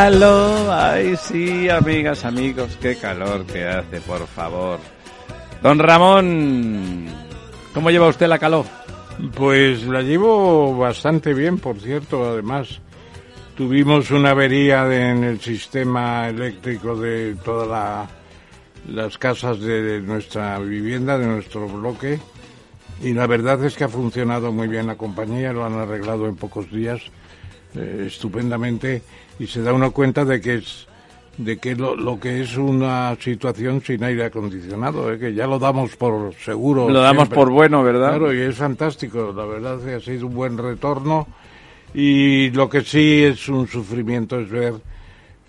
Tócalo. 0.00 0.70
Ay, 0.74 1.16
sí, 1.16 1.70
amigas, 1.70 2.26
amigos, 2.26 2.76
qué 2.82 2.96
calor 2.96 3.46
que 3.46 3.64
hace, 3.64 3.98
por 4.02 4.26
favor. 4.26 4.78
Don 5.62 5.78
Ramón, 5.78 7.06
¿cómo 7.72 7.90
lleva 7.90 8.06
usted 8.08 8.26
la 8.28 8.38
calor? 8.38 8.66
Pues 9.34 9.84
la 9.86 10.02
llevo 10.02 10.76
bastante 10.76 11.32
bien, 11.32 11.56
por 11.58 11.80
cierto. 11.80 12.28
Además, 12.28 12.78
tuvimos 13.56 14.10
una 14.10 14.32
avería 14.32 14.84
de- 14.84 15.08
en 15.12 15.24
el 15.24 15.40
sistema 15.40 16.28
eléctrico 16.28 16.94
de 16.94 17.34
todas 17.42 17.66
la- 17.66 18.06
las 18.94 19.16
casas 19.16 19.60
de, 19.60 19.80
de 19.80 20.00
nuestra 20.02 20.58
vivienda, 20.58 21.16
de 21.16 21.26
nuestro 21.26 21.66
bloque. 21.68 22.20
Y 23.02 23.14
la 23.14 23.26
verdad 23.26 23.64
es 23.64 23.74
que 23.74 23.84
ha 23.84 23.88
funcionado 23.88 24.52
muy 24.52 24.68
bien 24.68 24.88
la 24.88 24.96
compañía, 24.96 25.54
lo 25.54 25.64
han 25.64 25.72
arreglado 25.72 26.26
en 26.28 26.36
pocos 26.36 26.70
días 26.70 27.00
eh, 27.74 28.04
estupendamente 28.06 29.02
y 29.38 29.46
se 29.46 29.62
da 29.62 29.72
uno 29.72 29.90
cuenta 29.92 30.24
de 30.24 30.40
que 30.40 30.54
es 30.56 30.86
de 31.38 31.58
que 31.58 31.76
lo, 31.76 31.94
lo 31.96 32.18
que 32.18 32.40
es 32.40 32.56
una 32.56 33.14
situación 33.20 33.82
sin 33.82 34.02
aire 34.02 34.24
acondicionado, 34.24 35.12
eh, 35.12 35.18
que 35.18 35.34
ya 35.34 35.46
lo 35.46 35.58
damos 35.58 35.94
por 35.96 36.34
seguro. 36.34 36.88
Lo 36.88 37.00
damos 37.00 37.24
siempre. 37.24 37.36
por 37.36 37.50
bueno, 37.50 37.82
¿verdad? 37.82 38.10
Claro, 38.16 38.32
y 38.32 38.40
es 38.40 38.56
fantástico, 38.56 39.34
la 39.36 39.44
verdad 39.44 39.78
que 39.80 39.94
ha 39.94 40.00
sido 40.00 40.28
un 40.28 40.34
buen 40.34 40.56
retorno 40.56 41.26
y 41.92 42.50
lo 42.50 42.68
que 42.68 42.82
sí 42.82 43.22
es 43.22 43.48
un 43.48 43.66
sufrimiento 43.68 44.40
es 44.40 44.48
ver 44.48 44.74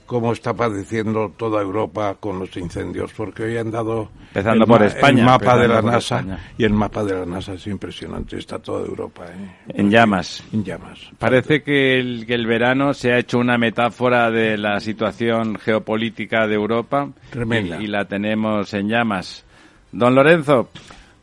cómo 0.07 0.31
está 0.33 0.55
padeciendo 0.55 1.31
toda 1.37 1.61
Europa 1.61 2.15
con 2.19 2.39
los 2.39 2.57
incendios, 2.57 3.13
porque 3.13 3.43
hoy 3.43 3.57
han 3.57 3.69
dado 3.69 4.09
Empezando 4.29 4.63
el, 4.63 4.67
por 4.69 4.83
España, 4.83 5.19
el 5.19 5.25
mapa 5.25 5.57
de 5.57 5.67
la 5.67 5.81
NASA 5.83 6.19
España. 6.19 6.39
y 6.57 6.63
el 6.63 6.73
mapa 6.73 7.03
de 7.03 7.13
la 7.13 7.25
NASA 7.25 7.53
es 7.53 7.67
impresionante, 7.67 8.37
está 8.37 8.57
toda 8.57 8.85
Europa 8.85 9.25
¿eh? 9.27 9.55
En 9.67 9.91
llamas. 9.91 10.43
en 10.51 10.63
llamas. 10.63 10.99
Parece 11.19 11.61
que 11.61 11.99
el, 11.99 12.25
que 12.25 12.33
el 12.33 12.47
verano 12.47 12.93
se 12.95 13.11
ha 13.13 13.19
hecho 13.19 13.37
una 13.37 13.57
metáfora 13.59 14.31
de 14.31 14.57
la 14.57 14.79
situación 14.79 15.57
geopolítica 15.59 16.47
de 16.47 16.55
Europa. 16.55 17.09
Tremenda. 17.29 17.79
Y, 17.79 17.83
y 17.83 17.87
la 17.87 18.05
tenemos 18.05 18.73
en 18.73 18.87
llamas. 18.89 19.45
Don 19.91 20.15
Lorenzo, 20.15 20.69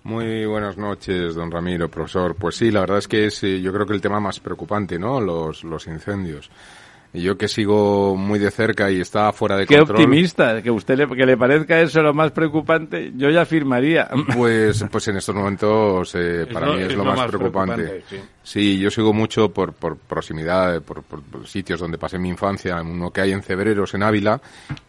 Muy 0.05 0.45
buenas 0.45 0.77
noches, 0.77 1.35
don 1.35 1.51
Ramiro, 1.51 1.89
profesor. 1.89 2.35
Pues 2.35 2.57
sí, 2.57 2.71
la 2.71 2.81
verdad 2.81 2.99
es 2.99 3.09
que 3.09 3.27
es, 3.27 3.43
eh, 3.45 3.61
yo 3.63 3.73
creo 3.73 3.87
que 3.87 3.95
el 3.95 4.01
tema 4.03 4.21
más 4.21 4.39
preocupante, 4.39 4.99
¿no? 4.99 5.19
Los, 5.21 5.65
los 5.65 5.87
incendios. 5.87 6.51
Y 7.17 7.23
yo 7.23 7.39
que 7.39 7.47
sigo 7.47 8.17
muy 8.17 8.41
de 8.41 8.51
cerca 8.51 8.91
y 8.91 9.01
está 9.01 9.33
fuera 9.33 9.57
de 9.57 9.67
qué 9.67 9.79
control. 9.79 10.01
optimista, 10.01 10.61
que 10.61 10.71
usted 10.73 10.99
le, 10.99 11.07
que 11.07 11.25
le 11.25 11.37
parezca 11.37 11.81
eso 11.81 12.03
lo 12.03 12.13
más 12.13 12.33
preocupante, 12.33 13.13
yo 13.17 13.31
ya 13.31 13.43
afirmaría. 13.43 14.09
Pues, 14.37 14.85
pues 14.91 15.07
en 15.07 15.19
estos 15.19 15.33
momentos 15.35 16.13
eh, 16.17 16.47
para 16.53 16.67
lo- 16.67 16.73
mí 16.75 16.81
es, 16.81 16.87
es 16.89 16.93
lo, 16.97 16.99
lo 16.99 17.05
más, 17.05 17.17
más 17.19 17.27
preocupante. 17.29 17.75
preocupante, 17.85 18.05
sí. 18.17 18.31
Sí, 18.43 18.79
yo 18.79 18.91
sigo 18.91 19.13
mucho 19.15 19.51
por, 19.51 19.73
por 19.73 19.97
proximidad, 19.97 20.83
por, 20.83 21.03
por- 21.05 21.23
por 21.23 21.47
sitios 21.47 21.79
donde 21.81 21.99
pasé 21.99 22.19
mi 22.19 22.29
infancia, 22.29 22.83
uno 22.83 23.11
que 23.13 23.21
hay 23.21 23.31
en 23.33 23.43
Cebreros, 23.43 23.95
en 23.95 24.03
Ávila, 24.03 24.41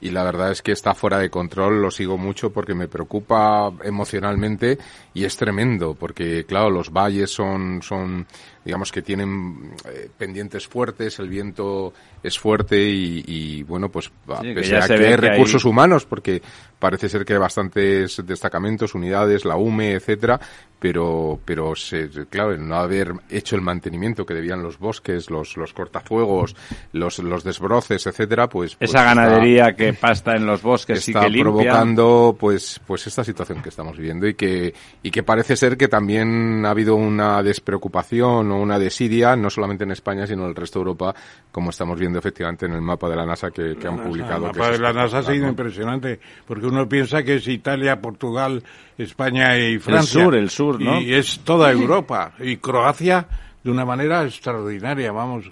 y 0.01 0.09
la 0.09 0.23
verdad 0.23 0.51
es 0.51 0.61
que 0.63 0.71
está 0.71 0.93
fuera 0.95 1.19
de 1.19 1.29
control, 1.29 1.79
lo 1.81 1.91
sigo 1.91 2.17
mucho 2.17 2.49
porque 2.51 2.73
me 2.73 2.87
preocupa 2.87 3.71
emocionalmente 3.83 4.77
y 5.13 5.23
es 5.25 5.37
tremendo, 5.37 5.93
porque 5.93 6.43
claro, 6.45 6.69
los 6.69 6.91
valles 6.91 7.29
son, 7.31 7.81
son 7.81 8.25
digamos 8.65 8.91
que 8.91 9.01
tienen 9.03 9.71
eh, 9.85 10.09
pendientes 10.17 10.67
fuertes, 10.67 11.19
el 11.19 11.29
viento 11.29 11.93
es 12.27 12.39
fuerte 12.39 12.81
y, 12.81 13.23
y, 13.27 13.63
bueno, 13.63 13.89
pues 13.89 14.11
a 14.27 14.41
Sí, 14.41 14.47
que 14.49 14.53
pese 14.55 14.71
ya 14.71 14.83
a 14.83 14.87
que 14.87 14.93
hay 14.93 14.99
que 14.99 15.05
hay- 15.07 15.15
recursos 15.15 15.65
humanos, 15.65 16.05
porque 16.05 16.41
parece 16.79 17.09
ser 17.09 17.25
que 17.25 17.33
hay 17.33 17.39
bastantes 17.39 18.21
destacamentos, 18.25 18.93
unidades, 18.95 19.45
la 19.45 19.55
UME, 19.55 19.93
etcétera, 19.93 20.39
pero, 20.79 21.39
pero 21.45 21.75
se, 21.75 22.09
claro, 22.29 22.51
el 22.53 22.67
no 22.67 22.75
haber 22.75 23.13
hecho 23.29 23.55
el 23.55 23.61
mantenimiento 23.61 24.25
que 24.25 24.33
debían 24.35 24.61
los 24.61 24.77
bosques, 24.77 25.29
los, 25.31 25.57
los 25.57 25.73
cortafuegos, 25.73 26.55
los, 26.91 27.17
los 27.19 27.43
desbroces, 27.43 28.05
etcétera, 28.05 28.47
pues, 28.49 28.75
pues 28.75 28.89
Esa 28.91 28.99
está- 28.99 29.15
ganadería 29.15 29.75
que 29.75 29.93
pasta 29.93 30.35
en 30.35 30.45
los 30.45 30.61
bosques 30.61 31.07
y 31.07 31.11
está 31.11 31.21
que 31.21 31.29
limpia. 31.29 31.43
provocando 31.43 32.35
pues 32.39 32.79
pues 32.85 33.07
esta 33.07 33.23
situación 33.23 33.61
que 33.63 33.69
estamos 33.69 33.97
viviendo 33.97 34.27
y 34.27 34.35
que 34.35 34.73
y 35.01 35.09
que 35.11 35.23
parece 35.23 35.55
ser 35.55 35.77
que 35.77 35.87
también 35.87 36.65
ha 36.65 36.69
habido 36.71 36.95
una 36.95 37.41
despreocupación 37.41 38.51
o 38.51 38.59
una 38.61 38.77
desidia 38.79 39.35
no 39.35 39.49
solamente 39.49 39.83
en 39.85 39.91
España 39.91 40.27
sino 40.27 40.43
en 40.43 40.49
el 40.49 40.55
resto 40.55 40.79
de 40.79 40.83
Europa 40.83 41.15
como 41.51 41.69
estamos 41.71 41.99
viendo 41.99 42.14
efectivamente 42.19 42.65
en 42.65 42.73
el 42.73 42.81
mapa 42.81 43.09
de 43.09 43.15
la 43.15 43.25
NASA 43.25 43.51
que, 43.51 43.75
que 43.75 43.87
han 43.87 43.97
publicado 43.97 44.47
El 44.47 44.53
mapa 44.53 44.71
de 44.71 44.79
la 44.79 44.93
NASA 44.93 45.19
ha 45.19 45.23
sido 45.23 45.47
impresionante, 45.47 46.19
porque 46.45 46.65
uno 46.67 46.87
piensa 46.87 47.23
que 47.23 47.35
es 47.35 47.47
Italia, 47.47 47.99
Portugal, 48.01 48.63
España 48.97 49.57
y 49.57 49.79
Francia. 49.79 50.23
sur, 50.23 50.35
el 50.35 50.49
sur, 50.49 50.81
¿no? 50.81 50.99
Y 51.01 51.13
es 51.13 51.39
toda 51.39 51.71
Europa. 51.71 52.33
Y 52.39 52.57
Croacia 52.57 53.27
de 53.63 53.71
una 53.71 53.85
manera 53.85 54.23
extraordinaria, 54.23 55.11
vamos. 55.11 55.45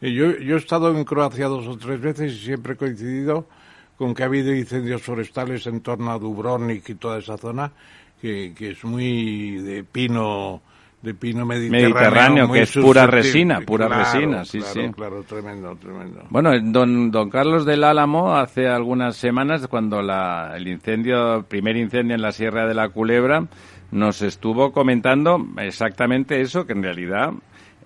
Yo, 0.00 0.36
yo 0.38 0.56
he 0.56 0.58
estado 0.58 0.90
en 0.90 1.04
Croacia 1.04 1.46
dos 1.46 1.66
o 1.66 1.78
tres 1.78 2.00
veces 2.00 2.32
y 2.34 2.44
siempre 2.44 2.74
he 2.74 2.76
coincidido 2.76 3.48
con 3.96 4.14
que 4.14 4.22
ha 4.22 4.26
habido 4.26 4.54
incendios 4.54 5.02
forestales 5.02 5.66
en 5.66 5.80
torno 5.80 6.10
a 6.10 6.18
Dubrovnik 6.18 6.88
y 6.90 6.94
toda 6.96 7.18
esa 7.18 7.38
zona, 7.38 7.72
que, 8.20 8.52
que 8.54 8.70
es 8.70 8.84
muy 8.84 9.58
de 9.58 9.84
pino 9.84 10.60
de 11.04 11.14
pino 11.14 11.44
mediterráneo, 11.44 11.90
Mediterráneo, 11.92 12.52
que 12.52 12.62
es 12.62 12.72
pura 12.72 13.06
resina, 13.06 13.60
pura 13.60 13.86
Claro, 13.86 14.02
resina, 14.02 14.44
sí, 14.44 14.58
claro, 14.58 14.72
sí. 14.74 14.92
Claro, 14.94 15.22
tremendo, 15.22 15.76
tremendo. 15.76 16.24
Bueno, 16.30 16.50
don, 16.62 17.10
don 17.10 17.28
Carlos 17.28 17.66
del 17.66 17.84
Álamo 17.84 18.34
hace 18.34 18.66
algunas 18.66 19.16
semanas, 19.16 19.68
cuando 19.68 20.00
la, 20.00 20.54
el 20.56 20.66
incendio, 20.66 21.36
el 21.36 21.44
primer 21.44 21.76
incendio 21.76 22.14
en 22.14 22.22
la 22.22 22.32
Sierra 22.32 22.66
de 22.66 22.74
la 22.74 22.88
Culebra, 22.88 23.46
nos 23.90 24.22
estuvo 24.22 24.72
comentando 24.72 25.38
exactamente 25.58 26.40
eso, 26.40 26.66
que 26.66 26.72
en 26.72 26.82
realidad 26.82 27.32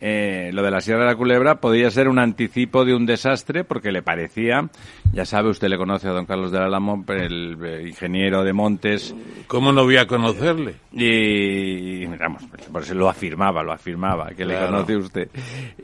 eh, 0.00 0.50
lo 0.52 0.62
de 0.62 0.70
la 0.70 0.80
Sierra 0.80 1.00
de 1.00 1.06
la 1.06 1.16
Culebra 1.16 1.56
podía 1.56 1.90
ser 1.90 2.08
un 2.08 2.18
anticipo 2.18 2.84
de 2.84 2.94
un 2.94 3.06
desastre 3.06 3.64
porque 3.64 3.92
le 3.92 4.02
parecía, 4.02 4.68
ya 5.12 5.24
sabe, 5.24 5.50
usted 5.50 5.68
le 5.68 5.76
conoce 5.76 6.08
a 6.08 6.12
don 6.12 6.26
Carlos 6.26 6.52
del 6.52 6.62
Álamo, 6.62 7.04
el, 7.08 7.56
eh, 7.64 7.88
ingeniero 7.88 8.44
de 8.44 8.52
Montes, 8.52 9.14
¿Cómo 9.46 9.72
no 9.72 9.84
voy 9.84 9.96
a 9.96 10.06
conocerle? 10.06 10.74
y, 10.92 12.06
vamos, 12.06 12.44
por 12.72 12.82
eso 12.82 12.94
lo 12.94 13.08
afirmaba, 13.08 13.62
lo 13.62 13.72
afirmaba, 13.72 14.30
que 14.30 14.44
le 14.44 14.58
conoce 14.58 14.96
usted. 14.96 15.28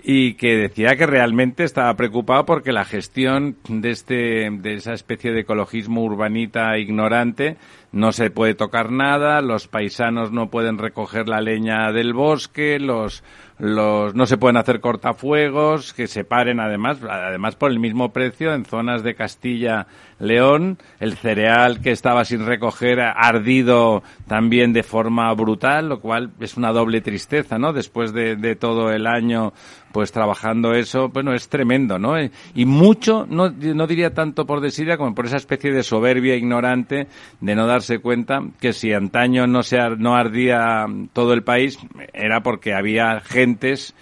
Y 0.03 0.35
que 0.35 0.57
decía 0.57 0.97
que 0.97 1.07
realmente 1.07 1.65
estaba 1.65 1.95
preocupado 1.95 2.45
porque 2.45 2.73
la 2.73 2.85
gestión 2.85 3.57
de 3.69 3.91
este, 3.91 4.51
de 4.51 4.75
esa 4.75 4.93
especie 4.93 5.33
de 5.33 5.41
ecologismo 5.41 6.03
urbanita 6.03 6.79
ignorante 6.79 7.57
no 7.93 8.13
se 8.13 8.31
puede 8.31 8.55
tocar 8.55 8.91
nada, 8.91 9.41
los 9.41 9.69
paisanos 9.69 10.33
no 10.33 10.51
pueden 10.51 10.79
recoger 10.79 11.29
la 11.29 11.41
leña 11.41 11.93
del 11.93 12.13
bosque, 12.13 12.81
los, 12.81 13.23
los, 13.59 14.15
no 14.15 14.27
se 14.27 14.37
pueden 14.37 14.57
hacer 14.57 14.81
cortafuegos, 14.81 15.93
que 15.93 16.07
se 16.07 16.25
paren 16.25 16.61
además, 16.61 16.99
además 17.09 17.55
por 17.57 17.71
el 17.71 17.79
mismo 17.79 18.13
precio 18.13 18.53
en 18.53 18.65
zonas 18.65 19.03
de 19.03 19.15
Castilla, 19.15 19.87
León, 20.19 20.79
el 21.01 21.17
cereal 21.17 21.81
que 21.81 21.91
estaba 21.91 22.25
sin 22.25 22.47
recoger 22.47 23.01
ardido 23.01 24.03
también 24.27 24.73
de 24.73 24.83
forma 24.83 25.33
brutal, 25.35 25.89
lo 25.89 26.01
cual 26.01 26.31
es 26.41 26.57
una 26.57 26.73
doble 26.73 27.01
tristeza, 27.01 27.59
¿no? 27.59 27.73
Después 27.73 28.13
de, 28.13 28.37
de 28.37 28.57
todo 28.57 28.91
el 28.91 29.07
año 29.07 29.53
pues 29.93 30.11
trabajando 30.11 30.75
eso, 30.75 31.09
bueno, 31.09 31.35
es 31.35 31.49
tremendo, 31.49 32.01
¿no? 32.01 32.19
Eh, 32.19 32.33
Y 32.57 32.65
mucho, 32.65 33.27
no, 33.31 33.49
no 33.51 33.87
diría 33.87 34.13
tanto 34.13 34.45
por 34.45 34.61
desidia 34.61 34.97
como 34.97 35.15
por 35.15 35.27
esa 35.27 35.37
especie 35.37 35.73
de 35.73 35.85
soberbia 35.85 36.35
ignorante 36.35 37.07
de 37.41 37.55
no 37.55 37.69
darse 37.69 38.01
cuenta 38.01 38.43
que 38.61 38.73
si 38.73 38.93
antaño 38.93 39.47
no 39.47 39.63
se 39.63 39.79
no 39.99 40.17
ardía 40.17 40.87
todo 41.13 41.33
el 41.33 41.45
país 41.45 41.79
era 42.13 42.43
porque 42.43 42.75
había 42.75 43.21
gentes 43.21 43.95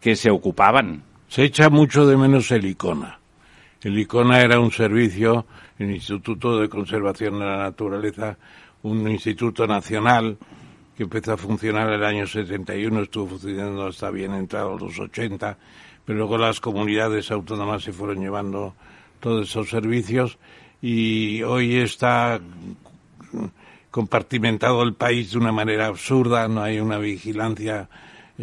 que 0.00 0.14
se 0.14 0.30
ocupaban. 0.30 1.02
Se 1.28 1.44
echa 1.44 1.68
mucho 1.68 2.06
de 2.06 2.16
menos 2.16 2.50
el 2.52 2.64
Icona. 2.64 3.19
El 3.82 3.98
ICONA 3.98 4.42
era 4.42 4.60
un 4.60 4.70
servicio, 4.70 5.46
el 5.78 5.90
Instituto 5.90 6.60
de 6.60 6.68
Conservación 6.68 7.38
de 7.38 7.46
la 7.46 7.56
Naturaleza, 7.56 8.36
un 8.82 9.08
instituto 9.08 9.66
nacional 9.66 10.36
que 10.94 11.04
empezó 11.04 11.32
a 11.32 11.36
funcionar 11.38 11.88
en 11.88 11.94
el 11.94 12.04
año 12.04 12.26
71, 12.26 13.02
estuvo 13.02 13.28
funcionando 13.28 13.86
hasta 13.86 14.10
bien 14.10 14.34
entrados 14.34 14.80
los 14.82 14.98
80, 14.98 15.56
pero 16.04 16.18
luego 16.18 16.36
las 16.36 16.60
comunidades 16.60 17.30
autónomas 17.30 17.82
se 17.82 17.92
fueron 17.92 18.20
llevando 18.20 18.74
todos 19.18 19.48
esos 19.48 19.70
servicios 19.70 20.38
y 20.82 21.42
hoy 21.42 21.76
está 21.76 22.38
compartimentado 23.90 24.82
el 24.82 24.92
país 24.92 25.32
de 25.32 25.38
una 25.38 25.52
manera 25.52 25.86
absurda, 25.86 26.48
no 26.48 26.62
hay 26.62 26.80
una 26.80 26.98
vigilancia 26.98 27.88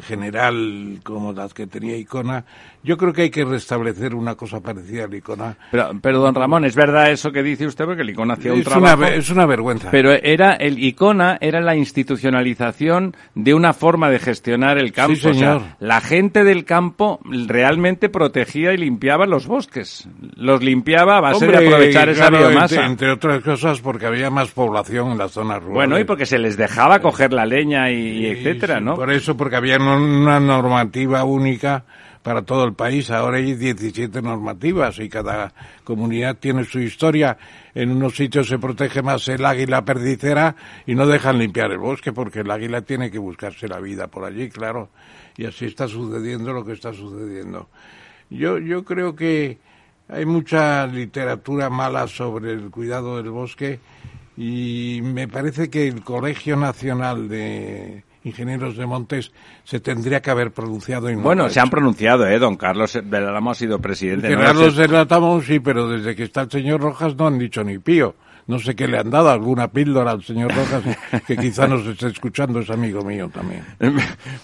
general 0.01 0.99
como 1.03 1.33
las 1.33 1.53
que 1.53 1.67
tenía 1.67 1.97
Icona. 1.97 2.45
Yo 2.83 2.95
creo 2.97 3.11
que 3.11 3.23
hay 3.23 3.29
que 3.29 3.43
restablecer 3.43 4.15
una 4.15 4.35
cosa 4.35 4.61
parecida 4.61 5.05
a 5.11 5.15
Icona. 5.15 5.57
Pero, 5.71 5.89
pero 6.01 6.19
don 6.19 6.33
Ramón, 6.35 6.63
es 6.63 6.75
verdad 6.75 7.11
eso 7.11 7.31
que 7.31 7.43
dice 7.43 7.65
usted 7.65 7.85
porque 7.85 8.01
el 8.03 8.11
Icona 8.11 8.35
hacía 8.35 8.53
un 8.53 8.63
trabajo. 8.63 8.97
una, 9.01 9.09
es 9.09 9.29
una 9.29 9.45
vergüenza. 9.45 9.89
Pero 9.91 10.11
era 10.13 10.53
el 10.53 10.79
Icona 10.81 11.37
era 11.41 11.59
la 11.59 11.75
institucionalización 11.75 13.15
de 13.35 13.53
una 13.53 13.73
forma 13.73 14.09
de 14.09 14.19
gestionar 14.19 14.77
el 14.77 14.91
campo. 14.93 15.15
Sí, 15.15 15.27
O 15.27 15.33
sea, 15.33 15.33
señor. 15.33 15.61
la 15.79 16.01
gente 16.01 16.43
del 16.43 16.65
campo 16.65 17.19
realmente 17.47 18.09
protegía 18.09 18.73
y 18.73 18.77
limpiaba 18.77 19.25
los 19.25 19.47
bosques. 19.47 20.07
Los 20.35 20.61
limpiaba 20.63 21.17
a 21.17 21.21
base 21.21 21.45
Hombre, 21.45 21.59
de 21.61 21.67
aprovechar 21.67 22.09
esa 22.09 22.27
claro, 22.29 22.47
biomasa. 22.49 22.75
Entre, 22.85 23.11
entre 23.11 23.11
otras 23.11 23.43
cosas 23.43 23.81
porque 23.81 24.05
había 24.05 24.29
más 24.29 24.49
población 24.51 25.11
en 25.11 25.17
las 25.17 25.31
zonas 25.31 25.57
rurales. 25.59 25.73
Bueno, 25.73 25.99
y 25.99 26.03
porque 26.03 26.25
se 26.25 26.37
les 26.37 26.57
dejaba 26.57 26.99
coger 26.99 27.33
la 27.33 27.45
leña 27.45 27.91
y, 27.91 27.95
y 28.19 28.25
etcétera, 28.27 28.77
Sí, 28.79 28.85
¿no? 28.85 28.95
Por 28.95 29.11
eso, 29.11 29.35
porque 29.35 29.55
había 29.55 29.77
no- 29.77 29.97
una 29.97 30.39
normativa 30.39 31.23
única 31.23 31.83
para 32.21 32.41
todo 32.41 32.63
el 32.65 32.73
país. 32.73 33.09
Ahora 33.11 33.37
hay 33.37 33.55
17 33.55 34.21
normativas 34.21 34.99
y 34.99 35.09
cada 35.09 35.53
comunidad 35.83 36.37
tiene 36.37 36.63
su 36.63 36.79
historia. 36.79 37.37
En 37.73 37.91
unos 37.91 38.15
sitios 38.15 38.47
se 38.47 38.59
protege 38.59 39.01
más 39.01 39.27
el 39.27 39.45
águila 39.45 39.83
perdicera 39.85 40.55
y 40.85 40.95
no 40.95 41.07
dejan 41.07 41.39
limpiar 41.39 41.71
el 41.71 41.79
bosque 41.79 42.13
porque 42.13 42.39
el 42.39 42.51
águila 42.51 42.81
tiene 42.81 43.11
que 43.11 43.19
buscarse 43.19 43.67
la 43.67 43.79
vida 43.79 44.07
por 44.07 44.25
allí, 44.25 44.49
claro. 44.49 44.89
Y 45.37 45.45
así 45.45 45.65
está 45.65 45.87
sucediendo 45.87 46.53
lo 46.53 46.65
que 46.65 46.73
está 46.73 46.93
sucediendo. 46.93 47.69
Yo, 48.29 48.57
yo 48.57 48.83
creo 48.83 49.15
que 49.15 49.59
hay 50.09 50.25
mucha 50.25 50.87
literatura 50.87 51.69
mala 51.69 52.07
sobre 52.07 52.53
el 52.53 52.69
cuidado 52.71 53.17
del 53.17 53.29
bosque 53.29 53.79
y 54.37 54.99
me 55.03 55.27
parece 55.27 55.69
que 55.69 55.87
el 55.87 56.03
Colegio 56.03 56.55
Nacional 56.55 57.27
de 57.27 58.03
Ingenieros 58.27 58.77
de 58.77 58.85
Montes 58.85 59.31
se 59.63 59.79
tendría 59.79 60.21
que 60.21 60.29
haber 60.31 60.51
pronunciado 60.51 61.09
y 61.09 61.13
no 61.13 61.19
lo 61.19 61.23
Bueno, 61.23 61.49
se 61.49 61.59
han 61.59 61.69
pronunciado, 61.69 62.27
¿eh? 62.27 62.37
Don 62.39 62.55
Carlos 62.57 62.93
Beltramo 63.03 63.51
ha 63.51 63.55
sido 63.55 63.79
presidente. 63.79 64.29
¿no? 64.29 64.39
Carlos 64.41 64.73
Ese- 64.73 64.81
de 64.83 64.87
Latamón 64.89 65.41
sí, 65.41 65.59
pero 65.59 65.87
desde 65.89 66.15
que 66.15 66.23
está 66.23 66.41
el 66.41 66.51
señor 66.51 66.81
Rojas 66.81 67.15
no 67.15 67.27
han 67.27 67.39
dicho 67.39 67.63
ni 67.63 67.79
pío. 67.79 68.15
No 68.47 68.59
sé 68.59 68.75
qué 68.77 68.87
le 68.87 68.97
han 68.97 69.09
dado, 69.09 69.29
alguna 69.29 69.67
píldora 69.67 70.11
al 70.11 70.23
señor 70.23 70.53
Rojas, 70.55 70.81
que 71.27 71.35
quizá 71.35 71.67
nos 71.67 71.85
esté 71.85 72.07
escuchando, 72.07 72.59
es 72.61 72.69
amigo 72.69 73.01
mío 73.03 73.29
también. 73.33 73.65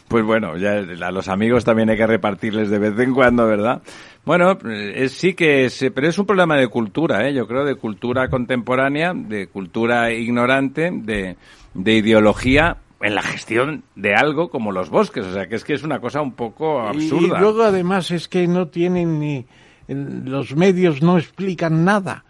Pues 0.09 0.25
bueno, 0.25 0.57
ya 0.57 0.73
a 0.73 1.11
los 1.11 1.29
amigos 1.29 1.63
también 1.63 1.89
hay 1.89 1.95
que 1.97 2.05
repartirles 2.05 2.69
de 2.69 2.79
vez 2.79 2.99
en 2.99 3.13
cuando, 3.13 3.47
¿verdad? 3.47 3.81
Bueno, 4.25 4.57
eh, 4.69 4.93
es- 5.05 5.13
sí 5.13 5.33
que 5.33 5.65
es, 5.65 5.85
pero 5.95 6.07
es 6.09 6.17
un 6.19 6.25
problema 6.25 6.57
de 6.57 6.67
cultura, 6.67 7.25
¿eh? 7.27 7.33
Yo 7.33 7.47
creo 7.47 7.63
de 7.63 7.75
cultura 7.75 8.27
contemporánea, 8.27 9.13
de 9.15 9.47
cultura 9.47 10.11
ignorante, 10.11 10.91
de, 10.93 11.37
de 11.73 11.93
ideología 11.93 12.75
en 13.03 13.15
la 13.15 13.21
gestión 13.21 13.83
de 13.95 14.15
algo 14.15 14.49
como 14.49 14.71
los 14.71 14.89
bosques. 14.89 15.25
O 15.25 15.33
sea, 15.33 15.47
que 15.47 15.55
es 15.55 15.63
que 15.63 15.73
es 15.73 15.83
una 15.83 15.99
cosa 15.99 16.21
un 16.21 16.33
poco 16.33 16.81
absurda. 16.81 17.37
y 17.37 17.41
luego 17.41 17.63
además 17.63 18.09
es 18.11 18.27
que 18.27 18.47
no 18.47 18.67
tienen 18.69 19.19
ni, 19.19 19.45
los 19.87 20.55
medios 20.55 21.01
no 21.01 21.17
explican 21.17 21.83
nada. 21.85 22.23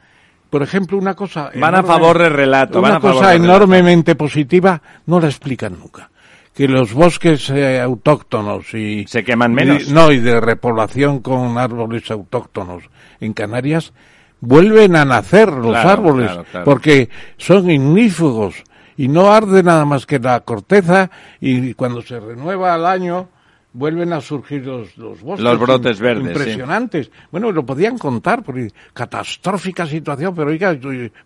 Por 0.50 0.62
ejemplo, 0.62 0.98
una 0.98 1.16
cosa... 1.16 1.50
Van 1.56 1.74
a 1.76 1.84
favor 1.84 2.18
del 2.20 2.32
relato, 2.34 2.80
Una 2.80 2.90
van 2.90 2.98
a 2.98 3.00
favor 3.02 3.16
cosa 3.18 3.32
relato. 3.34 3.44
enormemente 3.46 4.16
positiva 4.16 4.82
no 5.06 5.20
la 5.20 5.28
explican 5.28 5.78
nunca. 5.80 6.10
Que 6.54 6.68
los 6.68 6.94
bosques 6.94 7.50
eh, 7.50 7.82
autóctonos 7.82 8.74
y... 8.76 9.06
Se 9.08 9.24
queman 9.24 9.54
menos. 9.54 9.90
y- 9.90 9.94
no, 9.94 10.12
y 10.12 10.20
de 10.20 10.40
repoblación 10.40 11.22
con 11.22 11.58
árboles 11.58 12.12
autóctonos 12.12 12.84
en 13.20 13.34
Canarias, 13.34 13.94
vuelven 14.42 14.96
a 14.96 15.06
nacer 15.06 15.50
los 15.52 15.72
Claro, 15.72 15.90
árboles, 15.90 16.28
claro, 16.28 16.46
claro. 16.52 16.66
porque 16.66 17.10
son 17.38 17.72
ignífugos 17.72 18.64
y 18.98 19.08
no 19.08 19.32
arde 19.32 19.64
nada 19.64 19.86
más 19.86 20.06
que 20.06 20.20
la 20.20 20.40
corteza 20.42 21.10
y 21.40 21.74
cuando 21.74 22.02
se 22.02 22.20
renueva 22.20 22.74
al 22.74 22.86
año 22.86 23.30
vuelven 23.74 24.14
a 24.14 24.22
surgir 24.22 24.66
los, 24.66 24.96
los 24.98 25.22
bosques. 25.22 25.44
Los 25.44 25.60
brotes 25.60 26.00
verdes, 26.00 26.26
sí. 26.26 26.30
Impresionantes. 26.30 27.12
Bueno, 27.32 27.52
lo 27.52 27.66
podían 27.66 27.98
contar, 27.98 28.44
porque 28.44 28.72
catastrófica 28.94 29.86
situación, 29.86 30.36
pero 30.36 30.50
oiga, 30.50 30.78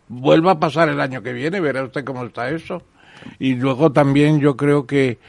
vuelva 0.07 0.53
a 0.53 0.59
pasar 0.59 0.89
el 0.89 0.99
año 0.99 1.21
que 1.21 1.33
viene, 1.33 1.59
verá 1.59 1.83
usted 1.83 2.03
cómo 2.03 2.25
está 2.25 2.49
eso. 2.49 2.81
Y 3.39 3.55
luego 3.55 3.91
también 3.91 4.39
yo 4.39 4.55
creo 4.55 4.85
que 4.87 5.19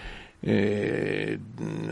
eh, 0.43 1.39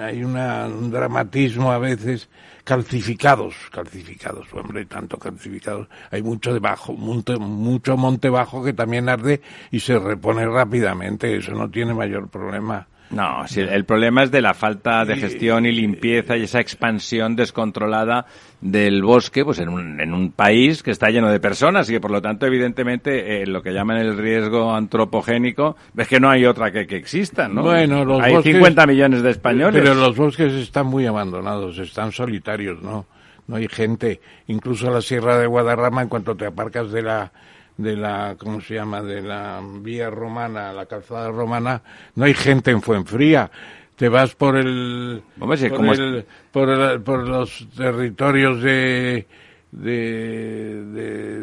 hay 0.01 0.23
una, 0.23 0.67
un 0.67 0.91
dramatismo 0.91 1.73
a 1.73 1.79
veces 1.79 2.29
calcificados, 2.67 3.55
calcificados, 3.71 4.53
hombre, 4.53 4.87
tanto 4.87 5.19
calcificados. 5.19 5.87
Hay 6.11 6.21
mucho 6.21 6.53
debajo, 6.53 6.95
monte, 6.95 7.37
mucho 7.37 7.97
monte 7.97 8.29
bajo 8.29 8.65
que 8.65 8.73
también 8.73 9.09
arde 9.09 9.41
y 9.71 9.79
se 9.79 9.97
repone 10.01 10.45
rápidamente, 10.45 11.37
eso 11.37 11.53
no 11.53 11.71
tiene 11.71 11.95
mayor 11.95 12.29
problema. 12.29 12.89
No, 13.11 13.47
sí, 13.47 13.61
el 13.61 13.85
problema 13.85 14.25
es 14.25 14.33
de 14.33 14.43
la 14.43 14.53
falta 14.53 15.05
de 15.05 15.15
gestión 15.15 15.65
y 15.65 15.71
limpieza 15.71 16.37
y 16.37 16.43
esa 16.43 16.59
expansión 16.59 17.37
descontrolada 17.37 18.27
del 18.61 19.03
bosque, 19.03 19.45
pues 19.45 19.59
en 19.59 19.69
un, 19.69 20.01
en 20.01 20.15
un 20.15 20.33
país 20.33 20.83
que 20.83 20.91
está 20.91 21.11
lleno 21.11 21.31
de 21.31 21.39
personas 21.41 21.89
y 21.89 21.93
que 21.93 22.01
por 22.01 22.11
lo 22.11 22.23
tanto 22.23 22.47
evidentemente 22.47 23.43
eh, 23.43 23.47
lo 23.47 23.63
que 23.63 23.73
llaman 23.73 23.99
el 23.99 24.17
riesgo 24.17 24.75
antropogénico 24.75 25.77
es 25.97 26.09
que 26.09 26.19
no 26.21 26.31
hay 26.31 26.47
otra 26.47 26.71
que, 26.73 26.87
que 26.87 26.97
exista, 26.97 27.49
¿no? 27.49 27.63
Bueno, 27.63 28.05
los 28.05 28.21
hay 28.23 28.33
bosques- 28.35 28.55
50 28.55 28.87
millones 28.87 29.23
de 29.23 29.31
españoles. 29.31 29.83
Pero 29.83 29.95
los 29.95 30.17
bosques 30.17 30.53
están 30.55 30.87
muy 30.87 31.07
abandonados, 31.07 31.79
están 31.79 32.13
solitarios, 32.13 32.83
¿no? 32.83 33.07
No 33.47 33.57
hay 33.57 33.69
gente. 33.69 34.21
Incluso 34.49 34.91
la 34.91 35.01
Sierra 35.01 35.39
de 35.39 35.47
Guadarrama, 35.47 36.03
en 36.03 36.09
cuanto 36.09 36.35
te 36.35 36.47
aparcas 36.47 36.91
de 36.91 37.03
la, 37.03 37.31
de 37.77 37.95
la, 37.95 38.35
¿cómo 38.39 38.61
se 38.61 38.75
llama? 38.75 39.03
De 39.03 39.23
la 39.23 39.61
vía 39.83 40.11
romana, 40.11 40.73
la 40.73 40.87
calzada 40.87 41.31
romana, 41.31 41.83
no 42.17 42.25
hay 42.25 42.35
gente 42.35 42.71
en 42.73 42.83
Fuenfría. 42.83 43.51
Te 43.97 44.09
vas 44.11 44.35
por 44.35 44.57
el, 44.57 45.23
Hombre, 45.41 45.71
por, 45.71 45.97
el- 46.01 46.25
por, 46.53 46.69
el- 46.71 47.01
por 47.01 47.27
los 47.29 47.67
territorios 47.77 48.63
de, 48.63 49.27
de, 49.73 50.85
de- 50.85 51.41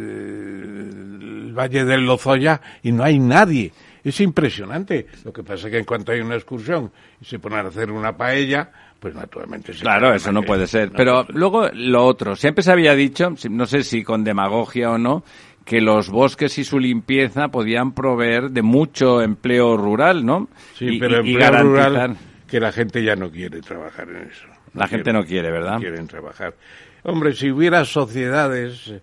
del 0.87 1.53
Valle 1.53 1.83
del 1.85 2.05
Lozoya 2.05 2.61
y 2.83 2.91
no 2.91 3.03
hay 3.03 3.19
nadie. 3.19 3.71
Es 4.03 4.19
impresionante. 4.21 5.07
Lo 5.23 5.31
que 5.31 5.43
pasa 5.43 5.67
es 5.67 5.71
que 5.71 5.79
en 5.79 5.85
cuanto 5.85 6.11
hay 6.11 6.19
una 6.19 6.35
excursión 6.35 6.91
y 7.21 7.25
se 7.25 7.39
ponen 7.39 7.59
a 7.65 7.69
hacer 7.69 7.89
una 7.89 8.15
paella, 8.15 8.69
pues 8.99 9.15
naturalmente 9.15 9.73
se 9.73 9.81
Claro, 9.81 10.13
eso 10.13 10.31
no 10.31 10.43
puede 10.43 10.67
ser. 10.67 10.91
No 10.91 10.97
Pero 10.97 11.25
puede 11.25 11.39
luego 11.39 11.69
lo 11.73 12.05
otro, 12.05 12.35
siempre 12.35 12.63
se 12.63 12.71
había 12.71 12.95
dicho, 12.95 13.33
no 13.49 13.65
sé 13.65 13.83
si 13.83 14.03
con 14.03 14.23
demagogia 14.23 14.91
o 14.91 14.97
no, 14.97 15.23
que 15.63 15.79
los 15.79 16.09
bosques 16.09 16.57
y 16.57 16.65
su 16.65 16.77
limpieza 16.79 17.47
podían 17.47 17.93
proveer 17.93 18.51
de 18.51 18.61
mucho 18.61 19.21
empleo 19.21 19.77
rural, 19.77 20.25
¿no? 20.25 20.49
Sí, 20.75 20.85
Y- 20.95 20.99
pero 20.99 21.23
y- 21.23 21.29
y 21.29 21.31
empleo 21.33 21.49
garantizar- 21.51 21.63
rural 21.89 22.17
que 22.53 22.59
la 22.59 22.71
gente 22.71 23.03
ya 23.03 23.15
no 23.15 23.31
quiere 23.31 23.61
trabajar 23.61 24.07
en 24.09 24.29
eso. 24.29 24.45
La 24.75 24.87
gente 24.87 25.11
no 25.11 25.25
quiere, 25.25 25.49
¿verdad? 25.49 25.73
No 25.73 25.79
quieren 25.79 26.05
trabajar. 26.05 26.53
Hombre, 27.01 27.33
si 27.33 27.49
hubiera 27.49 27.83
sociedades 27.83 28.93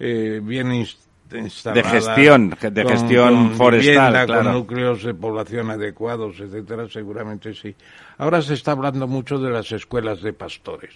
eh, 0.00 0.40
bien 0.42 0.68
ins- 0.72 0.96
instaladas... 1.34 1.92
De 1.92 1.98
gestión, 2.00 2.56
de 2.62 2.82
con- 2.82 2.92
gestión 2.92 3.34
con 3.48 3.56
forestal, 3.56 3.94
vivienda, 4.12 4.24
claro. 4.24 4.42
Con 4.44 4.52
núcleos 4.54 5.02
de 5.02 5.12
población 5.12 5.70
adecuados, 5.70 6.40
etcétera, 6.40 6.88
seguramente 6.88 7.52
sí. 7.52 7.76
Ahora 8.16 8.40
se 8.40 8.54
está 8.54 8.72
hablando 8.72 9.06
mucho 9.06 9.38
de 9.38 9.50
las 9.50 9.70
escuelas 9.70 10.22
de 10.22 10.32
pastores. 10.32 10.94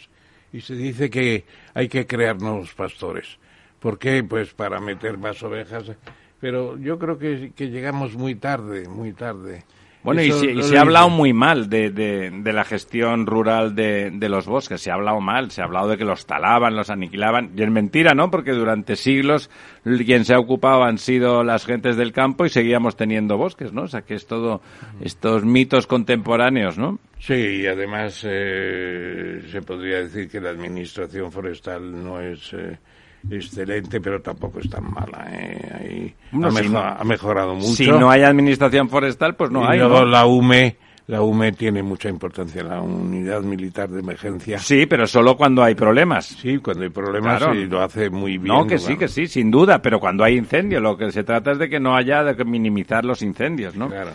Y 0.50 0.62
se 0.62 0.77
dice 0.77 1.11
que 1.11 1.45
hay 1.75 1.88
que 1.91 2.07
crear 2.07 2.41
nuevos 2.41 2.73
pastores. 2.73 3.38
¿Por 3.81 3.99
qué? 3.99 4.25
Pues 4.25 4.55
para 4.55 4.81
meter 4.81 5.19
más 5.19 5.43
ovejas. 5.43 5.85
Pero 6.41 6.79
yo 6.79 6.99
creo 6.99 7.19
que, 7.19 7.53
que 7.55 7.69
llegamos 7.69 8.15
muy 8.15 8.35
tarde, 8.37 8.88
muy 8.88 9.12
tarde. 9.12 9.65
Bueno, 10.02 10.23
y 10.23 10.31
se, 10.31 10.52
y 10.52 10.62
se 10.62 10.78
ha 10.78 10.83
hablado 10.83 11.11
muy 11.11 11.33
mal 11.33 11.69
de, 11.69 11.90
de, 11.90 12.31
de 12.31 12.52
la 12.52 12.64
gestión 12.64 13.26
rural 13.26 13.75
de, 13.75 14.11
de 14.12 14.28
los 14.28 14.47
bosques, 14.47 14.81
se 14.81 14.90
ha 14.90 14.95
hablado 14.95 15.21
mal, 15.21 15.50
se 15.50 15.61
ha 15.61 15.64
hablado 15.64 15.88
de 15.88 15.99
que 15.99 16.05
los 16.05 16.25
talaban, 16.25 16.76
los 16.76 16.88
aniquilaban, 16.88 17.50
y 17.57 17.62
es 17.62 17.71
mentira, 17.71 18.14
¿no? 18.14 18.31
Porque 18.31 18.52
durante 18.52 18.97
siglos 18.97 19.50
quien 19.83 20.25
se 20.25 20.35
ha 20.35 20.38
ocupado 20.38 20.85
han 20.85 20.99
sido 20.99 21.43
las 21.43 21.67
gentes 21.67 21.97
del 21.97 22.12
campo 22.12 22.47
y 22.47 22.49
seguíamos 22.49 22.97
teniendo 22.97 23.37
bosques, 23.37 23.73
¿no? 23.73 23.83
O 23.83 23.88
sea 23.88 24.02
que 24.02 24.14
es 24.14 24.26
todo 24.26 24.61
estos 25.00 25.45
mitos 25.45 25.87
contemporáneos, 25.87 26.78
¿no? 26.78 26.99
Sí, 27.19 27.35
y 27.62 27.67
además 27.67 28.25
eh, 28.28 29.43
se 29.50 29.62
podría 29.62 29.99
decir 29.99 30.28
que 30.28 30.40
la 30.40 30.50
administración 30.50 31.33
forestal 31.33 32.05
no 32.05 32.21
es 32.21 32.52
eh, 32.52 32.78
excelente, 33.31 34.01
pero 34.01 34.21
tampoco 34.21 34.61
es 34.61 34.69
tan 34.71 34.85
mala. 34.93 35.27
¿eh? 35.33 35.71
Ahí 35.81 36.15
Bueno, 36.33 36.49
ha, 36.49 36.51
si 36.51 36.57
mejo- 36.69 36.73
no- 36.73 36.79
ha 36.81 37.05
mejorado 37.05 37.55
mucho. 37.55 37.75
Si 37.75 37.87
no 37.89 38.11
hay 38.11 38.23
administración 38.23 38.89
forestal, 38.89 39.35
pues 39.37 39.51
no 39.51 39.63
y 39.65 39.67
hay. 39.73 39.79
luego 39.79 40.01
¿no? 40.01 40.07
la 40.07 40.27
UME, 40.27 40.77
la 41.07 41.23
UME 41.23 41.53
tiene 41.53 41.83
mucha 41.83 42.09
importancia, 42.11 42.63
la 42.63 42.81
Unidad 42.83 43.41
Militar 43.43 43.89
de 43.89 44.01
Emergencia. 44.01 44.59
Sí, 44.59 44.85
pero 44.87 45.07
solo 45.07 45.37
cuando 45.37 45.63
hay 45.65 45.75
problemas. 45.75 46.27
Sí, 46.27 46.59
cuando 46.59 46.85
hay 46.85 46.91
problemas 46.91 47.39
Claro. 47.39 47.55
y 47.55 47.67
lo 47.67 47.81
hace 47.83 48.11
muy 48.11 48.39
bien. 48.39 48.55
No, 48.55 48.67
que 48.67 48.77
sí, 48.79 48.87
claro. 48.89 48.99
que 49.01 49.09
sí, 49.09 49.27
sin 49.27 49.51
duda, 49.51 49.81
pero 49.81 49.99
cuando 50.01 50.23
hay 50.25 50.37
incendio, 50.37 50.81
lo 50.81 50.97
que 50.99 51.11
se 51.11 51.25
trata 51.25 51.53
es 51.53 51.59
de 51.59 51.69
que 51.71 51.81
no 51.81 51.97
haya 51.97 52.23
de 52.25 52.37
que 52.37 52.45
minimizar 52.45 53.05
los 53.07 53.23
incendios, 53.23 53.75
¿no? 53.75 53.89
Claro, 53.89 54.11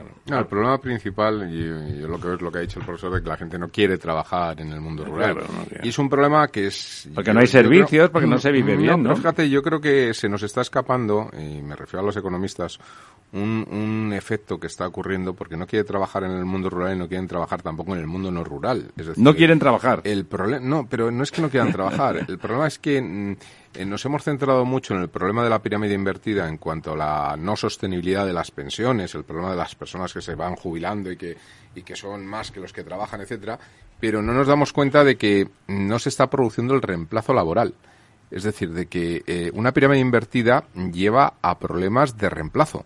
claro. 0.00 0.08
No, 0.26 0.38
el 0.38 0.46
problema 0.46 0.78
principal, 0.78 1.48
y, 1.52 1.58
y 1.96 2.00
yo 2.00 2.08
lo 2.08 2.18
que 2.18 2.26
veo 2.26 2.36
es 2.36 2.42
lo 2.42 2.50
que 2.52 2.58
ha 2.58 2.60
dicho 2.62 2.80
el 2.80 2.84
profesor, 2.86 3.14
de 3.14 3.22
que 3.22 3.28
la 3.28 3.36
gente 3.36 3.58
no 3.58 3.68
quiere 3.68 3.98
trabajar 3.98 4.60
en 4.60 4.72
el 4.72 4.80
mundo 4.80 5.04
rural. 5.04 5.34
Claro, 5.34 5.46
no 5.52 5.64
y 5.84 5.88
es 5.88 5.98
un 5.98 6.08
problema 6.08 6.48
que 6.48 6.66
es... 6.66 7.08
Porque 7.14 7.32
no 7.32 7.40
hay 7.40 7.46
servicios, 7.46 8.10
porque 8.10 8.26
no 8.26 8.38
se 8.38 8.50
vive 8.52 8.76
bien, 8.76 9.02
pero 9.02 9.08
¿no? 9.10 9.16
fíjate, 9.16 9.48
yo 9.48 9.62
creo 9.62 9.80
que 9.80 10.12
se 10.14 10.28
nos 10.28 10.42
está 10.42 10.60
escapando, 10.62 11.30
y 11.38 11.62
me 11.62 11.76
refiero 11.76 12.02
a 12.02 12.06
los 12.06 12.16
economistas, 12.16 12.78
un, 13.32 13.66
un 13.70 14.12
efecto 14.12 14.58
que 14.60 14.68
está 14.68 14.86
ocurriendo 14.86 15.34
porque 15.34 15.56
no 15.56 15.66
quiere 15.66 15.84
trabajar 15.84 16.24
en 16.24 16.32
el 16.32 16.44
mundo 16.44 16.70
rural 16.70 16.94
y 16.94 16.98
no 16.98 17.08
quieren 17.08 17.26
trabajar 17.26 17.62
tampoco 17.62 17.94
en 17.94 18.00
el 18.00 18.06
mundo 18.06 18.30
no 18.30 18.44
rural. 18.44 18.92
Es 18.96 19.06
decir, 19.06 19.22
No 19.22 19.34
quieren 19.34 19.58
trabajar. 19.58 20.00
el 20.04 20.24
problema, 20.24 20.64
no, 20.64 20.86
pero 20.88 21.10
no 21.10 21.22
es 21.22 21.32
que 21.32 21.42
no 21.42 21.48
quieran 21.50 21.72
trabajar. 21.72 22.24
El 22.28 22.38
problema 22.38 22.66
es 22.68 22.78
que 22.78 23.00
mm, 23.02 23.36
eh, 23.74 23.84
nos 23.84 24.04
hemos 24.04 24.22
centrado 24.22 24.64
mucho 24.64 24.94
en 24.94 25.00
el 25.00 25.08
problema 25.08 25.42
de 25.42 25.50
la 25.50 25.62
pirámide 25.62 25.94
invertida 25.94 26.48
en 26.48 26.58
cuanto 26.58 26.92
a 26.92 26.96
la 26.96 27.36
no 27.36 27.56
sostenibilidad 27.56 28.26
de 28.26 28.32
las 28.32 28.50
pensiones, 28.50 29.14
el 29.14 29.24
problema 29.24 29.50
de 29.50 29.56
las 29.56 29.74
personas 29.74 30.12
que 30.12 30.22
se 30.22 30.34
van 30.34 30.56
jubilando 30.56 31.10
y 31.10 31.16
que, 31.16 31.36
y 31.74 31.82
que 31.82 31.96
son 31.96 32.24
más 32.24 32.50
que 32.50 32.60
los 32.60 32.72
que 32.72 32.84
trabajan, 32.84 33.20
etcétera. 33.20 33.58
Pero 34.00 34.22
no 34.22 34.32
nos 34.32 34.46
damos 34.46 34.72
cuenta 34.72 35.04
de 35.04 35.16
que 35.16 35.48
no 35.66 35.98
se 35.98 36.08
está 36.08 36.28
produciendo 36.28 36.74
el 36.74 36.82
reemplazo 36.82 37.32
laboral. 37.32 37.74
Es 38.30 38.42
decir, 38.42 38.72
de 38.72 38.86
que 38.86 39.22
eh, 39.26 39.50
una 39.54 39.72
pirámide 39.72 40.00
invertida 40.00 40.64
lleva 40.92 41.34
a 41.42 41.58
problemas 41.58 42.16
de 42.16 42.30
reemplazo 42.30 42.84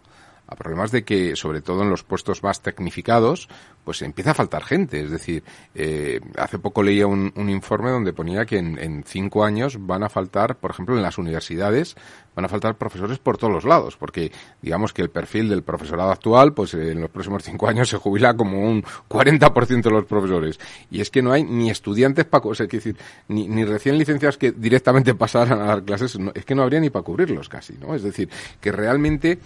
a 0.48 0.56
problemas 0.56 0.90
de 0.90 1.04
que, 1.04 1.36
sobre 1.36 1.60
todo 1.60 1.82
en 1.82 1.90
los 1.90 2.02
puestos 2.02 2.42
más 2.42 2.62
tecnificados, 2.62 3.48
pues 3.84 4.02
empieza 4.02 4.30
a 4.30 4.34
faltar 4.34 4.64
gente. 4.64 5.02
Es 5.02 5.10
decir, 5.10 5.44
eh, 5.74 6.20
hace 6.36 6.58
poco 6.58 6.82
leía 6.82 7.06
un, 7.06 7.32
un 7.36 7.50
informe 7.50 7.90
donde 7.90 8.12
ponía 8.12 8.46
que 8.46 8.58
en, 8.58 8.78
en 8.78 9.04
cinco 9.04 9.44
años 9.44 9.76
van 9.78 10.02
a 10.02 10.08
faltar, 10.08 10.56
por 10.56 10.70
ejemplo, 10.70 10.96
en 10.96 11.02
las 11.02 11.18
universidades, 11.18 11.96
van 12.34 12.46
a 12.46 12.48
faltar 12.48 12.76
profesores 12.76 13.18
por 13.18 13.36
todos 13.36 13.52
los 13.52 13.64
lados, 13.64 13.96
porque 13.96 14.32
digamos 14.62 14.92
que 14.92 15.02
el 15.02 15.10
perfil 15.10 15.48
del 15.48 15.62
profesorado 15.62 16.10
actual, 16.10 16.54
pues 16.54 16.72
eh, 16.72 16.92
en 16.92 17.00
los 17.00 17.10
próximos 17.10 17.42
cinco 17.42 17.68
años 17.68 17.88
se 17.88 17.98
jubila 17.98 18.34
como 18.34 18.60
un 18.60 18.82
40% 19.08 19.82
de 19.82 19.90
los 19.90 20.04
profesores. 20.06 20.58
Y 20.90 21.00
es 21.00 21.10
que 21.10 21.20
no 21.20 21.32
hay 21.32 21.44
ni 21.44 21.68
estudiantes 21.68 22.24
para, 22.24 22.44
o 22.44 22.52
es 22.52 22.58
decir, 22.58 22.96
ni, 23.28 23.48
ni 23.48 23.64
recién 23.64 23.98
licenciados 23.98 24.38
que 24.38 24.52
directamente 24.52 25.14
pasaran 25.16 25.60
a 25.60 25.64
dar 25.64 25.82
clases, 25.82 26.18
no, 26.18 26.32
es 26.34 26.44
que 26.44 26.54
no 26.54 26.62
habría 26.62 26.80
ni 26.80 26.88
para 26.88 27.02
cubrirlos 27.02 27.48
casi, 27.48 27.74
¿no? 27.74 27.94
Es 27.94 28.02
decir, 28.02 28.30
que 28.60 28.72
realmente 28.72 29.38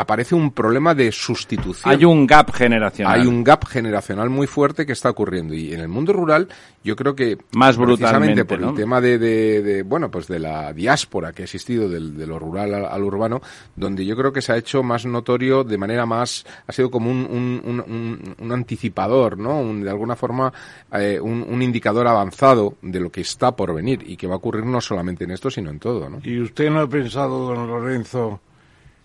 aparece 0.00 0.34
un 0.34 0.50
problema 0.52 0.94
de 0.94 1.12
sustitución. 1.12 1.92
Hay 1.92 2.04
un 2.04 2.26
gap 2.26 2.52
generacional. 2.52 3.20
Hay 3.20 3.26
un 3.26 3.44
gap 3.44 3.66
generacional 3.66 4.30
muy 4.30 4.46
fuerte 4.46 4.86
que 4.86 4.92
está 4.92 5.10
ocurriendo 5.10 5.54
y 5.54 5.72
en 5.72 5.80
el 5.80 5.88
mundo 5.88 6.12
rural 6.12 6.48
yo 6.82 6.96
creo 6.96 7.14
que 7.14 7.36
Más 7.52 7.76
precisamente 7.76 8.42
brutalmente, 8.42 8.44
por 8.46 8.60
¿no? 8.60 8.70
el 8.70 8.74
tema 8.74 9.00
de, 9.00 9.18
de- 9.18 9.62
de, 9.62 9.82
bueno 9.82 10.10
pues 10.10 10.26
de 10.28 10.38
la 10.38 10.72
diáspora 10.72 11.32
que 11.32 11.42
ha 11.42 11.44
existido 11.44 11.88
del- 11.88 12.16
de 12.16 12.26
lo 12.26 12.38
rural 12.38 12.72
al, 12.74 12.84
al 12.86 13.02
urbano 13.04 13.42
donde 13.76 14.04
yo 14.06 14.16
creo 14.16 14.32
que 14.32 14.40
se 14.40 14.52
ha 14.52 14.56
hecho 14.56 14.82
más 14.82 15.04
notorio 15.04 15.62
de 15.62 15.76
manera 15.76 16.06
más 16.06 16.46
ha 16.66 16.72
sido 16.72 16.90
como 16.90 17.10
un, 17.10 17.26
un, 17.30 17.60
un- 17.64 17.80
un- 17.80 18.34
un 18.38 18.52
anticipador 18.52 19.36
no 19.38 19.60
Un- 19.60 19.82
de 19.82 19.90
alguna 19.90 20.16
forma 20.16 20.52
eh, 20.92 21.18
un, 21.20 21.44
un 21.48 21.60
indicador 21.62 22.06
avanzado 22.08 22.74
de 22.80 23.00
lo 23.00 23.10
que 23.10 23.20
está 23.20 23.54
por 23.54 23.74
venir 23.74 24.02
y 24.06 24.16
que 24.16 24.26
va 24.26 24.34
a 24.34 24.38
ocurrir 24.38 24.64
no 24.64 24.80
solamente 24.80 25.24
en 25.24 25.32
esto 25.32 25.50
sino 25.50 25.68
en 25.70 25.78
todo 25.78 26.08
no 26.08 26.20
¿Y 26.24 26.40
usted 26.40 26.70
no 26.70 26.80
ha 26.80 26.88
pensado, 26.88 27.46
don 27.54 27.66
Lorenzo, 27.66 28.40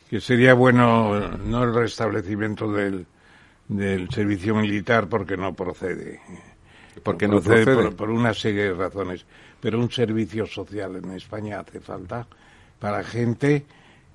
que 0.10 0.22
sería 0.22 0.54
bueno 0.54 1.20
no 1.38 1.64
el 1.64 1.74
restablecimiento 1.74 2.72
del, 2.72 3.06
del 3.68 4.10
servicio 4.10 4.56
militar 4.56 5.08
porque 5.08 5.38
no 5.38 5.54
procede? 5.54 6.22
porque 7.04 7.28
no 7.28 7.42
procede 7.42 7.76
Por, 7.76 7.96
por 7.96 8.10
una 8.10 8.34
serie 8.34 8.66
de 8.66 8.74
razones. 8.74 9.26
Pero 9.60 9.80
un 9.80 9.92
servicio 9.92 10.46
social 10.46 10.96
en 10.96 11.12
España 11.12 11.60
hace 11.60 11.80
falta 11.80 12.28
para 12.80 13.04
gente 13.04 13.66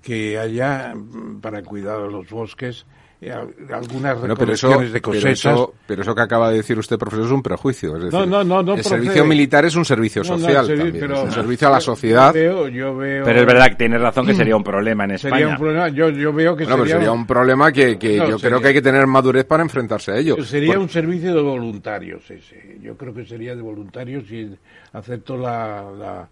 que 0.02 0.38
haya 0.38 0.94
para 1.40 1.62
cuidar 1.62 2.02
de 2.02 2.10
los 2.10 2.30
bosques 2.30 2.86
eh, 3.22 3.30
al- 3.30 3.52
algunas 3.70 4.18
Bueno, 4.18 4.34
pero 4.34 4.52
recolecciones 4.52 4.92
de 4.92 5.00
pero 5.00 5.12
cosechas. 5.12 5.52
eso, 5.52 5.74
pero 5.86 6.02
eso 6.02 6.14
que 6.14 6.22
acaba 6.22 6.50
de 6.50 6.56
decir 6.56 6.78
usted, 6.78 6.96
profesor, 6.98 7.26
es 7.26 7.30
un 7.32 7.42
prejuicio. 7.42 7.96
Es 7.96 8.04
decir, 8.04 8.18
No, 8.18 8.24
no, 8.24 8.42
no, 8.42 8.62
no 8.62 8.72
el 8.74 8.80
procede. 8.80 8.88
servicio 9.00 9.24
militar 9.26 9.64
es 9.66 9.76
un 9.76 9.84
servicio 9.84 10.22
No, 10.22 10.30
no, 10.30 10.38
social 10.38 10.66
serio, 10.66 10.84
también, 10.84 11.00
pero- 11.06 11.14
es 11.18 11.24
un 11.24 11.32
servicio 11.32 11.68
a 11.68 11.70
la 11.72 11.78
yo- 11.78 11.84
sociedad. 11.84 12.28
Yo 12.34 12.40
veo, 12.40 12.68
yo 12.68 12.96
veo- 12.96 13.24
Pero 13.26 13.40
es 13.40 13.46
verdad 13.46 13.68
que 13.68 13.74
tiene 13.76 13.98
razón 13.98 14.26
que 14.26 14.34
sería 14.34 14.56
un 14.56 14.64
problema 14.64 15.04
en 15.04 15.10
España. 15.12 15.34
Sería 15.36 15.48
un 15.48 15.56
problema. 15.58 15.88
Yo, 15.90 16.08
yo 16.08 16.32
veo 16.32 16.56
que 16.56 16.64
Bueno, 16.64 16.76
pero 16.76 16.84
sería, 16.86 16.94
sería 16.96 17.12
un 17.12 17.26
problema 17.26 17.72
que, 17.72 17.98
que 17.98 18.16
No, 18.16 18.28
yo 18.30 18.38
sería- 18.38 18.48
creo 18.48 18.60
que 18.62 18.68
hay 18.68 18.74
que 18.74 18.82
tener 18.82 19.06
madurez 19.06 19.44
para 19.44 19.62
enfrentarse 19.62 20.12
a 20.12 20.16
ello. 20.16 20.42
Sería 20.42 20.72
Por- 20.74 20.82
un 20.82 20.88
servicio 20.88 21.34
de 21.34 21.42
voluntarios 21.42 22.30
ese. 22.30 22.78
Yo 22.80 22.96
creo 22.96 23.12
que 23.12 23.26
sería 23.26 23.54
de 23.54 23.60
voluntarios 23.60 24.30
y 24.30 24.56
acepto 24.94 25.36
la, 25.36 25.84
la, 25.98 26.28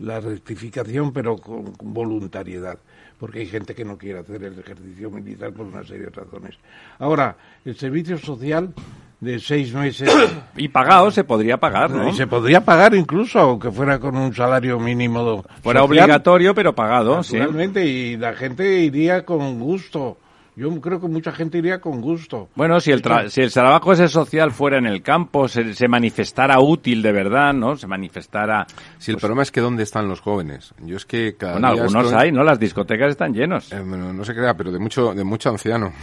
la 0.00 0.20
rectificación, 0.20 1.12
pero 1.14 1.36
con, 1.38 1.72
con 1.72 1.94
voluntariedad. 1.94 2.78
Porque 3.18 3.40
hay 3.40 3.46
gente 3.46 3.74
que 3.74 3.84
no 3.84 3.96
quiere 3.96 4.18
hacer 4.18 4.42
el 4.44 4.58
ejercicio 4.58 5.10
militar 5.10 5.52
por 5.52 5.66
una 5.66 5.82
serie 5.84 6.06
de 6.06 6.10
razones. 6.10 6.54
Ahora, 6.98 7.36
el 7.64 7.76
servicio 7.76 8.18
social 8.18 8.74
de 9.20 9.38
seis 9.40 9.72
meses. 9.72 10.10
Y 10.58 10.68
pagado 10.68 11.10
se 11.10 11.22
podría 11.22 11.58
pagar, 11.58 11.90
¿no? 11.90 12.08
Y 12.08 12.14
se 12.14 12.26
podría 12.26 12.64
pagar 12.64 12.94
incluso, 12.94 13.38
aunque 13.38 13.70
fuera 13.70 13.98
con 13.98 14.16
un 14.16 14.34
salario 14.34 14.78
mínimo. 14.80 15.44
Fuera 15.62 15.80
social, 15.80 16.04
obligatorio, 16.04 16.54
pero 16.54 16.74
pagado, 16.74 17.22
sí. 17.22 17.36
Y 17.36 18.16
la 18.16 18.32
gente 18.32 18.80
iría 18.80 19.24
con 19.24 19.60
gusto. 19.60 20.16
Yo 20.56 20.80
creo 20.80 20.98
que 21.00 21.06
mucha 21.06 21.32
gente 21.32 21.58
iría 21.58 21.80
con 21.82 22.00
gusto. 22.00 22.48
Bueno, 22.54 22.80
si 22.80 22.90
el, 22.90 23.02
tra- 23.02 23.28
si 23.28 23.42
el 23.42 23.52
trabajo 23.52 23.92
ese 23.92 24.08
social 24.08 24.52
fuera 24.52 24.78
en 24.78 24.86
el 24.86 25.02
campo, 25.02 25.48
se, 25.48 25.74
se 25.74 25.86
manifestara 25.86 26.58
útil 26.60 27.02
de 27.02 27.12
verdad, 27.12 27.52
¿no? 27.52 27.76
Se 27.76 27.86
manifestara... 27.86 28.66
Si 28.98 29.10
el 29.10 29.18
problema 29.18 29.42
es 29.42 29.50
que 29.52 29.60
dónde 29.60 29.82
están 29.82 30.08
los 30.08 30.20
jóvenes. 30.20 30.72
Yo 30.82 30.96
es 30.96 31.04
que 31.04 31.36
cada 31.36 31.52
Bueno, 31.52 31.72
día 31.74 31.82
algunos 31.82 32.06
estoy- 32.06 32.22
hay, 32.22 32.32
¿no? 32.32 32.42
Las 32.42 32.58
discotecas 32.58 33.10
están 33.10 33.34
llenos. 33.34 33.70
Eh, 33.70 33.80
bueno, 33.86 34.12
no 34.14 34.24
se 34.24 34.34
crea, 34.34 34.54
pero 34.54 34.72
de 34.72 34.78
mucho, 34.78 35.12
de 35.14 35.24
mucho 35.24 35.50
anciano. 35.50 35.92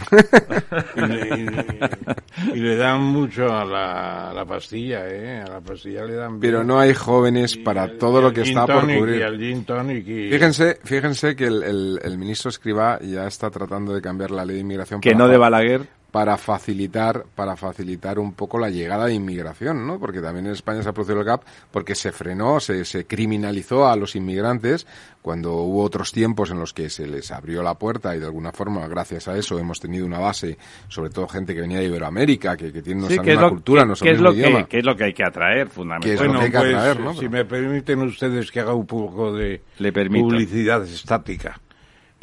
Y 0.96 1.00
le, 1.00 1.28
y- 1.38 2.56
y 2.56 2.60
le 2.60 2.76
dan 2.76 3.00
mucho 3.02 3.46
a 3.46 3.64
la, 3.64 4.30
a 4.30 4.34
la 4.34 4.44
pastilla, 4.44 5.06
¿eh? 5.08 5.40
A 5.40 5.50
la 5.50 5.60
pastilla 5.60 6.04
le 6.04 6.14
dan 6.14 6.38
bien. 6.38 6.40
pero 6.40 6.64
no 6.64 6.78
hay 6.78 6.94
jóvenes 6.94 7.56
para 7.56 7.86
Y 7.86 7.98
todo 7.98 8.20
lo 8.20 8.32
que 8.32 8.42
está 8.42 8.66
por 8.66 8.80
tonic, 8.80 8.96
Y 8.96 8.98
cubrir. 9.00 9.24
al 9.24 9.38
gin 9.38 9.64
tonic 9.64 10.06
y- 10.06 10.30
Fíjense, 10.30 10.78
fíjense 10.84 11.34
que 11.36 11.46
el, 11.46 11.62
el- 11.62 12.00
el 12.02 12.18
ministro 12.18 12.48
Escribá 12.50 12.98
ya 13.00 13.26
está 13.26 13.50
tratando 13.50 13.92
de 13.94 14.00
cambiar 14.00 14.30
la 14.30 14.43
ley 14.44 14.56
de 14.56 14.62
inmigración 14.62 15.00
Que 15.00 15.10
para 15.12 15.18
no 15.24 15.28
de 15.28 15.38
Balaguer. 15.38 15.88
para 16.10 16.36
facilitar 16.36 17.24
para 17.34 17.56
facilitar 17.56 18.20
un 18.20 18.34
poco 18.34 18.58
la 18.60 18.70
llegada 18.70 19.06
de 19.06 19.14
inmigración, 19.14 19.84
¿no? 19.86 19.98
Porque 19.98 20.20
también 20.20 20.46
en 20.46 20.52
España 20.52 20.80
se 20.82 20.88
ha 20.88 20.92
producido 20.92 21.18
el 21.18 21.24
gap 21.24 21.42
porque 21.72 21.96
se 21.96 22.12
frenó, 22.12 22.60
se, 22.60 22.84
se 22.84 23.04
criminalizó 23.06 23.88
a 23.88 23.96
los 23.96 24.14
inmigrantes 24.14 24.86
cuando 25.22 25.54
hubo 25.54 25.82
otros 25.82 26.12
tiempos 26.12 26.50
en 26.52 26.60
los 26.60 26.72
que 26.72 26.88
se 26.88 27.06
les 27.08 27.32
abrió 27.32 27.62
la 27.64 27.74
puerta 27.74 28.14
y 28.14 28.20
de 28.20 28.26
alguna 28.26 28.52
forma 28.52 28.86
gracias 28.86 29.26
a 29.26 29.36
eso 29.36 29.58
hemos 29.58 29.80
tenido 29.80 30.06
una 30.06 30.18
base, 30.20 30.56
sobre 30.88 31.10
todo 31.10 31.26
gente 31.26 31.52
que 31.54 31.62
venía 31.62 31.78
de 31.78 31.86
Iberoamérica, 31.86 32.56
que, 32.56 32.72
que 32.72 32.82
tiene 32.82 33.00
nuestra 33.00 33.22
Sí, 33.22 33.24
que 33.26 33.32
es, 33.32 33.36
misma 33.36 33.48
lo, 33.48 33.54
cultura, 33.54 33.80
que- 33.82 33.86
nuestro 33.88 34.04
que 34.04 34.12
es 34.12 34.18
mismo 34.20 34.28
lo 34.30 34.36
idioma. 34.36 34.58
que, 34.64 34.68
que 34.68 34.78
es 34.78 34.84
lo 34.84 34.96
que 34.96 35.04
hay 35.04 35.14
que 35.14 35.24
atraer, 35.24 35.66
es 35.66 35.72
fundamentalmente. 35.72 36.28
Bueno, 36.38 36.52
pues, 36.52 36.74
atraer, 36.76 37.00
¿no? 37.00 37.14
si 37.14 37.28
me 37.28 37.44
permiten 37.44 38.02
ustedes 38.02 38.52
que 38.52 38.60
haga 38.60 38.74
un 38.74 38.86
poco 38.86 39.32
de 39.32 39.62
Le 39.78 39.92
publicidad 39.92 40.84
estática. 40.84 41.58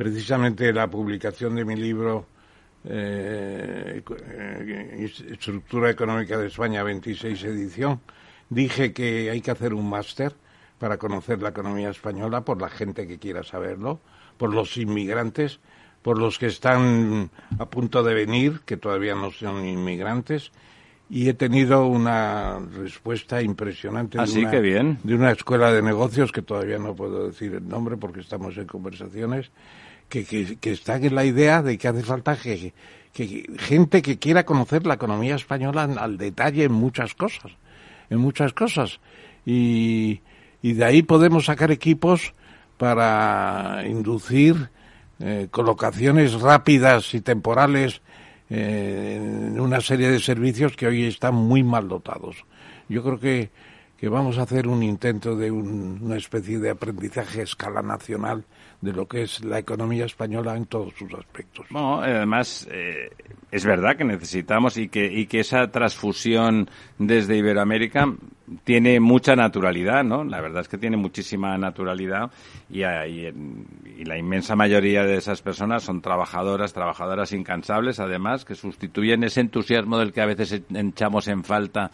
Precisamente 0.01 0.73
la 0.73 0.89
publicación 0.89 1.53
de 1.53 1.63
mi 1.63 1.75
libro 1.75 2.25
eh, 2.83 4.01
eh, 4.09 5.11
Estructura 5.29 5.91
Económica 5.91 6.39
de 6.39 6.47
España, 6.47 6.81
26 6.81 7.43
edición, 7.43 8.01
dije 8.49 8.93
que 8.93 9.29
hay 9.29 9.41
que 9.41 9.51
hacer 9.51 9.75
un 9.75 9.87
máster 9.87 10.33
para 10.79 10.97
conocer 10.97 11.39
la 11.39 11.49
economía 11.49 11.91
española 11.91 12.43
por 12.43 12.59
la 12.59 12.69
gente 12.69 13.05
que 13.07 13.19
quiera 13.19 13.43
saberlo, 13.43 13.99
por 14.39 14.51
los 14.51 14.75
inmigrantes, 14.75 15.59
por 16.01 16.17
los 16.17 16.39
que 16.39 16.47
están 16.47 17.29
a 17.59 17.65
punto 17.67 18.01
de 18.01 18.15
venir, 18.15 18.61
que 18.65 18.77
todavía 18.77 19.13
no 19.13 19.29
son 19.29 19.63
inmigrantes, 19.63 20.51
y 21.11 21.29
he 21.29 21.35
tenido 21.35 21.85
una 21.85 22.57
respuesta 22.57 23.39
impresionante 23.43 24.17
Ah, 24.17 24.21
de, 24.23 24.27
sí, 24.29 24.45
una, 24.45 24.59
bien. 24.61 24.97
de 25.03 25.13
una 25.13 25.29
escuela 25.29 25.71
de 25.71 25.83
negocios 25.83 26.31
que 26.31 26.41
todavía 26.41 26.79
no 26.79 26.95
puedo 26.95 27.27
decir 27.27 27.53
el 27.53 27.67
nombre 27.67 27.97
porque 27.97 28.21
estamos 28.21 28.57
en 28.57 28.65
conversaciones 28.65 29.51
que, 30.11 30.25
que, 30.25 30.57
que 30.57 30.71
está 30.71 30.97
en 30.97 31.15
la 31.15 31.23
idea 31.25 31.63
de 31.63 31.77
que 31.79 31.87
hace 31.87 32.03
falta 32.03 32.35
que, 32.35 32.73
gente 33.57 34.01
que 34.01 34.19
quiera 34.19 34.45
conocer 34.45 34.85
la 34.85 34.95
economía 34.95 35.35
española 35.35 35.83
al- 35.83 35.97
al 35.97 36.17
detalle 36.17 36.65
en 36.65 36.73
muchas 36.73 37.15
cosas, 37.15 37.51
en 38.09 38.19
muchas 38.19 38.51
cosas. 38.53 38.99
Y, 39.45 40.21
y 40.61 40.73
de 40.73 40.85
ahí 40.85 41.01
podemos 41.01 41.45
sacar 41.45 41.71
equipos 41.71 42.33
para 42.77 43.83
inducir 43.87 44.69
eh, 45.19 45.47
colocaciones 45.49 46.33
rápidas 46.41 47.13
y 47.13 47.21
temporales 47.21 48.01
eh, 48.49 49.15
en 49.17 49.59
una 49.59 49.79
serie 49.81 50.09
de 50.11 50.19
servicios 50.19 50.75
que 50.75 50.87
hoy 50.87 51.05
están 51.05 51.35
muy 51.35 51.63
mal 51.63 51.87
dotados. 51.87 52.43
Yo 52.89 53.01
creo 53.03 53.19
que, 53.19 53.49
que 53.97 54.09
vamos 54.09 54.37
a 54.37 54.41
hacer 54.43 54.67
un 54.67 54.83
intento 54.83 55.35
de 55.37 55.51
un- 55.51 55.99
una 56.01 56.17
especie 56.17 56.59
de 56.59 56.69
aprendizaje 56.71 57.39
a 57.41 57.43
escala 57.43 57.81
nacional 57.81 58.43
de 58.81 58.93
lo 58.93 59.07
que 59.07 59.23
es 59.23 59.43
la 59.45 59.59
economía 59.59 60.05
española 60.05 60.55
en 60.55 60.65
todos 60.65 60.93
sus 60.95 61.13
aspectos. 61.13 61.67
No, 61.69 62.01
además, 62.01 62.67
eh, 62.71 63.11
es 63.51 63.65
verdad 63.65 63.95
que 63.95 64.03
necesitamos 64.03 64.77
y 64.77 64.89
que, 64.89 65.05
y 65.05 65.27
que 65.27 65.39
esa 65.41 65.69
transfusión 65.69 66.69
desde 66.97 67.37
Iberoamérica 67.37 68.11
tiene 68.63 68.99
mucha 68.99 69.35
naturalidad, 69.35 70.03
¿no? 70.03 70.23
La 70.23 70.41
verdad 70.41 70.61
es 70.61 70.67
que 70.67 70.77
tiene 70.77 70.97
muchísima 70.97 71.57
naturalidad 71.57 72.31
y, 72.69 72.83
hay- 72.83 73.27
en- 73.27 73.65
y 73.97 74.03
la 74.03 74.17
inmensa 74.17 74.55
mayoría 74.55 75.03
de 75.03 75.15
esas 75.17 75.41
personas 75.41 75.83
son 75.83 76.01
trabajadoras, 76.01 76.73
trabajadoras 76.73 77.31
incansables, 77.33 77.99
además, 77.99 78.43
que 78.43 78.55
sustituyen 78.55 79.23
ese 79.23 79.41
entusiasmo 79.41 79.97
del 79.99 80.11
que 80.11 80.21
a 80.21 80.25
veces 80.25 80.61
echamos 80.73 81.27
en 81.27 81.43
falta 81.43 81.91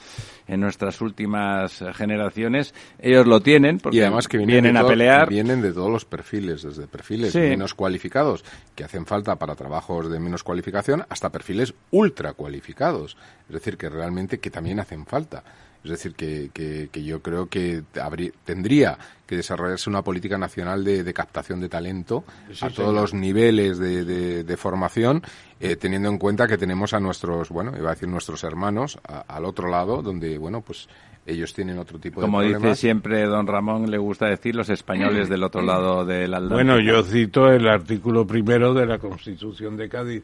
en 0.47 0.61
nuestras 0.61 0.99
últimas 1.01 1.81
eh, 1.81 1.93
generaciones. 1.93 2.73
Ellos 2.99 3.27
lo 3.27 3.41
tienen 3.41 3.77
porque 3.79 3.97
y 3.97 4.01
además 4.01 4.27
que 4.27 4.37
vienen, 4.39 4.77
a 4.77 4.81
todo- 4.81 4.89
pelear. 4.89 5.29
vienen 5.29 5.61
de 5.61 5.73
todos 5.73 5.91
los 5.91 6.05
perfiles, 6.05 6.63
desde 6.63 6.87
perfiles 6.87 7.33
Sí. 7.33 7.39
menos 7.39 7.73
cualificados 7.73 8.43
que 8.73 8.83
hacen 8.83 9.05
falta 9.05 9.35
para 9.35 9.55
trabajos 9.55 10.09
de 10.09 10.19
menos 10.19 10.43
cualificación 10.43 11.03
hasta 11.09 11.29
perfiles 11.29 11.73
ultra 11.91 12.33
cualificados. 12.33 13.17
Es 13.47 13.53
decir, 13.53 13.77
que 13.77 13.89
realmente 13.89 14.39
que 14.39 14.49
también 14.49 14.79
hacen 14.79 15.05
falta. 15.05 15.43
Es 15.87 15.91
decir, 16.03 16.13
que, 16.15 16.49
que, 16.53 16.89
que 16.91 17.03
yo 17.03 17.21
creo 17.21 17.47
que 17.47 17.83
habrí- 17.95 18.33
tendría 18.45 18.97
que 19.25 19.35
desarrollarse 19.37 19.89
una 19.89 20.01
política 20.01 20.37
nacional 20.37 20.83
de, 20.83 21.03
de 21.03 21.13
captación 21.13 21.59
de 21.59 21.69
talento 21.69 22.23
a 22.61 22.69
todos 22.69 22.93
los 22.93 23.13
niveles 23.13 23.77
de, 23.77 24.03
de- 24.05 24.43
de 24.43 24.57
formación, 24.57 25.21
eh, 25.59 25.75
teniendo 25.75 26.09
en 26.09 26.17
cuenta 26.17 26.47
que 26.47 26.57
tenemos 26.57 26.93
a 26.93 26.99
nuestros, 26.99 27.49
bueno, 27.49 27.73
iba 27.77 27.89
a 27.89 27.93
decir 27.93 28.07
nuestros 28.09 28.43
hermanos 28.43 28.99
a- 29.07 29.21
al 29.27 29.45
otro 29.45 29.69
lado, 29.69 30.01
donde, 30.01 30.37
bueno, 30.37 30.61
pues 30.61 30.87
ellos 31.25 31.53
tienen 31.53 31.77
otro 31.77 31.99
tipo 31.99 32.21
Como 32.21 32.39
de 32.39 32.47
dice 32.47 32.55
problemas. 32.59 32.79
siempre 32.79 33.23
don 33.25 33.47
Ramón, 33.47 33.91
le 33.91 33.97
gusta 33.97 34.27
decir 34.27 34.55
los 34.55 34.69
españoles 34.69 35.27
del 35.27 35.43
otro 35.43 35.61
lado 35.61 36.05
del 36.05 36.33
Atlántico. 36.33 36.55
Bueno, 36.55 36.79
yo 36.79 37.03
cito 37.03 37.49
el 37.51 37.67
artículo 37.67 38.25
primero 38.27 38.73
de 38.73 38.85
la 38.85 38.97
Constitución 38.97 39.75
de 39.75 39.89
Cádiz 39.89 40.23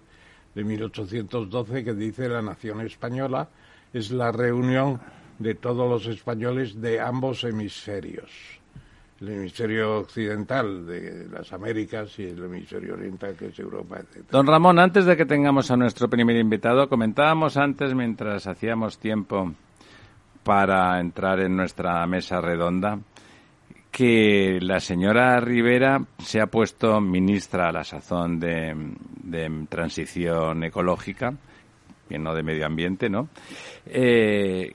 de 0.55 0.63
1812 0.63 1.83
que 1.83 1.93
dice 1.93 2.29
la 2.29 2.41
nación 2.41 2.79
española 2.81 3.49
es 3.91 4.11
la 4.11 4.31
reunión 4.31 5.01
de 5.43 5.55
todos 5.55 5.89
los 5.89 6.07
españoles 6.07 6.79
de 6.81 6.99
ambos 6.99 7.43
hemisferios. 7.43 8.31
El 9.21 9.29
hemisferio 9.29 9.99
occidental 9.99 10.85
de 10.85 11.27
las 11.29 11.53
Américas 11.53 12.17
y 12.19 12.23
el 12.23 12.43
hemisferio 12.43 12.95
oriental 12.95 13.35
que 13.35 13.47
es 13.47 13.59
Europa, 13.59 13.99
etc. 13.99 14.25
Don 14.31 14.47
Ramón, 14.47 14.79
antes 14.79 15.05
de 15.05 15.15
que 15.15 15.25
tengamos 15.25 15.69
a 15.71 15.77
nuestro 15.77 16.09
primer 16.09 16.35
invitado, 16.37 16.89
comentábamos 16.89 17.55
antes, 17.55 17.93
mientras 17.93 18.47
hacíamos 18.47 18.97
tiempo 18.97 19.53
para 20.43 20.99
entrar 20.99 21.39
en 21.39 21.55
nuestra 21.55 22.05
mesa 22.05 22.41
redonda, 22.41 22.99
que 23.93 24.59
la 24.59 24.79
señora 24.79 25.39
Rivera 25.39 26.03
se 26.17 26.41
ha 26.41 26.47
puesto 26.47 26.99
ministra 26.99 27.69
a 27.69 27.71
la 27.71 27.83
sazón 27.83 28.39
de, 28.39 28.75
transición 29.69 30.63
ecológica, 30.63 31.33
que 32.09 32.17
no 32.17 32.33
de 32.33 32.43
medio 32.43 32.65
ambiente, 32.65 33.09
¿no? 33.09 33.29
Eh, 33.85 34.71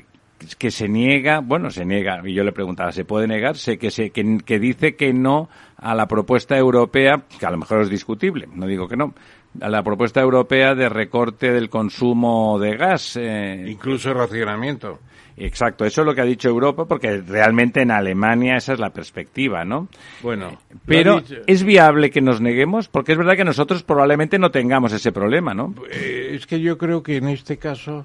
que 0.59 0.71
se 0.71 0.89
niega, 0.89 1.41
bueno, 1.41 1.71
se 1.71 1.85
niega, 1.85 2.21
y 2.25 2.33
yo 2.35 2.45
le 2.45 2.53
preguntaba, 2.53 2.93
¿se 2.93 3.05
puede 3.05 3.27
negar? 3.27 3.57
Sé 3.57 3.79
que, 3.79 3.91
se, 3.91 4.11
que, 4.11 4.39
que 4.45 4.59
dice 4.59 4.95
que 4.97 5.13
no 5.13 5.49
a 5.77 5.95
la 5.95 6.07
propuesta 6.07 6.57
europea, 6.57 7.23
que 7.39 7.47
a 7.47 7.51
lo 7.51 7.59
mejor 7.59 7.83
es 7.83 7.91
discutible, 7.91 8.49
no 8.55 8.67
digo 8.67 8.89
que 8.89 8.97
no, 8.97 9.15
a 9.61 9.69
la 9.69 9.83
propuesta 9.83 10.21
europea 10.21 10.75
de 10.75 10.89
recorte 10.89 11.53
del 11.53 11.69
consumo 11.71 12.59
de 12.61 12.77
gas. 12.77 13.17
eh, 13.17 13.65
Incluso 13.69 14.13
racionamiento. 14.15 15.01
Exacto, 15.41 15.85
eso 15.85 16.01
es 16.01 16.07
lo 16.07 16.15
que 16.17 16.21
ha 16.21 16.25
dicho 16.25 16.49
Europa, 16.49 16.85
porque 16.87 17.21
realmente 17.21 17.81
en 17.83 17.93
Alemania 17.93 18.57
esa 18.57 18.73
es 18.73 18.81
la 18.81 18.91
perspectiva, 18.91 19.65
¿no? 19.65 19.87
Bueno, 20.21 20.59
Pero, 20.85 21.19
ha 21.19 21.21
dicho- 21.21 21.43
¿es 21.47 21.63
viable 21.63 22.11
que 22.11 22.21
nos 22.21 22.41
neguemos? 22.41 22.89
Porque 22.89 23.13
es 23.13 23.19
verdad 23.19 23.37
que 23.37 23.45
nosotros 23.45 23.85
probablemente 23.85 24.37
no 24.41 24.51
tengamos 24.51 24.93
ese 24.93 25.13
problema, 25.13 25.55
¿no? 25.55 25.75
Eh, 25.93 26.31
es 26.35 26.45
que 26.47 26.59
yo 26.61 26.77
creo 26.77 27.05
que 27.05 27.19
en 27.19 27.29
este 27.29 27.57
caso 27.57 28.05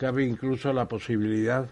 cabe 0.00 0.24
incluso 0.24 0.72
la 0.72 0.88
posibilidad 0.88 1.68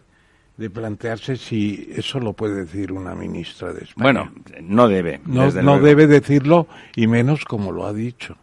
de 0.59 0.69
plantearse 0.69 1.37
si 1.37 1.89
eso 1.97 2.21
lo 2.21 2.35
puede 2.35 2.57
decir 2.67 2.93
una 2.93 3.15
ministra 3.15 3.73
de 3.73 3.85
España. 3.85 4.03
Bueno, 4.03 4.33
no 4.61 4.87
debe. 4.87 5.23
no, 5.25 5.47
desde 5.47 5.63
no 5.63 5.79
luego. 5.79 5.87
debe 5.87 6.07
decirlo 6.07 6.67
y 6.95 7.07
menos 7.07 7.47
como 7.47 7.73
lo 7.73 7.87
ha 7.87 7.95
dicho. 7.95 8.37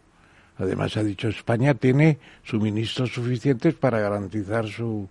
Además 0.58 0.96
ha 0.96 1.04
dicho 1.04 1.28
España 1.28 1.74
tiene 1.74 2.18
suministros 2.42 3.12
suficientes 3.12 3.74
para 3.74 4.00
garantizar 4.00 4.66
su, 4.66 5.08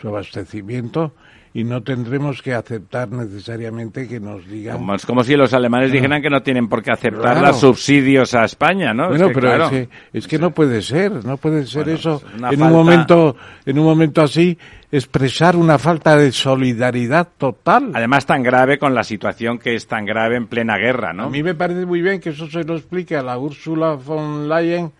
su 0.00 0.08
abastecimiento 0.08 1.14
y 1.58 1.64
no 1.64 1.82
tendremos 1.82 2.42
que 2.42 2.52
aceptar 2.52 3.08
necesariamente 3.10 4.06
que 4.06 4.20
nos 4.20 4.46
digan 4.46 4.76
Como, 4.76 4.94
es 4.94 5.06
como 5.06 5.24
si 5.24 5.36
los 5.36 5.54
alemanes 5.54 5.90
dijeran 5.90 6.20
que 6.20 6.28
no 6.28 6.42
tienen 6.42 6.68
por 6.68 6.82
qué 6.82 6.90
aceptar 6.90 7.22
Claro. 7.38 7.46
los 7.46 7.60
subsidios 7.60 8.34
a 8.34 8.44
España, 8.44 8.92
¿no? 8.92 9.04
Es 9.04 9.08
Bueno, 9.12 9.28
que, 9.28 9.34
pero 9.34 9.46
claro, 9.48 9.64
es, 9.64 9.70
que, 9.70 9.88
es 10.12 10.26
que 10.28 10.38
no 10.38 10.50
puede 10.50 10.82
ser, 10.82 11.24
no 11.24 11.38
puede 11.38 11.64
ser 11.66 11.84
Bueno, 11.84 11.98
eso. 11.98 12.16
es 12.26 12.34
En 12.34 12.40
falta- 12.40 12.64
un 12.66 12.72
momento, 12.72 13.36
en 13.64 13.78
un 13.78 13.84
momento 13.86 14.20
así, 14.20 14.58
expresar 14.92 15.56
una 15.56 15.78
falta 15.78 16.16
de 16.16 16.30
solidaridad 16.30 17.28
total. 17.38 17.90
Además 17.94 18.26
tan 18.26 18.42
grave 18.42 18.78
con 18.78 18.94
la 18.94 19.02
situación 19.04 19.58
que 19.58 19.74
es 19.76 19.86
tan 19.86 20.04
grave 20.04 20.36
en 20.36 20.48
plena 20.48 20.76
guerra, 20.76 21.12
¿no? 21.14 21.24
A 21.24 21.30
mí 21.30 21.42
me 21.42 21.54
parece 21.54 21.86
muy 21.86 22.02
bien 22.02 22.20
que 22.20 22.30
eso 22.30 22.48
se 22.50 22.64
lo 22.64 22.76
explique 22.76 23.16
a 23.16 23.22
la 23.22 23.38
Úrsula 23.38 23.92
von 23.94 24.48
Leyen. 24.48 24.92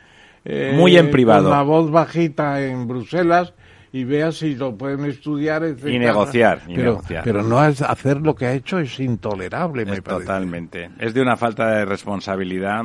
eh, 0.48 0.72
Muy 0.76 0.96
en 0.96 1.10
privado. 1.10 1.48
Con 1.48 1.58
la 1.58 1.62
voz 1.64 1.90
bajita 1.90 2.62
en 2.64 2.86
Bruselas 2.86 3.52
y 3.98 4.04
vea 4.04 4.30
si 4.32 4.54
lo 4.54 4.76
pueden 4.76 5.04
estudiar, 5.06 5.62
etcétera. 5.64 5.94
Y 5.94 5.98
negociar, 5.98 6.62
y 6.68 6.74
pero, 6.74 6.90
negociar. 6.92 7.24
pero 7.24 7.42
no 7.42 7.64
es- 7.64 7.80
hacer 7.82 8.18
lo 8.20 8.34
que 8.34 8.46
ha 8.46 8.52
hecho 8.52 8.78
es 8.78 8.98
intolerable, 9.00 9.84
me 9.84 10.02
parece. 10.02 10.24
totalmente. 10.26 10.90
Es 10.98 11.14
de 11.14 11.22
una 11.22 11.36
falta 11.36 11.68
de 11.70 11.84
responsabilidad. 11.84 12.82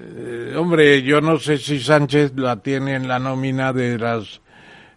Eh, 0.00 0.54
hombre, 0.56 1.02
yo 1.02 1.20
no 1.20 1.38
sé 1.38 1.58
si 1.58 1.80
Sánchez 1.80 2.32
la 2.36 2.56
tiene 2.62 2.94
en 2.94 3.08
la 3.08 3.18
nómina 3.18 3.72
de 3.72 3.98
las 3.98 4.40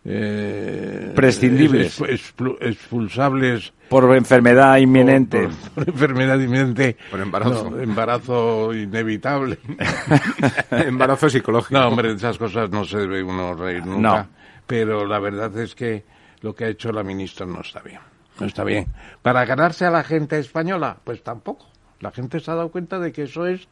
eh, 0.06 1.12
Prescindibles. 1.16 2.00
es- 2.02 2.34
expul- 2.36 2.58
expulsables 2.62 3.74
Por 3.90 4.16
enfermedad 4.16 4.78
inminente. 4.78 5.48
por, 5.76 5.86
por 5.86 5.90
enfermedad 5.94 6.40
inminente, 6.40 6.98
Por 7.12 7.20
embarazo. 7.20 7.70
No, 7.72 7.80
embarazo 7.82 8.74
inevitable. 8.74 9.58
Embarazo 10.72 11.30
psicológico. 11.30 11.80
no, 11.80 11.88
hombre, 11.88 12.10
de 12.10 12.16
esas 12.16 12.38
cosas 12.38 12.70
no 12.70 12.86
se 12.86 12.98
debe 13.00 13.22
uno 13.24 13.54
reír 13.56 13.86
nunca. 13.86 14.00
No. 14.24 14.41
Pero 14.72 15.06
la 15.06 15.20
verdad 15.20 15.56
es 15.58 15.76
que 15.76 16.06
lo 16.40 16.56
que 16.56 16.64
ha 16.64 16.70
hecho 16.70 16.94
la 16.94 17.04
ministra 17.04 17.46
no 17.46 17.60
está 17.60 17.82
bien. 17.82 18.00
No 18.40 18.46
está 18.46 18.64
bien. 18.64 18.88
Para 19.22 19.44
ganarse 19.44 19.86
a 19.86 19.92
la 19.92 20.02
gente 20.02 20.40
española, 20.40 20.96
pues 21.04 21.22
tampoco. 21.24 21.68
La 22.00 22.12
gente 22.12 22.40
se 22.40 22.50
ha 22.50 22.56
dado 22.56 22.72
cuenta 22.72 22.98
de 22.98 23.12
que 23.12 23.24
eso 23.24 23.46
es 23.46 23.68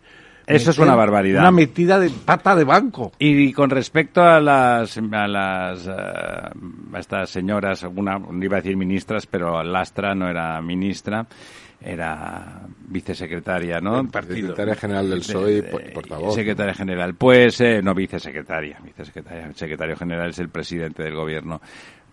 Eso 0.45 0.71
es 0.71 0.77
una 0.77 0.95
barbaridad. 0.95 1.39
Una 1.39 1.51
metida 1.51 1.97
de 1.99 2.09
pata 2.09 2.53
de 2.53 2.65
banco. 2.65 3.13
Y 3.17 3.53
con 3.53 3.69
respecto 3.69 4.21
a 4.21 4.41
las 4.41 4.97
a 4.97 5.27
las 5.29 5.87
eh, 5.87 5.91
a 5.91 6.99
estas 6.99 7.29
señoras, 7.29 7.81
alguna 7.85 8.19
iba 8.41 8.57
a 8.57 8.61
decir 8.61 8.75
ministras, 8.75 9.25
pero 9.25 9.63
Lastra 9.63 10.13
no 10.13 10.27
era 10.29 10.61
ministra, 10.61 11.25
era 11.81 12.61
vicesecretaria, 12.87 13.79
¿no? 13.79 14.01
Secretaria 14.47 14.75
General 14.75 15.09
del 15.09 15.19
PSOE 15.19 15.57
y 15.57 15.61
por- 15.61 15.93
portavoz. 15.93 16.35
Secretaria 16.35 16.73
general. 16.73 17.15
Pues 17.15 17.61
eh, 17.61 17.81
no 17.81 17.93
vicesecretaria, 17.93 18.79
vicesecretaria. 18.83 19.45
El 19.47 19.55
secretario 19.55 19.95
general 19.95 20.29
es 20.31 20.39
el 20.39 20.49
presidente 20.49 21.03
del 21.03 21.15
gobierno. 21.15 21.61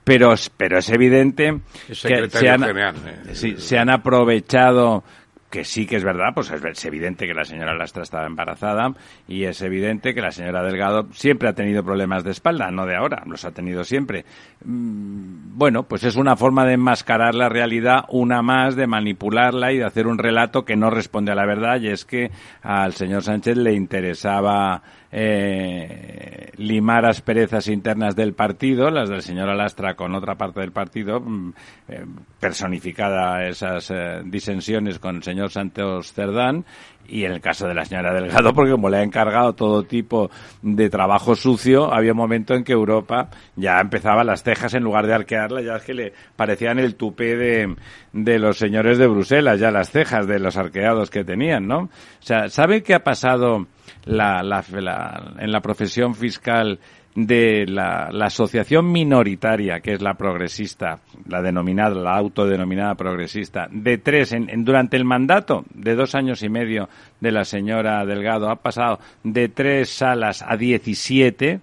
Pero, 0.04 0.32
es- 0.34 0.50
pero 0.50 0.78
es 0.78 0.88
evidente 0.90 1.58
que 1.88 1.94
secretario 1.96 2.38
se 2.40 2.48
han, 2.48 2.60
general, 2.62 2.94
eh. 3.28 3.34
sí, 3.34 3.54
se 3.58 3.76
han 3.78 3.90
aprovechado 3.90 5.02
que 5.50 5.64
sí 5.64 5.86
que 5.86 5.96
es 5.96 6.04
verdad, 6.04 6.34
pues 6.34 6.50
es, 6.50 6.84
evidente 6.84 7.26
que 7.26 7.34
la 7.34 7.44
señora 7.44 7.74
Lastra 7.74 8.02
estaba 8.02 8.26
embarazada 8.26 8.92
y 9.28 9.44
es 9.44 9.62
evidente 9.62 10.14
que 10.14 10.20
la 10.20 10.32
señora 10.32 10.62
Delgado 10.62 11.08
siempre 11.12 11.48
ha 11.48 11.54
tenido 11.54 11.84
problemas 11.84 12.24
de 12.24 12.32
espalda, 12.32 12.70
no 12.70 12.86
de 12.86 12.96
ahora, 12.96 13.22
los 13.26 13.44
ha 13.44 13.52
tenido 13.52 13.84
siempre. 13.84 14.24
Mm, 14.64 15.56
Bueno, 15.56 15.84
pues 15.84 16.04
es 16.04 16.16
una 16.16 16.36
forma 16.36 16.66
de 16.66 16.74
enmascarar 16.74 17.34
la 17.34 17.48
realidad, 17.48 18.04
una 18.08 18.42
más, 18.42 18.76
de 18.76 18.86
manipularla 18.86 19.72
y 19.72 19.78
de 19.78 19.84
hacer 19.84 20.06
un 20.06 20.18
relato 20.18 20.64
que 20.64 20.76
no 20.76 20.90
responde 20.90 21.32
a 21.32 21.34
la 21.34 21.46
verdad 21.46 21.80
y 21.80 21.88
es 21.88 22.04
que 22.04 22.30
al 22.62 22.92
señor 22.92 23.22
Sánchez 23.22 23.56
le 23.56 23.72
interesaba 23.72 24.82
eh, 25.18 26.50
limar 26.58 27.06
asperezas 27.06 27.68
internas 27.68 28.14
del 28.14 28.34
partido, 28.34 28.90
las 28.90 29.08
del 29.08 29.22
señor 29.22 29.48
Alastra 29.48 29.94
con 29.94 30.14
otra 30.14 30.34
parte 30.34 30.60
del 30.60 30.72
partido, 30.72 31.20
mm, 31.20 31.52
eh, 31.88 32.04
personificada 32.38 33.48
esas 33.48 33.90
eh, 33.90 34.20
disensiones 34.26 34.98
con 34.98 35.16
el 35.16 35.22
señor 35.22 35.50
Santos 35.50 36.12
Cerdán, 36.12 36.66
y 37.08 37.24
en 37.24 37.32
el 37.32 37.40
caso 37.40 37.66
de 37.66 37.72
la 37.72 37.86
señora 37.86 38.12
Delgado, 38.12 38.52
porque 38.52 38.72
como 38.72 38.90
le 38.90 38.98
ha 38.98 39.02
encargado 39.02 39.54
todo 39.54 39.84
tipo 39.84 40.30
de 40.60 40.90
trabajo 40.90 41.34
sucio, 41.34 41.94
había 41.94 42.12
un 42.12 42.18
momento 42.18 42.52
en 42.52 42.62
que 42.62 42.72
Europa 42.72 43.30
ya 43.54 43.80
empezaba 43.80 44.22
las 44.22 44.42
cejas 44.42 44.74
en 44.74 44.82
lugar 44.82 45.06
de 45.06 45.14
arquearlas, 45.14 45.64
ya 45.64 45.76
es 45.76 45.82
que 45.82 45.94
le 45.94 46.12
parecían 46.36 46.78
el 46.78 46.94
tupé 46.94 47.36
de, 47.36 47.74
de 48.12 48.38
los 48.38 48.58
señores 48.58 48.98
de 48.98 49.06
Bruselas, 49.06 49.58
ya 49.60 49.70
las 49.70 49.90
cejas 49.90 50.26
de 50.26 50.40
los 50.40 50.58
arqueados 50.58 51.08
que 51.08 51.24
tenían, 51.24 51.66
¿no? 51.66 51.78
O 51.84 51.90
sea, 52.20 52.50
¿sabe 52.50 52.82
qué 52.82 52.92
ha 52.92 53.02
pasado 53.02 53.66
la, 54.06 54.42
la, 54.42 54.64
la- 54.72 55.34
en 55.38 55.52
la 55.52 55.60
profesión 55.60 56.14
fiscal 56.14 56.78
de 57.14 57.64
la, 57.66 58.10
la 58.12 58.26
asociación 58.26 58.92
minoritaria, 58.92 59.80
que 59.80 59.92
es 59.94 60.02
la 60.02 60.14
progresista, 60.14 60.98
la 61.26 61.40
denominada, 61.40 61.94
la 61.94 62.14
autodenominada 62.16 62.94
progresista, 62.94 63.68
de 63.70 63.96
tres 63.98 64.32
en, 64.32 64.50
en- 64.50 64.64
durante 64.66 64.96
el 64.98 65.04
mandato 65.04 65.64
de 65.72 65.94
dos 65.94 66.14
años 66.14 66.42
y 66.42 66.48
medio 66.50 66.88
de 67.20 67.32
la 67.32 67.44
señora 67.46 68.04
Delgado, 68.04 68.50
ha 68.50 68.56
pasado 68.56 68.98
de 69.24 69.48
tres 69.48 69.88
salas 69.90 70.44
a 70.46 70.56
17, 70.58 71.60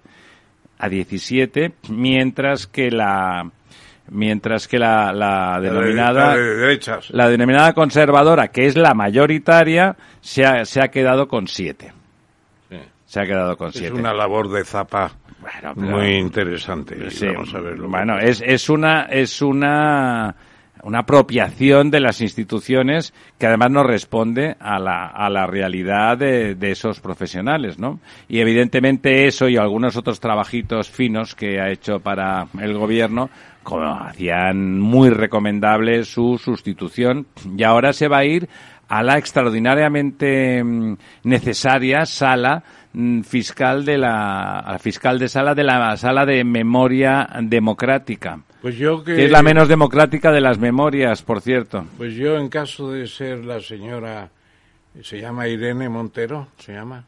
a 0.78 0.88
17, 0.88 1.72
mientras 1.88 2.66
que 2.66 2.90
la, 2.90 3.48
mientras 4.10 4.66
que 4.66 4.78
la, 4.80 5.12
la 5.12 5.60
denominada, 5.60 6.34
La 6.34 6.36
de, 6.36 6.44
la 6.44 6.66
de 6.66 7.16
la 7.16 7.28
denominada 7.28 7.72
conservadora, 7.74 8.48
que 8.48 8.66
es 8.66 8.76
la 8.76 8.92
mayoritaria, 8.92 9.96
se 10.20 10.44
ha, 10.44 10.64
se 10.64 10.80
ha 10.82 10.88
quedado 10.88 11.28
con 11.28 11.46
siete. 11.46 11.92
Se 13.14 13.20
ha 13.20 13.26
quedado 13.26 13.56
con 13.56 13.68
Es 13.68 13.76
siete. 13.76 13.94
una 13.94 14.12
labor 14.12 14.50
de 14.50 14.64
zapa 14.64 15.12
Bueno, 15.40 15.72
pero- 15.74 15.98
muy 15.98 16.14
interesante. 16.16 17.10
Sí, 17.10 17.26
Vamos 17.28 17.54
a 17.54 17.60
verlo. 17.60 17.88
bueno, 17.88 18.18
es, 18.18 18.42
es 18.44 18.68
una 18.68 19.02
es 19.04 19.40
una 19.40 20.34
una 20.82 20.98
apropiación 20.98 21.90
de 21.90 22.00
las 22.00 22.20
instituciones 22.20 23.14
que 23.38 23.46
además 23.46 23.70
no 23.70 23.84
responde 23.84 24.54
a 24.60 24.78
la, 24.78 25.06
a 25.06 25.30
la 25.30 25.46
realidad 25.46 26.18
de, 26.18 26.56
de 26.56 26.72
esos 26.72 27.00
profesionales, 27.00 27.78
¿no? 27.78 28.00
Y 28.28 28.40
evidentemente 28.40 29.26
eso 29.26 29.48
y 29.48 29.56
algunos 29.56 29.96
otros 29.96 30.20
trabajitos 30.20 30.90
finos 30.90 31.34
que 31.34 31.58
ha 31.58 31.70
hecho 31.70 32.00
para 32.00 32.48
el 32.60 32.74
gobierno 32.76 33.30
como 33.62 33.94
hacían 33.94 34.78
muy 34.78 35.08
recomendable 35.08 36.04
su 36.04 36.36
sustitución 36.36 37.26
y 37.56 37.62
ahora 37.62 37.94
se 37.94 38.08
va 38.08 38.18
a 38.18 38.24
ir 38.26 38.46
a 38.86 39.02
la 39.02 39.16
extraordinariamente 39.16 40.62
mm, 40.62 40.96
necesaria 41.22 42.04
sala 42.04 42.62
fiscal 43.24 43.84
de 43.84 43.98
la 43.98 44.78
fiscal 44.80 45.18
de 45.18 45.28
sala 45.28 45.54
de 45.54 45.64
la 45.64 45.96
sala 45.96 46.24
de 46.24 46.44
memoria 46.44 47.28
democrática 47.42 48.38
Pues 48.62 48.76
yo 48.76 49.02
que, 49.02 49.16
que 49.16 49.24
es 49.24 49.30
la 49.32 49.42
menos 49.42 49.66
democrática 49.68 50.30
de 50.30 50.40
las 50.40 50.58
memorias 50.58 51.22
por 51.22 51.40
cierto 51.40 51.84
Pues 51.96 52.14
yo, 52.14 52.36
en 52.38 52.48
caso 52.48 52.92
de 52.92 53.06
ser 53.08 53.44
la 53.44 53.60
señora, 53.60 54.30
se 55.02 55.20
llama 55.20 55.48
Irene 55.48 55.88
Montero, 55.88 56.48
se 56.58 56.72
llama. 56.72 57.04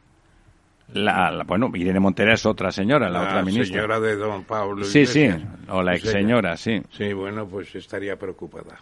la, 0.93 1.31
la- 1.31 1.43
bueno 1.45 1.71
Irene 1.73 2.01
Montera 2.01 2.33
es 2.33 2.45
otra 2.45 2.69
señora 2.71 3.09
la, 3.09 3.21
otra 3.21 3.41
ministra 3.43 3.77
señora 3.81 3.99
de 4.01 4.15
don 4.17 4.43
Pablo. 4.43 4.83
sí 4.83 5.05
sí 5.05 5.29
o 5.69 5.81
la 5.81 5.95
ex 5.95 6.09
señora 6.09 6.57
sí 6.57 6.81
Sí, 6.91 7.13
bueno, 7.13 7.47
pues 7.47 7.73
estaría 7.75 8.17
preocupada. 8.17 8.77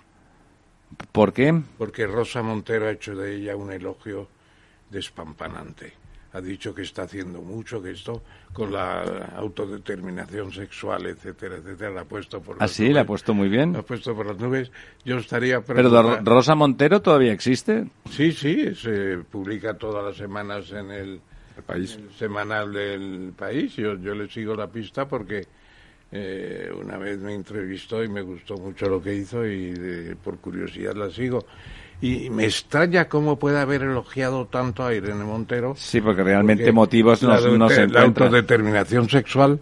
¿por 1.11 1.33
qué? 1.33 1.53
Porque 1.77 2.07
Rosa 2.07 2.41
Montero 2.41 2.87
ha 2.87 2.91
hecho 2.91 3.15
de 3.15 3.35
ella 3.35 3.55
un 3.55 3.71
elogio 3.71 4.27
despampanante. 4.89 5.93
Ha 6.35 6.41
dicho 6.41 6.75
que 6.75 6.81
está 6.81 7.03
haciendo 7.03 7.41
mucho, 7.41 7.81
que 7.81 7.91
esto 7.91 8.21
con 8.51 8.73
la 8.73 9.03
autodeterminación 9.37 10.51
sexual, 10.51 11.05
etcétera, 11.05 11.55
etcétera, 11.55 11.91
la 11.91 12.01
ha 12.01 12.05
puesto 12.05 12.41
por 12.41 12.57
¿Ah, 12.57 12.63
las 12.63 12.71
sí? 12.71 12.83
nubes. 12.83 12.93
¿Le 12.93 12.99
ha 12.99 13.05
puesto 13.05 13.33
muy 13.33 13.47
bien? 13.47 13.71
La 13.71 13.79
ha 13.79 13.83
puesto 13.83 14.13
por 14.13 14.25
las 14.25 14.37
nubes. 14.37 14.69
Yo 15.05 15.17
estaría 15.17 15.61
pero 15.61 15.89
preocupada. 15.89 16.21
Rosa 16.25 16.53
Montero 16.55 17.01
todavía 17.01 17.31
existe 17.31 17.87
Sí, 18.09 18.33
sí, 18.33 18.75
se 18.75 19.19
publica 19.19 19.75
todas 19.75 20.03
las 20.03 20.17
semanas 20.17 20.69
en 20.71 20.91
el, 20.91 21.21
El 21.55 21.63
país. 21.65 21.95
el 21.95 22.11
semanal 22.15 22.73
del 22.73 23.31
país. 23.37 23.73
Yo, 23.77 23.95
yo 23.97 24.13
le 24.13 24.27
sigo 24.29 24.55
la 24.55 24.67
pista 24.67 25.07
porque 25.07 25.47
eh, 26.11 26.69
una 26.77 26.97
vez 26.97 27.17
me 27.19 27.33
entrevistó 27.33 28.03
y 28.03 28.09
me 28.09 28.21
gustó 28.21 28.57
mucho 28.57 28.87
lo 28.89 29.01
que 29.01 29.15
hizo 29.15 29.45
y 29.45 29.71
de- 29.71 30.15
por 30.17 30.37
curiosidad 30.39 30.95
la 30.95 31.09
sigo. 31.09 31.45
Y 32.01 32.29
me 32.29 32.45
extraña 32.45 33.07
cómo 33.07 33.39
puede 33.39 33.59
haber 33.59 33.81
elogiado 33.81 34.45
tanto 34.45 34.85
a 34.85 34.93
Irene 34.93 35.23
Montero. 35.23 35.75
sí 35.77 36.01
porque 36.01 36.23
realmente 36.23 36.63
porque 36.63 36.71
motivos 36.73 37.23
no, 37.23 37.69
se 37.69 37.87
la 37.87 38.01
autodeterminación 38.01 39.09
sexual 39.09 39.59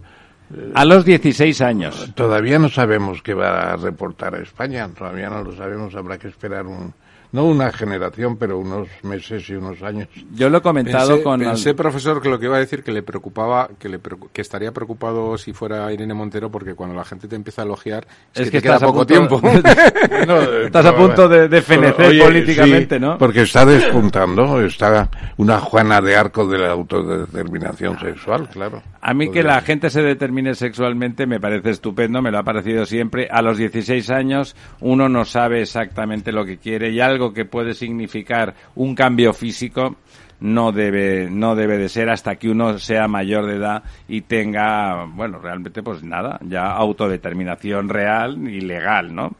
a 0.75 0.85
los 0.85 1.05
16 1.05 1.61
años 1.61 2.11
todavía 2.15 2.59
no 2.59 2.69
sabemos 2.69 3.21
qué 3.21 3.33
va 3.33 3.73
a 3.73 3.75
reportar 3.75 4.35
a 4.35 4.39
España. 4.39 4.87
Todavía 4.89 5.29
no 5.29 5.43
lo 5.43 5.55
sabemos. 5.55 5.95
Habrá 5.95 6.17
que 6.17 6.27
esperar 6.27 6.67
un, 6.67 6.93
no 7.33 7.43
una 7.45 7.71
generación, 7.73 8.37
pero 8.37 8.57
unos 8.57 8.87
meses 9.03 9.49
y 9.49 9.55
unos 9.55 9.81
años. 9.83 10.07
yo 10.33 10.49
lo 10.49 10.59
he 10.59 10.61
comentado 10.61 11.09
Pensé, 11.09 11.23
con 11.23 11.39
pensé, 11.41 11.73
profesor, 11.73 12.21
que 12.21 12.29
lo 12.29 12.39
que 12.39 12.45
iba 12.45 12.55
a 12.55 12.59
decir 12.59 12.81
que 12.83 12.93
le 12.93 13.03
preocupaba, 13.03 13.69
que 13.77 13.89
le 13.89 13.99
que 14.31 14.41
estaría 14.41 14.71
preocupado 14.71 15.37
si 15.37 15.51
fuera 15.51 15.91
Irene 15.91 16.13
Montero, 16.13 16.49
porque 16.49 16.73
cuando 16.75 16.95
la 16.95 17.03
gente 17.03 17.27
te 17.27 17.35
empieza 17.35 17.63
a 17.63 17.65
elogiar 17.65 18.07
es, 18.33 18.41
Es 18.41 18.45
que, 18.45 18.51
que 18.51 18.57
te 18.59 18.63
queda 18.63 18.75
estás 18.75 18.83
a 18.89 18.93
poco 18.93 19.05
punto- 19.05 19.41
tiempo. 19.41 19.41
Estás 20.65 20.85
a 20.85 20.95
punto 20.95 21.27
de- 21.27 21.47
de 21.49 21.61
fenecer 21.61 22.05
oye, 22.07 22.23
políticamente, 22.23 22.95
sí, 22.95 23.01
¿no? 23.01 23.17
Porque 23.17 23.41
está 23.41 23.65
despuntando, 23.65 24.61
está 24.61 25.09
una 25.37 25.59
Juana 25.59 25.99
de 26.01 26.15
Arco 26.15 26.47
de 26.47 26.59
la 26.59 26.71
autodeterminación 26.71 27.99
sexual, 27.99 28.47
claro. 28.49 28.81
A 29.01 29.13
mí 29.13 29.29
que 29.31 29.43
la 29.43 29.59
gente 29.61 29.89
se 29.89 30.01
determine 30.01 30.55
sexualmente 30.55 31.25
me 31.25 31.39
parece 31.39 31.71
estupendo, 31.71 32.21
me 32.21 32.31
lo 32.31 32.37
ha 32.39 32.43
parecido 32.43 32.85
siempre. 32.85 33.27
A 33.29 33.41
los 33.41 33.57
16 33.57 34.09
años 34.09 34.55
uno 34.79 35.09
no 35.09 35.25
sabe 35.25 35.61
exactamente 35.61 36.31
lo 36.31 36.45
que 36.45 36.57
quiere 36.57 36.89
y 36.91 36.99
algo 37.01 37.22
que 37.31 37.45
puede 37.45 37.75
significar 37.75 38.55
un 38.75 38.95
cambio 38.95 39.33
físico 39.33 39.97
no 40.39 40.73
debe 40.73 41.29
no 41.29 41.55
debe 41.55 41.77
de 41.77 41.87
ser 41.87 42.09
hasta 42.09 42.35
que 42.35 42.49
uno 42.49 42.77
sea 42.77 43.07
mayor 43.07 43.45
de 43.45 43.55
edad 43.55 43.83
y 44.09 44.21
tenga, 44.21 45.05
bueno, 45.05 45.39
realmente 45.39 45.81
pues 45.81 46.03
nada, 46.03 46.37
ya 46.43 46.65
autodeterminación 46.71 47.87
real 47.87 48.49
y 48.49 48.59
legal, 48.59 49.15
¿no? 49.15 49.31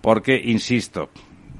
Porque 0.00 0.40
insisto, 0.42 1.10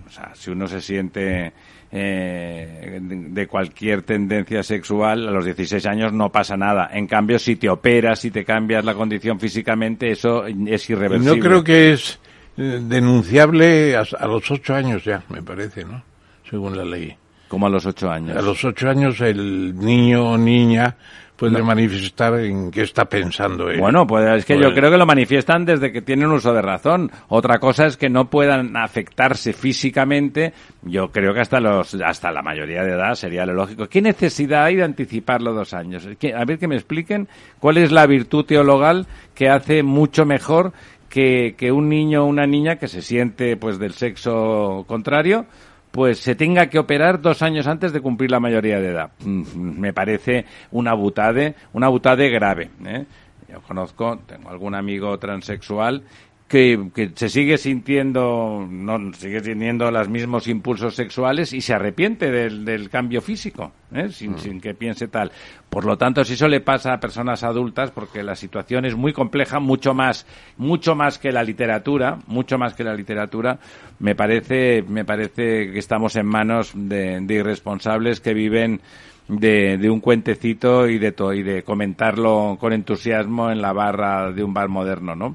o 0.04 0.10
sea, 0.10 0.34
si 0.34 0.50
uno 0.50 0.66
se 0.66 0.80
siente 0.80 1.52
eh, 1.92 2.98
de 3.00 3.46
cualquier 3.46 4.02
tendencia 4.02 4.62
sexual, 4.64 5.28
a 5.28 5.30
los 5.30 5.44
16 5.44 5.86
años 5.86 6.12
no 6.12 6.30
pasa 6.30 6.56
nada. 6.56 6.90
En 6.92 7.06
cambio, 7.06 7.38
si 7.38 7.56
te 7.56 7.68
operas, 7.68 8.20
si 8.20 8.30
te 8.30 8.44
cambias 8.44 8.84
la 8.84 8.94
condición 8.94 9.38
físicamente, 9.38 10.10
eso 10.10 10.44
es 10.44 10.90
irreversible. 10.90 11.36
no 11.36 11.42
creo 11.42 11.62
que 11.62 11.92
es 11.92 12.18
denunciable 12.62 13.96
a, 13.96 14.02
a 14.18 14.26
los 14.26 14.50
ocho 14.50 14.74
años 14.74 15.04
ya, 15.04 15.22
me 15.28 15.42
parece, 15.42 15.84
¿no? 15.84 16.02
Según 16.48 16.76
la 16.76 16.84
ley. 16.84 17.16
Como 17.48 17.66
a 17.66 17.70
los 17.70 17.86
8 17.86 18.10
años. 18.10 18.36
A 18.36 18.42
los 18.42 18.62
ocho 18.62 18.90
años 18.90 19.20
el 19.22 19.74
niño 19.78 20.32
o 20.32 20.36
niña 20.36 20.96
puede 21.34 21.62
manifestar 21.62 22.34
en 22.40 22.70
qué 22.70 22.82
está 22.82 23.06
pensando 23.06 23.70
él. 23.70 23.78
Bueno, 23.80 24.06
pues 24.06 24.28
es 24.38 24.44
que 24.44 24.54
yo 24.56 24.64
Pues- 24.64 24.74
creo 24.74 24.90
que 24.90 24.98
lo 24.98 25.06
manifiestan 25.06 25.64
desde 25.64 25.90
que 25.92 26.02
tienen 26.02 26.26
uso 26.30 26.52
de 26.52 26.60
razón. 26.60 27.10
Otra 27.28 27.58
cosa 27.58 27.86
es 27.86 27.96
que 27.96 28.10
no 28.10 28.28
puedan 28.28 28.76
afectarse 28.76 29.54
físicamente. 29.54 30.52
Yo 30.82 31.10
creo 31.10 31.32
que 31.32 31.40
hasta 31.40 31.58
los 31.60 31.94
hasta 31.94 32.30
la 32.32 32.42
mayoría 32.42 32.82
de 32.82 32.90
edad 32.92 33.14
sería 33.14 33.46
lo 33.46 33.54
lógico. 33.54 33.88
¿Qué 33.88 34.02
necesidad 34.02 34.64
hay 34.64 34.76
de 34.76 34.84
anticiparlo 34.84 35.54
dos 35.54 35.72
años? 35.72 36.06
A 36.06 36.44
ver 36.44 36.58
que 36.58 36.68
me 36.68 36.74
expliquen 36.74 37.28
cuál 37.60 37.78
es 37.78 37.92
la 37.92 38.04
virtud 38.06 38.44
teologal 38.44 39.06
que 39.34 39.48
hace 39.48 39.82
mucho 39.82 40.26
mejor 40.26 40.72
que, 41.08 41.54
que 41.56 41.72
un 41.72 41.88
niño 41.88 42.24
o 42.24 42.26
una 42.26 42.46
niña 42.46 42.76
que 42.76 42.88
se 42.88 43.02
siente 43.02 43.56
pues 43.56 43.78
del 43.78 43.92
sexo 43.92 44.84
contrario 44.86 45.46
pues 45.90 46.18
se 46.18 46.34
tenga 46.34 46.68
que 46.68 46.78
operar 46.78 47.20
dos 47.20 47.42
años 47.42 47.66
antes 47.66 47.92
de 47.92 48.00
cumplir 48.00 48.30
la 48.30 48.40
mayoría 48.40 48.78
de 48.78 48.88
edad. 48.88 49.10
Mm, 49.24 49.80
Me 49.80 49.92
parece 49.92 50.44
una 50.70 50.92
butade, 50.94 51.54
una 51.72 51.88
butade 51.88 52.28
grave. 52.28 52.70
¿eh? 52.84 53.06
Yo 53.50 53.60
conozco, 53.62 54.18
tengo 54.26 54.50
algún 54.50 54.74
amigo 54.74 55.18
transexual 55.18 56.02
que, 56.48 56.88
que 56.94 57.10
se 57.14 57.28
sigue 57.28 57.58
sintiendo, 57.58 58.66
no, 58.68 59.12
sigue 59.12 59.42
teniendo 59.42 59.90
los 59.90 60.08
mismos 60.08 60.48
impulsos 60.48 60.94
sexuales 60.94 61.52
y 61.52 61.60
se 61.60 61.74
arrepiente 61.74 62.30
del, 62.30 62.64
del 62.64 62.88
cambio 62.88 63.20
físico, 63.20 63.70
¿eh? 63.94 64.08
sin, 64.10 64.38
sin 64.38 64.60
que 64.60 64.72
piense 64.72 65.08
tal. 65.08 65.30
Por 65.68 65.84
lo 65.84 65.98
tanto, 65.98 66.24
si 66.24 66.32
eso 66.32 66.48
le 66.48 66.60
pasa 66.60 66.94
a 66.94 67.00
personas 67.00 67.44
adultas, 67.44 67.90
porque 67.90 68.22
la 68.22 68.34
situación 68.34 68.86
es 68.86 68.96
muy 68.96 69.12
compleja, 69.12 69.60
mucho 69.60 69.92
más, 69.92 70.26
mucho 70.56 70.94
más 70.94 71.18
que 71.18 71.32
la 71.32 71.42
literatura, 71.44 72.18
mucho 72.26 72.56
más 72.56 72.72
que 72.72 72.82
la 72.84 72.94
literatura, 72.94 73.58
me 73.98 74.14
parece, 74.14 74.82
me 74.88 75.04
parece 75.04 75.70
que 75.70 75.78
estamos 75.78 76.16
en 76.16 76.24
manos 76.26 76.72
de, 76.74 77.20
de 77.20 77.34
irresponsables 77.34 78.20
que 78.20 78.32
viven 78.32 78.80
de, 79.28 79.76
de 79.76 79.90
un 79.90 80.00
cuentecito 80.00 80.88
y 80.88 80.98
de, 80.98 81.12
to- 81.12 81.34
y 81.34 81.42
de 81.42 81.62
comentarlo 81.62 82.56
con 82.58 82.72
entusiasmo 82.72 83.50
en 83.50 83.60
la 83.60 83.74
barra 83.74 84.32
de 84.32 84.42
un 84.42 84.54
bar 84.54 84.68
moderno, 84.70 85.14
¿no? 85.14 85.34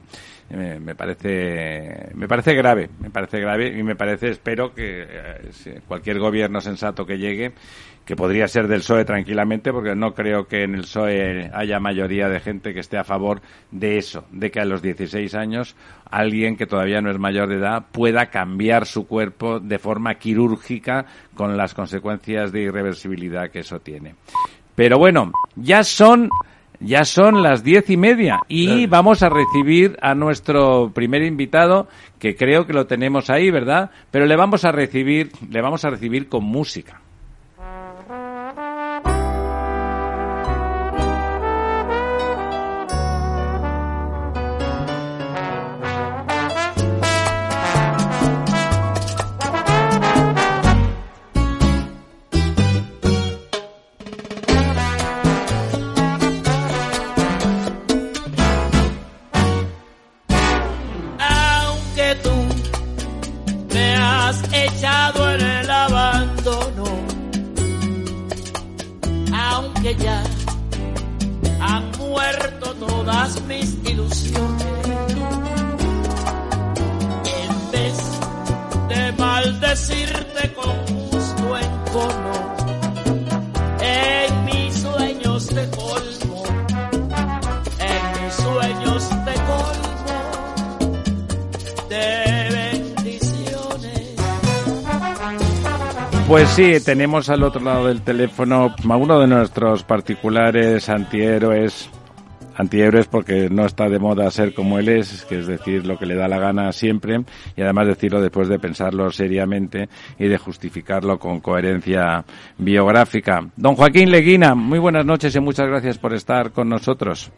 Me 0.53 0.93
parece 0.93 2.11
me 2.13 2.27
parece 2.27 2.53
grave 2.53 2.87
me 2.99 3.09
parece 3.09 3.39
grave 3.39 3.75
y 3.75 3.81
me 3.81 3.95
parece 3.95 4.29
espero 4.29 4.71
que 4.75 5.03
eh, 5.09 5.81
cualquier 5.87 6.19
gobierno 6.19 6.61
sensato 6.61 7.07
que 7.07 7.17
llegue 7.17 7.53
que 8.05 8.15
podría 8.15 8.47
ser 8.47 8.67
del 8.67 8.81
PSOE 8.81 9.03
tranquilamente 9.03 9.71
porque 9.71 9.95
no 9.95 10.13
creo 10.13 10.47
que 10.47 10.61
en 10.63 10.75
el 10.75 10.81
PSOE 10.81 11.49
haya 11.53 11.79
mayoría 11.79 12.29
de 12.29 12.39
gente 12.39 12.71
que 12.71 12.81
esté 12.81 12.99
a 12.99 13.03
favor 13.03 13.41
de 13.71 13.97
eso 13.97 14.25
de 14.31 14.51
que 14.51 14.59
a 14.59 14.65
los 14.65 14.83
16 14.83 15.33
años 15.33 15.75
alguien 16.11 16.55
que 16.55 16.67
todavía 16.67 17.01
no 17.01 17.09
es 17.09 17.17
mayor 17.17 17.49
de 17.49 17.55
edad 17.55 17.85
pueda 17.91 18.27
cambiar 18.27 18.85
su 18.85 19.07
cuerpo 19.07 19.59
de 19.59 19.79
forma 19.79 20.15
quirúrgica 20.15 21.07
con 21.33 21.57
las 21.57 21.73
consecuencias 21.73 22.51
de 22.51 22.61
irreversibilidad 22.61 23.49
que 23.49 23.61
eso 23.61 23.79
tiene. 23.79 24.13
Pero 24.75 24.99
bueno 24.99 25.31
ya 25.55 25.83
son 25.83 26.29
ya 26.83 27.05
son 27.05 27.41
las 27.41 27.63
diez 27.63 27.89
y 27.89 27.97
media 27.97 28.41
y 28.47 28.85
vamos 28.87 29.23
a 29.23 29.29
recibir 29.29 29.97
a 30.01 30.15
nuestro 30.15 30.91
primer 30.93 31.23
invitado, 31.23 31.87
que 32.19 32.35
creo 32.35 32.67
que 32.67 32.73
lo 32.73 32.87
tenemos 32.87 33.29
ahí, 33.29 33.49
¿verdad? 33.49 33.91
Pero 34.11 34.25
le 34.25 34.35
vamos 34.35 34.65
a 34.65 34.71
recibir, 34.71 35.31
le 35.49 35.61
vamos 35.61 35.85
a 35.85 35.89
recibir 35.89 36.27
con 36.27 36.43
música. 36.43 37.02
Sí, 96.55 96.73
tenemos 96.85 97.29
al 97.29 97.43
otro 97.43 97.61
lado 97.61 97.87
del 97.87 98.01
teléfono 98.01 98.73
a 98.89 98.95
uno 98.97 99.19
de 99.19 99.27
nuestros 99.27 99.83
particulares 99.83 100.89
antihéroes. 100.89 101.89
Antihéroes 102.55 103.07
porque 103.07 103.49
no 103.49 103.65
está 103.65 103.89
de 103.89 103.97
moda 103.97 104.29
ser 104.29 104.53
como 104.53 104.77
él 104.77 104.87
es, 104.87 105.25
que 105.25 105.39
es 105.39 105.47
decir 105.47 105.87
lo 105.87 105.97
que 105.97 106.05
le 106.05 106.13
da 106.13 106.27
la 106.27 106.37
gana 106.37 106.71
siempre, 106.71 107.21
y 107.57 107.61
además 107.63 107.87
decirlo 107.87 108.21
después 108.21 108.47
de 108.47 108.59
pensarlo 108.59 109.09
seriamente 109.09 109.89
y 110.19 110.27
de 110.27 110.37
justificarlo 110.37 111.17
con 111.17 111.39
coherencia 111.39 112.23
biográfica. 112.59 113.41
Don 113.55 113.73
Joaquín 113.73 114.11
Leguina, 114.11 114.53
muy 114.53 114.77
buenas 114.77 115.03
noches 115.03 115.35
y 115.35 115.39
muchas 115.39 115.65
gracias 115.67 115.97
por 115.97 116.13
estar 116.13 116.51
con 116.51 116.69
nosotros. 116.69 117.31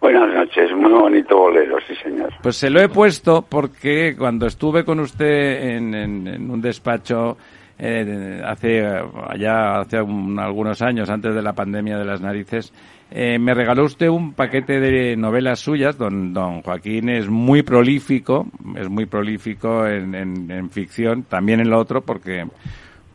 Buenas 0.00 0.32
noches, 0.34 0.70
muy 0.74 0.90
bonito 0.90 1.36
bolero, 1.36 1.76
sí 1.86 1.92
señor. 2.02 2.32
Pues 2.42 2.56
se 2.56 2.70
lo 2.70 2.80
he 2.80 2.88
puesto 2.88 3.42
porque 3.46 4.14
cuando 4.16 4.46
estuve 4.46 4.86
con 4.86 5.00
usted 5.00 5.68
en, 5.76 5.94
en- 5.94 6.26
en 6.26 6.50
un 6.50 6.62
despacho 6.62 7.36
eh, 7.80 8.42
hace 8.44 8.84
allá 8.86 9.80
hace 9.80 10.00
un- 10.02 10.38
algunos 10.38 10.82
años 10.82 11.08
antes 11.08 11.34
de 11.34 11.42
la 11.42 11.54
pandemia 11.54 11.96
de 11.98 12.04
las 12.04 12.20
narices 12.20 12.72
eh, 13.10 13.38
me 13.40 13.54
regaló 13.54 13.84
usted 13.86 14.08
un 14.08 14.34
paquete 14.34 14.78
de 14.78 15.16
novelas 15.16 15.58
suyas. 15.58 15.98
Don, 15.98 16.32
don 16.32 16.62
Joaquín 16.62 17.08
es 17.08 17.28
muy 17.28 17.62
prolífico, 17.62 18.46
es 18.76 18.88
muy 18.88 19.06
prolífico 19.06 19.84
en, 19.86 20.14
en- 20.14 20.50
en 20.50 20.70
ficción, 20.70 21.24
también 21.24 21.58
en 21.60 21.70
lo 21.70 21.78
otro 21.78 22.02
porque 22.02 22.46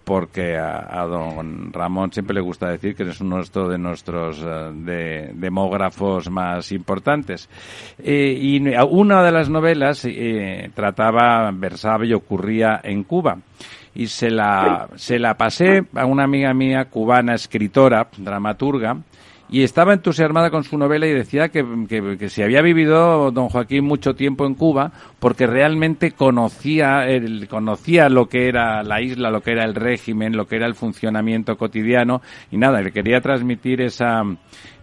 porque 0.04 0.56
a, 0.56 1.02
a 1.02 1.06
don 1.08 1.74
Ramón 1.74 2.12
siempre 2.12 2.36
le 2.36 2.42
gusta 2.42 2.70
decir 2.70 2.94
que 2.96 3.04
es 3.10 3.20
uno 3.22 3.42
de 3.42 3.78
nuestros 3.80 4.40
eh, 4.46 4.72
de- 4.76 5.32
demógrafos 5.34 6.30
más 6.30 6.72
importantes. 6.72 7.50
Eh, 7.98 8.38
y 8.40 8.62
una 8.92 9.24
de 9.24 9.32
las 9.32 9.50
novelas 9.50 10.06
eh, 10.06 10.70
trataba, 10.76 11.50
versaba 11.52 12.06
y 12.06 12.14
ocurría 12.14 12.82
en 12.84 13.04
Cuba. 13.04 13.38
Y 13.96 14.08
se 14.08 14.30
la, 14.30 14.90
se 14.96 15.18
la 15.20 15.38
pasé 15.38 15.86
a 15.96 16.06
una 16.06 16.26
amiga 16.26 16.54
mía 16.54 16.86
cubana, 16.86 17.34
escritora, 17.34 18.10
dramaturga, 18.18 18.98
y 19.50 19.64
estaba 19.64 19.94
entusiasmada 19.94 20.50
con 20.50 20.64
su 20.64 20.78
novela 20.78 21.06
y 21.06 21.14
decía 21.14 21.50
que, 21.50 21.64
que, 21.88 22.18
que 22.18 22.30
si 22.30 22.42
había 22.42 22.62
vivido 22.62 23.32
don 23.32 23.50
Joaquín 23.50 23.86
mucho 23.86 24.16
tiempo 24.16 24.46
en 24.46 24.56
Cuba 24.56 24.92
porque 25.20 25.46
realmente 25.46 26.12
conocía 26.12 27.08
el, 27.08 27.48
conocía 27.48 28.10
lo 28.10 28.28
que 28.28 28.48
era 28.48 28.82
la 28.84 29.02
isla, 29.02 29.30
lo 29.30 29.42
que 29.42 29.52
era 29.52 29.64
el 29.64 29.76
régimen, 29.76 30.36
lo 30.36 30.48
que 30.48 30.56
era 30.56 30.66
el 30.66 30.74
funcionamiento 30.74 31.58
cotidiano 31.58 32.22
y 32.52 32.58
nada, 32.58 32.82
le 32.82 32.92
quería 32.92 33.22
transmitir 33.22 33.82
esa 33.82 34.24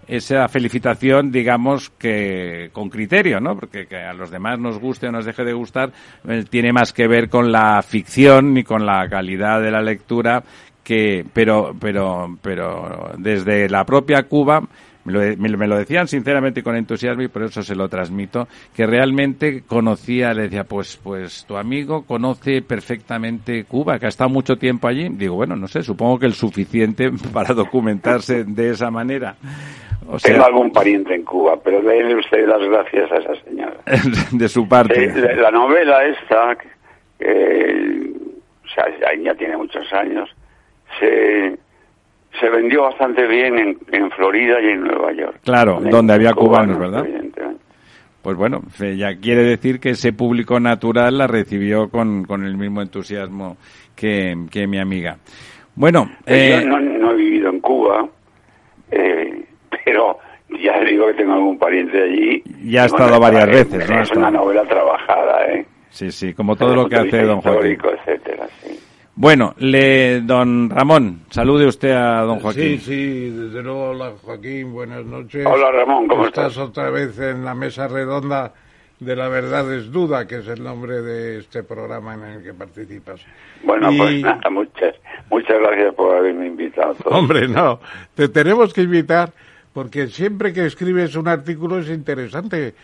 esa 0.07 0.49
felicitación, 0.49 1.31
digamos 1.31 1.91
que 1.91 2.71
con 2.73 2.91
criterio, 2.91 3.41
¿no? 3.41 3.55
Porque 3.55 3.87
que 3.87 3.97
a 3.97 4.13
los 4.13 4.31
demás 4.31 4.59
nos 4.59 4.79
guste 4.79 5.09
o 5.09 5.13
nos 5.13 5.25
deje 5.25 5.45
de 5.45 5.53
gustar, 5.53 5.93
eh, 6.29 6.45
tiene 6.49 6.73
más 6.73 6.93
que 6.93 7.07
ver 7.07 7.29
con 7.29 7.53
la 7.53 7.83
ficción 7.83 8.57
y 8.57 8.65
con 8.65 8.85
la 8.85 9.09
calidad 9.09 9.61
de 9.61 9.71
la 9.71 9.81
lectura 9.81 10.43
que 10.83 11.25
pero 11.33 11.75
pero 11.79 12.37
pero 12.43 13.13
desde 13.17 13.69
la 13.69 13.85
propia 13.85 14.25
Cuba 14.25 14.63
me 15.05 15.13
lo, 15.13 15.59
me, 15.59 15.67
lo 15.67 15.77
decían 15.77 16.07
sinceramente 16.07 16.61
y 16.61 16.63
con 16.63 16.77
entusiasmo 16.77 17.23
y 17.23 17.29
por 17.29 17.43
eso 17.43 17.63
se 17.63 17.75
lo 17.75 17.89
transmito 17.89 18.47
que 18.75 18.87
realmente 18.87 19.63
conocía 19.63 20.33
le 20.33 20.43
decía 20.43 20.65
pues 20.65 20.99
pues 21.03 21.45
tu 21.47 21.57
amigo 21.57 22.03
conoce 22.03 22.63
perfectamente 22.63 23.65
Cuba 23.65 23.99
que 23.99 24.07
ha 24.07 24.09
estado 24.09 24.31
mucho 24.31 24.57
tiempo 24.57 24.89
allí 24.89 25.09
digo 25.11 25.37
bueno 25.37 25.57
no 25.57 25.69
sé 25.69 25.83
supongo 25.83 26.19
que 26.19 26.27
el 26.27 26.35
suficiente 26.35 27.11
para 27.33 27.55
documentarse 27.55 28.45
de 28.45 28.71
esa 28.71 28.91
manera 28.91 29.37
o 30.09 30.19
sea, 30.19 30.33
Tengo 30.33 30.47
algún 30.47 30.71
pariente 30.73 31.15
en 31.15 31.23
Cuba, 31.25 31.59
pero 31.63 31.81
déle 31.83 32.15
usted 32.17 32.47
las 32.47 32.61
gracias 32.69 33.11
a 33.13 33.17
esa 33.17 33.35
señora. 33.45 33.77
de 34.33 34.49
su 34.49 34.69
parte 34.69 35.05
Eh, 35.05 35.13
la, 35.15 35.35
la 35.35 35.51
novela 35.51 36.05
esta, 36.05 36.57
eh, 37.21 38.13
o 38.65 38.69
sea, 38.75 38.85
ya, 39.23 39.35
tiene 39.35 39.57
muchos 39.57 39.91
años, 39.93 40.29
se, 40.99 41.57
se 42.41 42.49
vendió 42.51 42.83
bastante 42.83 43.27
bien 43.27 43.59
en, 43.59 43.79
en 43.93 44.11
Florida 44.11 44.61
y 44.61 44.69
en 44.71 44.83
Nueva 44.85 45.13
York. 45.13 45.39
Claro, 45.45 45.79
En- 45.83 45.91
donde 45.91 46.13
había 46.15 46.33
cubanos, 46.33 46.77
cubanos, 46.77 47.05
¿verdad? 47.05 47.53
Pues 48.23 48.37
bueno, 48.37 48.63
ya 48.79 49.17
quiere 49.17 49.43
decir 49.43 49.81
que 49.81 49.91
ese 49.91 50.13
público 50.13 50.61
natural 50.61 51.19
la 51.19 51.27
recibió 51.27 51.89
con, 51.89 52.23
con 52.25 52.45
el 52.45 52.57
mismo 52.57 52.81
entusiasmo 52.81 53.57
que, 53.97 54.37
que 54.49 54.69
mi 54.69 54.79
amiga. 54.79 55.17
Bueno, 55.75 56.09
eh, 56.25 56.61
Yo 56.63 56.69
no, 56.69 56.79
no 56.79 57.11
he 57.11 57.17
vivido 57.17 57.49
en 57.51 57.59
Cuba, 57.61 58.09
eh, 58.93 59.45
pero 59.85 60.19
ya 60.63 60.79
le 60.79 60.91
digo 60.93 61.07
que 61.09 61.15
tengo 61.15 61.33
algún 61.35 61.59
pariente 61.59 62.03
allí. 62.03 62.43
Ya 62.65 62.85
ha 62.85 62.87
estado 62.87 63.19
varias 63.21 63.47
veces, 63.47 63.89
¿no? 63.91 64.03
Es 64.03 64.11
una 64.13 64.31
novela 64.31 64.63
trabajada, 64.65 65.47
¿eh? 65.53 65.67
sí, 65.91 66.11
sí, 66.11 66.33
como 66.35 66.57
todo 66.57 66.75
lo 66.75 66.89
que 66.89 66.97
hace 66.97 67.23
don 67.23 67.41
Joaquín. 67.41 67.79
etcétera, 67.99 68.47
sí. 68.63 68.79
Bueno, 69.15 69.55
le, 69.59 70.23
don 70.23 70.71
Ramón, 70.71 71.21
salude 71.31 71.67
usted 71.67 71.91
a 71.93 72.23
don 72.23 72.39
Sí, 72.39 72.43
Joaquín. 72.43 72.79
sí, 72.81 73.31
desde 73.31 73.63
luego, 73.63 73.91
hola 73.91 74.13
Joaquín, 74.23 74.73
buenas 74.73 75.05
noches. 75.05 75.45
Hola, 75.47 75.71
Ramón, 75.71 76.09
¿cómo 76.09 76.27
estás? 76.27 76.53
estás? 76.53 76.67
otra 76.69 76.89
vez 76.91 77.19
en 77.19 77.45
la 77.45 77.55
mesa 77.55 77.89
redonda 77.89 78.55
de 79.01 79.17
La 79.17 79.29
Verdad 79.29 79.71
es 79.75 79.93
Duda, 79.93 80.27
que 80.27 80.37
es 80.39 80.49
el 80.49 80.63
nombre 80.63 81.03
de 81.03 81.41
este 81.41 81.63
programa 81.63 82.15
en 82.15 82.23
el 82.23 82.43
que 82.43 82.55
participas. 82.55 83.21
Bueno, 83.65 83.93
Y- 83.93 83.99
pues 83.99 84.23
nada, 84.23 84.49
muchas, 84.51 84.95
muchas 85.29 85.59
gracias 85.61 85.95
por 85.95 86.17
haberme 86.17 86.47
invitado. 86.47 86.97
Hombre, 87.07 87.49
no, 87.49 87.81
te 88.15 88.29
tenemos 88.29 88.73
que 88.73 88.81
invitar 88.83 89.31
porque 89.73 90.09
siempre 90.09 90.53
que 90.53 90.67
escribes 90.67 91.15
un 91.17 91.29
artículo 91.29 91.79
es 91.79 91.89
interesante. 91.89 92.75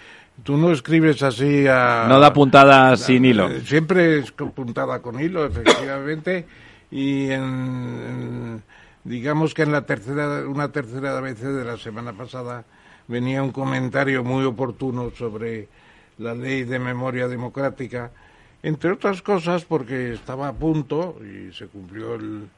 Tú 0.44 0.56
no 0.56 0.70
escribes 0.70 1.22
así 1.22 1.66
a... 1.66 2.06
No 2.08 2.20
da 2.20 2.32
puntada 2.32 2.96
sin 2.96 3.24
hilo. 3.24 3.50
Eh, 3.50 3.60
Siempre 3.64 4.18
es 4.20 4.30
puntada 4.32 5.00
con 5.02 5.20
hilo, 5.20 5.44
efectivamente, 5.44 6.46
y 6.92 7.24
en, 7.30 7.42
en- 7.42 8.62
digamos 9.04 9.52
que 9.52 9.62
en 9.62 9.72
la 9.72 9.82
tercera, 9.82 10.46
una 10.46 10.70
tercera 10.70 11.20
vez 11.20 11.40
de 11.40 11.64
la 11.64 11.76
semana 11.76 12.12
pasada 12.12 12.64
venía 13.08 13.42
un 13.42 13.50
comentario 13.50 14.22
muy 14.22 14.44
oportuno 14.44 15.10
sobre 15.16 15.66
la 16.18 16.34
ley 16.34 16.62
de 16.64 16.78
memoria 16.78 17.26
democrática, 17.26 18.10
entre 18.62 18.92
otras 18.92 19.22
cosas 19.22 19.64
porque 19.64 20.12
estaba 20.12 20.48
a 20.48 20.52
punto 20.52 21.16
y 21.22 21.52
se 21.52 21.66
cumplió 21.66 22.14
el, 22.14 22.48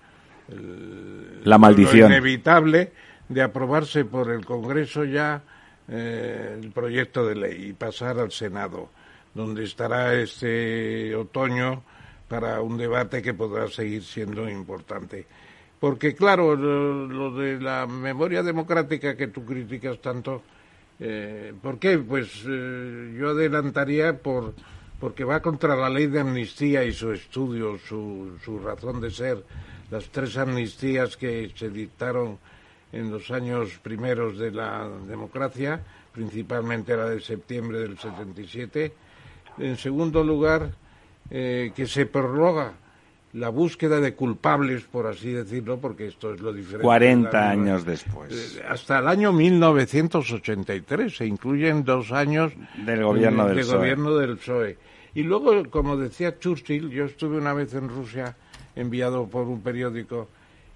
La 1.44 1.56
maldición. 1.58 2.10
lo 2.10 2.16
inevitable 2.16 2.92
de 3.30 3.42
aprobarse 3.42 4.04
por 4.04 4.30
el 4.30 4.44
Congreso 4.44 5.04
ya 5.04 5.42
eh, 5.88 6.58
el 6.60 6.72
proyecto 6.72 7.24
de 7.24 7.36
ley 7.36 7.68
y 7.68 7.72
pasar 7.72 8.18
al 8.18 8.32
Senado, 8.32 8.90
donde 9.32 9.64
estará 9.64 10.14
este 10.14 11.14
otoño 11.14 11.82
para 12.28 12.60
un 12.60 12.76
debate 12.76 13.22
que 13.22 13.32
podrá 13.32 13.68
seguir 13.68 14.02
siendo 14.02 14.48
importante. 14.48 15.26
Porque, 15.78 16.14
claro, 16.14 16.56
lo, 16.56 17.30
de 17.30 17.60
la 17.60 17.86
memoria 17.86 18.42
democrática 18.42 19.16
que 19.16 19.28
tú 19.28 19.46
criticas 19.46 20.00
tanto, 20.00 20.42
eh, 20.98 21.54
¿por 21.62 21.78
qué? 21.78 21.98
Pues 21.98 22.44
eh, 22.46 23.16
yo 23.18 23.30
adelantaría 23.30 24.18
por 24.18 24.54
porque 24.98 25.24
va 25.24 25.40
contra 25.40 25.74
la 25.74 25.88
ley 25.88 26.08
de 26.08 26.20
amnistía 26.20 26.84
y 26.84 26.92
su 26.92 27.10
estudio, 27.10 27.78
su, 27.78 28.36
su 28.44 28.58
razón 28.58 29.00
de 29.00 29.10
ser, 29.10 29.42
las 29.90 30.10
tres 30.10 30.36
amnistías 30.36 31.16
que 31.16 31.50
se 31.56 31.70
dictaron 31.70 32.38
en 32.92 33.10
los 33.10 33.30
años 33.30 33.78
primeros 33.82 34.38
de 34.38 34.50
la 34.50 34.88
democracia, 35.06 35.80
principalmente 36.12 36.96
la 36.96 37.06
de 37.08 37.20
septiembre 37.20 37.78
del 37.80 37.98
77. 37.98 38.92
En 39.58 39.76
segundo 39.76 40.24
lugar, 40.24 40.70
eh, 41.30 41.72
que 41.74 41.86
se 41.86 42.06
prorroga 42.06 42.72
la 43.34 43.48
búsqueda 43.48 44.00
de 44.00 44.14
culpables, 44.14 44.82
por 44.82 45.06
así 45.06 45.30
decirlo, 45.30 45.78
porque 45.78 46.08
esto 46.08 46.34
es 46.34 46.40
lo 46.40 46.52
diferente. 46.52 46.82
40 46.82 47.28
de 47.28 47.34
la- 47.44 47.50
años 47.50 47.84
después. 47.84 48.56
eh, 48.58 48.64
hasta 48.68 48.98
el 48.98 49.06
año 49.06 49.32
1983 49.32 51.16
se 51.16 51.26
incluyen 51.26 51.84
dos 51.84 52.10
años 52.12 52.52
Del 52.84 53.04
gobierno 53.04 53.44
eh, 53.44 53.48
del 53.48 53.56
de 53.58 53.62
PSOE. 53.62 53.76
gobierno 53.78 54.14
del 54.16 54.36
PSOE. 54.36 54.78
Y 55.14 55.22
luego, 55.22 55.68
como 55.70 55.96
decía 55.96 56.38
Churchill, 56.38 56.90
yo 56.90 57.04
estuve 57.04 57.36
una 57.38 57.52
vez 57.52 57.72
en 57.74 57.88
Rusia 57.88 58.36
enviado 58.76 59.26
por 59.28 59.46
un 59.46 59.60
periódico 59.60 60.28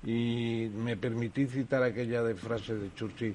y 0.05 0.71
me 0.77 0.97
permití 0.97 1.47
citar 1.47 1.83
aquella 1.83 2.23
de 2.23 2.35
frase 2.35 2.75
de 2.75 2.93
Churchill 2.95 3.35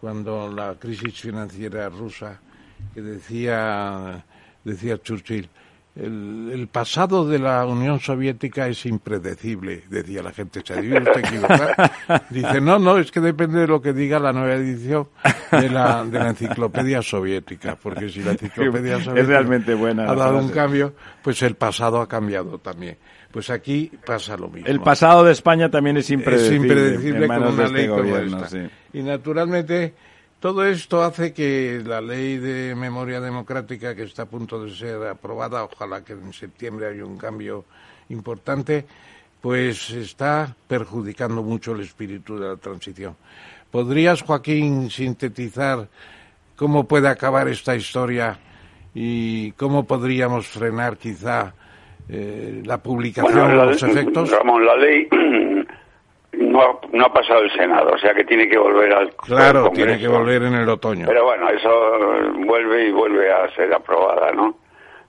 cuando 0.00 0.50
la 0.50 0.74
crisis 0.74 1.20
financiera 1.20 1.88
rusa 1.88 2.40
que 2.94 3.02
decía 3.02 4.24
decía 4.64 4.98
Churchill 5.02 5.48
el, 5.98 6.50
el 6.52 6.68
pasado 6.68 7.26
de 7.26 7.38
la 7.38 7.66
Unión 7.66 7.98
Soviética 7.98 8.68
es 8.68 8.86
impredecible, 8.86 9.82
decía 9.90 10.22
la 10.22 10.32
gente. 10.32 10.62
¿Se 10.64 10.74
ha 10.74 10.76
usted 10.78 11.18
equivocar? 11.18 11.92
Dice, 12.30 12.60
no, 12.60 12.78
no, 12.78 12.98
es 12.98 13.10
que 13.10 13.20
depende 13.20 13.60
de 13.60 13.66
lo 13.66 13.82
que 13.82 13.92
diga 13.92 14.20
la 14.20 14.32
nueva 14.32 14.54
edición 14.54 15.08
de 15.50 15.68
la, 15.68 16.04
de 16.04 16.18
la 16.18 16.28
enciclopedia 16.28 17.02
soviética, 17.02 17.76
porque 17.76 18.08
si 18.08 18.22
la 18.22 18.32
enciclopedia 18.32 18.98
Es 18.98 19.04
soviética 19.04 19.28
realmente 19.28 19.74
buena 19.74 20.08
ha 20.08 20.14
dado 20.14 20.38
un 20.38 20.50
cambio, 20.50 20.94
pues 21.22 21.42
el 21.42 21.56
pasado 21.56 22.00
ha 22.00 22.08
cambiado 22.08 22.58
también. 22.58 22.96
Pues 23.30 23.50
aquí 23.50 23.90
pasa 24.06 24.36
lo 24.36 24.48
mismo. 24.48 24.66
El 24.68 24.80
pasado 24.80 25.24
de 25.24 25.32
España 25.32 25.70
también 25.70 25.98
es 25.98 26.06
es 26.06 26.12
impredecible, 26.12 26.68
impredecible 26.68 27.28
manos 27.28 27.50
como 27.50 27.54
una 27.54 27.64
este 27.64 27.76
ley 27.76 27.88
como 27.88 28.02
gobierno. 28.02 28.36
esta. 28.44 28.48
sí. 28.48 28.70
Y 28.94 29.02
naturalmente 29.02 29.94
todo 30.40 30.64
esto 30.64 31.02
hace 31.02 31.32
que 31.32 31.82
la 31.84 32.00
ley 32.00 32.38
de 32.38 32.74
memoria 32.74 33.20
democrática 33.20 33.94
que 33.94 34.04
está 34.04 34.22
a 34.22 34.26
punto 34.26 34.62
de 34.64 34.74
ser 34.74 35.06
aprobada, 35.08 35.64
ojalá 35.64 36.04
que 36.04 36.12
en 36.12 36.32
septiembre 36.32 36.86
haya 36.86 37.04
un 37.04 37.18
cambio 37.18 37.64
importante, 38.08 38.86
pues 39.40 39.90
está 39.90 40.54
perjudicando 40.66 41.42
mucho 41.42 41.72
el 41.72 41.80
espíritu 41.80 42.38
de 42.38 42.48
la 42.48 42.56
transición. 42.56 43.16
¿Podrías, 43.70 44.22
Joaquín, 44.22 44.90
sintetizar 44.90 45.88
cómo 46.56 46.84
puede 46.84 47.08
acabar 47.08 47.48
esta 47.48 47.76
historia 47.76 48.38
y 48.94 49.52
cómo 49.52 49.84
podríamos 49.84 50.46
frenar 50.46 50.96
quizá 50.96 51.52
eh, 52.08 52.62
la 52.64 52.78
publicación 52.82 53.32
Bueno, 53.32 53.48
de 53.48 53.66
los 53.72 53.82
efectos? 53.82 54.30
Ramón, 54.30 54.64
la 54.64 54.76
ley 54.76 55.08
no 56.32 56.62
ha, 56.62 56.78
no 56.92 57.04
ha 57.06 57.12
pasado 57.12 57.40
el 57.40 57.50
Senado, 57.52 57.90
o 57.94 57.98
sea 57.98 58.14
que 58.14 58.24
tiene 58.24 58.48
que 58.48 58.58
volver 58.58 58.92
al 58.92 59.10
Claro, 59.16 59.66
al 59.66 59.72
tiene 59.72 59.98
que 59.98 60.08
volver 60.08 60.42
en 60.42 60.54
el 60.54 60.68
otoño. 60.68 61.06
Pero 61.06 61.24
bueno, 61.24 61.48
eso 61.50 61.70
vuelve 62.46 62.88
y 62.88 62.92
vuelve 62.92 63.30
a 63.32 63.48
ser 63.54 63.72
aprobada, 63.74 64.32
¿no? 64.32 64.56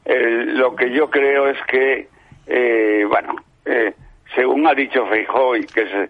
El- 0.06 0.58
lo 0.58 0.76
que 0.76 0.92
yo 0.92 1.10
creo 1.10 1.48
es 1.48 1.58
que, 1.68 2.08
eh, 2.48 3.06
bueno, 3.08 3.36
eh, 3.66 3.94
según 4.36 4.66
ha 4.68 4.74
dicho 4.74 5.06
Feijóo 5.08 5.56
y 5.56 5.66
que 5.66 5.82
es, 5.82 6.10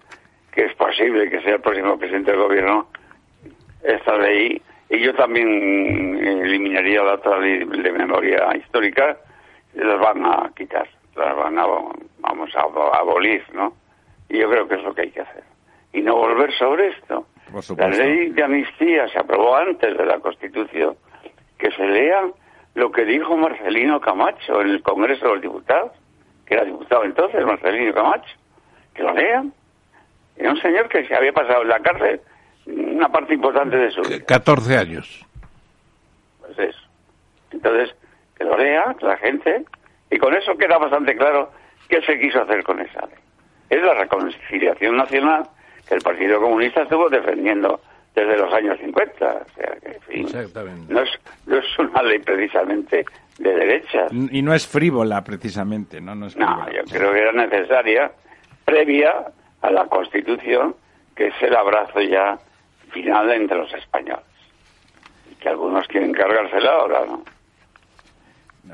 que 0.52 0.64
es 0.66 0.74
posible 0.74 1.28
que 1.30 1.40
sea 1.42 1.54
el 1.56 1.60
próximo 1.60 1.98
presidente 1.98 2.30
del 2.32 2.40
gobierno, 2.40 2.86
esta 3.82 4.16
ley, 4.18 4.60
y 4.88 4.98
yo 5.00 5.14
también 5.14 5.48
eh, 6.22 6.40
eliminaría 6.44 7.02
la 7.02 7.14
otra 7.14 7.38
ley 7.38 7.64
de 7.64 7.92
memoria 7.92 8.48
histórica, 8.56 9.16
las 9.74 10.00
van 10.00 10.24
a 10.24 10.50
quitar, 10.56 10.88
las 11.16 11.36
van 11.36 11.58
a, 11.58 11.66
vamos 12.18 12.54
a 12.54 12.60
abolir, 12.98 13.42
¿no? 13.52 13.74
Y 14.28 14.38
yo 14.38 14.48
creo 14.50 14.68
que 14.68 14.76
es 14.76 14.82
lo 14.82 14.94
que 14.94 15.02
hay 15.02 15.10
que 15.10 15.20
hacer. 15.20 15.44
Y 15.92 16.02
no 16.02 16.14
volver 16.16 16.52
sobre 16.56 16.88
esto. 16.88 17.26
La 17.76 17.88
ley 17.88 18.30
de 18.30 18.44
amnistía 18.44 19.08
se 19.08 19.18
aprobó 19.18 19.56
antes 19.56 19.96
de 19.96 20.06
la 20.06 20.20
Constitución. 20.20 20.96
Que 21.58 21.70
se 21.72 21.84
lea 21.84 22.22
lo 22.74 22.92
que 22.92 23.04
dijo 23.04 23.36
Marcelino 23.36 24.00
Camacho 24.00 24.60
en 24.60 24.70
el 24.70 24.82
Congreso 24.82 25.26
de 25.26 25.32
los 25.32 25.42
Diputados, 25.42 25.92
que 26.46 26.54
era 26.54 26.64
diputado 26.64 27.04
entonces, 27.04 27.44
Marcelino 27.44 27.92
Camacho. 27.92 28.36
Que 28.94 29.02
lo 29.02 29.12
lean. 29.12 29.52
Era 30.36 30.52
un 30.52 30.60
señor 30.60 30.88
que 30.88 31.06
se 31.06 31.14
había 31.14 31.32
pasado 31.32 31.62
en 31.62 31.68
la 31.68 31.80
cárcel 31.80 32.20
una 32.66 33.08
parte 33.08 33.34
importante 33.34 33.76
de 33.76 33.90
su 33.90 34.02
vida. 34.02 34.24
14 34.24 34.76
años. 34.76 35.26
Pues 36.40 36.58
eso. 36.58 36.80
Entonces, 37.50 37.94
que 38.40 38.46
lo 38.46 38.56
lea 38.56 38.96
la 39.02 39.18
gente, 39.18 39.64
y 40.10 40.16
con 40.16 40.34
eso 40.34 40.56
queda 40.56 40.78
bastante 40.78 41.14
claro 41.14 41.50
qué 41.88 42.00
se 42.00 42.18
quiso 42.18 42.40
hacer 42.40 42.64
con 42.64 42.80
esa 42.80 43.02
ley. 43.02 43.18
Es 43.68 43.82
la 43.82 43.92
reconciliación 43.92 44.96
nacional 44.96 45.42
que 45.86 45.96
el 45.96 46.00
Partido 46.00 46.40
Comunista 46.40 46.82
estuvo 46.82 47.10
defendiendo 47.10 47.82
desde 48.14 48.38
los 48.38 48.50
años 48.54 48.78
50. 48.80 49.24
O 49.26 49.54
sea, 49.54 49.76
que, 49.82 49.88
en 49.88 50.00
fin, 50.00 50.24
Exactamente. 50.24 50.92
no 50.92 51.02
es, 51.02 51.10
no 51.46 51.58
es 51.58 51.78
una 51.78 52.02
ley 52.02 52.18
precisamente 52.20 53.04
de 53.38 53.54
derechas. 53.54 54.10
Y 54.10 54.40
no 54.40 54.54
es 54.54 54.66
frívola, 54.66 55.22
precisamente, 55.22 56.00
¿no? 56.00 56.14
No, 56.14 56.26
es 56.26 56.36
No, 56.36 56.66
yo 56.72 56.82
creo 56.90 57.12
que 57.12 57.18
era 57.20 57.32
necesaria, 57.32 58.10
previa 58.64 59.26
a 59.60 59.70
la 59.70 59.84
Constitución, 59.84 60.74
que 61.14 61.26
es 61.26 61.34
el 61.42 61.54
abrazo 61.54 62.00
ya 62.00 62.38
final 62.90 63.30
entre 63.32 63.58
los 63.58 63.72
españoles. 63.74 64.24
Y 65.30 65.34
que 65.34 65.50
algunos 65.50 65.86
quieren 65.88 66.12
cargársela 66.12 66.72
ahora, 66.72 67.04
¿no? 67.04 67.22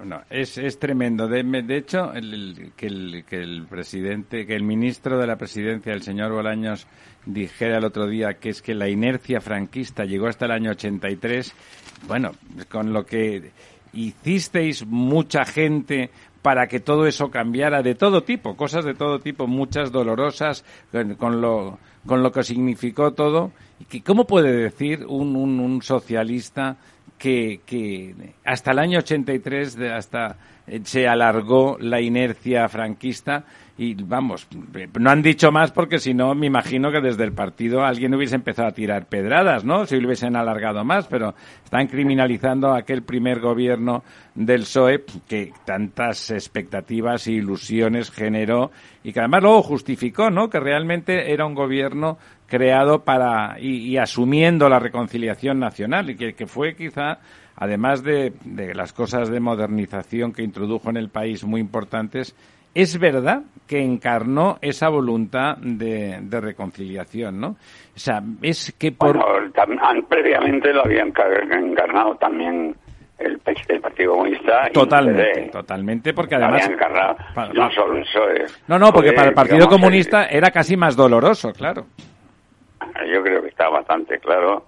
No, 0.05 0.23
es, 0.31 0.59
es 0.59 0.79
tremendo. 0.79 1.29
De, 1.29 1.43
de 1.43 1.77
hecho, 1.77 2.13
el, 2.13 2.73
que, 2.77 2.87
el, 2.87 3.25
que 3.29 3.37
el 3.37 3.67
presidente, 3.67 4.47
que 4.47 4.55
el 4.55 4.63
ministro 4.63 5.19
de 5.19 5.27
la 5.27 5.37
presidencia, 5.37 5.93
el 5.93 6.03
señor 6.03 6.33
Bolaños, 6.33 6.87
dijera 7.25 7.79
el 7.79 7.85
otro 7.85 8.07
día 8.07 8.35
que 8.35 8.51
es 8.51 8.63
que 8.63 8.75
la 8.75 8.89
inercia 8.89 9.41
franquista 9.41 10.05
llegó 10.05 10.29
hasta 10.29 10.47
el 10.47 10.53
año 10.53 10.71
83, 10.71 11.53
bueno, 12.07 12.33
con 12.71 12.93
lo 12.93 13.05
que 13.05 13.51
hicisteis 13.93 14.87
mucha 14.87 15.45
gente 15.45 16.11
para 16.43 16.69
que 16.69 16.79
todo 16.79 17.07
eso 17.07 17.29
cambiara 17.29 17.83
de 17.83 17.97
todo 17.97 18.23
tipo, 18.23 18.57
cosas 18.57 18.85
de 18.85 18.95
todo 18.95 19.19
tipo, 19.19 19.49
muchas 19.49 19.91
dolorosas, 19.91 20.65
con, 21.19 21.41
lo, 21.41 21.79
con 22.07 22.23
lo 22.23 22.31
que 22.31 22.45
significó 22.45 23.13
todo. 23.15 23.51
¿Cómo 24.05 24.27
puede 24.27 24.53
decir 24.53 25.05
un, 25.07 25.35
un, 25.35 25.59
un 25.59 25.83
socialista 25.83 26.77
que, 27.19 27.61
que 27.67 28.15
hasta 28.45 28.73
el 28.73 28.79
año 28.79 28.99
83 28.99 29.77
de- 29.77 29.93
hasta 29.93 30.37
eh, 30.67 30.81
se 30.85 31.07
alargó 31.09 31.77
la 31.81 32.01
inercia 32.01 32.69
franquista 32.69 33.45
y 33.79 33.93
vamos, 33.95 34.49
eh, 34.75 34.89
no 34.99 35.11
han 35.11 35.21
dicho 35.21 35.53
más 35.53 35.71
porque 35.71 35.99
si 35.99 36.15
no 36.15 36.35
me 36.35 36.47
imagino 36.47 36.91
que 36.91 37.01
desde 37.03 37.25
el 37.25 37.33
partido 37.33 37.85
alguien 37.85 38.15
hubiese 38.15 38.35
empezado 38.35 38.69
a 38.69 38.73
tirar 38.73 39.05
pedradas, 39.07 39.65
¿no? 39.65 39.85
Si 39.85 39.97
hubiesen 39.97 40.35
alargado 40.35 40.83
más, 40.83 41.07
pero 41.09 41.35
están 41.63 41.87
criminalizando 41.87 42.69
a 42.73 42.79
aquel 42.79 43.03
primer 43.03 43.39
gobierno 43.41 44.03
del 44.35 44.61
PSOE 44.63 45.05
que 45.29 45.53
tantas 45.67 46.31
expectativas 46.31 47.27
e 47.27 47.33
ilusiones 47.33 48.11
generó 48.11 48.71
y 49.05 49.13
que 49.13 49.21
además 49.21 49.43
luego 49.43 49.63
justificó, 49.63 50.31
¿no? 50.31 50.49
Que 50.49 50.59
realmente 50.59 51.33
era 51.33 51.45
un 51.45 51.55
gobierno 51.55 52.17
creado 52.47 53.05
para 53.05 53.57
y, 53.61 53.89
y 53.89 53.99
asumiendo 53.99 54.69
la 54.69 54.79
reconciliación 54.79 55.59
nacional 55.59 56.11
y 56.11 56.17
que, 56.17 56.35
que 56.35 56.47
fue 56.47 56.75
quizá 56.77 57.19
además 57.57 58.03
de, 58.03 58.33
de 58.45 58.75
las 58.75 58.93
cosas 58.93 59.29
de 59.31 59.41
modernización 59.41 60.33
que 60.33 60.43
introdujo 60.43 60.91
en 60.91 60.97
el 60.97 61.09
país 61.09 61.45
muy 61.45 61.61
importantes 61.61 62.37
es 62.75 62.99
verdad 62.99 63.43
que 63.67 63.83
encarnó 63.83 64.59
esa 64.61 64.91
voluntad 64.91 65.57
de, 65.57 66.19
de 66.21 66.41
reconciliación, 66.43 67.41
¿no? 67.41 67.49
O 67.49 67.57
sea, 67.99 68.23
es 68.43 68.75
que 68.79 68.93
por... 68.93 69.17
Bueno, 69.17 69.51
previamente 70.09 70.75
lo 70.75 70.85
habían 70.85 71.11
ca- 71.11 71.25
encarnado 71.53 72.17
también 72.17 72.77
el, 73.19 73.39
Partido 73.81 74.13
Comunista. 74.13 74.69
Totalmente, 74.75 75.49
totalmente, 75.51 76.13
porque 76.13 76.35
además... 76.35 76.69
encarnado, 76.69 77.17
Pa- 77.35 77.49
no 77.49 77.55
pa- 77.69 77.75
solo 77.75 77.97
el 77.97 78.03
PSOE. 78.03 78.45
No, 78.69 78.79
no, 78.79 78.93
porque 78.93 79.13
para 79.15 79.29
el 79.29 79.35
Partido 79.35 79.57
digamos, 79.61 79.77
Comunista 79.79 80.27
era 80.27 80.51
casi 80.51 80.77
más 80.77 80.95
doloroso, 80.95 81.53
claro. 81.55 81.87
Yo 83.05 83.23
creo 83.23 83.43
que 83.43 83.49
está 83.49 83.69
bastante 83.69 84.19
claro 84.19 84.65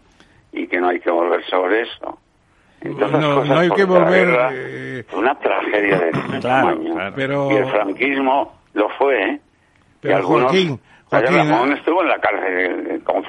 y 0.53 0.67
que 0.67 0.79
no 0.81 0.89
hay 0.89 1.01
que 1.01 1.11
volver 1.11 1.45
sobre 1.47 1.83
eso. 1.83 2.19
Entre 2.81 3.05
otras 3.05 3.21
No, 3.21 3.45
no 3.45 3.59
hay 3.59 3.71
que 3.71 3.85
volver, 3.85 4.27
guerra 4.29 4.51
eh, 4.53 5.05
una 5.13 5.35
tragedia 5.39 5.99
de 5.99 6.09
este 6.11 6.41
Claro, 6.41 6.69
tamaño. 6.69 6.95
claro. 6.95 7.13
Pero- 7.17 7.51
Y 7.51 7.57
el 7.57 7.67
franquismo 7.71 8.59
lo 8.75 8.89
fue, 8.91 9.23
¿eh? 9.23 9.41
Pero, 10.01 10.13
y 10.15 10.17
algunos, 10.17 10.43
Joaquín, 10.45 10.81
Joaquín, 11.07 11.37
Ramón 11.37 11.73
¿eh? 11.73 11.75
estuvo 11.75 12.03
en 12.03 12.09
la 12.09 12.21
cárcel 12.21 12.87
eh, 12.91 13.01
como- 13.03 13.23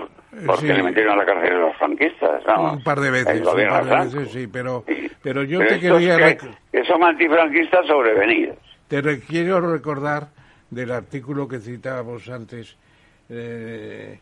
porque 0.46 0.68
Sí. 0.68 0.74
le 0.74 0.84
metieron 0.84 1.14
a 1.14 1.16
la 1.18 1.26
cárcel 1.26 1.60
los 1.60 1.76
franquistas. 1.78 2.44
vamos. 2.46 2.74
Un 2.74 2.84
par 2.84 3.00
de 3.00 3.10
veces, 3.12 3.40
un 3.42 3.46
par 3.46 3.86
de 3.86 3.96
veces, 3.96 4.32
sí, 4.32 4.48
pero, 4.48 4.84
Sí. 4.88 5.10
pero 5.24 5.44
yo 5.44 5.60
Pero 5.60 5.70
te 5.72 5.80
quería... 5.80 6.18
que, 6.18 6.38
rec- 6.38 6.58
que 6.72 6.84
son 6.86 7.04
antifranquistas 7.04 7.88
sobrevenidos. 7.88 8.58
Te 8.88 9.20
quiero 9.22 9.60
recordar 9.62 10.28
del 10.70 10.92
artículo 10.92 11.48
que 11.48 11.58
citábamos 11.60 12.30
antes, 12.30 12.78
eh, 13.30 14.20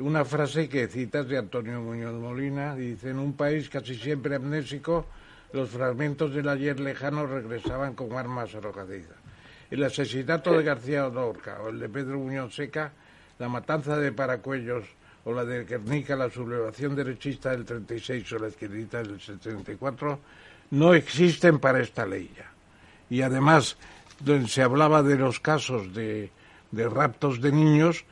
una 0.00 0.24
frase 0.24 0.68
que 0.68 0.88
citas 0.88 1.28
de 1.28 1.38
Antonio 1.38 1.80
Muñoz 1.80 2.14
Molina, 2.14 2.74
dice, 2.74 3.10
en 3.10 3.18
un 3.18 3.34
país 3.34 3.68
casi 3.68 3.94
siempre 3.94 4.36
amnésico, 4.36 5.06
los 5.52 5.70
fragmentos 5.70 6.34
del 6.34 6.48
ayer 6.48 6.78
lejano 6.78 7.26
regresaban 7.26 7.94
con 7.94 8.12
armas 8.12 8.54
arrojadizas. 8.54 9.16
El 9.70 9.84
asesinato 9.84 10.52
de 10.52 10.62
García 10.62 11.08
Lorca 11.08 11.60
o 11.62 11.68
el 11.68 11.80
de 11.80 11.88
Pedro 11.88 12.18
Muñoz 12.18 12.54
Seca, 12.54 12.92
la 13.38 13.48
matanza 13.48 13.98
de 13.98 14.12
Paracuellos 14.12 14.84
o 15.24 15.32
la 15.32 15.44
de 15.44 15.64
Guernica, 15.64 16.16
la 16.16 16.30
sublevación 16.30 16.96
derechista 16.96 17.50
del 17.50 17.64
36 17.64 18.32
o 18.32 18.38
la 18.38 18.48
izquierdita 18.48 19.02
del 19.02 19.20
74, 19.20 20.18
no 20.70 20.94
existen 20.94 21.58
para 21.58 21.80
esta 21.80 22.06
ley 22.06 22.30
ya 22.36 22.48
y 23.10 23.22
además 23.22 23.76
donde 24.20 24.48
se 24.48 24.62
hablaba 24.62 25.02
de 25.02 25.16
los 25.16 25.40
casos 25.40 25.94
de, 25.94 26.30
de 26.70 26.88
raptos 26.88 27.40
de 27.40 27.52
niños 27.52 28.04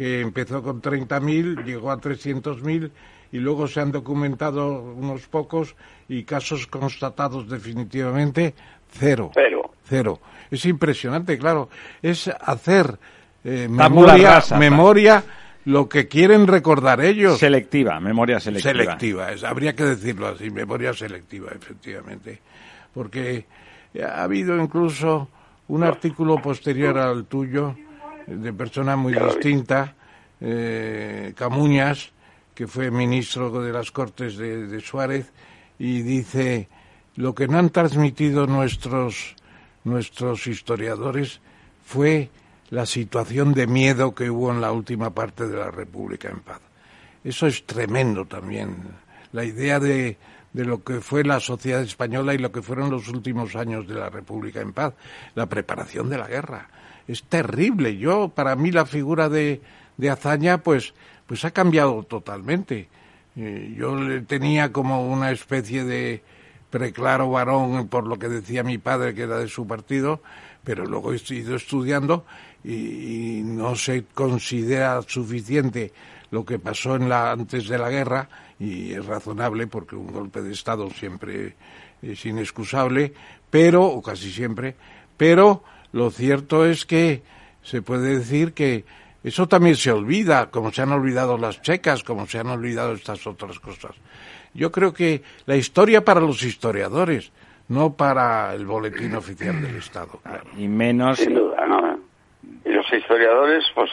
que 0.00 0.22
empezó 0.22 0.62
con 0.62 0.80
30.000, 0.80 1.62
llegó 1.62 1.90
a 1.90 1.98
300.000 2.00 2.90
y 3.32 3.36
luego 3.38 3.68
se 3.68 3.80
han 3.80 3.92
documentado 3.92 4.80
unos 4.80 5.26
pocos 5.26 5.76
y 6.08 6.22
casos 6.24 6.66
constatados 6.66 7.46
definitivamente 7.50 8.54
cero. 8.90 9.30
Pero 9.34 9.70
Cero. 9.84 10.18
Es 10.50 10.64
impresionante, 10.64 11.36
claro. 11.36 11.68
Es 12.00 12.28
hacer 12.28 12.98
eh, 13.44 13.68
memoria, 13.68 14.36
rasa, 14.36 14.58
memoria 14.58 15.22
lo 15.66 15.86
que 15.86 16.08
quieren 16.08 16.46
recordar 16.46 17.02
ellos. 17.02 17.38
Selectiva, 17.38 18.00
memoria 18.00 18.40
selectiva. 18.40 18.72
Selectiva, 18.72 19.32
es- 19.32 19.44
habría 19.44 19.76
que 19.76 19.84
decirlo 19.84 20.28
así, 20.28 20.48
memoria 20.50 20.94
selectiva, 20.94 21.50
efectivamente. 21.54 22.40
Porque 22.94 23.44
ha 24.02 24.22
habido 24.22 24.56
incluso 24.56 25.28
un 25.68 25.84
artículo 25.84 26.36
posterior 26.40 26.96
al 26.96 27.26
tuyo, 27.26 27.76
de 28.30 28.52
persona 28.52 28.96
muy 28.96 29.12
distinta, 29.12 29.94
eh, 30.40 31.32
Camuñas, 31.36 32.12
que 32.54 32.66
fue 32.66 32.90
ministro 32.90 33.50
de 33.62 33.72
las 33.72 33.90
Cortes 33.90 34.36
de, 34.36 34.66
de 34.66 34.80
Suárez, 34.80 35.32
y 35.78 36.02
dice, 36.02 36.68
lo 37.16 37.34
que 37.34 37.48
no 37.48 37.58
han 37.58 37.70
transmitido 37.70 38.46
nuestros, 38.46 39.34
nuestros 39.84 40.46
historiadores 40.46 41.40
fue 41.84 42.30
la 42.70 42.86
situación 42.86 43.52
de 43.52 43.66
miedo 43.66 44.14
que 44.14 44.30
hubo 44.30 44.52
en 44.52 44.60
la 44.60 44.72
última 44.72 45.10
parte 45.10 45.48
de 45.48 45.56
la 45.56 45.70
República 45.70 46.28
en 46.28 46.40
paz. 46.40 46.60
Eso 47.24 47.46
es 47.46 47.66
tremendo 47.66 48.26
también. 48.26 48.76
La 49.32 49.44
idea 49.44 49.80
de, 49.80 50.16
de 50.52 50.64
lo 50.64 50.82
que 50.82 51.00
fue 51.00 51.24
la 51.24 51.40
sociedad 51.40 51.82
española 51.82 52.34
y 52.34 52.38
lo 52.38 52.52
que 52.52 52.62
fueron 52.62 52.90
los 52.90 53.08
últimos 53.08 53.56
años 53.56 53.86
de 53.86 53.94
la 53.94 54.08
República 54.08 54.60
en 54.60 54.72
paz. 54.72 54.94
La 55.34 55.46
preparación 55.46 56.08
de 56.08 56.18
la 56.18 56.28
guerra. 56.28 56.68
Es 57.10 57.24
terrible. 57.24 57.96
Yo, 57.96 58.28
para 58.28 58.54
mí, 58.54 58.70
la 58.70 58.86
figura 58.86 59.28
de, 59.28 59.60
de 59.96 60.10
Azaña, 60.10 60.58
pues, 60.58 60.94
pues 61.26 61.44
ha 61.44 61.50
cambiado 61.50 62.04
totalmente. 62.04 62.88
Eh, 63.34 63.74
yo 63.76 63.96
le 63.96 64.20
tenía 64.20 64.70
como 64.70 65.08
una 65.10 65.32
especie 65.32 65.82
de 65.82 66.22
preclaro 66.70 67.28
varón 67.28 67.88
por 67.88 68.06
lo 68.06 68.16
que 68.16 68.28
decía 68.28 68.62
mi 68.62 68.78
padre 68.78 69.12
que 69.12 69.22
era 69.22 69.38
de 69.38 69.48
su 69.48 69.66
partido, 69.66 70.22
pero 70.62 70.86
luego 70.86 71.12
he 71.12 71.34
ido 71.34 71.56
estudiando 71.56 72.24
y, 72.62 73.38
y 73.38 73.42
no 73.42 73.74
se 73.74 74.04
considera 74.14 75.02
suficiente 75.02 75.92
lo 76.30 76.44
que 76.44 76.60
pasó 76.60 76.94
en 76.94 77.08
la, 77.08 77.32
antes 77.32 77.66
de 77.66 77.76
la 77.76 77.90
guerra 77.90 78.28
y 78.60 78.92
es 78.92 79.04
razonable 79.04 79.66
porque 79.66 79.96
un 79.96 80.12
golpe 80.12 80.42
de 80.42 80.52
Estado 80.52 80.88
siempre 80.90 81.56
es 82.02 82.24
inexcusable, 82.24 83.12
pero, 83.50 83.84
o 83.84 84.00
casi 84.00 84.30
siempre, 84.30 84.76
pero 85.16 85.64
lo 85.92 86.10
cierto 86.10 86.64
es 86.64 86.86
que 86.86 87.22
se 87.62 87.82
puede 87.82 88.18
decir 88.18 88.52
que 88.54 88.84
eso 89.22 89.46
también 89.48 89.76
se 89.76 89.92
olvida, 89.92 90.50
como 90.50 90.72
se 90.72 90.82
han 90.82 90.92
olvidado 90.92 91.36
las 91.36 91.60
checas, 91.62 92.02
como 92.04 92.26
se 92.26 92.38
han 92.38 92.46
olvidado 92.48 92.92
estas 92.92 93.26
otras 93.26 93.58
cosas. 93.60 93.92
Yo 94.54 94.72
creo 94.72 94.92
que 94.94 95.22
la 95.46 95.56
historia 95.56 96.04
para 96.04 96.20
los 96.20 96.42
historiadores, 96.42 97.30
no 97.68 97.92
para 97.94 98.54
el 98.54 98.66
boletín 98.66 99.14
oficial 99.14 99.60
del 99.62 99.76
Estado. 99.76 100.20
claro. 100.22 100.44
Y 100.56 100.66
menos. 100.68 101.18
Sin 101.18 101.34
duda, 101.34 101.66
¿no? 101.66 101.98
Y 102.64 102.70
los 102.70 102.86
historiadores, 102.92 103.64
pues, 103.74 103.90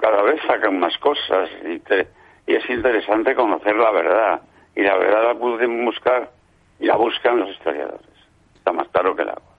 cada 0.00 0.22
vez 0.22 0.40
sacan 0.46 0.78
más 0.78 0.96
cosas 0.98 1.50
y, 1.68 1.78
te- 1.80 2.06
y 2.46 2.54
es 2.54 2.70
interesante 2.70 3.34
conocer 3.34 3.74
la 3.76 3.90
verdad. 3.90 4.40
Y 4.74 4.82
la 4.82 4.96
verdad 4.96 5.24
la 5.32 5.34
pueden 5.38 5.84
buscar 5.84 6.30
y 6.78 6.86
la 6.86 6.96
buscan 6.96 7.38
los 7.40 7.50
historiadores. 7.50 8.06
Está 8.54 8.72
más 8.72 8.88
claro 8.88 9.14
que 9.16 9.22
el 9.22 9.28
agua. 9.30 9.55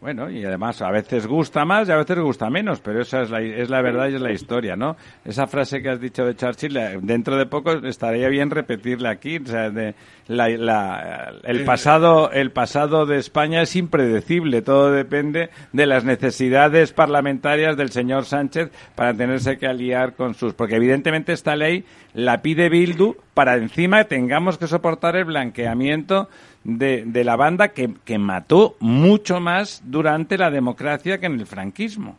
Bueno, 0.00 0.30
y 0.30 0.44
además 0.44 0.80
a 0.80 0.92
veces 0.92 1.26
gusta 1.26 1.64
más 1.64 1.88
y 1.88 1.90
a 1.92 1.96
veces 1.96 2.20
gusta 2.20 2.48
menos, 2.50 2.78
pero 2.78 3.00
esa 3.02 3.22
es 3.22 3.30
la, 3.30 3.40
es 3.42 3.68
la 3.68 3.82
verdad 3.82 4.08
y 4.08 4.14
es 4.14 4.20
la 4.20 4.30
historia, 4.30 4.76
¿no? 4.76 4.96
Esa 5.24 5.48
frase 5.48 5.82
que 5.82 5.88
has 5.88 6.00
dicho 6.00 6.24
de 6.24 6.36
Churchill, 6.36 6.76
eh, 6.76 6.98
dentro 7.02 7.36
de 7.36 7.46
poco 7.46 7.72
estaría 7.72 8.28
bien 8.28 8.48
repetirla 8.50 9.10
aquí, 9.10 9.38
o 9.38 9.46
sea, 9.46 9.70
de 9.70 9.96
la, 10.28 10.48
la- 10.50 11.32
el 11.42 11.64
pasado 11.64 12.30
el 12.30 12.52
pasado 12.52 13.06
de 13.06 13.18
España 13.18 13.60
es 13.60 13.74
impredecible, 13.74 14.62
todo 14.62 14.92
depende 14.92 15.50
de 15.72 15.86
las 15.86 16.04
necesidades 16.04 16.92
parlamentarias 16.92 17.76
del 17.76 17.90
señor 17.90 18.24
Sánchez 18.24 18.70
para 18.94 19.14
tenerse 19.14 19.58
que 19.58 19.66
aliar 19.66 20.14
con 20.14 20.34
sus, 20.34 20.54
porque 20.54 20.76
evidentemente 20.76 21.32
esta 21.32 21.56
ley 21.56 21.84
la 22.14 22.40
pide 22.40 22.68
Bildu 22.68 23.16
para 23.34 23.56
encima 23.56 24.04
tengamos 24.04 24.58
que 24.58 24.68
soportar 24.68 25.16
el 25.16 25.24
blanqueamiento 25.24 26.28
de, 26.70 27.02
de 27.06 27.24
la 27.24 27.34
banda 27.36 27.68
que, 27.68 27.88
que 28.04 28.18
mató 28.18 28.76
mucho 28.80 29.40
más 29.40 29.80
durante 29.86 30.36
la 30.36 30.50
democracia 30.50 31.18
que 31.18 31.24
en 31.26 31.40
el 31.40 31.46
franquismo. 31.46 32.18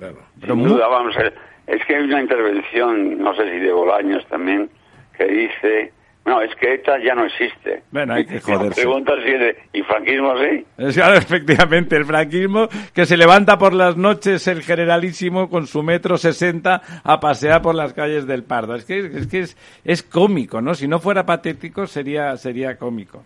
Pero 0.00 0.16
Sin 0.40 0.56
mu- 0.56 0.68
duda, 0.68 0.88
vamos 0.88 1.14
a 1.16 1.22
ver. 1.24 1.34
Es 1.66 1.84
que 1.86 1.94
hay 1.96 2.04
una 2.04 2.22
intervención, 2.22 3.18
no 3.18 3.34
sé 3.34 3.42
si 3.50 3.58
de 3.58 3.72
Bolaños 3.72 4.24
también, 4.28 4.70
que 5.18 5.24
dice, 5.26 5.92
no, 6.24 6.40
es 6.40 6.54
que 6.56 6.74
ETA 6.74 6.98
ya 7.04 7.14
no 7.14 7.24
existe. 7.26 7.82
Bueno, 7.90 8.14
hay 8.14 8.24
que 8.24 8.40
joderse. 8.40 8.80
Pregunta 8.80 9.12
si 9.22 9.30
es 9.30 9.40
de- 9.40 9.56
¿y 9.72 9.82
franquismo 9.82 10.34
sí? 10.38 10.64
Es 10.78 10.94
claro, 10.94 11.14
efectivamente, 11.18 11.96
el 11.96 12.04
franquismo 12.06 12.68
que 12.94 13.04
se 13.04 13.16
levanta 13.18 13.58
por 13.58 13.74
las 13.74 13.96
noches 13.96 14.46
el 14.46 14.62
generalísimo 14.62 15.50
con 15.50 15.66
su 15.66 15.82
metro 15.82 16.16
sesenta 16.16 16.80
a 17.04 17.20
pasear 17.20 17.60
por 17.62 17.74
las 17.74 17.92
calles 17.92 18.26
del 18.26 18.42
Pardo. 18.44 18.74
Es 18.74 18.84
que 18.84 19.00
es, 19.00 19.26
que 19.26 19.40
es, 19.40 19.56
es 19.84 20.02
cómico, 20.02 20.62
¿no? 20.62 20.74
Si 20.74 20.86
no 20.88 20.98
fuera 20.98 21.26
patético 21.26 21.86
sería, 21.86 22.36
sería 22.38 22.76
cómico. 22.78 23.24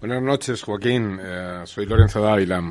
Buenas 0.00 0.22
noches, 0.22 0.62
Joaquín. 0.62 1.18
Eh, 1.20 1.62
soy 1.64 1.86
Lorenzo 1.86 2.20
Dávila. 2.22 2.62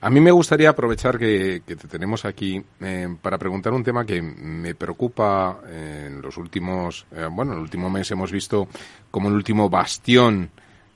A 0.00 0.10
mí 0.10 0.20
me 0.20 0.32
gustaría 0.32 0.70
aprovechar 0.70 1.18
que, 1.18 1.62
que 1.66 1.76
te 1.76 1.86
tenemos 1.86 2.24
aquí 2.24 2.60
eh, 2.80 3.08
para 3.20 3.38
preguntar 3.38 3.72
un 3.72 3.84
tema 3.84 4.04
que 4.04 4.20
me 4.20 4.74
preocupa 4.74 5.60
eh, 5.68 6.04
en 6.08 6.20
los 6.22 6.36
últimos, 6.38 7.06
eh, 7.12 7.28
bueno, 7.30 7.52
en 7.52 7.58
el 7.58 7.62
último 7.62 7.88
mes 7.88 8.10
hemos 8.10 8.32
visto 8.32 8.66
como 9.10 9.28
el 9.28 9.34
último 9.34 9.68
bastión 9.70 10.50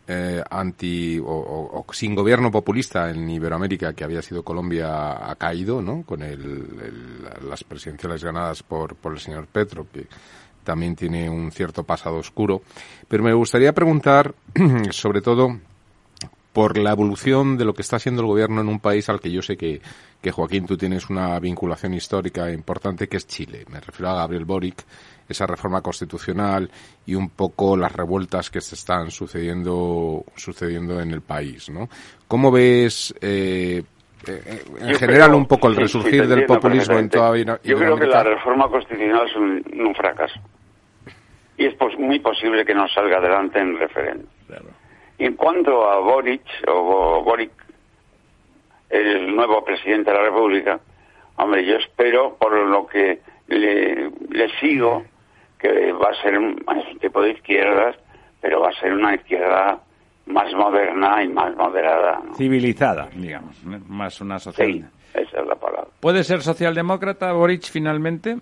eh, 0.09 0.43
anti 0.51 1.21
o, 1.25 1.85
sin 1.93 2.15
gobierno 2.17 2.51
populista 2.51 3.11
en 3.11 3.29
Iberoamérica 3.29 3.93
que 3.93 4.03
había 4.05 4.23
sido 4.23 4.43
Colombia 4.43 5.31
ha 5.31 5.35
caído, 5.37 5.81
¿no? 5.83 6.03
Con 6.05 6.23
el- 6.23 7.23
las 7.49 7.63
presidenciales 7.65 8.25
ganadas 8.25 8.63
por, 8.65 8.97
por 8.97 9.13
el 9.13 9.21
señor 9.21 9.47
Petro, 9.47 9.87
que 9.93 10.07
también 10.67 10.95
tiene 10.97 11.31
un 11.31 11.51
cierto 11.51 11.85
pasado 11.85 12.17
oscuro. 12.17 12.61
Pero 13.09 13.23
me 13.23 13.33
gustaría 13.33 13.73
preguntar, 13.73 14.35
sobre 14.91 15.23
todo, 15.23 15.57
por 16.53 16.77
la 16.79 16.91
evolución 16.93 17.57
de 17.57 17.65
lo 17.65 17.73
que 17.75 17.83
está 17.83 17.97
haciendo 17.97 18.23
el 18.23 18.29
gobierno 18.29 18.61
en 18.61 18.69
un 18.69 18.81
país 18.81 19.09
al 19.09 19.21
que 19.21 19.31
yo 19.31 19.43
sé 19.43 19.57
que, 19.57 19.81
que 20.23 20.31
Joaquín, 20.33 20.67
tú 20.67 20.77
tienes 20.77 21.09
una 21.11 21.39
vinculación 21.39 21.93
histórica 21.95 22.51
importante, 22.51 23.09
que 23.09 23.19
es 23.19 23.27
Chile. 23.27 23.65
Me 23.71 23.79
refiero 23.81 24.11
a 24.11 24.15
Gabriel 24.17 24.45
Boric, 24.47 24.83
esa 25.29 25.47
reforma 25.47 25.83
constitucional 25.83 26.71
y 27.05 27.15
un 27.15 27.29
poco 27.31 27.77
las 27.77 27.93
revueltas 27.93 28.49
que 28.49 28.61
se 28.63 28.75
están 28.75 29.11
sucediendo, 29.11 30.25
sucediendo 30.35 30.99
en 31.01 31.11
el 31.11 31.21
país, 31.21 31.69
¿no? 31.69 31.89
¿Cómo 32.27 32.51
ves, 32.51 33.15
eh, 33.21 33.83
eh, 34.27 34.63
en 34.81 34.89
Yo 34.89 34.99
general, 34.99 35.29
creo- 35.29 35.37
un 35.39 35.47
poco 35.47 35.69
el 35.69 35.75
sí, 35.75 35.79
sí, 35.79 35.83
resurgir 35.83 36.27
del 36.27 36.47
populismo 36.47 36.99
en 36.99 37.11
toda 37.11 37.37
Yo 37.37 37.77
creo 37.77 37.97
que 37.97 38.07
la 38.07 38.23
reforma 38.23 38.69
constitucional 38.69 39.27
es 39.29 39.37
un, 39.37 39.81
un 39.87 39.95
fracaso. 39.95 40.41
Y 41.59 41.67
es 41.67 41.75
pos- 41.75 41.99
muy 41.99 42.19
posible 42.21 42.65
que 42.65 42.75
no 42.75 42.87
salga 42.89 43.19
adelante 43.19 43.59
en 43.59 43.79
referéndum. 43.79 44.27
En 45.19 45.35
cuanto 45.35 45.89
a 45.91 45.99
Boric, 46.01 46.43
o 46.69 46.83
Bo- 46.83 47.23
Boric, 47.23 47.51
el 48.91 49.35
nuevo 49.35 49.65
presidente 49.65 50.11
de 50.11 50.17
la 50.19 50.25
República, 50.25 50.79
hombre, 51.37 51.65
yo 51.65 51.77
espero, 51.77 52.37
por 52.39 52.53
lo 52.53 52.87
que 52.87 53.21
le, 53.49 54.11
le 54.31 54.49
sigo, 54.61 55.05
que 55.59 55.93
va 55.93 56.11
a 56.11 56.23
ser 56.23 56.39
un, 56.39 56.63
es 56.77 56.93
un 56.93 56.99
tipo 56.99 57.23
de 57.23 57.31
izquierdas, 57.31 57.97
pero 58.41 58.61
va 58.61 58.69
a 58.69 58.73
ser 58.81 58.93
una 58.93 59.15
izquierda 59.15 59.79
más 60.27 60.53
moderna 60.53 61.23
y 61.23 61.29
más 61.29 61.57
moderada. 61.57 62.21
¿no? 62.25 62.35
Civilizada, 62.35 63.09
digamos, 63.15 63.63
¿no? 63.65 63.79
más 63.89 64.21
una 64.21 64.39
social. 64.39 64.71
Sí, 64.71 64.85
esa 65.15 65.41
es 65.41 65.47
la 65.47 65.55
palabra. 65.55 65.89
¿Puede 66.01 66.23
ser 66.25 66.43
socialdemócrata 66.43 67.33
Boric 67.33 67.63
finalmente? 67.71 68.37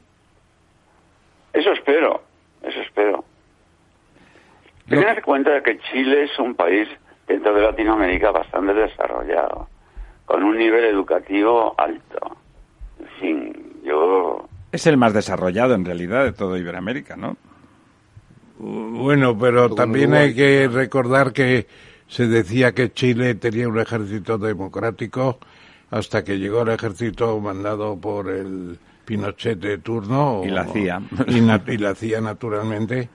Eso 1.52 1.70
espero, 1.72 2.22
eso 2.66 2.80
espero. 2.80 3.24
Tened 4.88 5.16
en 5.16 5.22
cuenta 5.22 5.50
de 5.50 5.62
que 5.62 5.78
Chile 5.78 6.24
es 6.24 6.38
un 6.38 6.54
país 6.54 6.88
dentro 7.26 7.54
de 7.54 7.62
Latinoamérica 7.62 8.30
bastante 8.30 8.74
desarrollado, 8.74 9.68
con 10.26 10.42
un 10.42 10.58
nivel 10.58 10.84
educativo 10.84 11.74
alto. 11.78 12.36
En 13.00 13.06
fin, 13.20 13.80
yo... 13.82 14.46
Es 14.72 14.86
el 14.86 14.96
más 14.96 15.14
desarrollado 15.14 15.74
en 15.74 15.84
realidad 15.84 16.24
de 16.24 16.32
toda 16.32 16.58
Iberoamérica, 16.58 17.16
¿no? 17.16 17.36
Bueno, 18.58 19.36
pero 19.38 19.74
también 19.74 20.14
hay 20.14 20.34
que 20.34 20.68
recordar 20.68 21.32
que 21.32 21.66
se 22.06 22.26
decía 22.26 22.72
que 22.72 22.92
Chile 22.92 23.34
tenía 23.34 23.68
un 23.68 23.78
ejército 23.78 24.38
democrático 24.38 25.38
hasta 25.90 26.24
que 26.24 26.38
llegó 26.38 26.62
el 26.62 26.70
ejército 26.70 27.38
mandado 27.40 27.98
por 27.98 28.28
el 28.28 28.78
Pinochet 29.04 29.58
de 29.58 29.78
turno. 29.78 30.42
Y 30.44 30.48
la 30.50 30.64
CIA. 30.66 31.02
Y, 31.28 31.40
na- 31.40 31.62
y 31.66 31.76
la 31.78 31.94
CIA, 31.94 32.20
naturalmente. 32.20 33.08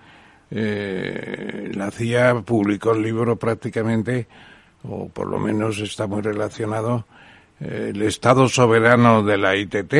Eh, 0.51 1.71
la 1.75 1.91
CIA 1.91 2.41
publicó 2.45 2.91
el 2.93 3.03
libro 3.03 3.35
prácticamente, 3.37 4.27
o 4.83 5.07
por 5.09 5.27
lo 5.27 5.39
menos 5.39 5.79
está 5.79 6.07
muy 6.07 6.21
relacionado, 6.21 7.05
eh, 7.59 7.91
el 7.93 8.01
Estado 8.01 8.47
soberano 8.49 9.23
de 9.23 9.37
la 9.37 9.55
ITT, 9.55 9.93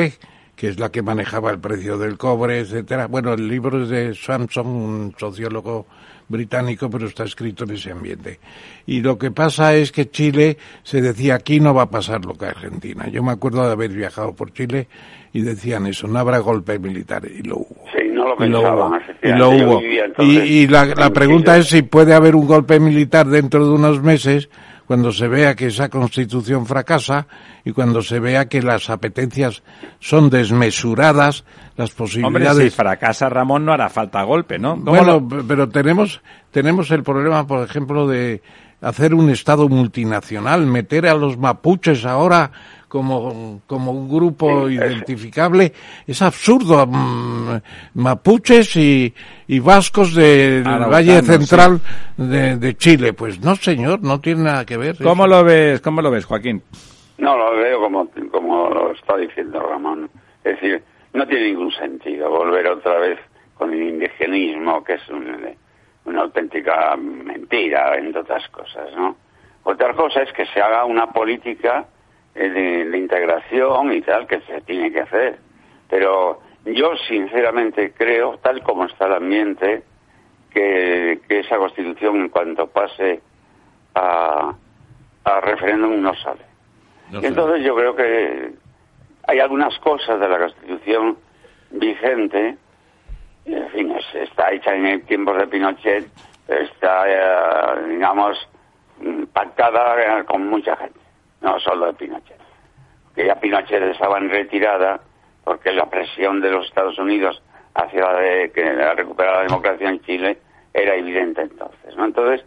que 0.55 0.67
es 0.67 0.79
la 0.79 0.89
que 0.89 1.01
manejaba 1.01 1.51
el 1.51 1.59
precio 1.59 1.97
del 1.97 2.17
cobre, 2.17 2.59
etcétera. 2.59 3.07
Bueno, 3.07 3.33
el 3.33 3.47
libro 3.47 3.83
es 3.83 3.89
de 3.89 4.15
Samson, 4.15 4.67
un 4.67 5.15
sociólogo 5.17 5.85
británico, 6.30 6.89
pero 6.89 7.07
está 7.07 7.23
escrito 7.25 7.65
en 7.65 7.71
ese 7.71 7.91
ambiente. 7.91 8.39
Y 8.86 9.01
lo 9.01 9.17
que 9.17 9.32
pasa 9.32 9.73
es 9.75 9.91
que 9.91 10.09
Chile 10.09 10.57
se 10.84 11.01
decía 11.01 11.36
aquí 11.36 11.59
no 11.59 11.73
va 11.73 11.84
a 11.84 11.89
pasar 11.89 12.23
lo 12.23 12.36
que 12.36 12.45
Argentina. 12.45 13.07
Yo 13.09 13.21
me 13.23 13.32
acuerdo 13.32 13.65
de 13.65 13.73
haber 13.73 13.91
viajado 13.91 14.34
por 14.34 14.53
Chile 14.53 14.88
y 15.34 15.41
decían 15.41 15.88
eso, 15.88 16.07
no 16.07 16.19
habrá 16.19 16.39
golpe 16.39 16.80
militar 16.80 17.23
y 17.25 17.43
lo 17.43 17.57
hubo. 17.57 17.86
Sí, 17.93 18.07
no 18.11 18.36
lo 18.36 18.45
Y 18.45 18.49
lo 18.49 18.61
pensaban. 18.61 18.91
hubo. 18.93 19.01
Y 19.21 19.32
lo 19.32 19.49
hubo. 19.49 19.82
Y, 20.23 20.67
la, 20.67 21.09
pregunta 21.11 21.57
es 21.57 21.67
si 21.67 21.82
puede 21.82 22.13
haber 22.13 22.36
un 22.36 22.47
golpe 22.47 22.80
militar 22.80 23.27
dentro 23.27 23.65
de 23.67 23.73
unos 23.73 24.01
meses 24.01 24.49
cuando 24.89 25.11
se 25.11 25.27
vea 25.27 25.53
que 25.53 25.67
esa 25.67 25.87
constitución 25.89 26.65
fracasa 26.65 27.27
y 27.63 27.73
cuando 27.73 28.01
se 28.01 28.19
vea 28.19 28.49
que 28.49 28.63
las 28.63 28.89
apetencias 28.89 29.61
son 29.99 30.31
desmesuradas, 30.31 31.45
las 31.77 31.91
Hombre, 31.91 31.95
posibilidades 32.23 32.63
si 32.63 32.69
fracasa 32.75 33.29
Ramón 33.29 33.65
no 33.65 33.71
hará 33.71 33.89
falta 33.89 34.23
golpe, 34.23 34.57
¿no? 34.57 34.71
¿Cómo 34.71 34.85
bueno, 34.89 35.19
lo- 35.29 35.45
pero 35.47 35.69
tenemos, 35.69 36.21
tenemos 36.49 36.89
el 36.89 37.03
problema, 37.03 37.45
por 37.45 37.63
ejemplo, 37.63 38.07
de 38.07 38.41
hacer 38.81 39.13
un 39.13 39.29
Estado 39.29 39.69
multinacional, 39.69 40.65
meter 40.65 41.05
a 41.05 41.13
los 41.13 41.37
mapuches 41.37 42.03
ahora 42.05 42.51
como, 42.89 43.61
como 43.67 43.91
un 43.91 44.09
grupo 44.09 44.67
Sí, 44.67 44.73
identificable. 44.75 45.71
Es 46.05 46.21
absurdo. 46.21 46.85
mm, 46.85 47.57
mapuches 47.93 48.75
y, 48.75 49.13
y 49.47 49.59
vascos 49.59 50.13
del 50.15 50.63
Valle 50.63 51.21
sí. 51.21 51.25
Central 51.27 51.79
de, 52.17 52.57
de 52.57 52.75
Chile. 52.75 53.13
Pues 53.13 53.39
no, 53.39 53.55
señor, 53.55 54.01
no 54.01 54.19
tiene 54.19 54.43
nada 54.43 54.65
que 54.65 54.75
ver. 54.75 54.97
¿Cómo 55.01 55.23
eso. 55.25 55.35
lo 55.35 55.43
ves, 55.45 55.79
cómo 55.81 56.01
lo 56.01 56.11
ves, 56.11 56.25
Joaquín? 56.25 56.61
No, 57.17 57.37
lo 57.37 57.55
veo 57.55 57.79
como, 57.79 58.09
como 58.31 58.69
lo 58.69 58.91
está 58.91 59.15
diciendo 59.17 59.59
Ramón. 59.61 60.09
Es 60.43 60.59
decir, 60.59 60.83
no 61.13 61.27
tiene 61.27 61.45
ningún 61.47 61.71
sentido 61.71 62.29
volver 62.29 62.67
otra 62.67 62.97
vez 62.99 63.19
con 63.55 63.73
el 63.73 63.83
indigenismo, 63.83 64.83
que 64.83 64.93
es 64.93 65.09
un- 65.09 65.55
una 66.05 66.21
auténtica 66.21 66.95
mentira, 66.97 67.97
entre 67.97 68.21
otras 68.21 68.47
cosas, 68.49 68.87
¿no? 68.95 69.15
Otra 69.63 69.93
cosa 69.93 70.21
es 70.23 70.31
que 70.33 70.45
se 70.47 70.61
haga 70.61 70.85
una 70.85 71.07
política 71.11 71.85
eh, 72.45 72.85
de 72.85 72.97
integración 72.97 73.91
y 73.93 74.01
tal, 74.01 74.27
que 74.27 74.39
se 74.41 74.61
tiene 74.61 74.91
que 74.91 75.01
hacer. 75.01 75.37
Pero 75.89 76.39
yo 76.65 76.95
sinceramente 77.07 77.91
creo, 77.93 78.37
tal 78.39 78.61
como 78.63 78.85
está 78.85 79.07
el 79.07 79.13
ambiente, 79.13 79.83
que, 80.51 81.19
que 81.27 81.39
esa 81.39 81.57
constitución 81.57 82.15
en 82.17 82.29
cuanto 82.29 82.67
pase 82.67 83.21
a, 83.95 84.53
a 85.25 85.41
referéndum 85.41 86.01
no 86.01 86.13
sale. 86.15 86.41
No 87.11 87.21
entonces 87.27 87.63
yo 87.65 87.75
creo 87.75 87.95
que 87.95 88.51
hay 89.27 89.39
algunas 89.39 89.77
cosas 89.79 90.19
de 90.19 90.27
la 90.29 90.39
Constitución 90.39 91.17
vigente, 91.71 92.57
en 93.45 93.69
fin, 93.69 93.91
es- 93.91 94.15
está 94.29 94.51
hecha 94.51 94.75
en 94.75 94.85
el 94.85 95.01
tiempo 95.03 95.33
de 95.33 95.47
Pinochet, 95.47 96.05
está, 96.47 97.03
eh, 97.07 97.87
digamos, 97.89 98.37
mm, 99.01 99.23
pactada 99.25 100.19
eh, 100.19 100.23
con 100.25 100.47
mucha 100.47 100.75
gente, 100.77 100.99
no 101.41 101.59
solo 101.59 101.87
de 101.87 101.93
Pinochet. 101.93 102.39
Que 103.15 103.25
ya 103.25 103.35
Pinochet 103.35 103.81
estaba 103.83 104.17
en 104.17 104.29
retirada 104.29 104.99
porque 105.43 105.71
la 105.71 105.89
presión 105.89 106.41
de 106.41 106.51
los 106.51 106.65
Estados 106.67 106.97
Unidos 106.99 107.41
hacia 107.73 108.01
la 108.01 108.19
de 108.19 108.51
que 108.51 108.73
la 108.73 108.93
recuperar 108.93 109.35
la 109.35 109.43
democracia 109.43 109.89
en 109.89 110.01
Chile 110.01 110.37
era 110.73 110.95
evidente 110.95 111.41
entonces, 111.41 111.95
¿no? 111.95 112.05
Entonces, 112.05 112.45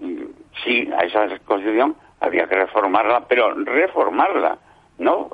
Mm, 0.00 0.24
sí, 0.64 0.90
a 0.96 1.04
esa 1.04 1.38
constitución 1.44 1.94
habría 2.20 2.46
que 2.46 2.54
reformarla, 2.54 3.26
pero 3.28 3.54
reformarla, 3.54 4.56
no 4.98 5.28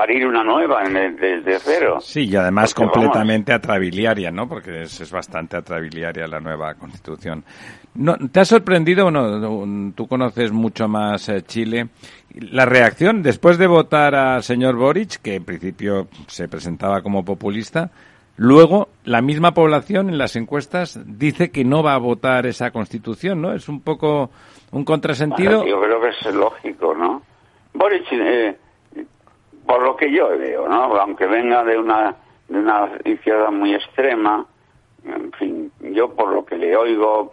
parir 0.00 0.26
una 0.26 0.42
nueva 0.42 0.82
en 0.86 0.94
desde 1.14 1.58
cero. 1.58 1.98
Sí, 2.00 2.22
y 2.22 2.34
además 2.34 2.72
Porque, 2.72 2.86
vamos, 2.86 2.94
completamente 2.94 3.52
atrabiliaria, 3.52 4.30
¿no? 4.30 4.48
Porque 4.48 4.84
es, 4.84 4.98
es 4.98 5.12
bastante 5.12 5.58
atrabiliaria 5.58 6.26
la 6.26 6.40
nueva 6.40 6.72
constitución. 6.72 7.44
No, 7.96 8.16
¿Te 8.32 8.40
ha 8.40 8.46
sorprendido, 8.46 9.04
bueno, 9.04 9.92
tú 9.94 10.08
conoces 10.08 10.52
mucho 10.52 10.88
más 10.88 11.28
eh, 11.28 11.42
Chile, 11.42 11.88
la 12.34 12.64
reacción 12.64 13.22
después 13.22 13.58
de 13.58 13.66
votar 13.66 14.14
al 14.14 14.42
señor 14.42 14.76
Boric, 14.76 15.20
que 15.20 15.34
en 15.34 15.44
principio 15.44 16.08
se 16.28 16.48
presentaba 16.48 17.02
como 17.02 17.22
populista, 17.22 17.90
luego 18.38 18.88
la 19.04 19.20
misma 19.20 19.52
población 19.52 20.08
en 20.08 20.16
las 20.16 20.34
encuestas 20.34 20.98
dice 21.04 21.50
que 21.50 21.62
no 21.62 21.82
va 21.82 21.92
a 21.92 21.98
votar 21.98 22.46
esa 22.46 22.70
constitución, 22.70 23.42
¿no? 23.42 23.52
Es 23.52 23.68
un 23.68 23.82
poco 23.82 24.30
un 24.72 24.82
contrasentido. 24.82 25.58
Bueno, 25.58 25.70
yo 25.70 25.80
creo 25.82 26.00
que 26.00 26.08
es 26.08 26.34
lógico, 26.34 26.94
¿no? 26.94 27.20
Boric, 27.74 28.10
eh, 28.12 28.56
por 29.70 29.84
lo 29.84 29.94
que 29.94 30.10
yo 30.10 30.36
veo, 30.36 30.68
¿no? 30.68 30.96
Aunque 30.96 31.26
venga 31.26 31.62
de 31.62 31.78
una, 31.78 32.16
de 32.48 32.58
una 32.58 32.90
izquierda 33.04 33.52
muy 33.52 33.72
extrema, 33.72 34.44
en 35.04 35.30
fin, 35.34 35.70
yo 35.92 36.12
por 36.12 36.34
lo 36.34 36.44
que 36.44 36.56
le 36.56 36.76
oigo 36.76 37.30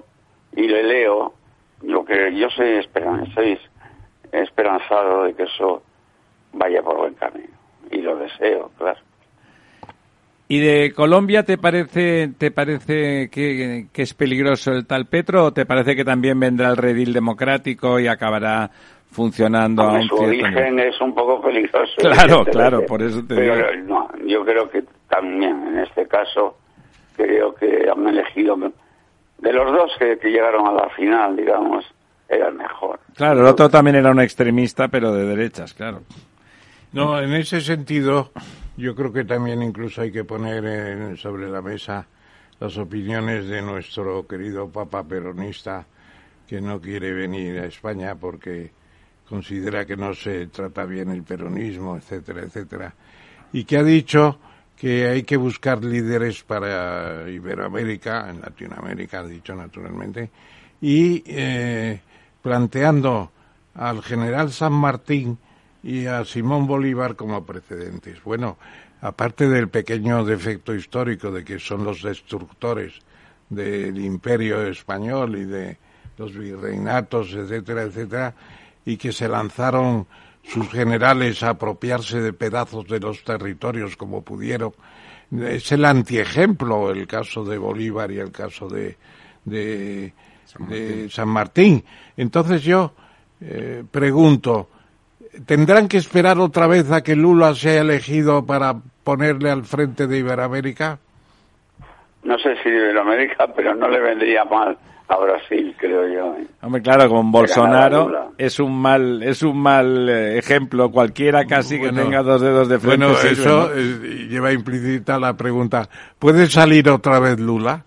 y 0.55 0.67
le 0.67 0.83
leo, 0.83 1.33
yo 1.81 2.05
que 2.05 2.37
yo 2.37 2.47
soy, 2.51 2.75
esperan, 2.75 3.25
soy 3.33 3.57
esperanzado 4.31 5.23
de 5.23 5.33
que 5.33 5.43
eso 5.45 5.81
vaya 6.53 6.83
por 6.83 6.97
buen 6.97 7.15
camino. 7.15 7.57
Y 7.89 8.01
lo 8.01 8.15
deseo, 8.17 8.69
claro. 8.77 8.99
¿Y 10.47 10.59
de 10.59 10.93
Colombia 10.93 11.41
te 11.41 11.57
parece 11.57 12.29
te 12.37 12.51
parece 12.51 13.29
que, 13.29 13.87
que 13.91 14.01
es 14.03 14.13
peligroso 14.13 14.71
el 14.71 14.85
tal 14.85 15.07
Petro 15.07 15.45
o 15.45 15.53
te 15.53 15.65
parece 15.65 15.95
que 15.95 16.05
también 16.05 16.39
vendrá 16.39 16.69
el 16.69 16.77
redil 16.77 17.13
democrático 17.13 17.99
y 17.99 18.07
acabará 18.07 18.69
funcionando 19.11 19.81
a 19.83 19.93
un 19.93 20.01
su 20.03 20.17
cierto 20.17 20.25
origen 20.25 20.75
nivel? 20.75 20.79
es 20.93 21.01
un 21.01 21.13
poco 21.15 21.41
peligroso. 21.41 21.93
Claro, 21.97 22.45
claro, 22.45 22.85
por 22.85 23.01
eso 23.01 23.19
te 23.25 23.35
Pero 23.35 23.71
digo. 23.71 23.87
no, 23.87 24.09
yo 24.25 24.45
creo 24.45 24.69
que 24.69 24.83
también 25.09 25.67
en 25.67 25.79
este 25.79 26.07
caso 26.07 26.57
creo 27.15 27.55
que 27.55 27.89
han 27.89 28.07
elegido 28.07 28.57
de 29.39 29.53
los 29.53 29.71
dos 29.71 29.91
que, 29.99 30.17
que 30.19 30.29
llegaron 30.29 30.67
a 30.67 30.71
la 30.71 30.89
final, 30.89 31.35
digamos, 31.35 31.85
era 32.29 32.49
el 32.49 32.55
mejor. 32.55 32.99
Claro, 33.15 33.41
el 33.41 33.45
otro 33.47 33.69
también 33.69 33.95
era 33.95 34.11
un 34.11 34.19
extremista, 34.19 34.87
pero 34.89 35.13
de 35.13 35.25
derechas, 35.25 35.73
claro. 35.73 36.01
No, 36.93 37.19
en 37.19 37.33
ese 37.33 37.61
sentido, 37.61 38.31
yo 38.77 38.95
creo 38.95 39.11
que 39.13 39.23
también 39.25 39.61
incluso 39.61 40.01
hay 40.01 40.11
que 40.11 40.23
poner 40.23 40.63
en- 40.65 41.17
sobre 41.17 41.47
la 41.49 41.61
mesa 41.61 42.07
las 42.59 42.77
opiniones 42.77 43.47
de 43.47 43.61
nuestro 43.61 44.25
querido 44.27 44.67
Papa 44.69 45.03
peronista, 45.03 45.85
que 46.47 46.59
no 46.61 46.79
quiere 46.81 47.11
venir 47.13 47.59
a 47.59 47.65
España 47.65 48.15
porque 48.15 48.71
considera 49.27 49.85
que 49.85 49.97
no 49.97 50.13
se 50.13 50.47
trata 50.47 50.85
bien 50.85 51.09
el 51.09 51.23
peronismo, 51.23 51.97
etcétera, 51.97 52.41
etcétera, 52.41 52.93
y 53.53 53.63
que 53.65 53.77
ha 53.77 53.83
dicho 53.83 54.39
que 54.75 55.07
hay 55.07 55.23
que 55.23 55.37
buscar 55.37 55.83
líderes 55.83 56.43
para 56.43 57.29
Iberoamérica, 57.29 58.29
en 58.29 58.41
Latinoamérica, 58.41 59.19
ha 59.19 59.27
dicho 59.27 59.55
naturalmente, 59.55 60.29
y 60.79 61.23
eh, 61.25 61.99
planteando 62.41 63.31
al 63.73 64.01
general 64.03 64.51
San 64.51 64.73
Martín 64.73 65.37
y 65.83 66.05
a 66.05 66.23
Simón 66.25 66.67
Bolívar 66.67 67.15
como 67.15 67.43
precedentes. 67.45 68.23
Bueno, 68.23 68.57
aparte 69.01 69.49
del 69.49 69.69
pequeño 69.69 70.23
defecto 70.25 70.75
histórico 70.75 71.31
de 71.31 71.43
que 71.43 71.59
son 71.59 71.83
los 71.83 72.03
destructores 72.03 72.93
del 73.49 73.97
imperio 73.99 74.61
español 74.67 75.37
y 75.37 75.45
de 75.45 75.77
los 76.17 76.35
virreinatos, 76.35 77.33
etcétera, 77.33 77.83
etcétera, 77.83 78.33
y 78.87 78.95
que 78.95 79.11
se 79.11 79.27
lanzaron 79.27 80.07
sus 80.43 80.69
generales 80.69 81.43
a 81.43 81.49
apropiarse 81.49 82.21
de 82.21 82.31
pedazos 82.31 82.87
de 82.87 83.01
los 83.01 83.21
territorios 83.25 83.97
como 83.97 84.23
pudieron. 84.23 84.71
Es 85.29 85.73
el 85.73 85.83
antiejemplo 85.83 86.89
el 86.89 87.05
caso 87.05 87.43
de 87.43 87.57
Bolívar 87.57 88.09
y 88.11 88.19
el 88.19 88.31
caso 88.31 88.69
de, 88.69 88.95
de, 89.43 90.13
de 90.69 91.09
San 91.09 91.27
Martín. 91.27 91.83
Entonces 92.15 92.63
yo 92.63 92.93
eh, 93.41 93.83
pregunto, 93.91 94.69
¿tendrán 95.45 95.89
que 95.89 95.97
esperar 95.97 96.39
otra 96.39 96.65
vez 96.65 96.89
a 96.89 97.03
que 97.03 97.17
Lula 97.17 97.55
sea 97.55 97.81
elegido 97.81 98.45
para 98.45 98.73
ponerle 99.03 99.51
al 99.51 99.65
frente 99.65 100.07
de 100.07 100.19
Iberoamérica? 100.19 100.97
No 102.23 102.39
sé 102.39 102.55
si 102.63 102.69
de 102.69 102.77
Iberoamérica, 102.77 103.53
pero 103.53 103.75
no 103.75 103.89
le 103.89 103.99
vendría 103.99 104.45
mal 104.45 104.77
a 105.09 105.17
Brasil, 105.17 105.75
creo 105.77 106.07
yo. 106.07 106.35
¿eh? 106.35 106.47
Hombre, 106.61 106.81
claro, 106.81 107.09
con. 107.09 107.31
Bolsonaro 107.31 108.31
es 108.37 108.59
un 108.59 108.77
mal 108.81 109.23
es 109.23 109.41
un 109.41 109.57
mal 109.57 110.09
eh, 110.09 110.37
ejemplo. 110.37 110.91
Cualquiera 110.91 111.45
casi 111.45 111.77
Bueno, 111.77 111.93
que 111.97 112.03
tenga 112.03 112.23
dos 112.23 112.41
dedos 112.41 112.67
de 112.67 112.79
frente. 112.79 113.05
Bueno, 113.05 113.15
sirve, 113.19 113.41
eso 113.41 113.69
¿no? 113.69 113.75
lleva 114.29 114.51
implícita 114.51 115.19
la 115.19 115.35
pregunta, 115.35 115.87
¿puede 116.19 116.47
salir 116.47 116.89
otra 116.89 117.19
vez 117.19 117.39
Lula? 117.39 117.83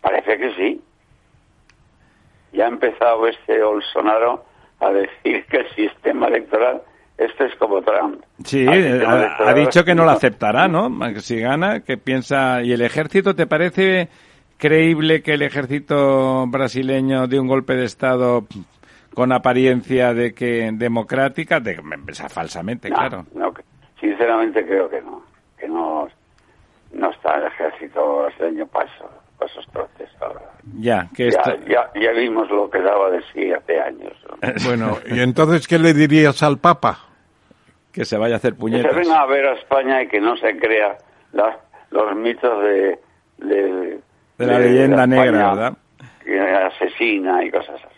Parece 0.00 0.38
que 0.38 0.54
sí. 0.54 0.80
Ya 2.52 2.64
ha 2.64 2.68
empezado 2.68 3.26
este 3.26 3.62
Bolsonaro 3.62 4.44
a 4.80 4.90
decir 4.90 5.44
que 5.50 5.58
el 5.58 5.74
sistema 5.74 6.28
electoral, 6.28 6.80
este 7.18 7.46
es 7.46 7.54
como 7.56 7.82
Trump. 7.82 8.22
Sí, 8.44 8.66
ha, 8.66 9.36
ha 9.48 9.54
dicho 9.54 9.84
que 9.84 9.94
no 9.94 10.04
lo 10.04 10.10
aceptará, 10.12 10.68
¿no? 10.68 10.88
Que 11.12 11.20
Si 11.20 11.38
gana, 11.38 11.80
que 11.80 11.98
piensa. 11.98 12.62
¿Y 12.62 12.72
el 12.72 12.80
ejército 12.82 13.34
te 13.34 13.46
parece 13.46 14.08
creíble 14.58 15.22
que 15.22 15.34
el 15.34 15.42
ejército 15.42 16.46
brasileño 16.48 17.26
dé 17.26 17.38
un 17.40 17.48
golpe 17.48 17.74
de 17.74 17.84
Estado 17.84 18.46
con 19.14 19.32
apariencia 19.32 20.12
de 20.14 20.34
que 20.34 20.70
democrática? 20.72 21.60
De, 21.60 21.78
falsamente, 22.28 22.90
No, 22.90 22.96
claro. 22.96 23.26
no, 23.34 23.54
sinceramente 24.00 24.64
creo 24.66 24.88
que 24.90 25.00
no, 25.02 25.22
que 25.58 25.68
no, 25.68 26.08
no 26.92 27.10
está 27.10 27.34
el 27.36 27.46
ejército 27.46 28.28
paso, 28.66 29.10
pasos 29.38 29.66
trotes 29.72 30.08
ahora. 30.20 30.40
Ya, 30.78 31.08
que 31.14 31.30
Ya, 31.30 31.38
esto- 31.40 31.56
ya, 31.66 31.90
ya 31.94 32.10
vimos 32.12 32.50
lo 32.50 32.68
que 32.70 32.80
daba 32.80 33.10
de 33.10 33.22
sí 33.32 33.52
hace 33.52 33.80
años. 33.80 34.12
¿no? 34.28 34.36
Bueno, 34.66 34.98
¿y 35.06 35.20
entonces 35.20 35.66
qué 35.68 35.78
le 35.78 35.94
dirías 35.94 36.42
al 36.42 36.58
Papa? 36.58 36.98
que 37.92 38.04
se 38.04 38.18
vaya 38.18 38.34
a 38.34 38.36
hacer 38.36 38.50
Que 38.52 38.56
se 38.56 38.60
puñetas. 38.60 38.94
venga 38.94 39.22
a 39.22 39.26
ver 39.26 39.46
a 39.46 39.54
España 39.54 40.02
y 40.02 40.08
que 40.08 40.20
no 40.20 40.36
se 40.36 40.58
crea 40.58 40.98
los 41.90 42.14
mitos 42.14 42.62
de, 42.62 42.98
de, 43.38 44.00
De 44.38 44.46
la 44.46 44.58
leyenda 44.58 45.04
España 45.04 45.22
negra, 45.24 45.54
¿verdad? 45.54 45.78
Que 46.24 46.40
asesina 46.40 47.44
y 47.44 47.50
cosas 47.50 47.76
así. 47.76 47.94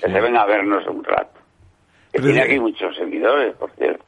Que 0.00 0.10
se 0.12 0.20
venga 0.20 0.42
a 0.42 0.46
vernos 0.46 0.86
un 0.86 1.02
rato. 1.04 1.40
Que 2.12 2.20
Pero- 2.20 2.24
tiene 2.26 2.40
aquí 2.42 2.58
muchos 2.60 2.96
seguidores, 2.96 3.54
por 3.56 3.70
cierto. 3.72 4.04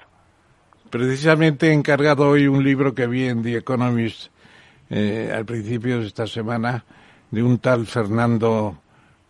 Precisamente 0.91 1.69
he 1.69 1.73
encargado 1.73 2.29
hoy 2.29 2.47
un 2.47 2.63
libro 2.63 2.95
que 2.95 3.07
vi 3.07 3.25
en 3.29 3.43
The 3.43 3.57
Economist 3.59 4.31
eh, 4.89 5.33
al 5.35 5.45
principio 5.45 6.01
de 6.01 6.07
esta 6.07 6.27
semana 6.27 6.85
de 7.31 7.43
un 7.43 7.59
tal 7.59 7.87
Fernando 7.87 8.79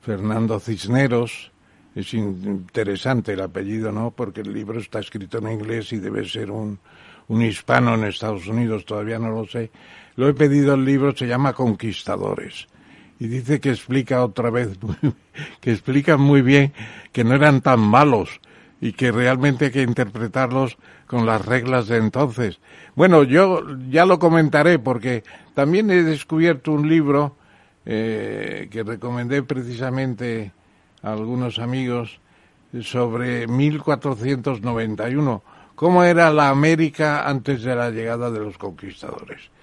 Fernando 0.03 0.61
Cisneros. 0.61 1.51
Es 1.95 2.13
in- 2.13 2.43
interesante 2.45 3.33
el 3.33 3.41
apellido, 3.41 3.91
¿no? 3.91 4.11
Porque 4.11 4.43
el 4.43 4.53
libro 4.53 4.79
está 4.79 4.99
escrito 5.01 5.39
en 5.39 5.51
inglés 5.51 5.93
y 5.95 5.97
debe 5.99 6.27
ser 6.29 6.51
un, 6.51 6.79
un 7.29 7.43
hispano 7.43 7.95
en 7.95 8.05
Estados 8.05 8.47
Unidos, 8.47 8.85
todavía 8.85 9.19
no 9.19 9.31
lo 9.31 9.47
sé. 9.47 9.71
Lo 10.17 10.29
he 10.29 10.35
pedido 10.35 10.75
el 10.75 10.85
libro, 10.85 11.15
se 11.15 11.27
llama 11.27 11.53
Conquistadores. 11.53 12.67
Y 13.19 13.29
dice 13.29 13.61
que 13.61 13.71
explica 13.71 14.25
otra 14.25 14.51
vez, 14.51 14.79
que 15.61 15.71
explica 15.71 16.17
muy 16.17 16.43
bien 16.43 16.73
que 17.13 17.25
no 17.25 17.35
eran 17.35 17.61
tan 17.61 17.81
malos 17.81 18.41
y 18.81 18.93
que 18.93 19.11
realmente 19.11 19.67
hay 19.67 19.71
que 19.71 19.83
interpretarlos 19.83 20.77
con 21.07 21.25
las 21.25 21.45
reglas 21.45 21.89
de 21.89 21.99
entonces. 21.99 22.61
Bueno, 22.95 23.23
yo 23.23 23.63
ya 23.89 24.05
lo 24.05 24.19
comentaré 24.19 24.79
porque 24.79 25.23
también 25.55 25.91
he 25.91 26.03
descubierto 26.03 26.73
un 26.73 26.89
libro 26.89 27.37
eh, 27.87 28.69
que 28.71 28.83
recomendé 28.83 29.43
precisamente 29.43 30.53
a 31.03 31.13
algunos 31.13 31.59
amigos 31.59 32.21
sobre 32.83 33.47
1491, 33.47 35.43
cómo 35.75 36.05
era 36.05 36.31
la 36.33 36.49
América 36.51 37.29
antes 37.29 37.63
de 37.63 37.75
la 37.75 37.91
llegada 37.91 38.31
de 38.31 38.41
los 38.41 38.59
conquistadores. 38.59 39.56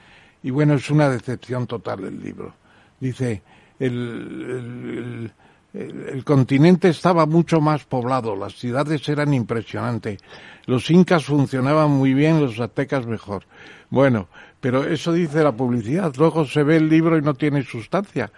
Y 0.43 0.51
bueno, 0.51 0.75
es 0.75 0.89
una 0.89 1.09
decepción 1.09 1.67
total 1.67 2.03
el 2.03 2.21
libro. 2.21 2.53
Dice, 2.99 3.41
el, 3.79 5.31
el- 5.73 6.23
continente 6.23 6.89
estaba 6.89 7.25
mucho 7.25 7.59
más 7.59 7.83
poblado, 7.85 8.35
las 8.35 8.53
ciudades 8.53 9.07
eran 9.09 9.33
impresionantes, 9.33 10.19
los 10.67 10.89
incas 10.91 11.25
funcionaban 11.25 11.89
muy 11.91 12.13
bien, 12.13 12.39
los 12.39 12.59
aztecas 12.59 13.07
mejor. 13.07 13.43
Bueno, 13.89 14.27
pero 14.61 14.83
eso 14.85 15.11
dice 15.11 15.43
la 15.43 15.51
publicidad, 15.51 16.13
luego 16.17 16.45
se 16.45 16.63
ve 16.63 16.77
el 16.77 16.89
libro 16.89 17.17
y 17.17 17.21
no 17.21 17.33
tiene 17.33 17.63
sustancia. 17.63 18.31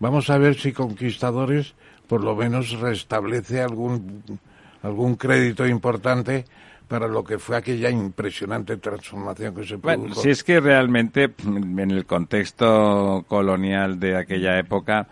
Vamos 0.00 0.30
a 0.30 0.38
ver 0.38 0.54
si 0.56 0.72
Conquistadores 0.72 1.74
por 2.06 2.24
lo 2.24 2.34
menos 2.34 2.70
restablece 2.80 3.60
algún, 3.60 4.22
algún 4.82 5.16
crédito 5.16 5.66
importante 5.66 6.46
para 6.88 7.06
lo 7.06 7.22
que 7.22 7.38
fue 7.38 7.56
aquella 7.56 7.90
impresionante 7.90 8.78
transformación 8.78 9.54
que 9.54 9.64
se 9.64 9.78
produjo. 9.78 10.00
Bueno, 10.00 10.14
si 10.14 10.30
es 10.30 10.42
que 10.42 10.58
realmente 10.58 11.30
en 11.44 11.90
el 11.90 12.06
contexto 12.06 13.24
colonial 13.28 14.00
de 14.00 14.16
aquella 14.16 14.58
época, 14.58 15.06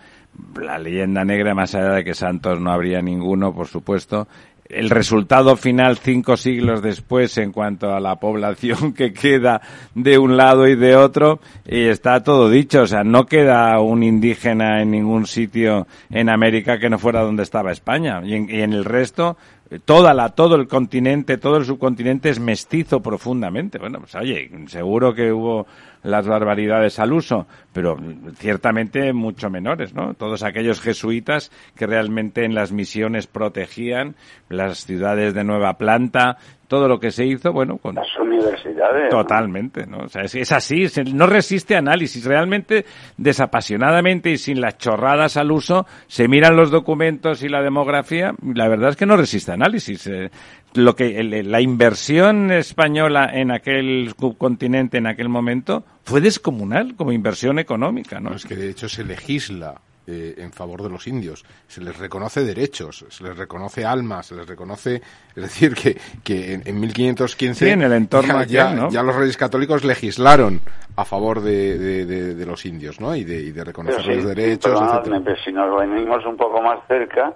la 0.60 0.78
leyenda 0.78 1.24
negra, 1.24 1.54
más 1.54 1.74
allá 1.74 1.92
de 1.92 2.04
que 2.04 2.14
santos 2.14 2.60
no 2.60 2.72
habría 2.72 3.02
ninguno, 3.02 3.54
por 3.54 3.68
supuesto, 3.68 4.26
el 4.68 4.90
resultado 4.90 5.56
final 5.56 5.98
cinco 5.98 6.36
siglos 6.36 6.82
después 6.82 7.36
en 7.38 7.52
cuanto 7.52 7.94
a 7.94 8.00
la 8.00 8.16
población 8.16 8.92
que 8.94 9.12
queda 9.12 9.60
de 9.94 10.18
un 10.18 10.36
lado 10.36 10.66
y 10.66 10.76
de 10.76 10.96
otro, 10.96 11.40
y 11.66 11.86
está 11.86 12.22
todo 12.22 12.50
dicho, 12.50 12.82
o 12.82 12.86
sea, 12.86 13.04
no 13.04 13.26
queda 13.26 13.78
un 13.80 14.02
indígena 14.02 14.82
en 14.82 14.90
ningún 14.90 15.26
sitio 15.26 15.86
en 16.10 16.28
América 16.28 16.78
que 16.78 16.90
no 16.90 16.98
fuera 16.98 17.22
donde 17.22 17.42
estaba 17.42 17.72
España, 17.72 18.20
y 18.24 18.34
en, 18.34 18.50
y 18.50 18.62
en 18.62 18.72
el 18.72 18.84
resto 18.84 19.36
toda 19.84 20.14
la 20.14 20.30
todo 20.30 20.54
el 20.54 20.68
continente, 20.68 21.38
todo 21.38 21.56
el 21.56 21.64
subcontinente 21.64 22.30
es 22.30 22.38
mestizo 22.38 23.00
profundamente. 23.00 23.78
Bueno, 23.78 24.00
pues 24.00 24.14
oye, 24.14 24.50
seguro 24.68 25.14
que 25.14 25.32
hubo 25.32 25.66
las 26.06 26.26
barbaridades 26.26 26.98
al 27.00 27.12
uso, 27.12 27.46
pero 27.72 27.96
ciertamente 28.36 29.12
mucho 29.12 29.50
menores, 29.50 29.92
¿no? 29.94 30.14
Todos 30.14 30.42
aquellos 30.44 30.80
jesuitas 30.80 31.50
que 31.76 31.86
realmente 31.86 32.44
en 32.44 32.54
las 32.54 32.70
misiones 32.72 33.26
protegían 33.26 34.14
las 34.48 34.84
ciudades 34.84 35.34
de 35.34 35.42
nueva 35.44 35.74
planta, 35.74 36.36
todo 36.68 36.88
lo 36.88 36.98
que 37.00 37.10
se 37.10 37.24
hizo, 37.26 37.52
bueno, 37.52 37.76
con 37.78 37.94
Las 37.96 38.06
universidades. 38.20 39.04
¿no? 39.12 39.22
Totalmente, 39.22 39.86
¿no? 39.86 39.98
O 39.98 40.08
sea, 40.08 40.22
es, 40.22 40.34
es 40.34 40.50
así, 40.52 40.88
se- 40.88 41.04
no 41.04 41.26
resiste 41.26 41.76
análisis. 41.76 42.24
Realmente, 42.24 42.84
desapasionadamente 43.16 44.30
y 44.30 44.38
sin 44.38 44.60
las 44.60 44.78
chorradas 44.78 45.36
al 45.36 45.50
uso, 45.52 45.86
se 46.06 46.28
miran 46.28 46.56
los 46.56 46.70
documentos 46.70 47.42
y 47.42 47.48
la 47.48 47.62
demografía, 47.62 48.32
y 48.42 48.54
la 48.54 48.68
verdad 48.68 48.90
es 48.90 48.96
que 48.96 49.06
no 49.06 49.16
resiste 49.16 49.52
análisis. 49.52 50.06
eh. 50.06 50.30
Lo 50.76 50.94
que 50.96 51.18
el- 51.20 51.50
la 51.50 51.60
inversión 51.60 52.50
española 52.50 53.30
en 53.32 53.50
aquel 53.50 54.14
subcontinente 54.18 54.98
en 54.98 55.06
aquel 55.06 55.28
momento 55.28 55.84
fue 56.04 56.20
descomunal 56.20 56.94
como 56.96 57.12
inversión 57.12 57.58
económica, 57.58 58.20
¿no? 58.20 58.30
No, 58.30 58.36
es 58.36 58.44
que 58.44 58.56
de 58.56 58.70
hecho 58.70 58.88
se 58.88 59.04
legisla 59.04 59.80
eh, 60.08 60.36
en 60.38 60.52
favor 60.52 60.84
de 60.84 60.88
los 60.88 61.08
indios, 61.08 61.44
se 61.66 61.80
les 61.80 61.98
reconoce 61.98 62.44
derechos, 62.44 63.04
se 63.08 63.24
les 63.24 63.36
reconoce 63.36 63.84
almas, 63.84 64.26
se 64.26 64.36
les 64.36 64.46
reconoce, 64.46 65.02
es 65.34 65.42
decir, 65.42 65.74
que, 65.74 65.96
que 66.22 66.52
en, 66.54 66.62
en 66.64 66.78
1515 66.78 67.64
Sí, 67.64 67.70
en 67.72 67.82
el 67.82 67.92
entorno 67.92 68.34
ya, 68.34 68.38
aquel, 68.38 68.52
ya- 68.52 68.70
¿no? 68.72 68.88
ya 68.90 69.02
los 69.02 69.16
reyes 69.16 69.36
católicos 69.36 69.82
legislaron 69.84 70.60
a 70.94 71.04
favor 71.04 71.40
de, 71.40 71.76
de- 71.76 72.06
de- 72.06 72.34
de 72.36 72.46
los 72.46 72.64
indios, 72.66 73.00
¿no? 73.00 73.16
Y 73.16 73.24
de, 73.24 73.40
y 73.40 73.46
de 73.46 73.52
Pero 73.54 73.64
reconocer 73.64 74.02
sí, 74.04 74.14
los 74.14 74.26
derechos, 74.26 74.80
etcétera. 74.80 75.36
si 75.44 75.50
nos 75.50 75.76
venimos 75.76 76.24
un 76.24 76.36
poco 76.36 76.62
más 76.62 76.78
cerca, 76.86 77.34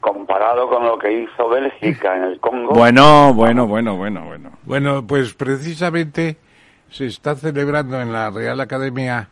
comparado 0.00 0.68
con 0.68 0.84
lo 0.84 0.98
que 0.98 1.22
hizo 1.22 1.48
Bélgica 1.48 2.16
en 2.16 2.24
el 2.24 2.40
Congo, 2.40 2.72
Bueno, 2.72 3.34
bueno, 3.34 3.66
bueno, 3.66 3.96
bueno, 3.96 4.24
bueno. 4.24 4.50
Bueno, 4.64 5.06
pues 5.06 5.34
precisamente 5.34 6.36
se 6.90 7.06
está 7.06 7.34
celebrando 7.34 8.00
en 8.00 8.12
la 8.12 8.30
Real 8.30 8.60
Academia, 8.60 9.28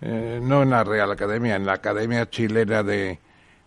eh, 0.00 0.40
no 0.42 0.62
en 0.62 0.70
la 0.70 0.84
Real 0.84 1.10
Academia, 1.10 1.56
en 1.56 1.66
la 1.66 1.74
Academia 1.74 2.28
Chilena 2.28 2.82
de, 2.82 3.18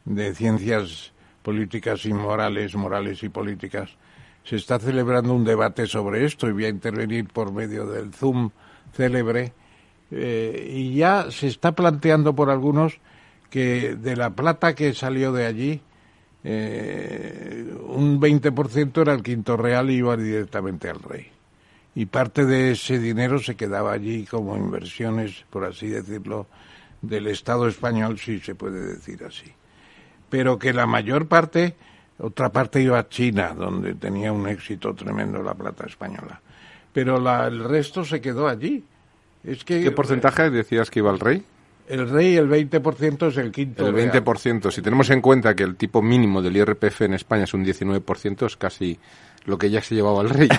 de 0.06 0.36
Ciencias 0.36 1.14
Políticas 1.42 2.06
y 2.06 2.14
Morales, 2.14 2.76
Morales 2.76 3.24
y 3.24 3.30
Políticas, 3.30 3.96
se 4.44 4.56
está 4.58 4.80
celebrando 4.80 5.34
un 5.34 5.44
debate 5.44 5.88
sobre 5.88 6.26
esto 6.26 6.48
y 6.48 6.54
voy 6.54 6.66
a 6.66 6.70
intervenir 6.70 7.28
por 7.28 7.52
medio 7.52 7.86
del 7.88 8.14
Zoom 8.14 8.52
célebre. 8.94 9.54
eh, 10.12 10.68
y 10.72 10.96
ya 10.96 11.32
se 11.32 11.48
está 11.48 11.72
planteando 11.74 12.36
por 12.36 12.50
algunos 12.52 13.00
que 13.50 13.96
de 13.96 14.16
la 14.16 14.30
plata 14.32 14.76
que 14.76 14.94
salió 14.94 15.32
de 15.32 15.46
allí, 15.46 15.82
eh, 16.48 17.66
un 17.88 18.20
20% 18.22 19.02
era 19.02 19.14
el 19.14 19.24
quinto 19.24 19.58
real 19.58 19.90
y 19.90 19.96
iba 19.96 20.16
directamente 20.16 20.90
al 20.90 21.00
rey. 21.02 21.28
Y 21.96 22.06
parte 22.06 22.46
de 22.46 22.72
ese 22.72 23.00
dinero 23.00 23.40
se 23.40 23.56
quedaba 23.56 23.94
allí 23.94 24.26
como 24.26 24.56
inversiones, 24.56 25.44
por 25.50 25.66
así 25.66 25.88
decirlo, 25.88 26.46
del 27.02 27.28
Estado 27.28 27.68
español, 27.68 28.20
si 28.20 28.40
se 28.40 28.54
puede 28.54 28.86
decir 28.86 29.24
así. 29.24 29.52
Pero 30.30 30.60
que 30.60 30.72
la 30.74 30.86
mayor 30.86 31.28
parte, 31.28 31.76
otra 32.20 32.52
parte 32.52 32.82
iba 32.82 33.00
a 33.00 33.10
China, 33.10 33.54
donde 33.58 33.96
tenía 33.96 34.32
un 34.32 34.48
éxito 34.48 34.94
tremendo 34.94 35.42
la 35.42 35.54
plata 35.56 35.86
española. 35.88 36.42
Pero 36.94 37.20
la- 37.20 37.48
el 37.48 37.64
resto 37.64 38.06
se 38.06 38.22
quedó 38.22 38.48
allí. 38.48 38.84
Es 39.44 39.64
que 39.64 39.82
¿Qué 39.82 39.92
porcentaje 39.92 40.50
decías 40.50 40.90
que 40.92 41.00
iba 41.00 41.12
el 41.12 41.20
rey? 41.20 41.44
El 41.88 42.10
rey, 42.10 42.36
el 42.36 42.50
20% 42.50 43.28
es 43.28 43.38
el 43.38 43.52
quinto 43.52 43.88
El 43.88 43.94
real. 43.94 44.12
20%. 44.12 44.72
Si 44.72 44.82
tenemos 44.82 45.10
en 45.10 45.22
cuenta 45.22 45.56
que 45.56 45.64
el 45.64 45.76
tipo 45.76 46.02
mínimo 46.02 46.42
del 46.42 46.58
IRPF 46.58 47.02
en 47.02 47.14
España 47.14 47.44
es 47.44 47.54
un 47.54 47.64
19%, 47.64 48.46
es 48.46 48.58
casi 48.58 49.00
lo 49.46 49.58
que 49.58 49.70
ya 49.70 49.82
se 49.82 49.96
llevaba 49.96 50.22
el 50.22 50.30
rey. 50.30 50.50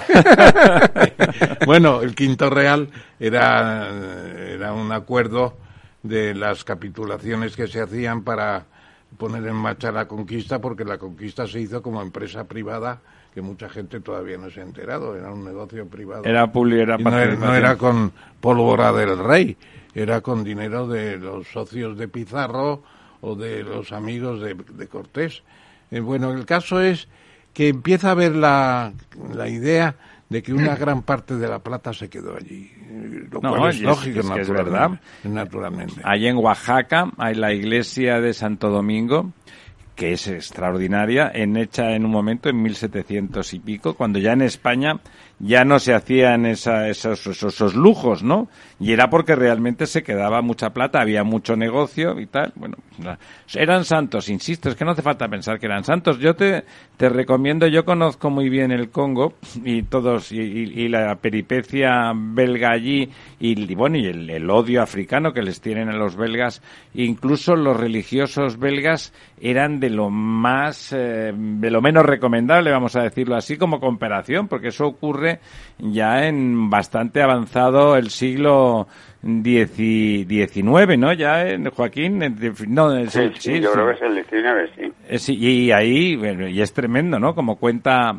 bueno, 1.67 2.03
el 2.03 2.15
quinto 2.15 2.49
real 2.51 2.89
era, 3.19 3.89
era 4.49 4.73
un 4.73 4.93
acuerdo 4.93 5.57
de 6.03 6.35
las 6.35 6.65
capitulaciones 6.65 7.57
que 7.57 7.67
se 7.67 7.81
hacían 7.81 8.23
para 8.23 8.65
poner 9.19 9.47
en 9.47 9.57
marcha 9.57 9.91
la 9.91 10.07
conquista, 10.07 10.61
porque 10.61 10.85
la 10.85 10.99
conquista 10.99 11.47
se 11.47 11.61
hizo 11.61 11.83
como 11.83 12.03
empresa 12.03 12.45
privada, 12.45 13.01
que 13.35 13.43
mucha 13.43 13.69
gente 13.69 14.01
todavía 14.01 14.39
no 14.39 14.51
se 14.51 14.61
ha 14.61 14.65
enterado, 14.65 15.17
era 15.17 15.33
un 15.33 15.45
negocio 15.45 15.87
privado. 15.87 16.25
Era 16.25 16.51
publi, 16.51 16.81
era 16.81 16.97
no, 16.97 17.09
era, 17.09 17.35
no 17.35 17.41
participación. 17.41 17.57
era 17.57 17.77
con 17.77 18.13
pólvora 18.41 18.93
del 18.93 19.19
rey, 19.19 19.57
era 19.97 20.21
con 20.21 20.45
dinero 20.45 20.87
de 20.87 21.17
los 21.17 21.49
socios 21.49 21.97
de 21.97 22.07
Pizarro 22.07 22.83
o 23.23 23.35
de 23.35 23.63
los 23.63 23.93
amigos 23.93 24.41
de, 24.43 24.55
de 24.55 24.87
Cortés. 24.89 25.43
Eh, 25.91 26.01
bueno, 26.01 26.33
el 26.33 26.45
caso 26.45 26.81
es 26.83 27.09
que 27.55 27.69
empieza 27.69 28.09
a 28.09 28.13
haber 28.13 28.37
la, 28.37 28.93
la 29.35 29.49
idea 29.49 29.97
de 30.29 30.43
que 30.43 30.53
una 30.53 30.77
gran 30.77 31.03
parte 31.03 31.37
de 31.37 31.49
la 31.49 31.61
plata 31.61 31.95
se 31.95 32.11
quedó 32.11 32.37
allí, 32.37 32.71
eh, 32.91 33.27
lo 33.31 33.41
No, 33.41 33.57
cual 33.57 33.71
es 33.71 33.81
lógico, 33.81 34.19
es 34.21 34.25
es 34.27 34.31
naturalmente, 34.31 34.71
verdad. 34.71 35.01
naturalmente. 35.25 36.01
Ahí 36.05 36.27
en 36.27 36.37
Oaxaca 36.37 37.11
hay 37.17 37.35
la 37.37 37.55
iglesia 37.55 38.21
de 38.21 38.35
Santo 38.35 38.69
Domingo 38.69 39.33
que 39.95 40.13
es 40.13 40.29
extraordinaria, 40.29 41.31
en 41.35 41.57
hecha 41.57 41.93
en 41.93 42.05
un 42.05 42.11
momento 42.11 42.51
en 42.51 42.61
1700 42.63 43.55
y 43.55 43.61
pico, 43.61 43.95
cuando 43.95 44.19
ya 44.19 44.33
en 44.35 44.43
España 44.43 45.01
ya 45.39 45.65
no 45.65 45.79
se 45.79 45.93
hacían 45.93 46.47
esa, 46.47 46.89
esos, 46.89 47.27
esos, 47.27 47.55
esos 47.55 47.75
lujos, 47.75 48.23
¿no? 48.23 48.49
Y 48.81 48.93
era 48.93 49.11
porque 49.11 49.35
realmente 49.35 49.87
se 49.87 50.03
quedaba 50.03 50.41
mucha 50.41 50.71
plata, 50.71 51.01
había 51.01 51.25
mucho 51.25 51.57
negocio 51.57 52.19
y 52.21 52.27
tal. 52.27 52.53
Bueno, 52.57 52.77
eran 53.55 53.85
santos, 53.85 54.29
insisto, 54.29 54.71
es 54.71 54.77
que 54.77 54.85
no 54.85 54.93
hace 54.93 55.03
falta 55.03 55.29
pensar 55.29 55.59
que 55.59 55.67
eran 55.67 55.85
santos. 55.85 56.19
Yo 56.19 56.35
te, 56.35 56.65
te 56.97 57.09
recomiendo, 57.09 57.67
yo 57.67 57.85
conozco 57.85 58.31
muy 58.31 58.49
bien 58.49 58.73
el 58.73 58.91
Congo 58.91 59.35
y 59.63 59.83
todos, 59.83 60.33
y, 60.33 60.89
la 60.89 61.17
peripecia 61.17 62.13
belga 62.15 62.71
allí, 62.71 63.11
y, 63.41 63.75
bueno, 63.75 63.99
y 63.99 64.07
el, 64.07 64.31
el 64.31 64.49
odio 64.51 64.83
africano 64.83 65.33
que 65.33 65.43
les 65.43 65.61
tienen 65.61 65.89
a 65.89 65.97
los 65.97 66.17
belgas, 66.17 66.63
incluso 66.95 67.57
los 67.57 67.77
religiosos 67.77 68.59
belgas 68.59 69.13
eran 69.41 69.81
de 69.81 69.91
lo 69.91 70.11
más, 70.11 70.93
eh, 70.93 71.33
de 71.35 71.71
lo 71.71 71.83
menos 71.83 72.07
recomendable, 72.07 72.71
vamos 72.71 72.97
a 72.97 73.03
decirlo 73.03 73.37
así, 73.37 73.57
como 73.57 73.81
comparación, 73.81 74.49
porque 74.49 74.69
eso 74.69 74.87
ocurre 74.87 75.26
ya 75.79 76.27
en 76.27 76.71
bastante 76.71 77.23
avanzado 77.23 77.97
el 77.97 78.11
siglo 78.11 78.87
XIX, 79.23 80.97
¿no? 80.99 81.13
Ya 81.13 81.49
en 81.49 81.69
Joaquín, 81.71 82.19
no, 82.69 82.91
Sí, 83.09 83.19
el- 83.19 83.35
sí, 83.35 83.41
sí, 83.55 83.61
yo 83.61 83.69
sí. 83.71 83.75
creo 83.75 83.87
que 83.89 83.93
es 83.95 84.03
el 84.03 84.15
19, 84.15 84.71
sí. 84.77 84.93
Eh, 85.09 85.19
sí, 85.19 85.35
y 85.37 85.73
ahí, 85.73 86.19
y 86.51 86.61
es 86.61 86.73
tremendo, 86.73 87.19
¿no? 87.19 87.35
Como 87.35 87.57
cuenta, 87.57 88.15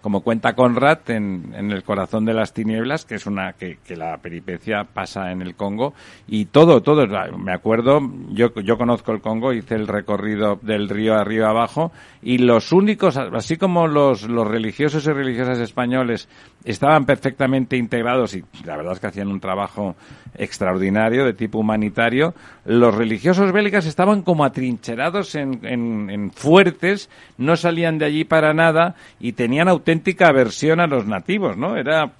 como 0.00 0.22
cuenta 0.22 0.54
Conrad 0.54 0.98
en, 1.10 1.54
El 1.54 1.82
corazón 1.82 2.24
de 2.24 2.34
las 2.34 2.52
tinieblas, 2.52 3.04
que 3.04 3.16
es 3.16 3.26
una, 3.26 3.52
que, 3.52 3.78
la 3.96 4.16
peripecia 4.18 4.84
pasa 4.84 5.30
en 5.30 5.42
el 5.42 5.54
Congo, 5.54 5.94
y 6.26 6.46
todo, 6.46 6.82
todo, 6.82 7.06
me 7.38 7.52
acuerdo, 7.52 8.00
yo, 8.30 8.54
yo 8.54 8.78
conozco 8.78 9.12
el 9.12 9.20
Congo, 9.20 9.52
hice 9.52 9.74
el 9.74 9.86
recorrido 9.86 10.58
del 10.62 10.88
río 10.88 11.14
arriba 11.14 11.50
abajo, 11.50 11.92
y 12.22 12.38
los 12.38 12.72
únicos, 12.72 13.16
así 13.16 13.56
como 13.56 13.86
los, 13.86 14.28
los 14.28 14.46
religiosos 14.46 15.06
y 15.06 15.12
religiosas 15.12 15.58
españoles 15.58 16.28
estaban 16.64 17.06
perfectamente 17.06 17.76
integrados 17.76 18.34
y 18.34 18.44
la 18.64 18.76
verdad 18.76 18.92
es 18.92 19.00
que 19.00 19.06
hacían 19.06 19.28
un 19.28 19.40
trabajo 19.40 19.96
extraordinario 20.36 21.24
de 21.24 21.32
tipo 21.32 21.58
humanitario, 21.58 22.34
los 22.64 22.94
religiosos 22.94 23.52
belgas 23.52 23.86
estaban 23.86 24.22
como 24.22 24.44
atrincherados 24.44 25.34
en, 25.34 25.64
en, 25.64 26.10
en 26.10 26.30
fuertes, 26.30 27.08
no 27.38 27.56
salían 27.56 27.98
de 27.98 28.04
allí 28.04 28.24
para 28.24 28.52
nada 28.52 28.94
y 29.18 29.32
tenían 29.32 29.68
auténtica 29.90 30.28
aversión 30.28 30.78
a 30.78 30.86
los 30.86 31.06
nativos, 31.06 31.56
¿no? 31.56 31.76
Era 31.76 32.12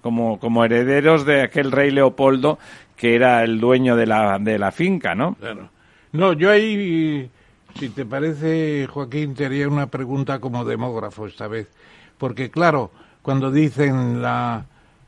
como, 0.00 0.40
como 0.40 0.64
herederos 0.64 1.24
de 1.24 1.42
aquel 1.42 1.70
rey 1.70 1.90
Leopoldo 1.90 2.58
que 2.96 3.14
era 3.14 3.44
el 3.44 3.60
dueño 3.60 3.94
de 3.94 4.06
la, 4.06 4.38
de 4.40 4.58
la 4.58 4.72
finca, 4.72 5.14
¿no? 5.14 5.34
Claro. 5.34 5.68
No, 6.12 6.32
yo 6.32 6.50
ahí, 6.50 7.30
si 7.78 7.90
te 7.90 8.06
parece, 8.06 8.86
Joaquín, 8.86 9.34
te 9.34 9.46
haría 9.46 9.68
una 9.68 9.86
pregunta 9.86 10.40
como 10.40 10.64
demógrafo 10.64 11.26
esta 11.26 11.46
vez. 11.46 11.68
Porque, 12.16 12.50
claro, 12.50 12.90
cuando 13.22 13.50
dicen 13.50 14.22
la, 14.22 14.64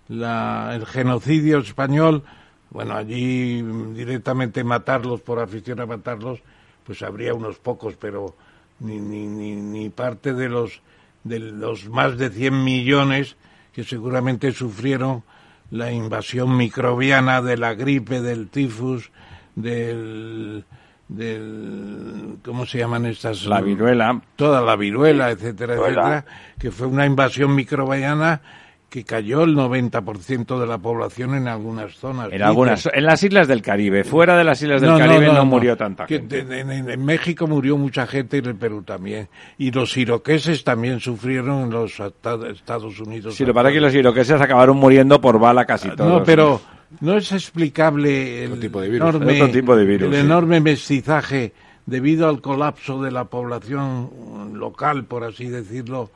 el 0.09 0.86
genocidio 0.86 1.59
español, 1.59 2.22
bueno, 2.70 2.94
allí 2.94 3.62
directamente 3.94 4.62
matarlos 4.62 5.22
por 5.22 5.40
afición 5.40 5.80
a 5.80 5.86
matarlos, 5.86 6.40
pues 6.84 7.03
habría 7.03 7.32
unos 7.32 7.59
pocos, 7.59 7.96
pero 7.96 8.36
ni, 8.80 9.01
ni, 9.01 9.26
ni, 9.26 9.57
ni 9.57 9.88
parte 9.88 10.34
de 10.34 10.49
los, 10.49 10.82
de 11.25 11.39
los 11.39 11.89
más 11.89 12.19
de 12.19 12.31
100 12.31 12.64
millones 12.64 13.37
que 13.73 13.85
seguramente 13.85 14.53
sufrieron 14.53 15.23
la 15.71 15.93
invasión 15.93 16.57
microbiana 16.57 17.43
de 17.43 17.57
la 17.57 17.75
gripe, 17.75 18.21
del 18.21 18.49
tifus, 18.49 19.11
del, 19.55 20.64
del 21.09 22.39
¿cómo 22.45 22.64
se 22.64 22.79
llaman 22.79 23.07
estas? 23.07 23.45
La 23.45 23.61
viruela. 23.61 24.21
Toda 24.37 24.62
la 24.62 24.77
viruela, 24.77 25.31
etcétera, 25.31 25.75
viruela. 25.75 26.01
etcétera, 26.01 26.25
que 26.59 26.71
fue 26.71 26.87
una 26.87 27.07
invasión 27.07 27.55
microbiana 27.55 28.41
que 28.89 29.05
cayó 29.05 29.43
el 29.43 29.55
90% 29.55 30.59
de 30.59 30.66
la 30.66 30.78
población 30.78 31.34
en 31.34 31.47
algunas 31.47 31.95
zonas. 31.97 32.30
En 32.32 32.43
algunas, 32.43 32.89
en 32.93 33.05
las 33.05 33.22
islas 33.22 33.47
del 33.47 33.61
Caribe, 33.61 34.03
fuera 34.03 34.36
de 34.39 34.45
las 34.45 34.62
islas 34.62 34.80
del 34.80 34.91
No, 34.93 34.99
Caribe 34.99 35.26
no, 35.26 35.32
no, 35.32 35.39
no. 35.41 35.45
murió 35.45 35.76
tanta 35.76 36.07
Que 36.07 36.20
gente. 36.20 36.39
en, 36.39 36.70
en- 36.70 36.89
en 36.91 37.05
México 37.05 37.47
murió 37.47 37.76
mucha 37.76 38.07
gente 38.07 38.36
y 38.36 38.41
en 38.41 38.47
el 38.47 38.55
Perú 38.57 38.82
también. 38.82 39.28
Y 39.59 39.70
los 39.72 39.95
iroqueses 39.97 40.64
también 40.64 41.01
sufrieron 41.01 41.64
en 41.64 41.70
los 41.70 42.01
Estados 42.01 42.99
Unidos. 43.01 43.34
Sí, 43.34 43.45
lo 43.45 43.53
para 43.53 43.70
que 43.70 43.80
los 43.80 43.95
iroqueses 43.95 44.41
acabaron 44.41 44.78
muriendo 44.78 45.20
por 45.20 45.39
bala 45.39 45.66
casi 45.66 45.91
todos. 45.91 46.11
No, 46.20 46.24
pero 46.24 46.59
no 47.01 47.14
es 47.18 47.30
explicable 47.32 48.45
el 48.45 48.53
Otro 48.53 48.61
tipo 48.62 48.80
de 48.80 48.89
virus. 48.89 49.09
enorme, 49.11 49.34
Otro 49.43 49.51
tipo 49.53 49.76
de 49.76 49.84
virus, 49.84 50.09
el 50.09 50.14
sí. 50.14 50.20
enorme 50.20 50.61
mestizaje 50.61 51.53
debido 51.84 52.26
al 52.26 52.41
colapso 52.41 53.03
de 53.03 53.11
la 53.11 53.24
población 53.24 54.11
local, 54.55 55.05
por 55.05 55.24
así 55.24 55.49
decirlo, 55.49 56.11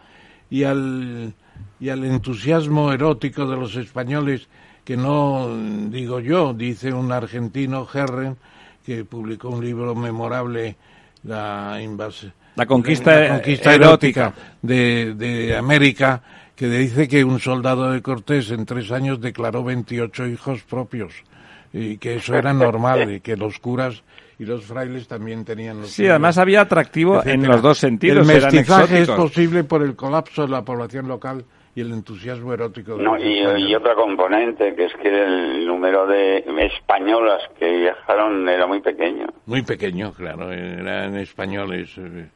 y 0.51 0.64
al, 0.64 1.35
y 1.83 1.91
al 1.91 2.05
entusiasmo 2.05 2.93
erótico 2.93 3.45
de 3.45 3.57
los 3.57 3.74
españoles, 3.74 4.47
que 4.85 4.97
no 4.97 5.49
digo 5.91 6.20
yo, 6.20 6.55
dice 6.55 6.93
un 6.93 7.11
argentino, 7.11 7.89
Herren, 7.93 8.37
que 8.87 9.05
publicó 9.05 9.49
un 9.49 9.64
libro 9.64 9.93
memorable, 9.97 10.76
La 11.24 11.80
invasión. 11.83 12.33
La 12.55 12.66
conquista 12.66 13.18
la 13.18 13.28
conquista 13.30 13.74
erótica. 13.74 14.20
erótica 14.26 14.57
de, 14.62 15.14
de 15.16 15.57
América, 15.57 16.22
que 16.55 16.68
dice 16.68 17.09
que 17.09 17.24
un 17.24 17.41
soldado 17.41 17.91
de 17.91 18.01
Cortés 18.01 18.53
en 18.53 18.64
tres 18.64 18.93
años 18.93 19.20
declaró 19.20 19.64
28 19.64 20.28
hijos 20.28 20.62
propios 20.62 21.12
y 21.72 21.97
que 21.97 22.16
eso 22.16 22.37
era 22.37 22.53
normal 22.53 23.12
y 23.12 23.20
que 23.20 23.37
los 23.37 23.59
curas 23.59 24.05
y 24.39 24.45
los 24.45 24.64
frailes 24.64 25.09
también 25.09 25.45
tenían 25.45 25.80
los 25.80 25.91
Sí, 25.91 26.07
además 26.07 26.39
había 26.39 26.61
atractivo 26.61 27.24
en 27.24 27.43
los 27.43 27.61
dos 27.61 27.78
sentidos. 27.78 28.28
El 28.28 28.41
mestizaje 28.41 29.01
es 29.01 29.09
posible 29.09 29.64
por 29.64 29.83
el 29.83 29.97
colapso 29.97 30.43
de 30.43 30.49
la 30.49 30.64
población 30.64 31.09
local 31.09 31.45
y 31.75 31.81
el 31.81 31.93
entusiasmo 31.93 32.53
erótico 32.53 32.97
de 32.97 33.05
No, 33.05 33.16
y, 33.16 33.39
españoles. 33.39 33.70
y 33.70 33.75
otra 33.75 33.95
componente, 33.95 34.75
que 34.75 34.85
es 34.85 34.93
que 34.95 35.09
el 35.09 35.66
número 35.66 36.07
de 36.07 36.45
españolas 36.66 37.43
que 37.59 37.70
viajaron 37.79 38.49
era 38.49 38.66
muy 38.66 38.81
pequeño. 38.81 39.27
Muy 39.47 39.62
pequeño, 39.62 40.12
claro, 40.12 40.53
eran 40.53 41.16
españoles 41.16 41.97
eh, 41.97 42.29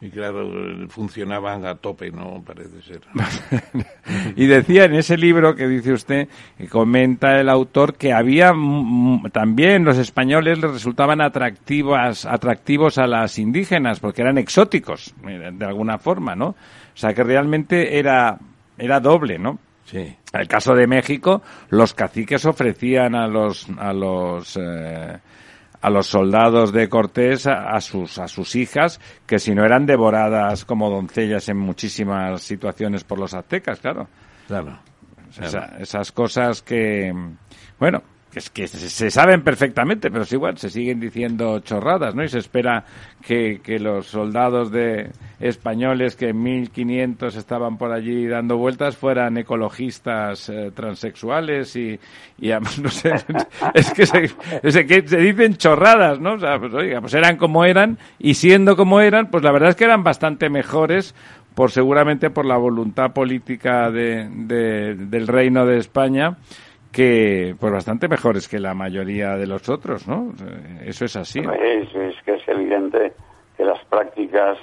y 0.00 0.10
claro, 0.10 0.48
funcionaban 0.90 1.64
a 1.66 1.76
tope, 1.76 2.10
¿no? 2.10 2.42
Parece 2.46 2.82
ser. 2.82 3.00
y 4.36 4.46
decía 4.46 4.84
en 4.84 4.94
ese 4.94 5.16
libro 5.16 5.54
que 5.56 5.66
dice 5.66 5.92
usted, 5.92 6.28
que 6.58 6.68
comenta 6.68 7.40
el 7.40 7.48
autor, 7.48 7.94
que 7.96 8.12
había 8.12 8.52
mm, 8.54 9.30
también 9.32 9.84
los 9.84 9.98
españoles 9.98 10.58
les 10.58 10.70
resultaban 10.70 11.20
atractivas, 11.20 12.26
atractivos 12.26 12.98
a 12.98 13.06
las 13.06 13.38
indígenas, 13.38 13.98
porque 13.98 14.22
eran 14.22 14.38
exóticos, 14.38 15.14
eh, 15.26 15.50
de 15.52 15.64
alguna 15.64 15.98
forma, 15.98 16.34
¿no? 16.36 16.48
O 16.48 16.56
sea 16.96 17.12
que 17.14 17.24
realmente 17.24 17.98
era, 17.98 18.38
era 18.78 19.00
doble, 19.00 19.38
¿no? 19.38 19.58
Sí. 19.84 19.98
En 20.32 20.40
el 20.40 20.48
caso 20.48 20.74
de 20.74 20.86
México, 20.86 21.42
los 21.70 21.92
caciques 21.94 22.44
ofrecían 22.46 23.14
a 23.14 23.26
los 23.26 23.68
a 23.78 23.92
los 23.92 24.56
eh, 24.60 25.18
a 25.82 25.90
los 25.90 26.06
soldados 26.06 26.72
de 26.72 26.88
Cortés 26.88 27.46
a, 27.46 27.70
a 27.76 27.80
sus 27.82 28.18
a 28.18 28.26
sus 28.26 28.56
hijas 28.56 28.98
que 29.26 29.38
si 29.38 29.54
no 29.54 29.64
eran 29.64 29.84
devoradas 29.84 30.64
como 30.64 30.88
doncellas 30.88 31.48
en 31.50 31.58
muchísimas 31.58 32.40
situaciones 32.40 33.04
por 33.04 33.18
los 33.18 33.34
aztecas, 33.34 33.80
claro. 33.80 34.08
Claro. 34.46 34.78
Esa- 35.40 35.76
esas 35.78 36.12
cosas 36.12 36.62
que 36.62 37.12
bueno, 37.78 38.02
es 38.38 38.50
que 38.50 38.66
se, 38.68 39.10
saben 39.10 39.42
perfectamente, 39.42 40.10
pero 40.10 40.22
es 40.24 40.32
igual, 40.32 40.58
se 40.58 40.70
siguen 40.70 41.00
diciendo 41.00 41.60
chorradas, 41.60 42.14
¿no? 42.14 42.24
Y 42.24 42.28
se 42.28 42.38
espera 42.38 42.84
que, 43.26 43.60
que 43.62 43.78
los 43.78 44.06
soldados 44.06 44.70
de 44.70 45.10
españoles 45.40 46.16
que 46.16 46.28
en 46.30 46.42
1500 46.42 47.36
estaban 47.36 47.76
por 47.78 47.92
allí 47.92 48.26
dando 48.26 48.56
vueltas 48.56 48.96
fueran 48.96 49.36
ecologistas 49.36 50.48
eh, 50.48 50.70
transexuales 50.74 51.76
y, 51.76 51.98
y 52.38 52.48
no 52.82 52.88
sé, 52.90 53.12
es 53.74 53.92
que 53.92 54.06
se, 54.06 54.86
que 54.86 55.06
se 55.08 55.16
dicen 55.18 55.56
chorradas, 55.56 56.20
¿no? 56.20 56.34
O 56.34 56.38
sea, 56.38 56.58
pues 56.58 56.72
oiga, 56.74 57.00
pues 57.00 57.14
eran 57.14 57.36
como 57.36 57.64
eran 57.64 57.98
y 58.18 58.34
siendo 58.34 58.76
como 58.76 59.00
eran, 59.00 59.30
pues 59.30 59.42
la 59.44 59.52
verdad 59.52 59.70
es 59.70 59.76
que 59.76 59.84
eran 59.84 60.02
bastante 60.04 60.48
mejores 60.50 61.14
por 61.54 61.70
seguramente 61.70 62.30
por 62.30 62.46
la 62.46 62.56
voluntad 62.56 63.12
política 63.12 63.90
de, 63.90 64.28
de- 64.28 64.94
del 64.96 65.26
reino 65.28 65.64
de 65.66 65.78
España 65.78 66.36
que 66.94 67.54
pues 67.58 67.72
bastante 67.72 68.08
mejores 68.08 68.48
que 68.48 68.58
la 68.60 68.72
mayoría 68.74 69.36
de 69.36 69.46
los 69.46 69.68
otros, 69.68 70.06
¿no? 70.06 70.32
Eso 70.84 71.04
es 71.04 71.16
así. 71.16 71.40
Es, 71.40 71.94
es 71.94 72.14
que 72.24 72.34
es 72.36 72.48
evidente 72.48 73.12
que 73.56 73.64
las 73.64 73.84
prácticas 73.86 74.56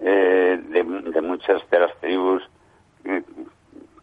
eh, 0.00 0.60
de, 0.68 0.82
de 1.10 1.20
muchas 1.22 1.62
de 1.70 1.78
las 1.80 1.96
tribus 2.00 2.42
eh, 3.04 3.22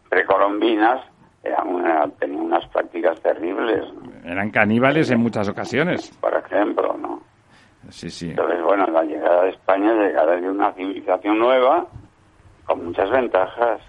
precolombinas 0.08 1.00
eran 1.42 1.68
una- 1.68 2.08
tenían 2.18 2.42
unas 2.42 2.66
prácticas 2.68 3.20
terribles, 3.20 3.84
Eran 4.24 4.50
caníbales 4.50 5.10
en 5.10 5.20
muchas 5.20 5.48
ocasiones. 5.48 6.10
por 6.20 6.34
ejemplo, 6.36 6.96
¿no? 6.98 7.20
Sí, 7.88 8.10
sí. 8.10 8.30
Entonces, 8.30 8.62
bueno, 8.62 8.86
la 8.88 9.02
llegada 9.04 9.44
de 9.44 9.50
España, 9.50 9.92
la 9.94 10.06
llegada 10.08 10.36
de 10.36 10.48
una 10.50 10.72
civilización 10.74 11.38
nueva, 11.38 11.86
con 12.66 12.84
muchas 12.86 13.10
ventajas. 13.10 13.80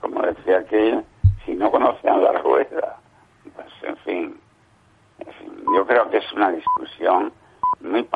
Como 0.00 0.22
decía 0.22 0.58
aquel, 0.58 1.04
si 1.48 1.54
no 1.54 1.70
conocían 1.70 2.22
la 2.22 2.32
rueda, 2.32 2.98
pues 3.56 3.68
en 3.82 3.96
fin, 3.98 4.40
en 5.20 5.32
fin, 5.32 5.64
yo 5.74 5.86
creo 5.86 6.10
que 6.10 6.18
es 6.18 6.32
una 6.34 6.50
discusión 6.50 7.32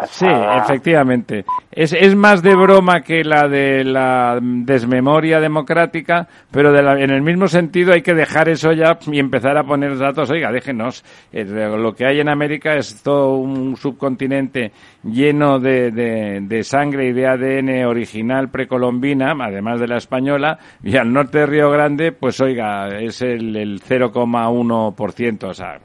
Sí, 0.09 0.27
efectivamente. 0.65 1.45
Es, 1.71 1.93
es 1.93 2.15
más 2.17 2.43
de 2.43 2.55
broma 2.57 3.01
que 3.03 3.23
la 3.23 3.47
de 3.49 3.85
la 3.85 4.39
desmemoria 4.43 5.39
democrática, 5.41 6.27
pero 6.51 6.73
de 6.73 6.83
la- 6.83 7.01
en 7.01 7.11
el 7.11 7.23
mismo 7.23 7.47
sentido 7.47 7.93
hay 7.93 8.03
que 8.03 8.13
dejar 8.15 8.49
eso 8.49 8.73
ya 8.73 8.99
y 9.07 9.19
empezar 9.21 9.57
a 9.57 9.63
poner 9.65 9.97
datos. 9.97 10.31
Oiga, 10.31 10.51
déjenos. 10.51 11.05
eh, 11.33 11.45
Lo 11.45 11.95
que 11.95 12.07
hay 12.07 12.21
en 12.21 12.29
América 12.29 12.75
es 12.75 13.03
todo 13.03 13.37
un 13.37 13.77
subcontinente 13.77 14.73
lleno 15.05 15.59
de, 15.61 15.91
de- 15.93 16.41
de 16.43 16.65
sangre 16.65 17.09
y 17.09 17.13
de 17.13 17.27
ADN 17.29 17.87
original 17.87 18.51
precolombina, 18.51 19.33
además 19.41 19.79
de 19.81 19.87
la 19.89 19.97
española, 19.99 20.59
y 20.83 20.97
al 20.97 21.13
norte 21.13 21.39
de 21.39 21.47
Río 21.47 21.71
Grande, 21.71 22.13
pues 22.13 22.41
oiga, 22.41 22.89
es 22.99 23.23
el, 23.23 23.55
el 23.57 23.81
0,1%. 23.81 25.45
O 25.49 25.55
sea, 25.55 25.79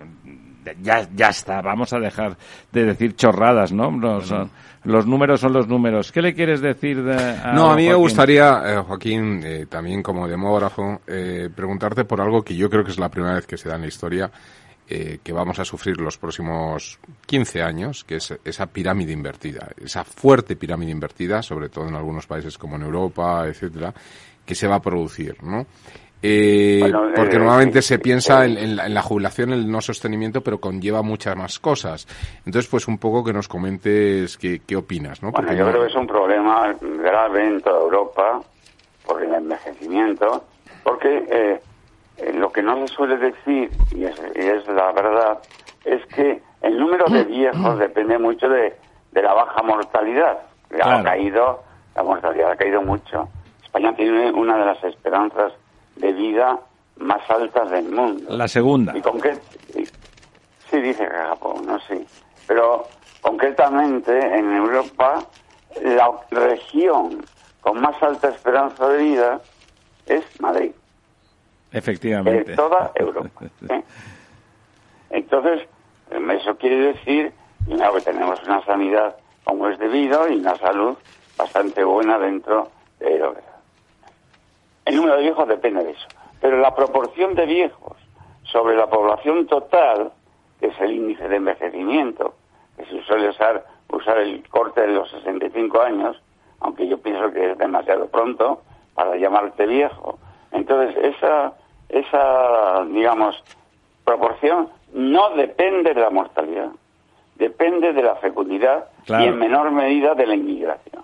ya, 0.82 1.07
ya 1.15 1.30
está, 1.30 1.61
vamos 1.61 1.93
a 1.93 1.99
dejar 1.99 2.38
de 2.72 2.86
decir 2.86 3.15
chorradas, 3.15 3.72
¿no? 3.72 3.91
Los, 3.91 4.34
los 4.84 5.05
números 5.05 5.39
son 5.39 5.53
los 5.53 5.68
números. 5.68 6.11
¿Qué 6.11 6.22
le 6.22 6.34
quieres 6.34 6.61
decir 6.61 7.03
de, 7.03 7.15
a 7.15 7.53
No, 7.53 7.72
a 7.72 7.76
mí 7.76 7.88
me 7.88 7.95
gustaría, 7.95 8.61
eh, 8.65 8.78
Joaquín, 8.78 9.41
eh, 9.43 9.65
también 9.68 10.01
como 10.01 10.28
demógrafo, 10.28 11.01
eh, 11.07 11.49
preguntarte 11.53 12.05
por 12.05 12.22
algo 12.22 12.41
que 12.43 12.55
yo 12.55 12.70
creo 12.70 12.84
que 12.84 12.91
es 12.91 12.99
la 12.99 13.09
primera 13.09 13.36
vez 13.36 13.45
que 13.45 13.57
se 13.57 13.70
da 13.70 13.76
en 13.76 13.82
la 13.82 13.88
historia, 13.88 14.32
eh, 14.89 15.20
que 15.22 15.34
vamos 15.34 15.59
a 15.59 15.65
sufrir 15.65 15.99
los 15.99 16.18
próximos 16.18 16.97
15 17.26 17.61
años, 17.61 18.05
que 18.05 18.15
es 18.15 18.34
esa 18.45 18.68
pirámide 18.68 19.11
invertida, 19.11 19.68
esa 19.84 20.05
fuerte 20.05 20.55
pirámide 20.55 20.93
invertida, 20.93 21.43
sobre 21.43 21.68
todo 21.68 21.89
en 21.89 21.95
algunos 21.95 22.26
países 22.26 22.57
como 22.57 22.78
en 22.78 22.84
Europa, 22.84 23.45
etcétera, 23.47 23.93
que 24.45 24.55
se 24.55 24.65
va 24.65 24.76
a 24.76 24.82
producir, 24.82 25.43
¿no? 25.43 25.65
Eh, 26.22 26.80
Bueno, 26.82 27.11
porque 27.15 27.36
eh, 27.36 27.39
normalmente 27.39 27.82
se 27.82 27.95
sí, 27.95 28.01
piensa 28.01 28.43
sí. 28.43 28.51
en, 28.51 28.57
en 28.57 28.76
la, 28.76 28.86
en 28.88 28.93
la 28.93 29.01
jubilación, 29.03 29.53
el 29.53 29.70
no 29.72 29.82
sostenimiento, 29.82 30.41
pero 30.41 30.59
conlleva 30.59 31.01
muchas 31.03 31.36
más 31.36 31.59
cosas. 31.59 32.07
Entonces, 32.45 32.68
pues 32.70 32.88
un 32.88 32.97
poco 32.97 33.24
que 33.24 33.34
nos 33.34 33.47
comentes 33.47 34.38
qué, 34.38 34.61
qué 34.65 34.76
opinas, 34.76 35.22
¿no? 35.22 35.32
Bueno, 35.32 35.45
Porque 35.47 35.57
yo 35.59 35.65
no- 35.65 35.72
creo 35.72 35.82
que 35.84 35.89
es 35.89 35.95
un 35.95 36.07
problema 36.07 36.76
grave 36.82 37.47
en 37.47 37.61
toda 37.61 37.80
Europa 37.82 38.41
por 39.05 39.22
el 39.22 39.34
envejecimiento, 39.34 40.43
porque 40.84 41.28
eh, 41.30 41.61
eh, 42.18 42.34
lo 42.34 42.51
que 42.51 42.61
no 42.63 42.76
se 42.88 42.93
suele 42.93 43.18
decir, 43.18 43.70
y 43.95 44.03
es, 44.05 44.15
y 44.36 44.39
es 44.41 44.68
la 44.68 44.91
verdad, 44.91 45.38
es 45.86 46.03
que 46.07 46.41
el 46.61 46.78
número 46.80 47.05
de 47.05 47.24
viejos 47.26 47.78
depende 47.78 48.18
mucho 48.18 48.49
de, 48.49 48.76
de 49.11 49.22
la 49.22 49.34
baja 49.34 49.61
mortalidad. 49.61 50.39
Claro. 50.70 50.97
Ha 50.97 51.03
caído, 51.03 51.63
la 51.95 52.03
mortalidad 52.03 52.51
ha 52.51 52.55
caído 52.57 52.82
mucho. 52.82 53.30
España 53.63 53.95
tiene 53.95 54.32
una 54.32 54.57
de 54.57 54.65
las 54.65 54.84
esperanzas 54.84 55.53
de 55.99 56.13
vida 56.13 56.59
más 56.97 57.29
altas 57.29 57.69
del 57.69 57.89
mundo. 57.89 58.35
La 58.35 58.47
segunda. 58.47 58.93
¿Y 58.97 59.01
Sí, 60.69 60.81
dice 60.81 61.07
que 61.07 61.15
Japón, 61.15 61.65
no 61.65 61.79
sí. 61.81 62.05
Pero 62.45 62.87
concretamente 63.21 64.11
en 64.19 64.51
Europa, 64.53 65.23
la 65.81 66.11
región 66.31 67.23
con 67.61 67.79
más 67.79 68.01
alta 68.01 68.29
esperanza 68.29 68.87
de 68.89 68.97
vida 69.03 69.41
es 70.05 70.23
Madrid, 70.41 70.71
Efectivamente. 71.71 72.51
de 72.51 72.55
toda 72.55 72.91
Europa. 72.95 73.45
¿eh? 73.69 73.83
Entonces, 75.09 75.67
eso 76.09 76.57
quiere 76.57 76.93
decir 76.93 77.33
primero, 77.65 77.93
que 77.95 78.01
tenemos 78.01 78.41
una 78.43 78.63
sanidad 78.65 79.15
como 79.43 79.67
es 79.69 79.79
debido 79.79 80.27
y 80.29 80.37
una 80.37 80.55
salud 80.57 80.97
bastante 81.37 81.83
buena 81.83 82.17
dentro 82.17 82.69
de 82.99 83.19
lo 83.19 83.33
que 83.33 83.41
el 84.88 84.95
número 84.95 85.15
de 85.17 85.23
viejos 85.23 85.47
depende 85.47 85.83
de 85.83 85.91
eso. 85.91 86.07
Pero 86.41 86.57
la 86.57 86.73
proporción 86.75 87.33
de 87.35 87.45
viejos 87.45 87.97
sobre 88.43 88.75
la 88.75 88.88
población 88.88 89.47
total, 89.47 90.11
que 90.59 90.67
es 90.67 90.79
el 90.81 90.91
índice 90.91 91.27
de 91.27 91.35
envejecimiento, 91.38 92.33
que 92.77 92.85
se 92.85 93.01
suele 93.03 93.29
usar, 93.29 93.65
usar 93.89 94.17
el 94.19 94.47
corte 94.49 94.81
de 94.81 94.88
los 94.93 95.09
65 95.11 95.81
años, 95.81 96.21
aunque 96.59 96.88
yo 96.88 96.97
pienso 96.99 97.31
que 97.31 97.51
es 97.51 97.57
demasiado 97.57 98.07
pronto 98.07 98.61
para 98.93 99.15
llamarte 99.15 99.65
viejo. 99.65 100.17
Entonces, 100.51 100.95
esa, 101.15 101.53
esa 101.89 102.83
digamos, 102.85 103.43
proporción 104.05 104.69
no 104.93 105.31
depende 105.31 105.93
de 105.93 106.01
la 106.01 106.09
mortalidad, 106.09 106.69
depende 107.35 107.93
de 107.93 108.03
la 108.03 108.15
fecundidad 108.15 108.85
Claro. 109.05 109.23
y 109.23 109.27
en 109.27 109.38
menor 109.38 109.71
medida 109.71 110.15
de 110.15 110.25
la 110.27 110.35
inmigración. 110.35 111.03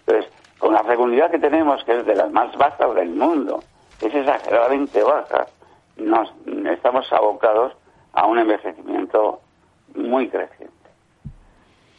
Entonces, 0.00 0.32
con 0.58 0.72
la 0.72 0.82
fecundidad 0.84 1.30
que 1.30 1.38
tenemos, 1.38 1.82
que 1.84 1.98
es 1.98 2.06
de 2.06 2.14
las 2.14 2.30
más 2.32 2.56
bajas 2.56 2.94
del 2.94 3.10
mundo, 3.10 3.62
es 4.00 4.14
exageradamente 4.14 5.02
baja, 5.02 5.46
nos 5.96 6.32
estamos 6.70 7.12
abocados 7.12 7.72
a 8.12 8.26
un 8.26 8.38
envejecimiento 8.38 9.40
muy 9.94 10.28
creciente. 10.28 10.74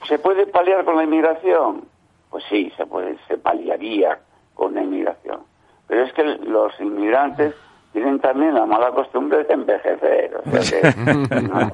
¿Se 0.08 0.18
puede 0.20 0.48
paliar 0.48 0.86
con 0.86 0.98
la 0.98 1.04
inmigración? 1.04 1.86
Pues 2.30 2.44
sí, 2.50 2.72
se 2.78 2.86
puede, 2.86 3.18
se 3.28 3.38
paliaría 3.38 4.20
con 4.54 4.76
la 4.76 4.84
inmigración. 4.84 5.42
Pero 5.88 6.04
es 6.04 6.14
que 6.14 6.24
los 6.24 6.80
inmigrantes 6.80 7.56
tienen 7.92 8.20
también 8.20 8.54
la 8.54 8.66
mala 8.66 8.92
costumbre 8.92 9.44
de 9.44 9.54
envejecer. 9.54 10.42
O 10.46 10.62
sea 10.62 10.94
que, 10.94 11.42
no. 11.42 11.72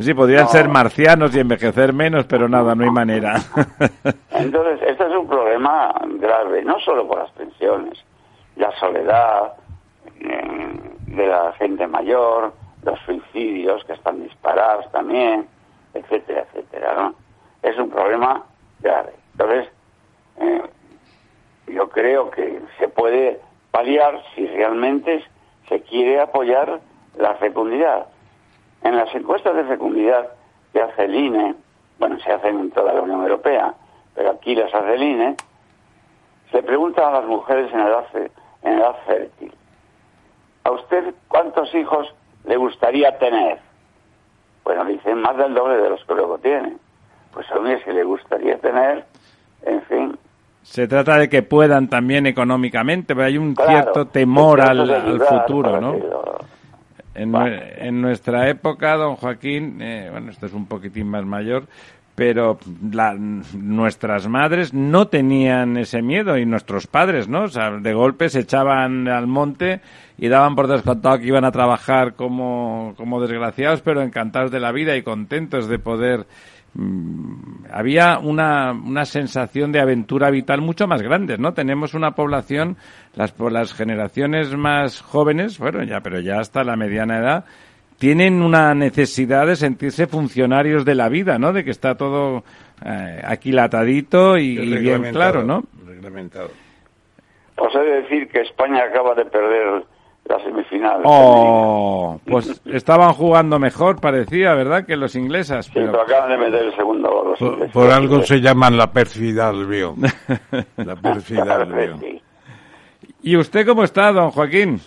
Sí, 0.00 0.12
podrían 0.14 0.44
No. 0.44 0.48
ser 0.50 0.68
marcianos 0.68 1.34
y 1.36 1.40
envejecer 1.40 1.92
menos, 1.92 2.26
pero 2.26 2.48
nada, 2.48 2.74
no 2.74 2.84
hay 2.84 2.90
manera. 2.90 3.36
Entonces, 4.30 4.80
este 4.88 5.04
es 5.06 5.12
un 5.16 5.28
problema 5.28 5.94
grave, 6.18 6.62
no 6.64 6.78
solo 6.80 7.06
por 7.06 7.18
las 7.18 7.30
pensiones, 7.32 8.02
la 8.56 8.70
soledad 8.78 9.54
eh, 10.20 10.80
de 11.06 11.26
la 11.26 11.52
gente 11.58 11.86
mayor, 11.86 12.52
los 12.82 12.98
suicidios 13.00 13.84
que 13.84 13.92
están 13.94 14.22
disparados 14.22 14.90
también, 14.92 15.46
etcétera, 15.94 16.44
etcétera, 16.52 16.94
¿no? 16.96 17.14
Es 17.62 17.78
un 17.78 17.88
problema 17.88 18.42
grave. 18.80 19.12
Entonces, 19.32 19.68
eh, 20.40 20.62
yo 21.68 21.88
creo 21.88 22.30
que 22.30 22.60
se 22.78 22.88
puede 22.88 23.40
paliar 23.70 24.20
si 24.34 24.46
realmente 24.46 25.24
se 25.68 25.80
quiere 25.82 26.20
apoyar 26.20 26.80
la 27.16 27.34
fecundidad. 27.36 28.06
En 28.84 28.96
las 28.96 29.12
encuestas 29.14 29.56
de 29.56 29.64
fecundidad 29.64 30.28
que 30.72 30.80
hace 30.80 31.04
el 31.04 31.14
INE, 31.14 31.54
bueno, 31.98 32.18
se 32.20 32.30
hacen 32.32 32.60
en 32.60 32.70
toda 32.70 32.92
la 32.94 33.00
Unión 33.02 33.22
Europea, 33.22 33.74
pero 34.14 34.30
aquí 34.30 34.54
las 34.54 34.72
hace 34.72 34.94
el 34.94 35.02
INE, 35.02 35.36
se 36.52 36.62
pregunta 36.62 37.08
a 37.08 37.12
las 37.12 37.24
mujeres 37.24 37.72
en 37.72 37.80
edad, 37.80 38.04
en 38.62 38.72
edad 38.78 38.94
fértil, 39.06 39.52
¿a 40.64 40.70
usted 40.70 41.14
cuántos 41.28 41.74
hijos 41.74 42.14
le 42.44 42.56
gustaría 42.56 43.18
tener? 43.18 43.58
Bueno, 44.64 44.84
dicen 44.84 45.20
más 45.20 45.36
del 45.36 45.54
doble 45.54 45.76
de 45.76 45.90
los 45.90 46.04
que 46.04 46.14
luego 46.14 46.38
tiene. 46.38 46.76
Pues 47.32 47.50
a 47.50 47.58
mí 47.58 47.70
si 47.84 47.90
le 47.92 48.04
gustaría 48.04 48.56
tener, 48.58 49.04
en 49.62 49.82
fin, 49.82 50.18
Se 50.62 50.86
trata 50.88 51.18
de 51.18 51.28
que 51.28 51.42
puedan 51.42 51.88
también 51.88 52.26
económicamente, 52.26 53.14
pero 53.14 53.26
hay 53.26 53.36
un 53.36 53.54
claro, 53.54 53.70
cierto 53.70 54.06
temor 54.06 54.60
al, 54.62 55.20
futuro, 55.20 55.80
¿no? 55.80 55.92
lo- 55.94 56.38
En, 57.14 58.00
nuestra 58.00 58.48
época, 58.48 58.96
don 58.96 59.16
Joaquín, 59.16 59.80
eh, 59.80 60.08
bueno, 60.10 60.30
esto 60.30 60.46
es 60.46 60.52
un 60.52 60.66
poquitín 60.66 61.08
más 61.08 61.24
mayor, 61.24 61.66
pero 62.14 62.58
la- 62.92 63.14
nuestras 63.14 64.28
madres 64.28 64.72
no 64.74 65.06
tenían 65.08 65.76
ese 65.76 66.02
miedo 66.02 66.36
y 66.38 66.46
nuestros 66.46 66.86
padres, 66.86 67.28
¿no? 67.28 67.42
O 67.44 67.48
sea, 67.48 67.70
de 67.70 67.92
golpe 67.94 68.28
se 68.28 68.40
echaban 68.40 69.08
al 69.08 69.26
monte 69.26 69.80
y 70.18 70.28
daban 70.28 70.54
por 70.54 70.68
descontado 70.68 71.18
que 71.18 71.26
iban 71.26 71.44
a 71.44 71.52
trabajar 71.52 72.14
como, 72.14 72.94
como 72.96 73.20
desgraciados, 73.20 73.80
pero 73.80 74.02
encantados 74.02 74.50
de 74.50 74.60
la 74.60 74.70
vida 74.72 74.96
y 74.96 75.02
contentos 75.02 75.68
de 75.68 75.78
poder 75.80 76.26
mm, 76.74 77.64
había 77.72 78.18
una, 78.18 78.72
una 78.72 79.04
sensación 79.04 79.72
de 79.72 79.80
aventura 79.80 80.30
vital 80.30 80.60
mucho 80.60 80.86
más 80.86 81.02
grande, 81.02 81.36
¿no? 81.38 81.52
Tenemos 81.52 81.94
una 81.94 82.12
población, 82.12 82.76
las, 83.16 83.32
por 83.32 83.52
las 83.52 83.72
generaciones 83.74 84.54
más 84.56 85.00
jóvenes, 85.00 85.58
bueno, 85.58 85.82
ya, 85.84 86.00
pero 86.00 86.20
ya 86.20 86.40
hasta 86.40 86.64
la 86.64 86.76
mediana 86.76 87.18
edad, 87.18 87.44
tienen 87.98 88.42
una 88.42 88.74
necesidad 88.74 89.46
de 89.46 89.56
sentirse 89.56 90.06
funcionarios 90.06 90.84
de 90.84 90.94
la 90.94 91.08
vida, 91.08 91.38
¿no? 91.38 91.52
De 91.52 91.64
que 91.64 91.70
está 91.70 91.96
todo 91.96 92.44
eh, 92.84 93.22
aquilatadito 93.24 94.36
y, 94.36 94.58
y 94.58 94.78
bien 94.78 95.02
claro, 95.12 95.44
¿no? 95.44 95.62
Reglamentado. 95.86 96.50
Os 97.56 97.74
he 97.74 97.78
de 97.78 98.02
decir 98.02 98.28
que 98.28 98.40
España 98.40 98.82
acaba 98.84 99.14
de 99.14 99.24
perder 99.26 99.84
la 100.24 100.42
semifinal. 100.42 101.02
Oh, 101.04 102.18
pues 102.24 102.60
estaban 102.64 103.12
jugando 103.12 103.58
mejor, 103.58 104.00
parecía, 104.00 104.54
¿verdad? 104.54 104.86
Que 104.86 104.96
los 104.96 105.14
ingleses. 105.14 105.66
Sí, 105.66 105.72
pero 105.74 105.92
Pero... 105.92 106.02
acaban 106.02 106.30
de 106.30 106.38
meter 106.38 106.64
el 106.64 106.76
segundo 106.76 107.10
gol. 107.10 107.30
los 107.30 107.38
Por, 107.38 107.70
por 107.70 107.90
algo 107.90 108.22
se 108.22 108.40
llaman 108.40 108.76
la 108.76 108.90
perfidad. 108.90 109.52
La 110.76 110.96
perfidad. 110.96 111.68
Sí. 113.24 113.30
¿Y 113.30 113.36
usted 113.36 113.66
cómo 113.66 113.84
está, 113.84 114.12
don 114.12 114.30
Joaquín? 114.30 114.80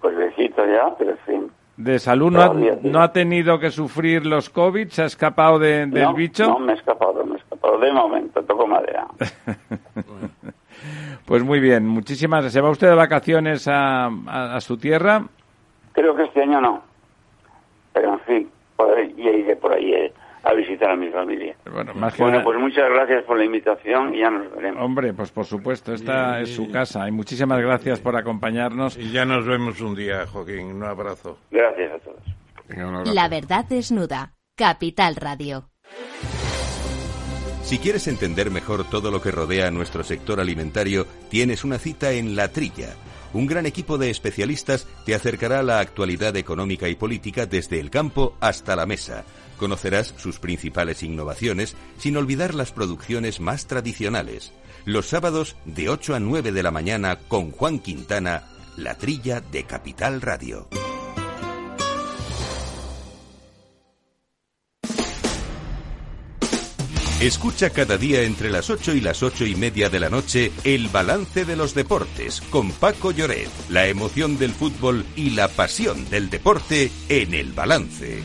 Pues 0.00 0.16
besito 0.16 0.64
ya, 0.66 0.94
pero 0.98 1.10
en 1.12 1.18
fin. 1.18 1.50
¿De 1.76 1.98
salud 1.98 2.30
no 2.30 2.40
ha, 2.42 2.52
sí. 2.54 2.70
no 2.82 3.00
ha 3.02 3.12
tenido 3.12 3.58
que 3.58 3.70
sufrir 3.70 4.24
los 4.26 4.48
COVID? 4.50 4.88
¿Se 4.88 5.02
ha 5.02 5.06
escapado 5.06 5.58
de- 5.58 5.86
del 5.86 6.04
no, 6.04 6.14
bicho? 6.14 6.46
No, 6.46 6.58
me 6.58 6.72
he 6.72 6.76
escapado, 6.76 7.24
me 7.24 7.34
he 7.34 7.38
escapado. 7.38 7.78
De 7.78 7.92
momento, 7.92 8.42
toco 8.44 8.66
madera. 8.66 9.06
Pues 11.26 11.44
muy 11.44 11.60
bien, 11.60 11.86
muchísimas 11.86 12.38
gracias. 12.42 12.54
¿Se 12.54 12.60
va 12.60 12.70
usted 12.70 12.88
de 12.88 12.94
vacaciones 12.96 13.68
a, 13.68 14.06
a- 14.06 14.56
a 14.56 14.60
su 14.60 14.76
tierra? 14.76 15.22
Creo 15.92 16.14
que 16.16 16.24
este 16.24 16.42
año 16.42 16.60
no. 16.60 16.82
Pero 17.92 18.14
en 18.14 18.20
fin, 18.20 18.50
por 18.76 18.90
ahí, 18.98 19.14
iré 19.16 19.54
por 19.56 19.72
ahí. 19.72 20.12
A 20.44 20.52
visitar 20.54 20.90
a 20.90 20.96
mi 20.96 21.08
familia. 21.10 21.54
Bueno, 21.72 21.94
más 21.94 22.14
que 22.14 22.22
Bueno, 22.22 22.38
nada- 22.38 22.44
pues 22.44 22.58
muchas 22.58 22.88
gracias 22.90 23.24
por 23.24 23.38
la 23.38 23.44
invitación 23.44 24.14
y 24.14 24.20
ya 24.20 24.30
nos 24.30 24.50
veremos. 24.54 24.82
Hombre, 24.84 25.12
pues 25.14 25.30
por 25.30 25.44
supuesto, 25.44 25.92
esta 25.94 26.40
es 26.40 26.54
su 26.54 26.70
casa. 26.70 27.08
Y 27.08 27.12
muchísimas 27.12 27.60
gracias 27.60 28.00
por 28.00 28.16
acompañarnos. 28.16 28.96
Y 28.98 29.10
ya 29.12 29.24
nos 29.24 29.46
vemos 29.46 29.80
un 29.80 29.94
día, 29.94 30.26
Joaquín. 30.26 30.66
Un 30.74 30.82
abrazo. 30.84 31.38
Gracias 31.50 31.92
a 31.92 31.98
todos. 31.98 32.22
Venga. 32.68 33.02
La 33.12 33.28
verdad 33.28 33.64
desnuda. 33.68 34.32
Capital 34.56 35.16
Radio. 35.16 35.68
Si 37.62 37.78
quieres 37.78 38.06
entender 38.06 38.50
mejor 38.50 38.84
todo 38.84 39.10
lo 39.10 39.22
que 39.22 39.30
rodea 39.30 39.68
a 39.68 39.70
nuestro 39.70 40.02
sector 40.04 40.40
alimentario, 40.40 41.06
tienes 41.30 41.64
una 41.64 41.78
cita 41.78 42.12
en 42.12 42.36
La 42.36 42.48
Trilla. 42.48 42.90
Un 43.32 43.46
gran 43.46 43.64
equipo 43.64 43.96
de 43.96 44.10
especialistas 44.10 44.86
te 45.06 45.14
acercará 45.14 45.60
a 45.60 45.62
la 45.62 45.78
actualidad 45.80 46.36
económica 46.36 46.88
y 46.88 46.96
política 46.96 47.46
desde 47.46 47.80
el 47.80 47.88
campo 47.88 48.34
hasta 48.40 48.76
la 48.76 48.84
mesa. 48.84 49.24
Conocerás 49.58 50.14
sus 50.16 50.38
principales 50.38 51.02
innovaciones 51.02 51.76
sin 51.98 52.16
olvidar 52.16 52.54
las 52.54 52.72
producciones 52.72 53.40
más 53.40 53.66
tradicionales. 53.66 54.52
Los 54.84 55.08
sábados 55.08 55.56
de 55.64 55.88
8 55.88 56.14
a 56.14 56.20
9 56.20 56.52
de 56.52 56.62
la 56.62 56.70
mañana 56.70 57.18
con 57.28 57.50
Juan 57.50 57.78
Quintana, 57.78 58.44
La 58.76 58.96
Trilla 58.96 59.40
de 59.40 59.64
Capital 59.64 60.20
Radio. 60.20 60.68
Escucha 67.22 67.70
cada 67.70 67.98
día 67.98 68.22
entre 68.22 68.50
las 68.50 68.68
8 68.68 68.96
y 68.96 69.00
las 69.00 69.22
ocho 69.22 69.46
y 69.46 69.54
media 69.54 69.88
de 69.88 70.00
la 70.00 70.10
noche 70.10 70.50
el 70.64 70.88
balance 70.88 71.44
de 71.44 71.54
los 71.54 71.72
deportes 71.72 72.40
con 72.50 72.72
Paco 72.72 73.12
Lloret, 73.12 73.48
la 73.68 73.86
emoción 73.86 74.38
del 74.38 74.50
fútbol 74.50 75.06
y 75.14 75.30
la 75.30 75.46
pasión 75.46 76.10
del 76.10 76.30
deporte 76.30 76.90
en 77.08 77.32
el 77.32 77.52
balance. 77.52 78.24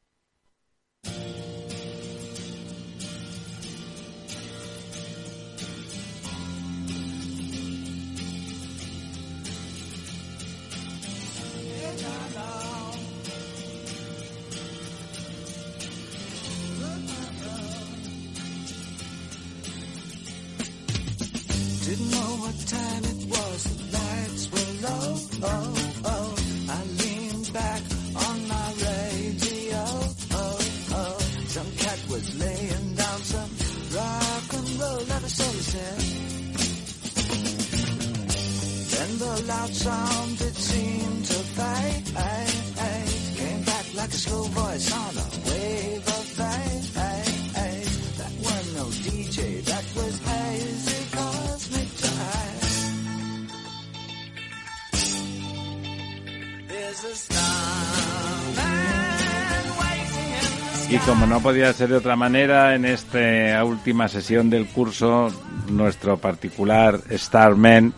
Como 61.05 61.25
no 61.25 61.41
podía 61.41 61.73
ser 61.73 61.89
de 61.89 61.97
otra 61.97 62.15
manera, 62.15 62.75
en 62.75 62.85
esta 62.85 63.63
última 63.63 64.07
sesión 64.07 64.49
del 64.49 64.67
curso, 64.67 65.29
nuestro 65.69 66.17
particular 66.17 66.99
Starman, 67.11 67.93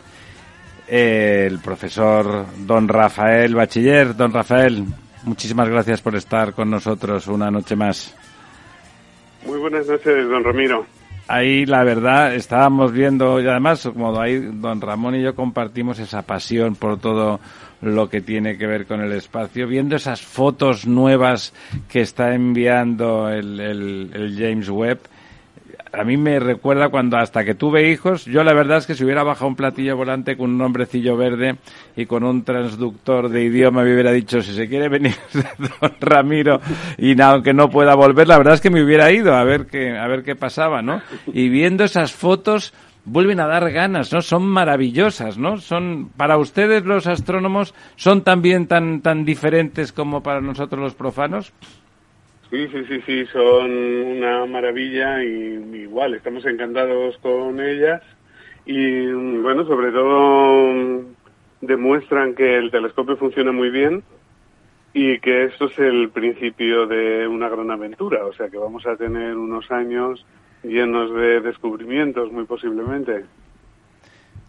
eh, 0.88 1.48
el 1.50 1.60
profesor 1.60 2.46
don 2.60 2.88
Rafael 2.88 3.56
Bachiller. 3.56 4.16
Don 4.16 4.32
Rafael, 4.32 4.86
muchísimas 5.24 5.70
gracias 5.70 6.02
por 6.02 6.16
estar 6.16 6.54
con 6.54 6.70
nosotros 6.70 7.28
una 7.28 7.52
noche 7.52 7.76
más. 7.76 8.16
Muy 9.46 9.60
buenas 9.60 9.88
noches, 9.88 10.30
don 10.30 10.44
Ramiro. 10.44 10.86
Ahí, 11.28 11.66
la 11.66 11.84
verdad, 11.84 12.36
estábamos 12.36 12.92
viendo, 12.92 13.40
y 13.40 13.48
además, 13.48 13.90
como 13.94 14.20
ahí 14.20 14.40
don 14.40 14.82
Ramón 14.82 15.16
y 15.16 15.24
yo 15.24 15.36
compartimos 15.36 16.00
esa 16.00 16.22
pasión 16.22 16.76
por 16.76 17.00
todo 17.00 17.40
lo 17.84 18.10
que 18.10 18.22
tiene 18.22 18.58
que 18.58 18.66
ver 18.68 18.86
con 18.86 19.02
el 19.02 19.12
espacio, 19.12 19.68
viendo 19.68 19.96
esas 19.96 20.22
fotos 20.22 20.88
nuevas 20.88 21.54
que 21.90 22.02
está 22.02 22.34
enviando 22.34 23.30
el, 23.30 23.60
el- 23.60 24.36
James 24.38 24.70
Webb, 24.70 25.00
a 25.92 26.04
mí 26.04 26.18
me 26.18 26.40
recuerda 26.40 26.90
cuando 26.90 27.18
hasta 27.18 27.44
que 27.46 27.54
tuve 27.54 27.92
hijos, 27.92 28.26
yo 28.26 28.44
la 28.44 28.54
verdad 28.54 28.80
es 28.80 28.88
que 28.88 28.96
si 28.96 29.04
hubiera 29.04 29.22
bajado 29.22 29.48
un 29.48 29.56
platillo 29.56 29.96
volante 29.96 30.36
con 30.36 30.50
un 30.50 30.60
hombrecillo 30.62 31.16
verde 31.16 31.58
y 31.96 32.08
con 32.08 32.24
un 32.24 32.44
transductor 32.44 33.30
de 33.30 33.44
idioma 33.44 33.84
me 33.84 33.94
hubiera 33.94 34.12
dicho 34.12 34.42
si 34.42 34.54
se 34.56 34.68
quiere 34.68 34.90
venir 34.90 35.14
don 35.82 35.92
Ramiro 36.00 36.60
y 36.98 37.20
aunque 37.22 37.54
no 37.54 37.70
pueda 37.70 37.94
volver, 37.94 38.28
la 38.28 38.40
verdad 38.40 38.56
es 38.56 38.62
que 38.62 38.72
me 38.72 38.84
hubiera 38.84 39.12
ido 39.12 39.36
a 39.36 39.44
ver 39.44 39.68
qué, 39.68 39.96
a 39.96 40.08
ver 40.08 40.24
qué 40.24 40.36
pasaba, 40.36 40.82
¿no? 40.82 41.00
Y 41.32 41.50
viendo 41.50 41.84
esas 41.84 42.12
fotos 42.12 42.74
vuelven 43.06 43.40
a 43.40 43.48
dar 43.48 43.72
ganas, 43.72 44.14
¿no? 44.14 44.22
Son 44.22 44.46
maravillosas, 44.46 45.38
¿no? 45.38 45.58
Son, 45.58 46.10
para 46.16 46.38
ustedes 46.38 46.86
los 46.86 47.08
astrónomos, 47.08 47.74
son 47.96 48.24
también 48.24 48.68
tan, 48.68 49.02
tan 49.02 49.26
diferentes 49.26 49.92
como 49.92 50.24
para 50.24 50.42
nosotros 50.42 50.82
los 50.82 50.96
profanos. 50.96 51.54
Sí, 52.50 52.68
sí, 52.68 52.86
sí, 52.88 53.02
sí, 53.06 53.26
son 53.34 53.72
una 53.72 54.46
maravilla 54.46 55.24
y 55.24 55.60
igual, 55.74 56.14
estamos 56.14 56.46
encantados 56.46 57.18
con 57.18 57.60
ellas 57.60 58.02
y 58.66 59.12
bueno, 59.12 59.66
sobre 59.66 59.92
todo 59.92 60.72
mm, 60.72 61.00
demuestran 61.62 62.36
que 62.36 62.58
el 62.58 62.70
telescopio 62.70 63.18
funciona 63.18 63.52
muy 63.52 63.72
bien 63.72 64.04
y 64.94 65.18
que 65.20 65.46
esto 65.46 65.66
es 65.66 65.80
el 65.80 66.10
principio 66.12 66.86
de 66.86 67.28
una 67.28 67.50
gran 67.50 67.72
aventura, 67.72 68.24
o 68.26 68.34
sea 68.34 68.50
que 68.50 68.58
vamos 68.58 68.86
a 68.86 68.96
tener 68.96 69.36
unos 69.36 69.72
años 69.72 70.24
llenos 70.64 71.14
de 71.14 71.42
descubrimientos 71.42 72.32
muy 72.32 72.46
posiblemente. 72.46 73.26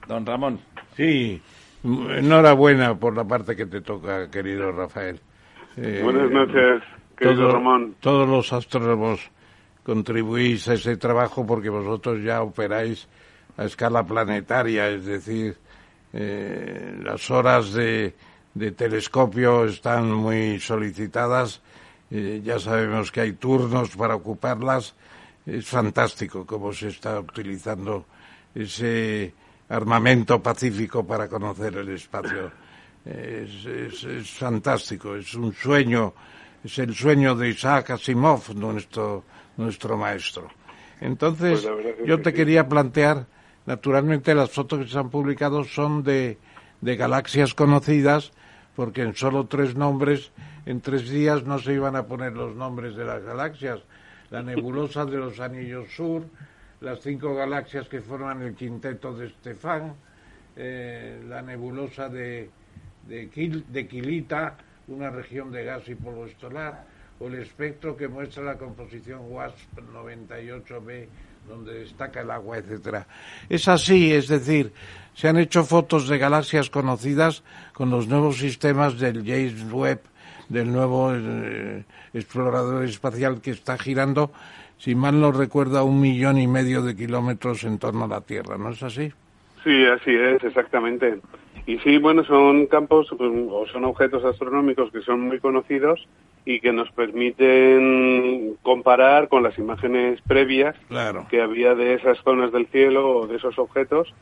Don 0.07 0.25
Ramón. 0.27 0.61
Sí, 0.97 1.41
enhorabuena 1.83 2.95
por 2.99 3.17
la 3.17 3.25
parte 3.25 3.57
que 3.57 3.67
te 3.67 3.81
toca, 3.81 4.31
querido 4.31 4.71
Rafael. 4.73 5.21
Eh, 5.77 6.01
Buenas 6.05 6.31
noches, 6.31 6.83
querido 7.17 7.43
todo- 7.43 7.53
Ramón. 7.53 7.95
Todos 8.01 8.29
los 8.29 8.53
astrónomos 8.53 9.31
contribuís 9.83 10.69
a 10.69 10.75
ese 10.75 10.97
trabajo 10.97 11.45
porque 11.47 11.69
vosotros 11.69 12.23
ya 12.23 12.43
operáis 12.43 13.09
a 13.57 13.65
escala 13.65 14.05
planetaria, 14.05 14.89
es 14.91 15.05
decir, 15.05 15.57
eh, 16.13 16.97
las 17.03 17.31
horas 17.31 17.73
de, 17.73 18.15
de 18.55 18.71
telescopio 18.73 19.65
están 19.65 20.11
muy 20.13 20.59
solicitadas, 20.61 21.61
eh, 22.11 22.41
ya 22.45 22.59
sabemos 22.59 23.11
que 23.11 23.21
hay 23.21 23.33
turnos 23.33 23.97
para 23.97 24.15
ocuparlas, 24.15 24.95
es 25.47 25.67
fantástico 25.67 26.47
cómo 26.47 26.73
se 26.73 26.89
está 26.89 27.21
utilizando 27.21 28.07
ese 28.55 29.35
armamento 29.69 30.43
pacífico 30.43 31.07
para 31.07 31.29
conocer 31.29 31.77
el 31.77 31.89
espacio. 31.91 32.51
Es, 33.05 33.67
es- 33.67 34.05
es 34.05 34.31
fantástico, 34.31 35.15
es 35.17 35.35
un 35.35 35.53
sueño, 35.53 36.15
es 36.63 36.79
el 36.79 36.95
sueño 36.95 37.35
de 37.35 37.51
Isaac 37.51 37.91
Asimov, 37.91 38.55
nuestro, 38.55 39.25
nuestro 39.57 39.97
maestro. 39.99 40.49
Entonces, 41.01 41.67
Pues 41.67 42.07
yo 42.07 42.23
te 42.23 42.33
quería 42.33 42.67
plantear, 42.69 43.27
naturalmente 43.67 44.35
las 44.35 44.51
fotos 44.51 44.85
que 44.87 44.91
se 44.91 44.99
han 44.99 45.11
publicado 45.11 45.65
son 45.65 46.03
de, 46.03 46.39
de 46.81 46.97
galaxias 46.97 47.53
conocidas, 47.53 48.33
porque 48.77 49.03
en 49.03 49.15
solo 49.15 49.47
tres 49.47 49.75
nombres, 49.75 50.33
en 50.65 50.81
tres 50.81 51.09
días 51.11 51.45
no 51.45 51.59
se 51.59 51.75
iban 51.75 51.97
a 51.97 52.07
poner 52.07 52.33
los 52.33 52.55
nombres 52.57 52.97
de 52.97 53.05
las 53.05 53.23
galaxias. 53.23 53.81
La 54.31 54.43
nebulosa 54.43 55.05
de 55.05 55.17
los 55.17 55.39
Anillos 55.41 55.89
Sur, 55.95 56.25
las 56.81 57.01
cinco 57.01 57.35
galaxias 57.35 57.89
que 57.89 58.01
forman 58.01 58.43
el 58.43 58.55
quinteto 58.55 59.15
de 59.15 59.27
Estefan, 59.27 59.95
eh, 60.57 61.23
la 61.29 61.43
nebulosa 61.43 62.09
de, 62.09 62.51
de, 63.07 63.63
de 63.69 63.87
Quilita, 63.89 64.57
una 64.89 65.11
región 65.11 65.51
de 65.51 65.65
gas 65.65 65.89
y 65.89 65.95
polvo 65.95 66.27
estelar, 66.27 66.85
o 67.21 67.29
el 67.29 67.37
espectro 67.37 67.97
que 67.97 68.09
muestra 68.09 68.43
la 68.43 68.59
composición 68.59 69.21
WASP 69.31 69.79
98b, 69.93 71.07
donde 71.49 71.75
destaca 71.81 72.21
el 72.21 72.31
agua, 72.31 72.59
etcétera. 72.59 73.07
Es 73.49 73.69
así, 73.69 74.13
es 74.13 74.29
decir, 74.29 74.73
se 75.15 75.29
han 75.29 75.39
hecho 75.39 75.65
fotos 75.65 76.09
de 76.09 76.19
galaxias 76.19 76.71
conocidas 76.71 77.43
con 77.73 77.91
los 77.91 78.09
nuevos 78.09 78.39
sistemas 78.39 78.99
del 78.99 79.25
James 79.25 79.71
Webb, 79.71 80.01
del 80.55 80.73
nuevo 80.73 81.13
eh, 81.15 81.85
explorador 82.15 82.85
espacial 82.85 83.43
que 83.43 83.51
está 83.51 83.77
girando, 83.77 84.31
si 84.79 84.95
mal 84.95 85.21
no 85.21 85.33
recuerdo, 85.33 85.79
a 85.79 85.83
un 85.83 86.01
millón 86.01 86.39
y 86.39 86.47
medio 86.47 86.81
de 86.83 86.97
kilómetros 86.97 87.65
en 87.65 87.79
torno 87.79 88.05
a 88.05 88.09
la 88.09 88.21
Tierra, 88.23 88.57
¿no 88.57 88.71
es 88.71 88.83
así? 88.83 89.13
Sí, 89.63 89.85
así 89.87 90.11
es, 90.15 90.43
exactamente. 90.45 91.21
Y 91.67 91.79
sí, 91.79 91.99
bueno, 91.99 92.25
son 92.25 92.67
campos 92.67 93.09
pues, 93.17 93.31
o 93.51 93.67
son 93.73 93.85
objetos 93.85 94.25
astronómicos 94.25 94.91
que 94.91 95.01
son 95.01 95.21
muy 95.21 95.41
conocidos 95.41 96.07
y 96.45 96.61
que 96.61 96.73
nos 96.73 96.91
permiten 96.93 98.57
comparar 98.63 99.29
con 99.29 99.43
las 99.43 99.57
imágenes 99.59 100.21
previas 100.27 100.77
Claro. 100.89 101.27
que 101.31 101.41
había 101.41 101.75
de 101.75 101.95
esas 101.95 102.19
zonas 102.23 102.53
del 102.53 102.67
cielo 102.67 103.09
o 103.21 103.27
de 103.27 103.37
esos 103.37 103.59
objetos 103.59 104.13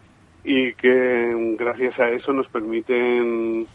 y 0.44 0.72
que 0.74 1.56
gracias 1.58 1.98
a 1.98 2.10
eso 2.10 2.32
nos 2.32 2.46
permiten 2.48 3.66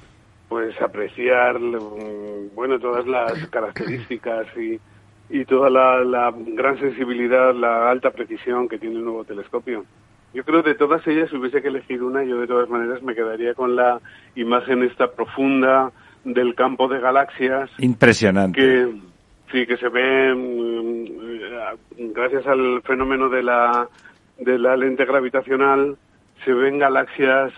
pues 0.50 0.80
apreciar 0.82 1.60
mm, 1.60 2.56
bueno 2.56 2.80
todas 2.80 3.06
las 3.08 3.34
características 3.52 4.48
y, 4.58 4.80
y 5.30 5.46
toda 5.46 5.70
la, 5.70 6.04
la 6.04 6.34
gran 6.36 6.80
sensibilidad, 6.80 7.54
la 7.54 7.90
alta 7.90 8.12
precisión 8.12 8.68
que 8.68 8.80
tiene 8.80 8.96
el 8.96 9.04
nuevo 9.04 9.24
telescopio. 9.26 9.86
Yo 10.34 10.44
creo 10.44 10.62
que 10.62 10.70
de 10.70 10.76
todas 10.76 11.06
ellas, 11.08 11.30
si 11.30 11.38
hubiese 11.38 11.62
que 11.62 11.70
elegir 11.70 12.04
una, 12.04 12.24
yo 12.24 12.40
de 12.40 12.48
todas 12.48 12.70
maneras 12.70 13.02
me 13.02 13.16
quedaría 13.16 13.54
con 13.54 13.76
la 13.76 14.00
imagen 14.36 14.84
esta 14.84 15.12
profunda 15.12 15.92
del 16.24 16.54
campo 16.56 16.88
de 16.88 17.00
galaxias 17.00 17.70
Impresionante. 17.80 18.60
que 18.60 18.92
sí 19.52 19.66
que 19.66 19.78
se 19.78 19.88
ve 19.90 20.34
mm, 20.36 21.06
eh, 21.08 21.78
gracias 22.14 22.46
al 22.48 22.82
fenómeno 22.84 23.30
de 23.30 23.44
la 23.44 23.88
de 24.38 24.60
la 24.60 24.76
lente 24.76 25.06
gravitacional 25.06 25.98
se 26.44 26.54
ven 26.54 26.80
galaxias 26.80 27.54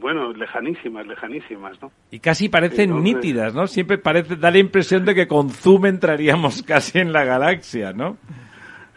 bueno 0.00 0.32
lejanísimas 0.32 1.06
lejanísimas 1.06 1.80
no 1.82 1.90
Y 2.10 2.20
casi 2.20 2.48
parecen 2.48 2.90
Entonces- 2.90 3.14
nítidas, 3.14 3.54
¿no? 3.54 3.66
Siempre 3.66 3.98
parece, 3.98 4.36
da 4.36 4.50
la 4.50 4.58
impresión 4.58 5.04
de 5.04 5.14
que 5.14 5.26
con 5.26 5.50
zoom 5.50 5.86
entraríamos 5.86 6.62
casi 6.66 6.98
en 7.00 7.12
la 7.12 7.24
galaxia, 7.24 7.92
¿no? 7.92 8.16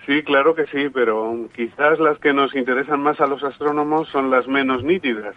sí 0.05 0.23
claro 0.23 0.55
que 0.55 0.65
sí 0.67 0.87
pero 0.93 1.49
quizás 1.53 1.99
las 1.99 2.17
que 2.19 2.31
nos 2.33 2.55
interesan 2.55 3.01
más 3.01 3.19
a 3.19 3.27
los 3.27 3.43
astrónomos 3.43 4.07
son 4.09 4.29
las 4.31 4.47
menos 4.47 4.81
nítidas 4.83 5.35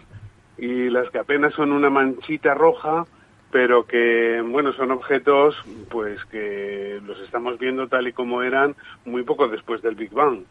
y 0.57 0.89
las 0.89 1.09
que 1.09 1.17
apenas 1.19 1.53
son 1.55 1.73
una 1.73 1.89
manchita 1.89 2.53
roja 2.53 3.05
pero 3.51 3.85
que 3.85 4.41
bueno 4.47 4.71
son 4.71 4.91
objetos 4.91 5.55
pues 5.89 6.23
que 6.31 7.01
los 7.05 7.19
estamos 7.19 7.59
viendo 7.59 7.89
tal 7.89 8.07
y 8.07 8.13
como 8.13 8.43
eran 8.43 8.75
muy 9.03 9.23
poco 9.23 9.49
después 9.49 9.81
del 9.81 9.95
Big 9.95 10.11
Bang 10.11 10.43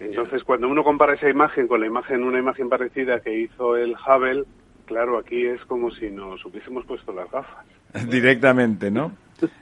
Entonces, 0.00 0.44
cuando 0.44 0.68
uno 0.68 0.84
compara 0.84 1.14
esa 1.14 1.28
imagen 1.28 1.66
con 1.66 1.80
la 1.80 1.86
imagen, 1.86 2.22
una 2.22 2.38
imagen 2.38 2.68
parecida 2.68 3.20
que 3.20 3.36
hizo 3.36 3.76
el 3.76 3.94
Hubble, 3.94 4.44
claro, 4.86 5.18
aquí 5.18 5.44
es 5.44 5.60
como 5.64 5.90
si 5.90 6.10
nos 6.10 6.44
hubiésemos 6.44 6.84
puesto 6.84 7.12
las 7.12 7.30
gafas. 7.30 7.66
Directamente, 8.08 8.90
¿no? 8.90 9.12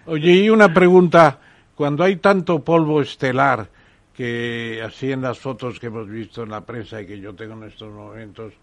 Oye, 0.07 0.33
y 0.33 0.51
una 0.51 0.73
pregunta. 0.73 1.39
Cuando 1.75 2.05
hay 2.05 2.17
tanto 2.17 2.65
polvo 2.65 3.03
estelar 3.03 3.69
que 4.15 4.81
así 4.83 5.13
en 5.13 5.21
las 5.21 5.39
fotos 5.39 5.79
que 5.79 5.89
hemos 5.89 6.09
visto 6.09 6.43
en 6.43 6.51
la 6.51 6.65
prensa 6.65 7.03
y 7.03 7.07
que 7.07 7.21
yo 7.21 7.35
tengo 7.35 7.53
en 7.53 7.65
estos 7.65 7.93
momentos 7.93 8.55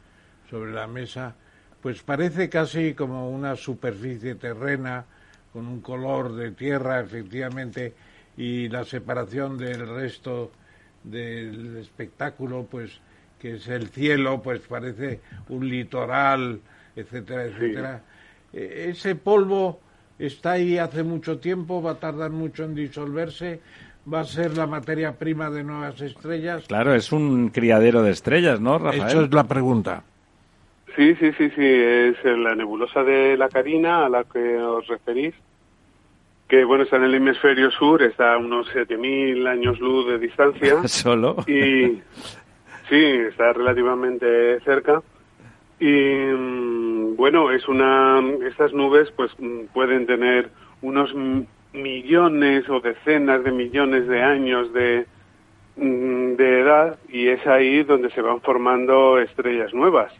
sobre 0.49 0.71
la 0.71 0.87
mesa, 0.87 1.35
pues 1.79 2.01
parece 2.01 2.49
casi 2.49 2.95
como 2.95 3.29
una 3.29 3.55
superficie 3.55 4.33
terrena 4.35 5.05
con 5.51 5.67
un 5.67 5.81
color 5.81 6.33
de 6.33 6.51
tierra, 6.51 6.99
efectivamente, 7.01 7.93
y 8.35 8.67
la 8.69 8.83
separación 8.83 9.57
del 9.57 9.87
resto 9.87 10.51
del 11.03 11.77
espectáculo, 11.77 12.67
pues 12.69 12.99
que 13.39 13.55
es 13.55 13.67
el 13.67 13.89
cielo, 13.89 14.41
pues 14.41 14.61
parece 14.61 15.19
un 15.49 15.67
litoral, 15.69 16.61
etcétera, 16.95 17.45
etcétera. 17.45 18.01
Eh, 18.53 18.85
Ese 18.89 19.15
polvo 19.15 19.79
está 20.17 20.53
ahí 20.53 20.77
hace 20.77 21.03
mucho 21.03 21.39
tiempo, 21.39 21.81
va 21.81 21.91
a 21.91 21.99
tardar 21.99 22.31
mucho 22.31 22.63
en 22.63 22.75
disolverse, 22.75 23.59
va 24.11 24.21
a 24.21 24.25
ser 24.25 24.57
la 24.57 24.67
materia 24.67 25.13
prima 25.13 25.49
de 25.49 25.63
nuevas 25.63 25.99
estrellas. 26.01 26.65
Claro, 26.67 26.93
es 26.93 27.11
un 27.11 27.49
criadero 27.49 28.01
de 28.01 28.11
estrellas, 28.11 28.61
¿no, 28.61 28.77
Rafael? 28.77 29.07
Eso 29.07 29.23
es 29.23 29.33
la 29.33 29.43
pregunta. 29.43 30.03
Sí, 30.95 31.15
sí, 31.15 31.31
sí, 31.37 31.49
sí, 31.49 31.65
es 31.65 32.23
la 32.23 32.55
nebulosa 32.55 33.03
de 33.03 33.35
la 33.35 33.49
Carina 33.49 34.05
a 34.05 34.09
la 34.09 34.23
que 34.25 34.57
os 34.57 34.85
referís, 34.87 35.33
que 36.53 36.65
bueno, 36.65 36.83
está 36.83 36.97
en 36.97 37.05
el 37.05 37.15
hemisferio 37.15 37.71
sur, 37.71 38.03
está 38.03 38.35
a 38.35 38.37
unos 38.37 38.67
7.000 38.75 39.47
años 39.47 39.79
luz 39.79 40.05
de 40.05 40.19
distancia. 40.19 40.75
Solo. 40.87 41.37
Y 41.47 41.99
sí, 42.87 43.03
está 43.27 43.53
relativamente 43.53 44.59
cerca. 44.59 45.01
Y 45.79 45.87
mm, 45.89 47.15
bueno, 47.15 47.49
es 47.49 47.67
una, 47.67 48.21
estas 48.47 48.71
nubes 48.71 49.09
pues 49.15 49.31
mm, 49.39 49.73
pueden 49.73 50.05
tener 50.05 50.51
unos 50.83 51.11
millones 51.73 52.69
o 52.69 52.81
decenas 52.81 53.43
de 53.43 53.51
millones 53.51 54.07
de 54.07 54.21
años 54.21 54.71
de, 54.73 55.07
mm, 55.77 56.35
de 56.35 56.59
edad 56.61 56.99
y 57.09 57.29
es 57.29 57.47
ahí 57.47 57.81
donde 57.81 58.11
se 58.11 58.21
van 58.21 58.41
formando 58.41 59.17
estrellas 59.17 59.73
nuevas. 59.73 60.13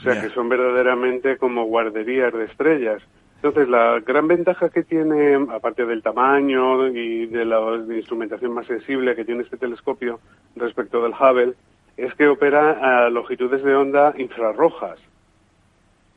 O 0.00 0.02
sea, 0.02 0.20
que 0.20 0.28
son 0.28 0.50
verdaderamente 0.50 1.38
como 1.38 1.64
guarderías 1.64 2.34
de 2.34 2.44
estrellas. 2.44 3.02
Entonces, 3.36 3.68
la 3.68 4.00
gran 4.00 4.26
ventaja 4.26 4.70
que 4.70 4.82
tiene, 4.82 5.34
aparte 5.52 5.84
del 5.84 6.02
tamaño 6.02 6.88
y 6.88 7.26
de 7.26 7.44
la 7.44 7.76
instrumentación 7.94 8.52
más 8.52 8.66
sensible 8.66 9.14
que 9.14 9.24
tiene 9.24 9.42
este 9.42 9.56
telescopio 9.56 10.20
respecto 10.56 11.02
del 11.02 11.12
Hubble, 11.12 11.54
es 11.96 12.14
que 12.14 12.28
opera 12.28 13.04
a 13.04 13.10
longitudes 13.10 13.62
de 13.62 13.74
onda 13.74 14.14
infrarrojas. 14.18 14.98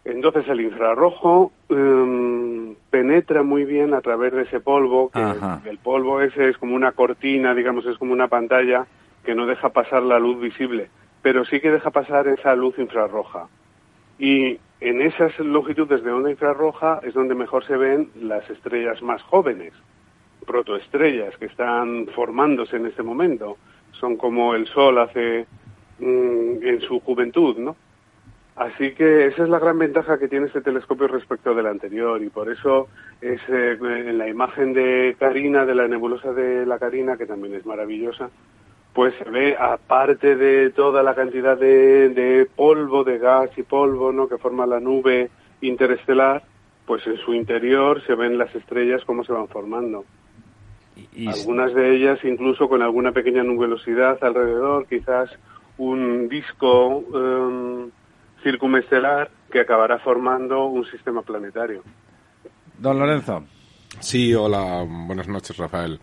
Entonces, 0.05 0.47
el 0.47 0.61
infrarrojo 0.61 1.51
em, 1.69 2.75
penetra 2.89 3.43
muy 3.43 3.65
bien 3.65 3.93
a 3.93 4.01
través 4.01 4.33
de 4.33 4.43
ese 4.43 4.59
polvo, 4.59 5.09
que 5.09 5.19
Ajá. 5.19 5.61
el 5.65 5.77
polvo 5.77 6.21
ese 6.21 6.49
es 6.49 6.57
como 6.57 6.75
una 6.75 6.93
cortina, 6.93 7.53
digamos, 7.53 7.85
es 7.85 7.97
como 7.97 8.13
una 8.13 8.27
pantalla 8.27 8.87
que 9.23 9.35
no 9.35 9.45
deja 9.45 9.69
pasar 9.69 10.03
la 10.03 10.19
luz 10.19 10.39
visible, 10.39 10.89
pero 11.21 11.45
sí 11.45 11.59
que 11.59 11.69
deja 11.71 11.91
pasar 11.91 12.27
esa 12.27 12.55
luz 12.55 12.79
infrarroja. 12.79 13.47
Y 14.17 14.57
en 14.81 15.01
esas 15.01 15.37
longitudes 15.39 16.03
de 16.03 16.11
onda 16.11 16.31
infrarroja 16.31 17.01
es 17.03 17.13
donde 17.13 17.35
mejor 17.35 17.65
se 17.65 17.75
ven 17.75 18.09
las 18.15 18.49
estrellas 18.49 19.01
más 19.01 19.21
jóvenes, 19.23 19.73
protoestrellas 20.45 21.35
que 21.37 21.45
están 21.45 22.07
formándose 22.15 22.77
en 22.77 22.85
este 22.85 23.03
momento. 23.03 23.57
Son 23.91 24.15
como 24.15 24.55
el 24.55 24.67
Sol 24.67 24.97
hace 24.99 25.45
mm, 25.99 26.63
en 26.65 26.81
su 26.81 26.99
juventud, 27.01 27.57
¿no? 27.57 27.75
Así 28.55 28.91
que 28.91 29.27
esa 29.27 29.43
es 29.43 29.49
la 29.49 29.59
gran 29.59 29.79
ventaja 29.79 30.19
que 30.19 30.27
tiene 30.27 30.47
este 30.47 30.59
telescopio 30.61 31.07
respecto 31.07 31.53
del 31.53 31.67
anterior 31.67 32.21
y 32.21 32.29
por 32.29 32.51
eso 32.51 32.89
es 33.21 33.39
eh, 33.47 33.77
en 33.79 34.17
la 34.17 34.27
imagen 34.27 34.73
de 34.73 35.15
Carina, 35.17 35.65
de 35.65 35.75
la 35.75 35.87
nebulosa 35.87 36.33
de 36.33 36.65
la 36.65 36.77
Carina, 36.77 37.15
que 37.15 37.25
también 37.25 37.53
es 37.53 37.65
maravillosa, 37.65 38.29
pues 38.99 39.13
se 39.23 39.29
ve, 39.29 39.55
aparte 39.57 40.35
de 40.35 40.71
toda 40.71 41.01
la 41.03 41.15
cantidad 41.15 41.57
de, 41.57 42.09
de 42.09 42.45
polvo, 42.53 43.05
de 43.05 43.17
gas 43.17 43.49
y 43.55 43.63
polvo, 43.63 44.11
¿no? 44.11 44.27
que 44.27 44.37
forma 44.37 44.65
la 44.65 44.81
nube 44.81 45.29
interestelar, 45.61 46.43
pues 46.85 47.07
en 47.07 47.15
su 47.19 47.33
interior 47.33 48.05
se 48.05 48.13
ven 48.15 48.37
las 48.37 48.53
estrellas 48.53 49.01
cómo 49.05 49.23
se 49.23 49.31
van 49.31 49.47
formando. 49.47 50.03
Y- 51.15 51.29
Algunas 51.29 51.73
de 51.73 51.95
ellas 51.95 52.19
incluso 52.25 52.67
con 52.67 52.81
alguna 52.81 53.13
pequeña 53.13 53.41
nubulosidad 53.41 54.21
alrededor, 54.21 54.85
quizás 54.85 55.29
un 55.77 56.27
disco 56.27 57.01
em, 57.15 57.89
circumestelar 58.43 59.31
que 59.49 59.61
acabará 59.61 59.99
formando 59.99 60.65
un 60.65 60.83
sistema 60.87 61.21
planetario. 61.21 61.83
Don 62.77 62.99
Lorenzo. 62.99 63.45
Sí, 64.01 64.35
hola, 64.35 64.85
buenas 64.85 65.29
noches, 65.29 65.55
Rafael. 65.55 66.01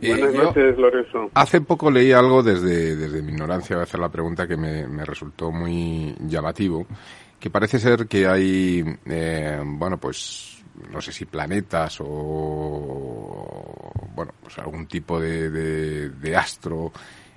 Buenas 0.00 0.34
noches, 0.34 0.78
Lorenzo. 0.78 1.30
Hace 1.34 1.60
poco 1.60 1.90
leí 1.90 2.12
algo 2.12 2.42
desde, 2.42 2.96
desde 2.96 3.22
mi 3.22 3.32
ignorancia, 3.32 3.76
voy 3.76 3.80
a 3.80 3.84
hacer 3.84 4.00
la 4.00 4.10
pregunta 4.10 4.46
que 4.46 4.56
me, 4.56 4.86
me 4.86 5.04
resultó 5.04 5.50
muy 5.50 6.14
llamativo, 6.20 6.86
que 7.38 7.50
parece 7.50 7.78
ser 7.78 8.06
que 8.06 8.26
hay, 8.26 8.84
eh, 9.06 9.60
bueno, 9.64 9.98
pues, 9.98 10.62
no 10.90 11.00
sé 11.00 11.12
si 11.12 11.24
planetas 11.24 11.98
o, 12.00 13.92
bueno, 14.14 14.32
pues 14.42 14.58
algún 14.58 14.86
tipo 14.86 15.20
de, 15.20 15.50
de, 15.50 16.10
de 16.10 16.36
astro 16.36 16.92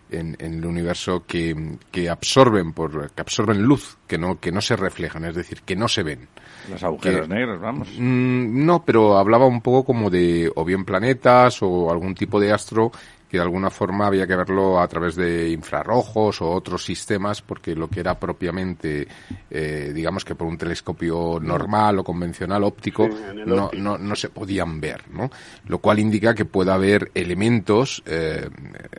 en, 0.09 0.35
en 0.39 0.55
el 0.55 0.65
universo 0.65 1.23
que, 1.25 1.77
que 1.91 2.09
absorben 2.09 2.73
por, 2.73 3.11
que 3.11 3.21
absorben 3.21 3.61
luz, 3.61 3.97
que 4.07 4.17
no, 4.17 4.39
que 4.39 4.51
no 4.51 4.61
se 4.61 4.75
reflejan, 4.75 5.25
es 5.25 5.35
decir, 5.35 5.61
que 5.61 5.75
no 5.75 5.88
se 5.88 6.03
ven. 6.03 6.27
Los 6.69 6.84
agujeros 6.84 7.27
que- 7.27 7.34
negros, 7.34 7.60
vamos. 7.60 7.89
Mm, 7.98 8.65
no, 8.65 8.84
pero 8.84 9.18
hablaba 9.18 9.45
un 9.45 9.61
poco 9.61 9.84
como 9.85 10.10
de 10.10 10.52
o 10.56 10.65
bien 10.65 10.85
planetas 10.85 11.60
o 11.61 11.91
algún 11.91 12.15
tipo 12.15 12.39
de 12.39 12.52
astro 12.52 12.91
que 13.30 13.35
de 13.35 13.44
alguna 13.44 13.69
forma 13.69 14.07
había 14.07 14.26
que 14.26 14.38
verlo 14.38 14.80
a 14.80 14.88
través 14.88 15.18
de 15.18 15.49
infrarrojos 15.49 16.41
o 16.41 16.49
otros 16.49 16.85
sistemas 16.85 17.41
porque 17.41 17.76
lo 17.76 17.89
que 17.89 17.99
era 17.99 18.18
propiamente, 18.18 19.06
eh, 19.52 19.91
digamos 19.94 20.23
que 20.23 20.34
por 20.34 20.48
un 20.48 20.57
telescopio 20.57 21.38
normal 21.41 21.99
o 21.99 22.03
convencional 22.06 22.64
óptico, 22.64 23.06
Sí, 23.11 23.18
no, 23.45 23.65
óptico. 23.65 23.84
no, 23.84 23.98
no 23.98 24.15
se 24.15 24.30
podían 24.30 24.80
ver, 24.80 25.03
¿no? 25.11 25.30
Lo 25.65 25.80
cual 25.80 25.99
indica 25.99 26.34
que 26.34 26.45
puede 26.45 26.72
haber 26.72 27.11
elementos, 27.14 28.02
eh, 28.06 28.48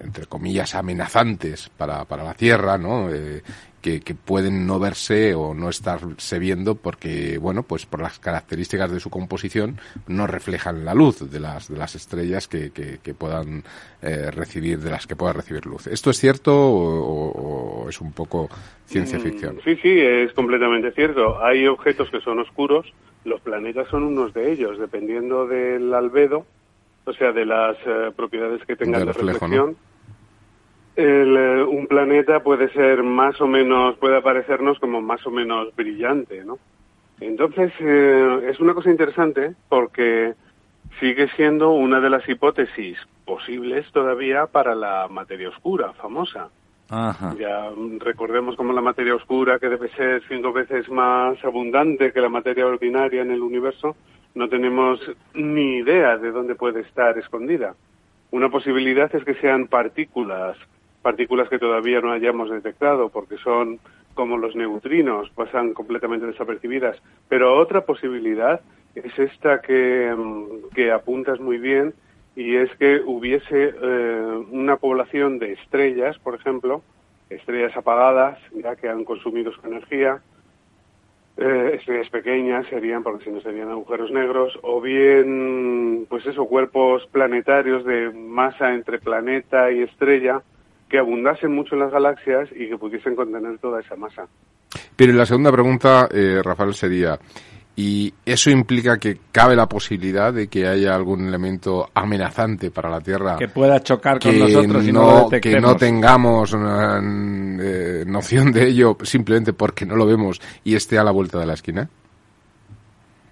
entre 0.03 0.27
comillas, 0.27 0.75
amenazantes 0.75 1.71
para, 1.75 2.05
para 2.05 2.23
la 2.23 2.35
Tierra, 2.35 2.77
¿no? 2.77 3.09
Eh, 3.11 3.43
que, 3.81 4.01
que 4.01 4.15
pueden 4.15 4.67
no 4.67 4.79
verse 4.79 5.35
o 5.35 5.55
no 5.55 5.69
estarse 5.69 6.39
viendo 6.39 6.75
porque, 6.75 7.39
bueno, 7.39 7.63
pues 7.63 7.87
por 7.87 8.01
las 8.03 8.19
características 8.19 8.91
de 8.91 9.01
su 9.01 9.11
composición 9.11 9.79
no 10.07 10.27
reflejan 10.27 10.85
la 10.85 10.95
luz 10.95 11.31
de 11.31 11.41
las, 11.41 11.69
de 11.69 11.79
las 11.79 11.95
estrellas 11.95 12.49
que, 12.49 12.71
que, 12.71 12.99
que 13.03 13.15
puedan 13.15 13.63
eh, 14.03 14.31
recibir, 14.31 14.79
de 14.81 14.91
las 14.91 15.07
que 15.07 15.17
pueda 15.17 15.33
recibir 15.33 15.67
luz. 15.67 15.87
¿Esto 15.87 16.11
es 16.11 16.19
cierto 16.19 16.55
o, 16.55 17.83
o- 17.85 17.89
es 17.89 18.01
un 18.01 18.13
poco 18.13 18.49
ciencia 18.87 19.19
Mm, 19.19 19.23
ficción? 19.23 19.61
Sí, 19.65 19.77
sí, 19.77 19.89
es 20.01 20.33
completamente 20.33 20.93
cierto. 20.93 21.43
Hay 21.45 21.67
objetos 21.67 22.11
que 22.11 22.21
son 22.21 22.39
oscuros, 22.41 22.87
los 23.25 23.41
planetas 23.41 23.89
son 23.89 24.03
unos 24.05 24.33
de 24.35 24.53
ellos, 24.53 24.79
dependiendo 24.79 25.47
del 25.47 25.93
albedo, 25.95 26.47
o 27.05 27.13
sea, 27.13 27.33
de 27.33 27.47
las 27.47 27.77
eh, 27.87 28.11
propiedades 28.17 28.61
que 28.67 28.77
tengan 28.77 29.01
De 29.01 29.07
de, 29.07 29.13
reflejo, 29.13 29.49
¿no? 29.49 29.75
El, 30.99 31.37
eh, 31.37 31.63
un 31.63 31.87
planeta 31.87 32.43
puede 32.43 32.73
ser 32.73 33.05
más 33.05 33.41
o 33.41 33.47
menos, 33.47 33.97
puede 33.99 34.17
aparecernos 34.17 34.81
como 34.81 35.01
más 35.01 35.25
o 35.29 35.31
menos 35.31 35.69
brillante, 35.77 36.45
¿no? 36.45 36.59
Entonces, 37.21 37.73
eh, 37.79 38.49
es 38.51 38.59
una 38.59 38.75
cosa 38.75 38.91
interesante 38.91 39.55
porque 39.69 40.35
sigue 40.99 41.29
siendo 41.37 41.71
una 41.71 42.01
de 42.01 42.11
las 42.11 42.29
hipótesis 42.29 42.99
posibles 43.25 43.87
todavía 43.93 44.47
para 44.47 44.75
la 44.75 45.07
materia 45.07 45.51
oscura, 45.51 45.93
famosa. 45.93 46.49
Ajá. 46.91 47.33
Ya 47.39 47.71
mm, 47.71 48.01
recordemos 48.01 48.57
como 48.57 48.73
la 48.73 48.81
materia 48.81 49.15
oscura, 49.15 49.61
que 49.61 49.69
debe 49.69 49.91
ser 49.91 50.25
cinco 50.29 50.53
veces 50.53 50.89
más 50.89 51.37
abundante 51.45 52.13
que 52.13 52.21
la 52.21 52.29
materia 52.29 52.67
ordinaria 52.67 53.23
en 53.23 53.31
el 53.31 53.43
universo, 53.43 53.95
no 54.35 54.49
tenemos 54.49 54.99
ni 55.33 55.77
idea 55.77 56.17
de 56.17 56.33
dónde 56.33 56.57
puede 56.57 56.81
estar 56.81 57.17
escondida. 57.19 57.77
Una 58.33 58.49
posibilidad 58.49 59.15
es 59.15 59.23
que 59.23 59.35
sean 59.35 59.69
partículas, 59.69 60.57
partículas 61.09 61.49
que 61.49 61.59
todavía 61.59 62.03
no 62.03 62.13
hayamos 62.13 62.51
detectado, 62.51 63.09
porque 63.09 63.39
son 63.39 63.79
como 64.13 64.37
los 64.37 64.55
neutrinos, 64.55 65.31
pasan 65.31 65.73
completamente 65.73 66.27
desapercibidas. 66.27 67.01
Pero 67.31 67.57
otra 67.57 67.81
posibilidad 67.87 68.61
es 68.95 69.19
esta 69.19 69.63
que, 69.63 70.15
mm, 70.15 70.75
que 70.75 70.93
apuntas 70.93 71.41
muy 71.41 71.57
bien, 71.57 71.95
y 72.37 72.57
es 72.57 72.71
que 72.77 73.01
hubiese 73.01 73.73
eh, 73.75 74.45
una 74.51 74.77
población 74.77 75.39
de 75.39 75.55
estrellas, 75.55 76.19
por 76.19 76.35
ejemplo, 76.35 76.83
estrellas 77.31 77.75
apagadas, 77.75 78.39
ya 78.53 78.77
que 78.77 78.91
han 78.91 79.07
consumido 79.07 79.51
su 79.53 79.67
energía, 79.67 80.21
eh, 81.39 81.71
estrellas 81.79 82.11
pequeñas 82.11 82.67
serían, 82.67 83.03
porque 83.03 83.25
si 83.25 83.31
no 83.31 83.41
serían 83.41 83.71
agujeros 83.71 84.11
negros, 84.11 84.59
o 84.61 84.83
bien, 84.83 86.05
pues 86.11 86.27
eso, 86.27 86.45
cuerpos 86.45 87.07
planetarios 87.07 87.83
de 87.87 88.11
masa 88.11 88.75
entre 88.75 88.99
planeta 88.99 89.73
y 89.73 89.81
estrella, 89.81 90.43
que 90.89 90.99
abundasen 90.99 91.53
mucho 91.55 91.75
en 91.75 91.81
las 91.81 91.93
galaxias 91.93 92.49
y 92.55 92.69
que 92.69 92.79
pudiesen 92.79 93.15
contener 93.15 93.59
toda 93.59 93.81
esa 93.81 93.97
masa. 93.97 94.27
Pero 94.97 95.13
la 95.13 95.27
segunda 95.27 95.53
pregunta, 95.53 96.09
eh, 96.11 96.41
Rafael, 96.43 96.75
sería, 96.75 97.19
¿y 97.77 98.13
eso 98.25 98.51
implica 98.51 98.99
que 98.99 99.19
cabe 99.31 99.55
la 99.55 99.67
posibilidad 99.67 100.33
de 100.33 100.49
que 100.49 100.67
haya 100.67 100.95
algún 100.95 101.27
elemento 101.29 101.89
amenazante 101.95 102.71
para 102.71 102.91
la 102.91 103.01
Tierra? 103.01 103.37
Que 103.37 103.49
pueda 103.49 103.81
chocar 103.81 104.19
con 104.19 104.33
que 104.33 104.39
nosotros 104.39 104.87
y 104.87 104.93
no, 104.93 105.01
lo 105.01 105.31
no, 105.31 105.41
que 105.41 105.61
no 105.61 105.77
tengamos 105.77 106.53
una 106.53 107.01
eh, 107.01 108.05
noción 108.07 108.53
de 108.53 108.69
ello 108.69 108.97
simplemente 109.03 109.53
porque 109.53 109.87
no 109.87 109.97
lo 109.97 110.07
vemos 110.07 110.41
y 110.65 110.75
esté 110.75 110.99
a 110.99 111.05
la 111.05 111.13
vuelta 111.13 111.39
de 111.39 111.47
la 111.47 111.55
esquina? 111.55 111.89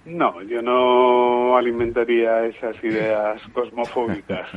No, 0.06 0.40
yo 0.42 0.62
no 0.62 1.56
alimentaría 1.56 2.44
esas 2.44 2.76
ideas 2.84 3.42
cosmofóbicas. 3.52 4.48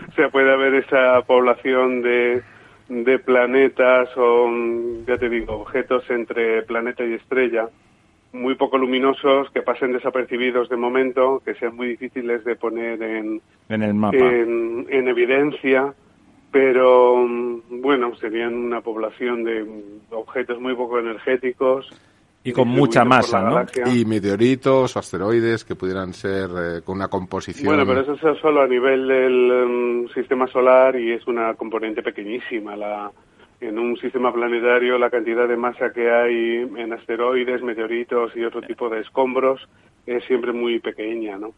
o 0.10 0.12
sea, 0.14 0.28
puede 0.30 0.52
haber 0.52 0.74
esa 0.74 1.22
población 1.22 2.02
de, 2.02 2.42
de 2.88 3.18
planetas 3.18 4.08
o, 4.16 4.48
mm, 4.48 5.06
ya 5.06 5.18
te 5.18 5.28
digo, 5.28 5.54
objetos 5.54 6.08
entre 6.10 6.62
planeta 6.62 7.04
y 7.04 7.14
estrella 7.14 7.68
muy 8.34 8.56
poco 8.56 8.76
luminosos 8.76 9.48
que 9.50 9.62
pasen 9.62 9.92
desapercibidos 9.92 10.68
de 10.68 10.76
momento, 10.76 11.40
que 11.44 11.54
sean 11.54 11.76
muy 11.76 11.86
difíciles 11.88 12.44
de 12.44 12.56
poner 12.56 13.00
en, 13.00 13.40
En 13.68 13.82
el 13.82 13.94
mapa. 13.94 14.16
en, 14.16 14.86
en 14.90 15.08
evidencia, 15.08 15.94
pero 16.50 17.16
mm, 17.16 17.80
bueno, 17.80 18.14
serían 18.16 18.54
una 18.54 18.80
población 18.80 19.44
de 19.44 19.64
objetos 20.10 20.60
muy 20.60 20.74
poco 20.74 20.98
energéticos. 20.98 21.88
Y 22.44 22.52
con 22.52 22.68
mucha 22.68 23.04
masa, 23.04 23.40
¿no? 23.40 23.54
galaxia. 23.54 23.84
Y 23.88 24.04
meteoritos 24.04 24.94
o 24.94 24.98
asteroides 24.98 25.64
que 25.64 25.74
pudieran 25.74 26.12
ser 26.12 26.50
eh, 26.50 26.82
con 26.84 26.96
una 26.96 27.08
composición... 27.08 27.66
Bueno, 27.66 27.86
pero 27.86 28.00
eso 28.14 28.30
es 28.32 28.38
solo 28.40 28.60
a 28.62 28.66
nivel 28.68 29.08
del 29.08 29.66
mm, 29.66 30.08
sistema 30.14 30.46
solar 30.48 30.94
y 31.00 31.12
es 31.12 31.26
una 31.26 31.54
componente 31.54 32.02
pequeñísima. 32.02 32.76
La, 32.76 33.10
en 33.60 33.78
un 33.78 33.96
sistema 33.96 34.32
planetario 34.32 34.98
la 34.98 35.08
cantidad 35.10 35.48
de 35.48 35.56
masa 35.56 35.90
que 35.92 36.10
hay 36.10 36.56
en 36.76 36.92
asteroides, 36.92 37.62
meteoritos 37.62 38.36
y 38.36 38.44
otro 38.44 38.60
tipo 38.60 38.88
de 38.90 39.00
escombros 39.00 39.66
es 40.06 40.22
siempre 40.24 40.52
muy 40.52 40.80
pequeña, 40.80 41.38
¿no? 41.38 41.52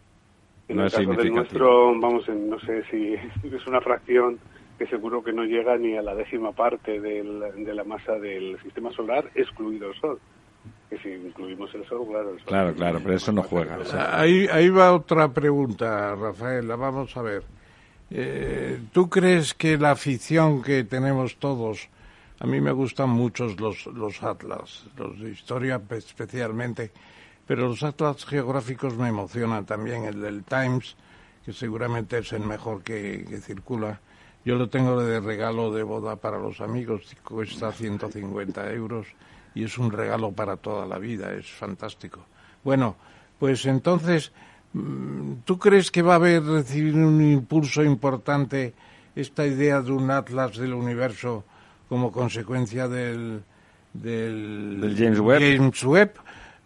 En 0.68 0.76
No 0.76 0.82
el 0.82 0.86
es 0.88 0.94
caso 0.94 1.12
del 1.14 1.32
nuestro, 1.34 1.98
vamos, 2.00 2.28
en- 2.28 2.48
no 2.48 2.60
sé 2.60 2.84
si 2.90 3.14
es 3.54 3.66
una 3.66 3.80
fracción 3.80 4.38
que 4.78 4.86
seguro 4.86 5.24
que 5.24 5.32
no 5.32 5.42
llega 5.44 5.76
ni 5.78 5.96
a 5.96 6.02
la 6.02 6.14
décima 6.14 6.52
parte 6.52 7.00
del- 7.00 7.40
de 7.64 7.74
la 7.74 7.82
masa 7.82 8.12
del 8.20 8.56
sistema 8.62 8.92
solar, 8.92 9.24
excluido 9.34 9.88
el 9.90 9.94
Sol. 10.00 10.18
Que 10.88 10.98
si 10.98 11.08
incluimos 11.10 11.74
el 11.74 11.80
el 11.82 12.44
Claro, 12.44 12.74
claro, 12.74 13.00
pero 13.02 13.14
eso 13.14 13.32
no 13.32 13.42
juega. 13.42 13.76
masa, 13.76 13.88
o 13.88 13.90
sea, 13.92 14.20
Ahí, 14.20 14.46
ahí 14.52 14.68
va 14.68 14.92
otra 14.94 15.28
pregunta, 15.32 16.14
Rafael, 16.14 16.68
la 16.68 16.76
vamos 16.76 17.16
a 17.16 17.22
ver. 17.22 17.42
Eh, 18.10 18.80
¿Tú 18.92 19.08
crees 19.10 19.52
que 19.54 19.76
la 19.78 19.90
afición 19.90 20.62
que 20.62 20.84
tenemos 20.84 21.36
todos, 21.38 21.88
a 22.38 22.46
mí 22.46 22.60
me 22.60 22.70
gustan 22.70 23.10
muchos 23.10 23.58
los, 23.60 23.86
los 23.86 24.22
atlas, 24.22 24.84
los 24.96 25.18
de 25.18 25.30
historia 25.30 25.80
pe- 25.80 25.96
especialmente, 25.96 26.92
pero 27.48 27.66
los 27.66 27.82
atlas 27.82 28.24
geográficos 28.24 28.96
me 28.96 29.08
emocionan 29.08 29.66
también, 29.66 30.04
el 30.04 30.20
del 30.20 30.44
Times, 30.44 30.94
que 31.44 31.52
seguramente 31.52 32.18
es 32.18 32.32
el 32.32 32.42
mejor 32.44 32.82
que, 32.84 33.24
que 33.28 33.38
circula. 33.38 34.00
Yo 34.44 34.54
lo 34.54 34.68
tengo 34.68 35.02
de 35.02 35.18
regalo 35.18 35.72
de 35.72 35.82
boda 35.82 36.14
para 36.14 36.38
los 36.38 36.60
amigos, 36.60 37.12
cuesta 37.24 37.72
150 37.72 38.72
euros 38.72 39.08
y 39.57 39.65
es 39.65 39.78
un 39.78 39.91
regalo 39.91 40.31
para 40.33 40.59
toda 40.59 40.87
la 40.87 40.99
vida, 40.99 41.33
es 41.33 41.51
fantástico. 41.51 42.20
Bueno, 42.62 42.95
pues 43.39 43.65
entonces, 43.65 44.31
mm, 44.74 45.33
¿tú 45.47 45.59
crees 45.59 45.91
que 45.91 46.03
va 46.03 46.12
a 46.12 46.16
haber 46.16 46.45
recibir 46.45 46.95
un 46.95 47.23
impulso 47.23 47.83
importante 47.83 48.74
esta 49.16 49.47
idea 49.47 49.81
de 49.81 49.93
un 49.93 50.11
atlas 50.11 50.59
del 50.59 50.74
universo 50.74 51.43
como 51.89 52.12
consecuencia 52.12 52.87
del, 52.87 53.43
del, 53.95 54.78
Del 54.83 54.95
James 54.95 55.20
Webb? 55.20 55.41
James 55.41 55.85
Webb? 55.85 56.11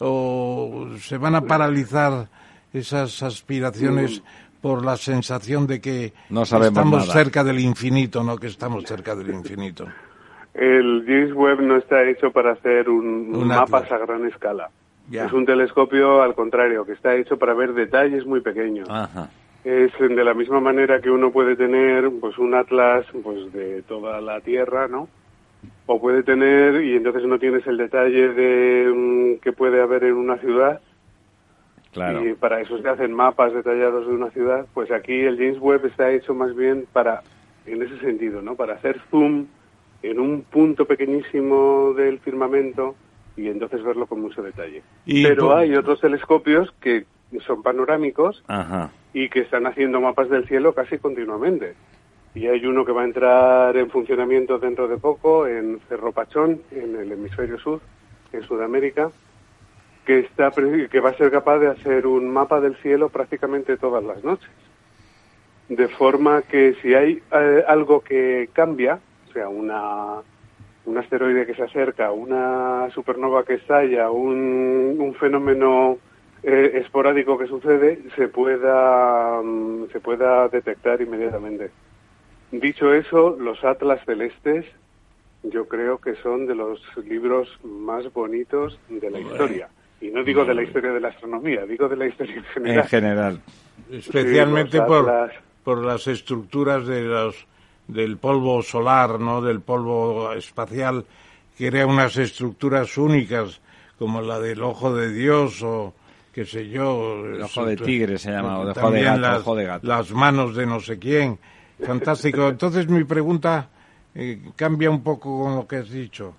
¿O 0.00 0.88
se 1.00 1.16
van 1.16 1.36
a 1.36 1.42
paralizar 1.42 2.28
esas 2.72 3.22
aspiraciones 3.22 4.20
por 4.60 4.84
la 4.84 4.96
sensación 4.96 5.66
de 5.68 5.80
que 5.80 6.12
No 6.28 6.42
estamos 6.42 7.02
nada. 7.06 7.12
cerca 7.12 7.44
del 7.44 7.60
infinito, 7.60 8.24
no 8.24 8.36
que 8.36 8.48
estamos 8.48 8.84
cerca 8.84 9.14
del 9.14 9.30
infinito? 9.30 9.86
El 10.54 11.04
James 11.06 11.32
Webb 11.34 11.60
no 11.62 11.76
está 11.76 12.02
hecho 12.08 12.32
para 12.32 12.52
hacer 12.52 12.88
un, 12.88 13.34
Un 13.34 13.48
mapas 13.48 13.84
atlas. 13.84 13.92
a 14.02 14.06
gran 14.06 14.26
escala. 14.26 14.70
Es 15.12 15.32
un 15.32 15.44
telescopio 15.44 16.22
al 16.22 16.34
contrario, 16.34 16.84
que 16.84 16.92
está 16.92 17.16
hecho 17.16 17.36
para 17.38 17.52
ver 17.54 17.72
detalles 17.74 18.24
muy 18.26 18.40
pequeños. 18.40 18.88
Ajá. 18.88 19.28
Es 19.64 19.92
de 19.98 20.24
la 20.24 20.34
misma 20.34 20.60
manera 20.60 21.00
que 21.00 21.10
uno 21.10 21.32
puede 21.32 21.56
tener 21.56 22.08
pues 22.20 22.38
un 22.38 22.54
atlas 22.54 23.04
pues 23.22 23.52
de 23.52 23.82
toda 23.82 24.20
la 24.20 24.40
Tierra, 24.40 24.88
¿no? 24.88 25.08
O 25.86 26.00
puede 26.00 26.22
tener 26.22 26.82
y 26.84 26.96
entonces 26.96 27.24
no 27.24 27.38
tienes 27.38 27.66
el 27.66 27.76
detalle 27.76 28.28
de 28.28 28.92
mm, 28.94 29.40
que 29.42 29.52
puede 29.52 29.82
haber 29.82 30.04
en 30.04 30.14
una 30.14 30.36
ciudad 30.38 30.80
Claro. 31.92 32.24
y 32.24 32.34
para 32.34 32.60
eso 32.60 32.78
se 32.80 32.88
hacen 32.88 33.12
mapas 33.12 33.52
detallados 33.52 34.06
de 34.06 34.14
una 34.14 34.30
ciudad, 34.30 34.64
pues 34.74 34.92
aquí 34.92 35.12
el 35.22 35.36
James 35.36 35.58
Webb 35.60 35.86
está 35.86 36.10
hecho 36.12 36.34
más 36.34 36.54
bien 36.54 36.86
para, 36.92 37.22
en 37.66 37.82
ese 37.82 37.98
sentido, 37.98 38.42
¿no? 38.42 38.54
Para 38.54 38.74
hacer 38.74 39.00
zoom 39.10 39.46
en 40.02 40.18
un 40.20 40.42
punto 40.42 40.84
pequeñísimo 40.86 41.92
del 41.94 42.18
firmamento 42.20 42.94
y 43.36 43.48
entonces 43.48 43.82
verlo 43.82 44.06
con 44.06 44.20
mucho 44.20 44.42
detalle. 44.42 44.82
Y 45.06 45.22
Pero 45.24 45.48
por- 45.48 45.58
hay 45.58 45.74
otros 45.74 46.00
telescopios 46.00 46.72
que 46.80 47.04
son 47.46 47.62
panorámicos 47.62 48.42
Ajá. 48.48 48.90
y 49.12 49.28
que 49.28 49.40
están 49.40 49.66
haciendo 49.66 50.00
mapas 50.00 50.28
del 50.30 50.46
cielo 50.46 50.72
casi 50.74 50.98
continuamente. 50.98 51.74
Y 52.34 52.46
hay 52.46 52.64
uno 52.64 52.84
que 52.84 52.92
va 52.92 53.02
a 53.02 53.06
entrar 53.06 53.76
en 53.76 53.90
funcionamiento 53.90 54.58
dentro 54.58 54.86
de 54.88 54.96
poco 54.98 55.46
en 55.46 55.80
Cerro 55.88 56.12
Pachón, 56.12 56.60
en 56.70 56.96
el 56.96 57.10
hemisferio 57.12 57.58
sur, 57.58 57.80
en 58.32 58.42
Sudamérica. 58.42 59.10
que 60.06 60.20
está 60.20 60.50
que 60.50 61.00
va 61.00 61.10
a 61.10 61.14
ser 61.14 61.30
capaz 61.30 61.58
de 61.58 61.68
hacer 61.68 62.06
un 62.06 62.30
mapa 62.32 62.60
del 62.60 62.74
cielo 62.76 63.10
prácticamente 63.10 63.76
todas 63.76 64.02
las 64.02 64.24
noches. 64.24 64.48
De 65.68 65.86
forma 65.88 66.42
que 66.42 66.74
si 66.82 66.94
hay 66.94 67.22
eh, 67.32 67.62
algo 67.68 68.00
que 68.00 68.48
cambia, 68.52 68.98
o 69.30 69.32
sea, 69.32 69.48
una, 69.48 70.16
un 70.86 70.98
asteroide 70.98 71.46
que 71.46 71.54
se 71.54 71.62
acerca, 71.62 72.10
una 72.10 72.90
supernova 72.92 73.44
que 73.44 73.54
estalla, 73.54 74.10
un, 74.10 74.96
un 74.98 75.14
fenómeno 75.14 75.98
eh, 76.42 76.72
esporádico 76.74 77.38
que 77.38 77.46
sucede, 77.46 78.00
se 78.16 78.28
pueda, 78.28 79.40
mm, 79.42 79.86
se 79.92 80.00
pueda 80.00 80.48
detectar 80.48 81.00
inmediatamente. 81.00 81.70
Dicho 82.50 82.92
eso, 82.92 83.36
los 83.38 83.62
atlas 83.64 84.00
celestes 84.04 84.66
yo 85.44 85.68
creo 85.68 85.98
que 85.98 86.16
son 86.16 86.46
de 86.46 86.54
los 86.54 86.80
libros 87.06 87.48
más 87.62 88.12
bonitos 88.12 88.78
de 88.88 89.10
la 89.10 89.20
historia. 89.20 89.68
Y 90.00 90.08
no 90.08 90.24
digo 90.24 90.44
de 90.44 90.54
la 90.54 90.62
historia 90.62 90.92
de 90.92 91.00
la 91.00 91.08
astronomía, 91.08 91.64
digo 91.66 91.88
de 91.88 91.96
la 91.96 92.06
historia 92.06 92.36
en 92.36 92.44
general. 92.44 92.78
En 92.78 92.84
general. 92.84 93.40
Especialmente 93.90 94.78
Sí, 94.78 94.84
por, 94.86 95.08
atlas. 95.08 95.32
por 95.62 95.84
las 95.84 96.06
estructuras 96.08 96.86
de 96.86 97.02
los, 97.02 97.46
del 97.92 98.16
polvo 98.16 98.62
solar, 98.62 99.20
¿no? 99.20 99.40
Del 99.42 99.60
polvo 99.60 100.32
espacial, 100.32 101.04
que 101.56 101.70
crea 101.70 101.86
unas 101.86 102.16
estructuras 102.16 102.96
únicas, 102.96 103.60
como 103.98 104.20
la 104.22 104.38
del 104.40 104.62
ojo 104.62 104.94
de 104.94 105.12
Dios 105.12 105.62
o 105.62 105.94
qué 106.32 106.44
sé 106.44 106.68
yo. 106.68 107.24
El 107.26 107.42
ojo 107.42 107.66
de 107.66 107.76
tigre 107.76 108.18
se 108.18 108.30
llama, 108.30 108.58
o 108.60 108.64
de 108.64 108.70
ojo 108.72 108.90
de 108.90 109.02
gato, 109.02 109.20
las, 109.20 109.40
ojo 109.40 109.56
de 109.56 109.64
gato. 109.64 109.86
las 109.86 110.10
manos 110.12 110.54
de 110.54 110.66
no 110.66 110.80
sé 110.80 110.98
quién. 110.98 111.38
Fantástico. 111.84 112.48
Entonces 112.48 112.88
mi 112.88 113.04
pregunta 113.04 113.68
eh, 114.14 114.40
cambia 114.56 114.90
un 114.90 115.02
poco 115.02 115.42
con 115.42 115.54
lo 115.54 115.66
que 115.66 115.76
has 115.76 115.90
dicho. 115.90 116.34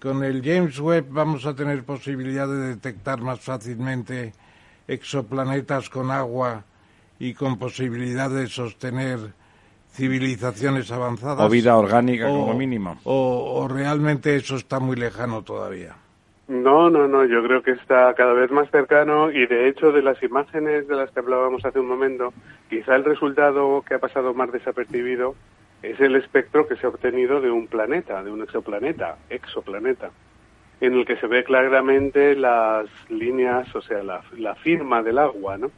Con 0.00 0.24
el 0.24 0.42
James 0.42 0.78
Webb 0.78 1.06
vamos 1.10 1.44
a 1.44 1.54
tener 1.54 1.84
posibilidad 1.84 2.48
de 2.48 2.68
detectar 2.68 3.20
más 3.20 3.40
fácilmente 3.40 4.32
exoplanetas 4.88 5.90
con 5.90 6.10
agua 6.10 6.64
y 7.18 7.34
con 7.34 7.58
posibilidad 7.58 8.30
de 8.30 8.46
sostener 8.46 9.34
civilizaciones 9.92 10.90
avanzadas. 10.92 11.46
O 11.46 11.48
vida 11.50 11.76
orgánica 11.76 12.28
O- 12.30 12.40
como 12.46 12.54
mínimo. 12.58 12.98
O, 13.04 13.60
o 13.62 13.68
realmente 13.68 14.36
eso 14.36 14.56
está 14.56 14.78
muy 14.80 14.96
lejano 14.96 15.42
todavía. 15.42 15.96
No, 16.48 16.90
no, 16.90 17.06
no, 17.06 17.24
yo 17.24 17.44
creo 17.44 17.62
que 17.62 17.70
está 17.72 18.12
cada 18.14 18.32
vez 18.32 18.50
más 18.50 18.68
cercano 18.70 19.30
y 19.30 19.46
de 19.46 19.68
hecho 19.68 19.92
de 19.92 20.02
las 20.02 20.20
imágenes 20.22 20.88
de 20.88 20.96
las 20.96 21.10
que 21.12 21.20
hablábamos 21.20 21.64
hace 21.64 21.78
un 21.78 21.86
momento, 21.86 22.32
quizá 22.68 22.96
el 22.96 23.04
resultado 23.04 23.84
que 23.86 23.94
ha 23.94 23.98
pasado 24.00 24.34
más 24.34 24.50
desapercibido 24.50 25.36
es 25.82 26.00
el 26.00 26.16
espectro 26.16 26.66
que 26.66 26.74
se 26.76 26.86
ha 26.86 26.88
obtenido 26.88 27.40
de 27.40 27.50
un 27.52 27.68
planeta, 27.68 28.22
de 28.24 28.32
un 28.32 28.42
exoplaneta, 28.42 29.16
exoplaneta, 29.30 30.10
en 30.80 30.94
el 30.94 31.06
que 31.06 31.16
se 31.18 31.28
ve 31.28 31.44
claramente 31.44 32.34
las 32.34 32.86
líneas, 33.08 33.72
o 33.76 33.80
sea, 33.80 34.02
la, 34.02 34.20
la 34.36 34.56
firma 34.56 35.02
del 35.04 35.18
agua, 35.18 35.56
¿no? 35.56 35.70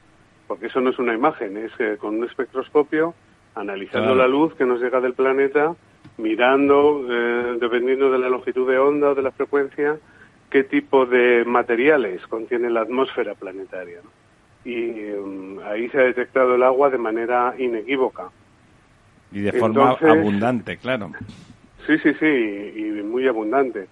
Porque 0.49 0.67
eso 0.67 0.81
no 0.81 0.89
es 0.91 0.99
una 0.99 1.13
imagen, 1.15 1.57
es 1.59 1.73
que 1.77 1.99
con 1.99 2.17
un 2.17 2.25
espectroscopio, 2.25 3.15
analizando 3.55 4.15
Claro. 4.15 4.19
la 4.23 4.29
luz 4.29 4.55
que 4.55 4.65
nos 4.67 4.81
llega 4.81 5.01
del 5.01 5.15
planeta, 5.15 5.75
mirando, 6.19 7.07
eh, 7.11 7.57
dependiendo 7.61 8.11
de 8.11 8.19
la 8.19 8.29
longitud 8.29 8.69
de 8.69 8.79
onda 8.79 9.11
o 9.11 9.15
de 9.15 9.23
la 9.23 9.31
frecuencia, 9.33 9.97
qué 10.51 10.65
tipo 10.65 11.07
de 11.07 11.45
materiales 11.47 12.27
contiene 12.27 12.71
la 12.71 12.83
atmósfera 12.83 13.35
planetaria. 13.35 13.99
¿no? 14.03 14.11
Y 14.71 14.77
mm, 14.87 15.59
ahí 15.65 15.89
se 15.89 15.99
ha 15.99 16.03
detectado 16.03 16.55
el 16.55 16.63
agua 16.63 16.91
de 16.91 16.99
manera 16.99 17.55
inequívoca. 17.59 18.31
Y 19.33 19.41
de 19.41 19.53
forma 19.53 19.93
Entonces- 19.93 20.09
abundante, 20.09 20.77
claro. 20.77 21.11
Sí, 21.87 21.99
sí, 21.99 22.13
sí, 22.21 22.27
y 22.77 22.83
muy 23.03 23.27
abundante. 23.27 23.87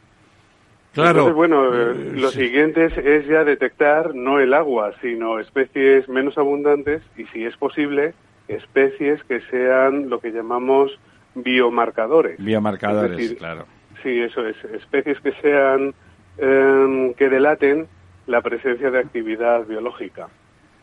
Claro. 0.92 1.26
Entonces, 1.28 1.34
bueno, 1.34 1.74
eh, 1.74 1.92
Eh, 1.92 2.12
lo 2.20 2.28
sí. 2.30 2.40
siguiente 2.44 2.84
es, 2.86 2.96
es 2.98 3.26
ya 3.26 3.42
detectar 3.44 4.14
no 4.14 4.38
el 4.40 4.52
agua, 4.54 4.92
sino 5.00 5.38
especies 5.40 6.08
menos 6.08 6.36
abundantes 6.36 7.02
y, 7.16 7.24
si 7.26 7.44
es 7.44 7.56
posible, 7.56 8.12
especies 8.56 9.22
que 9.24 9.40
sean 9.42 10.08
lo 10.08 10.20
que 10.20 10.30
llamamos 10.30 10.98
biomarcadores. 11.34 12.42
Biomarcadores, 12.42 13.12
Es 13.12 13.16
decir, 13.16 13.38
claro. 13.38 13.66
Sí, 14.02 14.20
eso 14.20 14.46
es. 14.46 14.56
Especies 14.64 15.20
que 15.20 15.32
sean, 15.40 15.94
em, 16.38 17.14
que 17.14 17.28
delaten 17.28 17.86
la 18.26 18.40
presencia 18.40 18.90
de 18.90 18.98
actividad 18.98 19.66
biológica, 19.66 20.28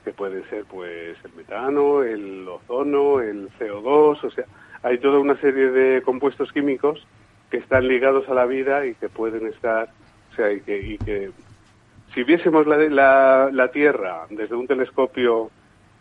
que 0.04 0.12
pueden 0.12 0.48
ser, 0.50 0.66
pues, 0.66 1.18
el 1.24 1.34
metano, 1.36 2.04
el 2.04 2.48
ozono, 2.48 3.20
el 3.20 3.50
CO2, 3.60 4.24
o 4.24 4.32
sea, 4.32 4.46
hay 4.84 5.00
toda 5.00 5.20
una 5.20 5.40
serie 5.42 5.72
de 5.72 6.02
compuestos 6.02 6.52
químicos 6.52 7.06
que 7.50 7.58
están 7.58 7.88
ligados 7.88 8.28
a 8.30 8.34
la 8.34 8.46
vida 8.46 8.86
y 8.86 8.94
que 8.96 9.10
pueden 9.10 9.48
estar, 9.48 9.90
o 10.32 10.36
sea, 10.36 10.52
y 10.52 10.62
que, 10.62 10.80
y 10.80 10.98
que 10.98 11.32
si 12.14 12.24
viésemos 12.24 12.68
la, 12.68 12.78
la, 12.78 13.50
la 13.52 13.68
Tierra 13.70 14.26
desde 14.30 14.56
un 14.56 14.68
telescopio 14.68 15.50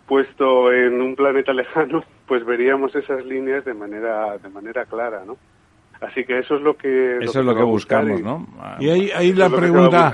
puesto 0.07 0.73
en 0.73 1.01
un 1.01 1.16
planeta 1.16 1.53
lejano, 1.53 2.05
pues 2.27 2.45
veríamos 2.45 2.95
esas 2.95 3.24
líneas 3.24 3.65
de 3.65 3.74
manera, 3.74 4.39
de 4.39 4.49
manera 4.49 4.85
clara, 4.85 5.24
¿no? 5.27 5.37
Así 6.01 6.24
que 6.24 6.39
eso 6.41 6.57
es 6.57 6.61
lo 6.62 6.77
que... 6.77 7.19
Eso 7.23 7.41
es 7.41 7.47
lo 7.47 7.57
que 7.57 7.62
buscamos, 7.62 8.20
y- 8.20 8.23
¿no? 8.23 8.47
Y 8.78 8.91
ahí, 8.91 9.11
ahí 9.15 9.33
la 9.33 9.49
pregunta, 9.49 10.12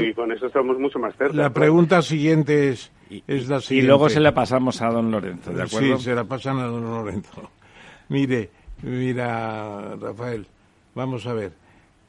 y- 0.00 0.06
y, 0.10 0.14
con 0.14 0.30
eso 0.30 0.46
estamos 0.46 0.78
mucho 0.78 1.00
más 1.00 1.14
cerca. 1.16 1.34
la 1.36 1.50
pregunta 1.50 2.02
siguiente 2.02 2.68
es, 2.68 2.92
es 3.26 3.48
la 3.48 3.56
Y 3.56 3.60
siguiente. 3.60 3.88
luego 3.88 4.08
se 4.08 4.20
le 4.20 4.30
pasamos 4.30 4.80
a 4.80 4.90
don 4.90 5.10
Lorenzo, 5.10 5.52
¿de 5.52 5.64
acuerdo? 5.64 5.98
Sí, 5.98 6.04
se 6.04 6.14
la 6.14 6.22
pasan 6.24 6.58
a 6.60 6.66
don 6.66 6.84
Lorenzo. 6.84 7.50
Mire, 8.10 8.50
mira, 8.82 9.96
Rafael, 10.00 10.46
vamos 10.94 11.26
a 11.26 11.32
ver. 11.32 11.52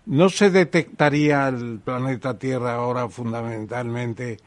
¿No 0.05 0.29
se 0.29 0.51
detectaría 0.51 1.47
el 1.47 1.79
planeta 1.83 2.37
Tierra 2.37 2.75
ahora 2.75 3.09
fundamentalmente 3.09 4.37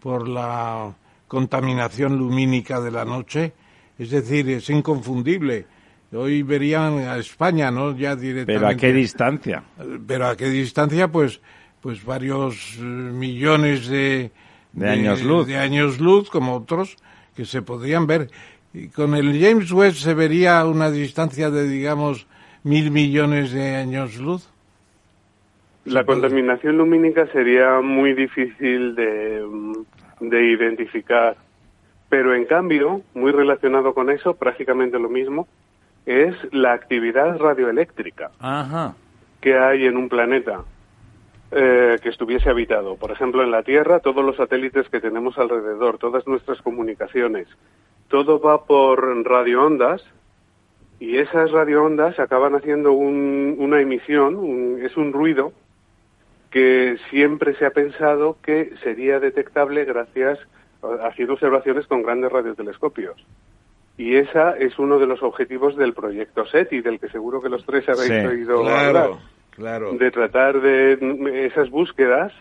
por 0.00 0.28
la 0.28 0.92
contaminación 1.28 2.18
lumínica 2.18 2.80
de 2.80 2.90
la 2.90 3.04
noche? 3.04 3.52
Es 3.98 4.10
decir, 4.10 4.48
es 4.50 4.68
inconfundible. 4.70 5.66
Hoy 6.12 6.42
verían 6.42 6.98
a 6.98 7.18
España, 7.18 7.70
¿no? 7.70 7.96
Ya 7.96 8.14
directamente. 8.14 8.52
Pero 8.54 8.68
¿a 8.68 8.74
qué 8.74 8.92
distancia? 8.92 9.62
Pero 10.06 10.26
a 10.28 10.36
qué 10.36 10.48
distancia, 10.48 11.08
pues, 11.08 11.40
pues 11.80 12.04
varios 12.04 12.76
eh, 12.78 12.82
millones 12.82 13.88
de, 13.88 14.30
De 14.72 14.88
años 14.88 15.22
luz. 15.22 15.46
de 15.46 15.58
años 15.58 15.98
luz, 15.98 16.30
como 16.30 16.54
otros, 16.54 16.96
que 17.34 17.44
se 17.44 17.62
podrían 17.62 18.06
ver. 18.06 18.30
Y 18.72 18.88
con 18.88 19.14
el 19.14 19.40
James 19.40 19.72
Webb 19.72 19.94
se 19.94 20.14
vería 20.14 20.64
una 20.64 20.90
distancia 20.90 21.50
de, 21.50 21.68
digamos, 21.68 22.26
mil 22.62 22.90
millones 22.90 23.52
de 23.52 23.76
años 23.76 24.16
luz. 24.16 24.48
La 25.86 26.04
contaminación 26.04 26.76
lumínica 26.78 27.26
sería 27.32 27.80
muy 27.80 28.12
difícil 28.12 28.94
de, 28.96 29.44
de 30.20 30.44
identificar, 30.44 31.36
pero 32.08 32.34
en 32.34 32.44
cambio, 32.44 33.02
muy 33.14 33.32
relacionado 33.32 33.94
con 33.94 34.10
eso, 34.10 34.34
prácticamente 34.36 34.98
lo 34.98 35.08
mismo, 35.08 35.46
es 36.06 36.34
la 36.52 36.72
actividad 36.72 37.36
radioeléctrica 37.38 38.30
Ajá. 38.38 38.94
que 39.40 39.58
hay 39.58 39.86
en 39.86 39.96
un 39.96 40.08
planeta 40.08 40.60
eh, 41.52 41.98
que 42.02 42.08
estuviese 42.08 42.48
habitado. 42.50 42.96
Por 42.96 43.10
ejemplo, 43.12 43.42
en 43.42 43.50
la 43.50 43.62
Tierra, 43.62 44.00
todos 44.00 44.24
los 44.24 44.36
satélites 44.36 44.88
que 44.88 45.00
tenemos 45.00 45.38
alrededor, 45.38 45.98
todas 45.98 46.26
nuestras 46.26 46.60
comunicaciones, 46.62 47.48
todo 48.08 48.40
va 48.40 48.64
por 48.64 49.24
radioondas 49.24 50.02
y 50.98 51.18
esas 51.18 51.50
radioondas 51.50 52.18
acaban 52.18 52.54
haciendo 52.54 52.92
un- 52.92 53.56
una 53.58 53.80
emisión, 53.80 54.36
un- 54.36 54.80
es 54.82 54.96
un 54.96 55.12
ruido 55.12 55.52
que 56.56 56.96
siempre 57.10 57.54
se 57.56 57.66
ha 57.66 57.70
pensado 57.70 58.38
que 58.42 58.72
sería 58.82 59.20
detectable 59.20 59.84
gracias 59.84 60.38
a 60.82 61.08
haciendo 61.08 61.34
observaciones 61.34 61.86
con 61.86 62.02
grandes 62.02 62.32
radiotelescopios. 62.32 63.14
Y 63.98 64.16
esa 64.16 64.56
es 64.56 64.78
uno 64.78 64.98
de 64.98 65.06
los 65.06 65.22
objetivos 65.22 65.76
del 65.76 65.92
proyecto 65.92 66.46
SETI, 66.46 66.80
del 66.80 66.98
que 66.98 67.10
seguro 67.10 67.42
que 67.42 67.50
los 67.50 67.62
tres 67.66 67.86
habéis 67.90 68.08
Sí, 68.08 68.26
oído 68.26 68.66
hablar 68.66 69.10
claro. 69.50 69.92
de 69.98 70.10
tratar 70.10 70.62
de 70.62 71.44
esas 71.46 71.68
búsquedas 71.68 72.32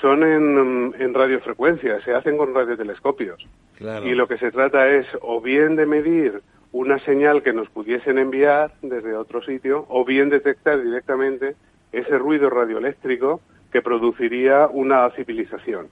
son 0.00 0.22
en, 0.22 0.94
en 0.96 1.12
radiofrecuencia, 1.12 2.00
se 2.04 2.14
hacen 2.14 2.36
con 2.36 2.54
radiotelescopios. 2.54 3.44
claro. 3.78 4.06
Y 4.06 4.14
lo 4.14 4.28
que 4.28 4.38
se 4.38 4.52
trata 4.52 4.88
es 4.90 5.08
o 5.22 5.40
bien 5.40 5.74
de 5.74 5.86
medir 5.86 6.40
una 6.70 7.00
señal 7.00 7.42
que 7.42 7.52
nos 7.52 7.68
pudiesen 7.68 8.16
enviar 8.18 8.70
desde 8.80 9.16
otro 9.16 9.42
sitio, 9.42 9.86
o 9.88 10.04
bien 10.04 10.28
detectar 10.28 10.80
directamente 10.80 11.56
ese 11.92 12.18
ruido 12.18 12.50
radioeléctrico 12.50 13.40
que 13.72 13.82
produciría 13.82 14.66
una 14.66 15.08
civilización. 15.10 15.88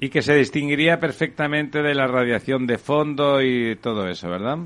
Y 0.00 0.08
que 0.08 0.22
se 0.22 0.34
distinguiría 0.34 0.98
perfectamente 1.00 1.82
de 1.82 1.94
la 1.94 2.06
radiación 2.06 2.66
de 2.66 2.78
fondo 2.78 3.42
y 3.42 3.76
todo 3.76 4.08
eso, 4.08 4.28
¿verdad? 4.28 4.58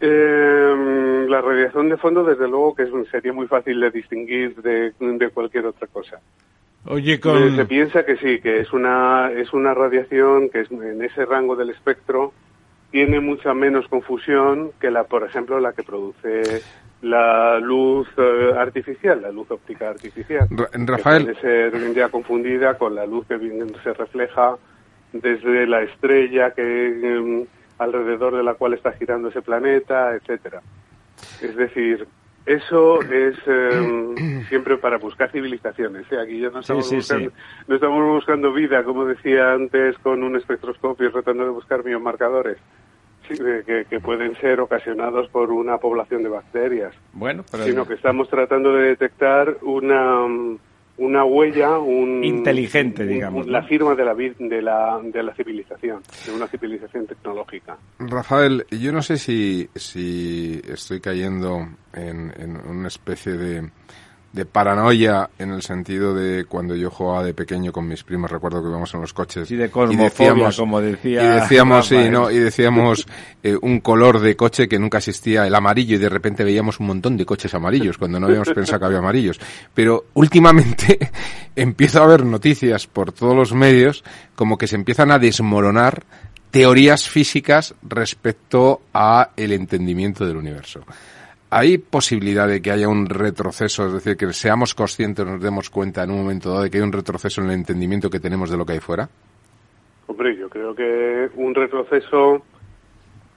Eh, 0.00 1.26
la 1.28 1.40
radiación 1.40 1.88
de 1.88 1.96
fondo, 1.96 2.24
desde 2.24 2.48
luego, 2.48 2.74
que 2.74 2.84
es, 2.84 2.90
sería 3.10 3.32
muy 3.32 3.46
fácil 3.46 3.80
de 3.80 3.90
distinguir 3.90 4.54
de, 4.62 4.92
de 4.98 5.30
cualquier 5.30 5.66
otra 5.66 5.86
cosa. 5.88 6.20
Oye, 6.86 7.14
Eh, 7.14 7.20
con... 7.20 7.56
Se 7.56 7.64
piensa 7.66 8.04
que 8.04 8.16
sí, 8.16 8.40
que 8.40 8.60
es 8.60 8.72
una, 8.72 9.30
es 9.32 9.52
una 9.52 9.74
radiación 9.74 10.50
que 10.50 10.60
es 10.60 10.70
en 10.70 11.02
ese 11.02 11.24
rango 11.24 11.56
del 11.56 11.70
espectro 11.70 12.32
tiene 12.90 13.20
mucha 13.20 13.52
menos 13.54 13.86
confusión 13.88 14.70
que 14.80 14.90
la, 14.90 15.04
por 15.04 15.22
ejemplo, 15.24 15.60
la 15.60 15.72
que 15.72 15.82
produce 15.82 16.62
la 17.02 17.58
luz 17.60 18.08
eh, 18.16 18.52
artificial, 18.56 19.22
la 19.22 19.30
luz 19.30 19.50
óptica 19.50 19.88
artificial. 19.90 20.48
Ra- 20.50 20.66
que 20.68 20.78
Rafael. 20.84 21.24
puede 21.24 21.40
ser 21.40 21.94
ya 21.94 22.08
confundida 22.08 22.76
con 22.76 22.94
la 22.94 23.06
luz 23.06 23.26
que 23.26 23.38
se 23.82 23.92
refleja 23.94 24.56
desde 25.12 25.66
la 25.66 25.82
estrella 25.82 26.50
que 26.52 26.86
em, 27.16 27.46
alrededor 27.78 28.36
de 28.36 28.42
la 28.42 28.54
cual 28.54 28.74
está 28.74 28.92
girando 28.92 29.28
ese 29.28 29.42
planeta, 29.42 30.14
etcétera. 30.14 30.60
Es 31.40 31.56
decir, 31.56 32.06
eso 32.46 33.00
es 33.02 33.36
em, 33.46 34.42
siempre 34.48 34.76
para 34.76 34.98
buscar 34.98 35.30
civilizaciones. 35.30 36.10
¿eh? 36.10 36.20
Aquí 36.20 36.40
ya 36.40 36.50
no 36.50 36.60
estamos, 36.60 36.88
sí, 36.88 37.00
sí. 37.00 37.14
buscando, 37.14 37.32
no 37.68 37.74
estamos 37.76 38.04
buscando 38.06 38.52
vida, 38.52 38.82
como 38.82 39.04
decía 39.04 39.52
antes, 39.52 39.96
con 39.98 40.22
un 40.24 40.34
espectroscopio 40.36 41.12
tratando 41.12 41.44
de 41.44 41.50
buscar 41.50 41.82
biomarcadores 41.84 42.58
que, 43.36 43.84
que 43.88 44.00
pueden 44.00 44.34
ser 44.40 44.60
ocasionados 44.60 45.28
por 45.30 45.50
una 45.50 45.78
población 45.78 46.22
de 46.22 46.28
bacterias 46.30 46.94
Bueno, 47.12 47.44
pero 47.50 47.64
sino 47.64 47.86
que 47.86 47.94
estamos 47.94 48.28
tratando 48.28 48.72
de 48.74 48.88
detectar 48.88 49.58
una 49.62 50.26
mm, 50.26 50.58
una 51.00 51.24
huella, 51.24 51.78
un 51.78 52.24
Inteligente, 52.24 53.02
un- 53.04 53.08
digamos, 53.08 53.46
la 53.46 53.60
¿no? 53.60 53.68
firma 53.68 53.94
de 53.94 54.04
la 54.04 54.14
de 54.14 54.62
la 54.62 55.00
de 55.02 55.22
la 55.22 55.32
civilización, 55.34 56.02
de 56.26 56.32
una 56.32 56.48
civilización 56.48 57.06
tecnológica. 57.06 57.76
Rafael, 58.00 58.66
yo 58.70 58.90
no 58.90 59.00
sé 59.02 59.16
si, 59.16 59.68
si 59.76 60.60
estoy 60.68 61.00
cayendo 61.00 61.68
en, 61.92 62.32
en 62.36 62.56
una 62.68 62.88
especie 62.88 63.34
de, 63.34 63.70
de 64.32 64.44
paranoia 64.44 65.30
en 65.38 65.52
el 65.52 65.62
sentido 65.62 66.14
de 66.14 66.44
cuando 66.44 66.76
yo 66.76 66.90
jugaba 66.90 67.24
de 67.24 67.32
pequeño 67.32 67.72
con 67.72 67.88
mis 67.88 68.04
primos, 68.04 68.30
recuerdo 68.30 68.62
que 68.62 68.68
íbamos 68.68 68.92
en 68.92 69.00
los 69.00 69.14
coches 69.14 69.48
Sí, 69.48 69.56
de 69.56 69.66
y 69.66 69.68
cosmofobia, 69.68 70.50
como 70.56 70.80
decía 70.80 71.22
y 71.22 71.40
decíamos, 71.40 71.88
sí, 71.88 72.10
no, 72.10 72.30
y 72.30 72.38
decíamos 72.38 73.06
eh, 73.42 73.56
un 73.60 73.80
color 73.80 74.20
de 74.20 74.36
coche 74.36 74.68
que 74.68 74.78
nunca 74.78 74.98
existía, 74.98 75.46
el 75.46 75.54
amarillo, 75.54 75.96
y 75.96 75.98
de 75.98 76.08
repente 76.08 76.44
veíamos 76.44 76.78
un 76.78 76.86
montón 76.88 77.16
de 77.16 77.24
coches 77.24 77.54
amarillos 77.54 77.96
cuando 77.96 78.20
no 78.20 78.26
habíamos 78.26 78.50
pensado 78.50 78.80
que 78.80 78.86
había 78.86 78.98
amarillos. 78.98 79.40
Pero 79.72 80.06
últimamente 80.14 81.10
empiezo 81.56 82.02
a 82.02 82.06
ver 82.06 82.24
noticias 82.24 82.86
por 82.86 83.12
todos 83.12 83.34
los 83.34 83.52
medios 83.54 84.04
como 84.34 84.58
que 84.58 84.66
se 84.66 84.76
empiezan 84.76 85.10
a 85.10 85.18
desmoronar 85.18 86.04
teorías 86.50 87.08
físicas 87.08 87.74
respecto 87.82 88.82
a 88.92 89.30
el 89.36 89.52
entendimiento 89.52 90.26
del 90.26 90.36
universo. 90.36 90.80
¿Hay 91.50 91.78
posibilidad 91.78 92.46
de 92.46 92.60
que 92.60 92.70
haya 92.70 92.88
un 92.88 93.06
retroceso, 93.06 93.86
es 93.86 93.92
decir, 93.94 94.16
que 94.16 94.32
seamos 94.34 94.74
conscientes, 94.74 95.24
nos 95.24 95.40
demos 95.40 95.70
cuenta 95.70 96.02
en 96.04 96.10
un 96.10 96.18
momento 96.18 96.50
dado 96.50 96.62
de 96.64 96.70
que 96.70 96.76
hay 96.78 96.82
un 96.82 96.92
retroceso 96.92 97.40
en 97.40 97.48
el 97.48 97.54
entendimiento 97.54 98.10
que 98.10 98.20
tenemos 98.20 98.50
de 98.50 98.56
lo 98.58 98.66
que 98.66 98.74
hay 98.74 98.80
fuera? 98.80 99.08
Hombre, 100.06 100.36
yo 100.36 100.48
creo 100.50 100.74
que 100.74 101.30
un 101.36 101.54
retroceso 101.54 102.42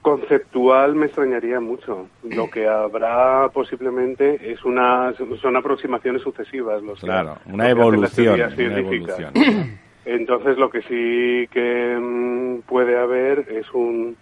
conceptual 0.02 0.94
me 0.94 1.06
extrañaría 1.06 1.60
mucho. 1.60 2.08
Lo 2.24 2.50
que 2.50 2.66
habrá 2.66 3.48
posiblemente 3.50 4.52
es 4.52 4.62
una 4.64 5.12
son 5.40 5.56
aproximaciones 5.56 6.22
sucesivas, 6.22 6.82
los 6.82 7.00
que- 7.00 7.06
Claro, 7.06 7.34
que 7.34 7.40
hacen 7.40 8.00
las 8.00 8.18
una 8.18 8.78
evolución. 8.78 9.32
Entonces 10.04 10.58
lo 10.58 10.68
que 10.68 10.82
sí 10.82 11.48
que 11.52 11.96
mm, 12.00 12.62
puede 12.68 12.98
haber 12.98 13.46
es 13.50 13.70
un 13.72 14.16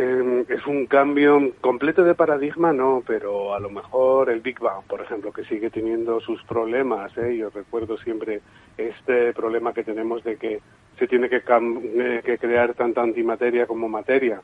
eh, 0.00 0.44
es 0.48 0.64
un 0.66 0.86
cambio 0.86 1.52
completo 1.60 2.04
de 2.04 2.14
paradigma, 2.14 2.72
no, 2.72 3.02
pero 3.04 3.52
a 3.52 3.58
lo 3.58 3.68
mejor 3.68 4.30
el 4.30 4.40
Big 4.40 4.60
Bang, 4.60 4.84
por 4.86 5.00
ejemplo, 5.00 5.32
que 5.32 5.44
sigue 5.44 5.70
teniendo 5.70 6.20
sus 6.20 6.40
problemas. 6.44 7.16
¿eh? 7.18 7.36
Yo 7.36 7.50
recuerdo 7.50 7.98
siempre 7.98 8.40
este 8.76 9.32
problema 9.32 9.72
que 9.72 9.82
tenemos 9.82 10.22
de 10.22 10.36
que 10.36 10.60
se 11.00 11.08
tiene 11.08 11.28
que, 11.28 11.42
eh, 11.48 12.22
que 12.24 12.38
crear 12.38 12.74
tanta 12.74 13.02
antimateria 13.02 13.66
como 13.66 13.88
materia. 13.88 14.40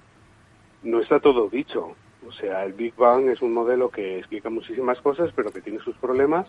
No 0.82 0.98
está 0.98 1.20
todo 1.20 1.48
dicho. 1.48 1.94
O 2.26 2.32
sea, 2.32 2.64
el 2.64 2.72
Big 2.72 2.96
Bang 2.96 3.28
es 3.28 3.40
un 3.40 3.52
modelo 3.52 3.90
que 3.90 4.18
explica 4.18 4.50
muchísimas 4.50 5.00
cosas, 5.02 5.30
pero 5.36 5.52
que 5.52 5.60
tiene 5.60 5.78
sus 5.78 5.94
problemas. 5.98 6.48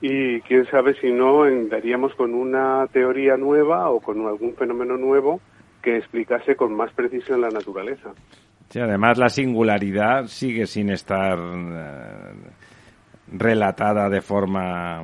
Y 0.00 0.40
quién 0.42 0.64
sabe 0.70 0.94
si 0.94 1.12
no 1.12 1.44
daríamos 1.68 2.14
con 2.14 2.32
una 2.32 2.86
teoría 2.92 3.36
nueva 3.36 3.90
o 3.90 4.00
con 4.00 4.26
algún 4.26 4.54
fenómeno 4.54 4.96
nuevo 4.96 5.40
que 5.90 5.96
explicase 5.98 6.54
con 6.56 6.74
más 6.74 6.92
precisión 6.92 7.40
la 7.40 7.48
naturaleza. 7.48 8.10
Sí, 8.68 8.78
además 8.80 9.16
la 9.16 9.28
singularidad 9.30 10.26
sigue 10.26 10.66
sin 10.66 10.90
estar 10.90 11.38
eh, 11.38 12.32
relatada 13.32 14.08
de 14.08 14.20
forma 14.20 15.02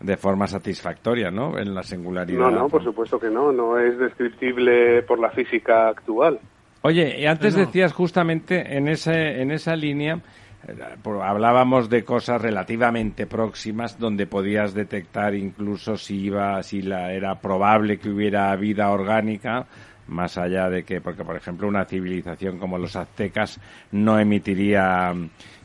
de 0.00 0.16
forma 0.16 0.46
satisfactoria, 0.46 1.30
¿no? 1.30 1.58
En 1.58 1.74
la 1.74 1.82
singularidad. 1.82 2.38
No, 2.38 2.50
no, 2.50 2.68
por 2.68 2.82
supuesto 2.82 3.18
que 3.18 3.28
no. 3.28 3.52
No 3.52 3.78
es 3.78 3.98
descriptible 3.98 5.02
por 5.02 5.18
la 5.18 5.30
física 5.30 5.88
actual. 5.88 6.38
Oye, 6.82 7.20
y 7.20 7.26
antes 7.26 7.54
No. 7.54 7.66
decías 7.66 7.92
justamente 7.92 8.76
en 8.78 8.88
ese 8.88 9.42
en 9.42 9.50
esa 9.50 9.76
línea 9.76 10.20
eh, 10.66 10.74
por- 11.02 11.20
hablábamos 11.22 11.90
de 11.90 12.04
cosas 12.04 12.40
relativamente 12.40 13.26
próximas 13.26 13.98
donde 13.98 14.26
podías 14.26 14.72
detectar 14.72 15.34
incluso 15.34 15.96
si 15.98 16.16
iba 16.26 16.62
si 16.62 16.80
la 16.80 17.12
era 17.12 17.38
probable 17.40 17.98
que 17.98 18.08
hubiera 18.08 18.56
vida 18.56 18.90
orgánica 18.90 19.66
más 20.10 20.36
allá 20.36 20.68
de 20.68 20.84
que 20.84 21.00
porque 21.00 21.24
por 21.24 21.36
ejemplo 21.36 21.68
una 21.68 21.84
civilización 21.84 22.58
como 22.58 22.78
los 22.78 22.96
aztecas 22.96 23.58
no 23.92 24.18
emitiría 24.18 25.14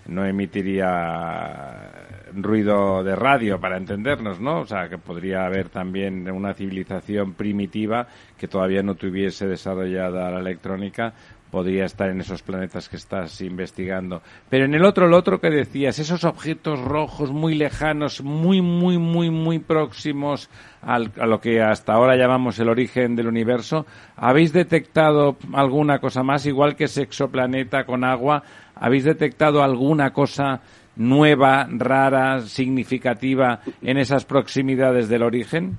no 0.07 0.25
emitiría 0.25 1.91
ruido 2.35 3.03
de 3.03 3.15
radio 3.15 3.59
para 3.59 3.77
entendernos, 3.77 4.39
¿no? 4.39 4.59
O 4.61 4.65
sea, 4.65 4.87
que 4.87 4.97
podría 4.97 5.45
haber 5.45 5.69
también 5.69 6.29
una 6.29 6.53
civilización 6.53 7.33
primitiva 7.33 8.07
que 8.37 8.47
todavía 8.47 8.83
no 8.83 8.95
tuviese 8.95 9.47
desarrollada 9.47 10.29
la 10.29 10.39
electrónica 10.39 11.13
podría 11.55 11.85
estar 11.85 12.09
en 12.09 12.19
esos 12.19 12.41
planetas 12.43 12.89
que 12.89 12.97
estás 12.97 13.39
investigando. 13.39 14.21
Pero 14.49 14.65
en 14.65 14.73
el 14.75 14.83
otro, 14.83 15.07
lo 15.07 15.15
otro 15.15 15.39
que 15.39 15.49
decías, 15.49 15.99
esos 15.99 16.25
objetos 16.25 16.81
rojos 16.81 17.31
muy 17.31 17.55
lejanos, 17.55 18.21
muy, 18.21 18.61
muy, 18.61 18.97
muy, 18.97 19.29
muy 19.29 19.59
próximos 19.59 20.49
al- 20.81 21.13
a 21.17 21.25
lo 21.25 21.39
que 21.39 21.61
hasta 21.61 21.93
ahora 21.93 22.17
llamamos 22.17 22.59
el 22.59 22.67
origen 22.67 23.15
del 23.15 23.27
universo, 23.27 23.85
¿habéis 24.17 24.51
detectado 24.51 25.37
alguna 25.53 25.99
cosa 25.99 26.23
más, 26.23 26.45
igual 26.45 26.75
que 26.75 26.83
ese 26.83 27.03
exoplaneta 27.03 27.85
con 27.85 28.03
agua? 28.03 28.43
¿Habéis 28.75 29.05
detectado 29.05 29.63
alguna 29.63 30.11
cosa 30.11 30.59
nueva, 30.97 31.69
rara, 31.71 32.41
significativa 32.41 33.61
en 33.81 33.97
esas 33.97 34.25
proximidades 34.25 35.07
del 35.07 35.23
origen? 35.23 35.77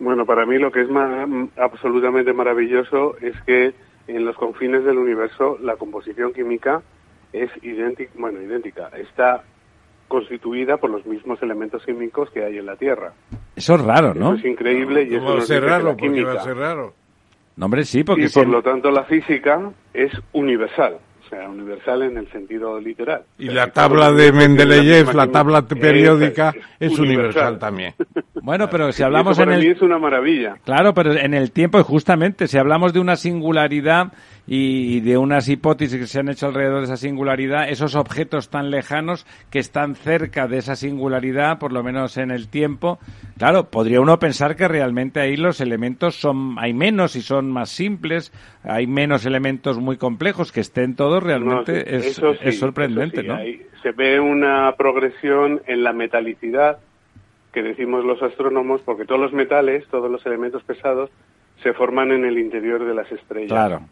Bueno, 0.00 0.26
para 0.26 0.44
mí 0.44 0.58
lo 0.58 0.72
que 0.72 0.80
es 0.80 0.90
ma- 0.90 1.24
absolutamente 1.56 2.32
maravilloso 2.32 3.16
es 3.20 3.40
que 3.46 3.72
en 4.06 4.24
los 4.24 4.36
confines 4.36 4.84
del 4.84 4.98
universo 4.98 5.58
la 5.60 5.76
composición 5.76 6.32
química 6.32 6.82
es 7.32 7.50
idéntica, 7.62 8.12
bueno, 8.16 8.40
idéntica, 8.42 8.88
está 8.96 9.42
constituida 10.08 10.76
por 10.76 10.90
los 10.90 11.06
mismos 11.06 11.42
elementos 11.42 11.84
químicos 11.84 12.30
que 12.30 12.44
hay 12.44 12.58
en 12.58 12.66
la 12.66 12.76
Tierra. 12.76 13.12
Eso 13.56 13.76
es 13.76 13.80
raro, 13.80 14.12
¿no? 14.12 14.34
Eso 14.34 14.46
es 14.46 14.52
increíble 14.52 15.04
y 15.04 15.14
eso 15.14 15.24
¿Cómo 15.24 15.36
va 15.36 15.42
a 15.42 15.46
ser 15.46 15.62
raro? 15.62 15.84
la 15.84 15.90
¿Por 15.90 15.96
qué 15.96 16.08
va 16.08 16.12
química 16.12 16.32
a 16.32 16.44
ser 16.44 16.56
raro? 16.56 16.94
No, 17.56 17.66
hombre, 17.66 17.84
sí, 17.84 18.04
porque 18.04 18.24
y 18.24 18.28
por 18.28 18.46
lo 18.46 18.62
tanto 18.62 18.90
la 18.90 19.04
física 19.04 19.70
es 19.92 20.12
universal, 20.32 20.98
sea, 21.32 21.48
universal 21.48 22.02
en 22.02 22.18
el 22.18 22.30
sentido 22.30 22.78
literal. 22.78 23.22
Y 23.38 23.46
la 23.46 23.68
tabla 23.68 24.12
de 24.12 24.32
Mendeleev, 24.32 25.14
la 25.14 25.28
tabla 25.28 25.62
periódica, 25.62 26.52
es 26.78 26.98
universal. 26.98 27.04
universal 27.04 27.58
también. 27.58 27.94
Bueno, 28.44 28.68
pero 28.68 28.90
si 28.90 29.04
hablamos 29.04 29.38
eso 29.38 29.44
en 29.44 29.52
el... 29.52 29.60
mí 29.60 29.68
es 29.68 29.80
una 29.82 30.00
maravilla. 30.00 30.56
Claro, 30.64 30.94
pero 30.94 31.12
en 31.12 31.32
el 31.32 31.52
tiempo, 31.52 31.78
y 31.78 31.84
justamente, 31.84 32.48
si 32.48 32.58
hablamos 32.58 32.92
de 32.92 32.98
una 32.98 33.14
singularidad 33.14 34.14
y 34.48 34.98
de 35.00 35.16
unas 35.16 35.48
hipótesis 35.48 36.00
que 36.00 36.06
se 36.08 36.18
han 36.18 36.28
hecho 36.28 36.46
alrededor 36.46 36.78
de 36.78 36.86
esa 36.86 36.96
singularidad, 36.96 37.68
esos 37.68 37.94
objetos 37.94 38.50
tan 38.50 38.72
lejanos 38.72 39.26
que 39.50 39.60
están 39.60 39.94
cerca 39.94 40.48
de 40.48 40.58
esa 40.58 40.74
singularidad, 40.74 41.60
por 41.60 41.72
lo 41.72 41.84
menos 41.84 42.16
en 42.16 42.32
el 42.32 42.48
tiempo, 42.48 42.98
claro, 43.38 43.70
podría 43.70 44.00
uno 44.00 44.18
pensar 44.18 44.56
que 44.56 44.66
realmente 44.66 45.20
ahí 45.20 45.36
los 45.36 45.60
elementos 45.60 46.16
son, 46.16 46.56
hay 46.58 46.74
menos 46.74 47.14
y 47.14 47.22
son 47.22 47.48
más 47.48 47.70
simples, 47.70 48.32
hay 48.64 48.88
menos 48.88 49.24
elementos 49.24 49.78
muy 49.78 49.98
complejos, 49.98 50.50
que 50.50 50.60
estén 50.60 50.96
todos 50.96 51.21
realmente 51.22 51.72
No, 51.72 51.98
es, 51.98 52.06
eso 52.06 52.34
sí, 52.34 52.40
es 52.42 52.58
sorprendente, 52.58 53.20
eso 53.20 53.36
sí, 53.38 53.60
¿no? 53.62 53.80
se 53.82 53.92
ve 53.92 54.20
una 54.20 54.74
progresión 54.76 55.62
en 55.66 55.82
la 55.82 55.92
metalicidad 55.92 56.78
que 57.52 57.62
decimos 57.62 58.04
los 58.04 58.22
astrónomos, 58.22 58.80
porque 58.82 59.04
todos 59.04 59.20
los 59.20 59.32
metales, 59.32 59.86
todos 59.88 60.10
los 60.10 60.24
elementos 60.24 60.62
pesados, 60.64 61.10
se 61.62 61.72
forman 61.74 62.10
en 62.12 62.24
el 62.24 62.38
interior 62.38 62.84
de 62.84 62.94
las 62.94 63.10
estrellas. 63.12 63.50
Claro. 63.50 63.82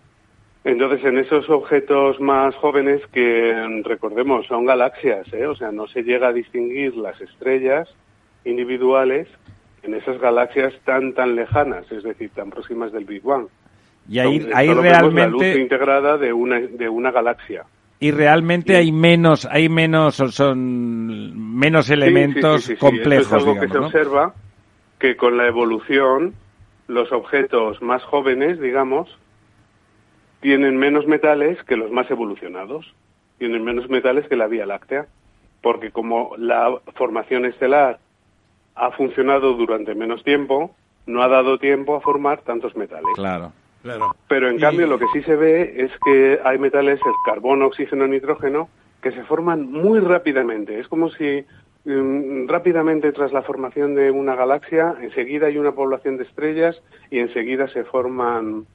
Entonces, 0.65 1.05
en 1.05 1.19
esos 1.19 1.48
objetos 1.48 2.20
más 2.20 2.55
jóvenes 2.57 3.01
que, 3.12 3.82
recordemos, 3.85 4.47
son 4.47 4.66
galaxias, 4.66 5.32
¿eh? 5.32 5.47
o 5.47 5.55
sea, 5.55 5.73
no 5.73 5.86
se 5.86 6.02
llega 6.02 6.28
a 6.28 6.32
distinguir 6.32 6.97
las 6.97 7.19
estrellas 7.20 7.89
individuales 8.44 9.28
en 9.82 9.94
esas 9.94 10.19
galaxias 10.20 10.74
tan, 10.85 11.15
tan 11.15 11.35
lejanas, 11.35 11.90
es 11.90 12.02
decir, 12.02 12.31
tan 12.31 12.51
próximas 12.51 12.93
del 12.93 13.07
Big 13.07 13.23
Bang. 13.23 13.47
Y 14.10 14.18
ahí, 14.18 14.50
ahí 14.54 14.68
vemos 14.68 14.84
la 14.84 15.00
luz 15.02 15.14
realmente... 15.14 15.60
integrada 15.60 16.18
de 16.18 16.32
una, 16.32 16.58
de 16.60 16.88
una 16.88 17.10
galaxia. 17.12 17.64
Y 18.00 18.10
realmente 18.10 18.76
hay 18.76 18.92
menos, 18.92 19.46
hay 19.46 19.68
menos, 19.68 20.16
son- 20.16 21.56
menos 21.56 21.88
elementos 21.90 22.64
sí, 22.64 22.72
sí, 22.72 22.78
complejos, 22.78 23.26
es 23.26 23.32
algo 23.32 23.52
digamos, 23.54 23.70
que 23.70 23.72
se 23.72 23.78
observa 23.78 24.34
que 24.98 25.16
con 25.16 25.36
la 25.36 25.46
evolución 25.46 26.34
los 26.88 27.12
objetos 27.12 27.80
más 27.82 28.02
jóvenes, 28.02 28.60
digamos, 28.60 29.08
tienen 30.40 30.76
menos 30.76 31.06
metales 31.06 31.62
que 31.64 31.76
los 31.76 31.90
más 31.90 32.10
evolucionados. 32.10 32.92
tienen 33.38 33.64
menos 33.64 33.88
metales 33.88 34.26
que 34.28 34.36
la 34.36 34.48
Vía 34.48 34.66
Láctea, 34.66 35.06
porque 35.62 35.90
como 35.92 36.34
la 36.36 36.74
formación 36.96 37.44
estelar 37.46 37.98
ha 38.74 38.90
funcionado 38.92 39.54
durante 39.54 39.94
menos 39.94 40.22
tiempo, 40.24 40.74
no 41.06 41.22
ha 41.22 41.28
dado 41.28 41.58
tiempo 41.58 41.96
a 41.96 42.00
formar 42.00 42.42
tantos 42.42 42.76
metales. 42.76 43.06
Claro. 43.14 43.52
Claro. 43.82 44.15
Pero 44.28 44.51
en 44.51 44.59
cambio 44.59 44.86
lo 44.86 44.98
que 44.98 45.07
sí 45.12 45.23
se 45.23 45.36
ve 45.36 45.74
es 45.77 45.90
que 46.05 46.39
hay 46.44 46.59
metales, 46.59 47.01
el 47.05 47.12
carbono, 47.24 47.66
oxígeno, 47.66 48.07
nitrógeno, 48.07 48.69
que 49.01 49.12
se 49.12 49.23
forman 49.24 49.70
muy 49.70 50.01
rápidamente. 50.01 50.78
Es 50.78 50.89
como 50.89 51.11
si 51.11 51.44
mm, 51.85 52.47
rápidamente 52.47 53.12
tras 53.12 53.32
la 53.32 53.43
formación 53.43 53.94
de 53.94 54.11
una 54.11 54.35
galaxia, 54.35 54.97
enseguida 55.01 55.47
hay 55.47 55.57
una 55.57 55.73
población 55.73 56.19
de 56.19 56.24
estrellas 56.24 56.81
y 57.11 57.19
enseguida 57.19 57.69
se 57.69 57.85
forman 57.85 58.66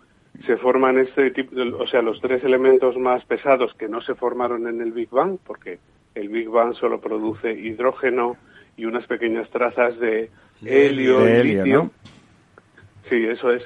se 0.45 0.57
forman 0.57 0.97
este 0.97 1.31
tipo, 1.31 1.55
o 1.79 1.87
sea, 1.87 2.01
los 2.01 2.19
tres 2.19 2.43
elementos 2.43 2.97
más 2.97 3.23
pesados 3.23 3.73
que 3.75 3.87
no 3.87 4.01
se 4.01 4.15
formaron 4.15 4.67
en 4.67 4.81
el 4.81 4.91
Big 4.91 5.09
Bang, 5.09 5.37
porque 5.45 5.79
el 6.13 6.27
Big 6.27 6.49
Bang 6.49 6.73
solo 6.75 6.99
produce 6.99 7.53
hidrógeno 7.53 8.35
y 8.75 8.85
unas 8.85 9.05
pequeñas 9.07 9.49
trazas 9.49 9.97
de 9.97 10.29
helio 10.65 11.19
De 11.19 11.31
y 11.31 11.39
helio, 11.39 11.63
litio. 11.63 11.83
¿no? 11.83 11.91
Sí, 13.09 13.25
eso 13.25 13.51
es. 13.51 13.63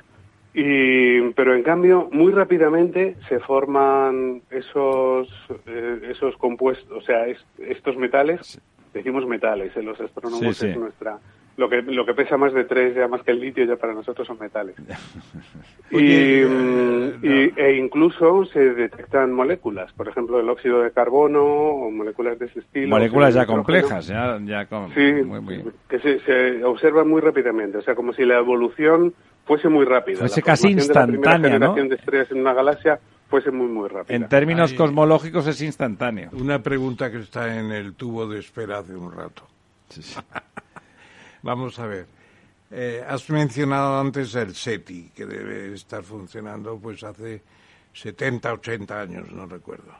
Y, 0.53 1.21
pero 1.35 1.53
en 1.53 1.63
cambio, 1.63 2.09
muy 2.11 2.31
rápidamente 2.31 3.15
se 3.27 3.39
forman 3.39 4.41
esos, 4.49 5.27
eh, 5.67 5.99
esos 6.09 6.35
compuestos, 6.37 6.91
o 6.91 7.01
sea, 7.01 7.27
es- 7.27 7.45
estos 7.59 7.95
metales, 7.97 8.59
decimos 8.93 9.27
metales, 9.27 9.75
en 9.77 9.85
los 9.85 9.99
astrónomos 10.01 10.57
Sí, 10.57 10.65
sí. 10.65 10.71
es 10.71 10.77
nuestra, 10.77 11.19
lo 11.55 11.69
que, 11.69 11.81
lo 11.83 12.03
que 12.05 12.13
pesa 12.15 12.37
más 12.37 12.51
de 12.53 12.63
tres, 12.63 12.95
ya 12.95 13.07
más 13.07 13.21
que 13.21 13.31
el 13.31 13.39
litio, 13.41 13.63
ya 13.65 13.75
para 13.75 13.93
nosotros 13.93 14.25
son 14.25 14.39
metales. 14.39 14.75
y, 15.91 15.95
Oye, 15.95 16.45
mm, 16.47 17.25
y- 17.25 17.53
e 17.55 17.75
incluso 17.77 18.45
se 18.45 18.73
detectan 18.73 19.31
moléculas, 19.33 19.93
por 19.93 20.07
ejemplo, 20.07 20.39
el 20.39 20.49
óxido 20.49 20.81
de 20.81 20.91
carbono 20.91 21.43
o 21.43 21.91
moléculas 21.91 22.39
de 22.39 22.45
ese 22.47 22.59
estilo. 22.59 22.87
Moléculas 22.89 23.33
ya 23.35 23.45
complejas, 23.45 24.07
ya, 24.07 24.39
ya 24.45 24.65
con- 24.65 24.91
Sí, 24.95 25.11
muy, 25.23 25.41
muy- 25.41 25.63
que 25.87 25.99
se, 25.99 26.19
se 26.21 26.63
observa 26.63 27.03
muy 27.03 27.21
rápidamente, 27.21 27.77
o 27.77 27.81
sea, 27.83 27.93
como 27.93 28.13
si 28.13 28.25
la 28.25 28.37
evolución 28.39 29.13
fuese 29.49 29.67
muy 29.67 29.83
rápida. 29.83 30.19
Fuese 30.19 30.41
La 30.41 30.45
casi 30.45 30.67
formación 30.67 30.87
de 30.87 30.93
la 30.93 31.01
instantánea, 31.15 31.49
¿no? 31.49 31.73
generación 31.73 31.89
de 31.89 31.95
estrellas 31.95 32.31
en 32.31 32.39
una 32.41 32.53
galaxia 32.53 32.99
fuese 33.29 33.49
muy, 33.51 33.67
muy 33.67 33.89
rápida. 33.89 34.15
En 34.15 34.29
términos 34.29 34.71
Ahí- 34.71 34.77
cosmológicos 34.77 35.47
es 35.47 35.59
instantáneo. 35.61 36.29
Una 36.33 36.61
pregunta 36.61 37.09
que 37.11 37.17
está 37.19 37.57
en 37.59 37.71
el 37.71 37.95
tubo 37.95 38.27
de 38.27 38.39
espera 38.39 38.77
hace 38.77 38.95
un 38.95 39.11
rato. 39.11 39.47
Vamos 41.41 41.79
a 41.79 41.85
ver. 41.87 42.05
Eh, 42.71 43.03
has 43.07 43.27
mencionado 43.29 43.99
antes 43.99 44.35
el 44.35 44.53
SETI, 44.53 45.11
que 45.15 45.25
debe 45.25 45.73
estar 45.73 46.03
funcionando 46.03 46.77
pues 46.77 47.03
hace 47.03 47.41
70, 47.93 48.53
80 48.53 49.01
años, 49.01 49.31
no 49.31 49.47
recuerdo. 49.47 49.91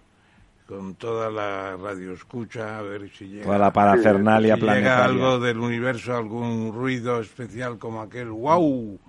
Con 0.68 0.94
toda 0.94 1.32
la 1.32 1.76
radioescucha, 1.78 2.78
a 2.78 2.84
ver 2.84 3.10
si 3.10 3.28
llega, 3.28 3.46
Toda 3.46 3.58
la 3.58 3.74
parafernalia 3.74 4.54
si 4.54 4.62
llega 4.62 4.74
planetaria. 4.74 5.04
algo 5.06 5.40
del 5.40 5.58
universo, 5.58 6.16
algún 6.16 6.72
ruido 6.72 7.20
especial 7.22 7.80
como 7.80 8.02
aquel 8.04 8.30
wow, 8.30 9.00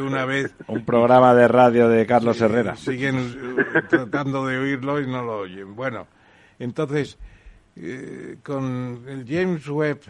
una 0.00 0.24
vez 0.24 0.54
Un 0.66 0.84
programa 0.84 1.34
de 1.34 1.48
radio 1.48 1.88
de 1.88 2.06
Carlos 2.06 2.40
Herrera. 2.40 2.76
siguen 2.76 3.16
eh, 3.16 3.82
tratando 3.88 4.46
de 4.46 4.58
oírlo 4.58 5.00
y 5.00 5.06
no 5.06 5.22
lo 5.22 5.38
oyen. 5.38 5.74
Bueno, 5.74 6.06
entonces, 6.58 7.18
eh, 7.76 8.38
con 8.42 9.04
el 9.06 9.24
James 9.26 9.68
Webb 9.68 10.00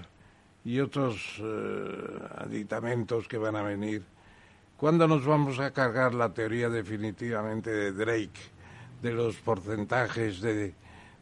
y 0.65 0.81
otros 0.81 1.41
eh, 1.41 2.19
aditamentos 2.37 3.29
que 3.29 3.39
van 3.39 3.57
a 3.57 3.63
venir, 3.63 4.03
¿cuándo 4.77 5.07
nos 5.07 5.25
vamos 5.25 5.59
a 5.61 5.71
cargar 5.73 6.15
la 6.15 6.33
teoría 6.33 6.69
definitivamente 6.69 7.71
de 7.71 7.93
Drake, 7.93 8.41
de 9.03 9.13
los 9.13 9.37
porcentajes 9.37 10.41
de, 10.41 10.75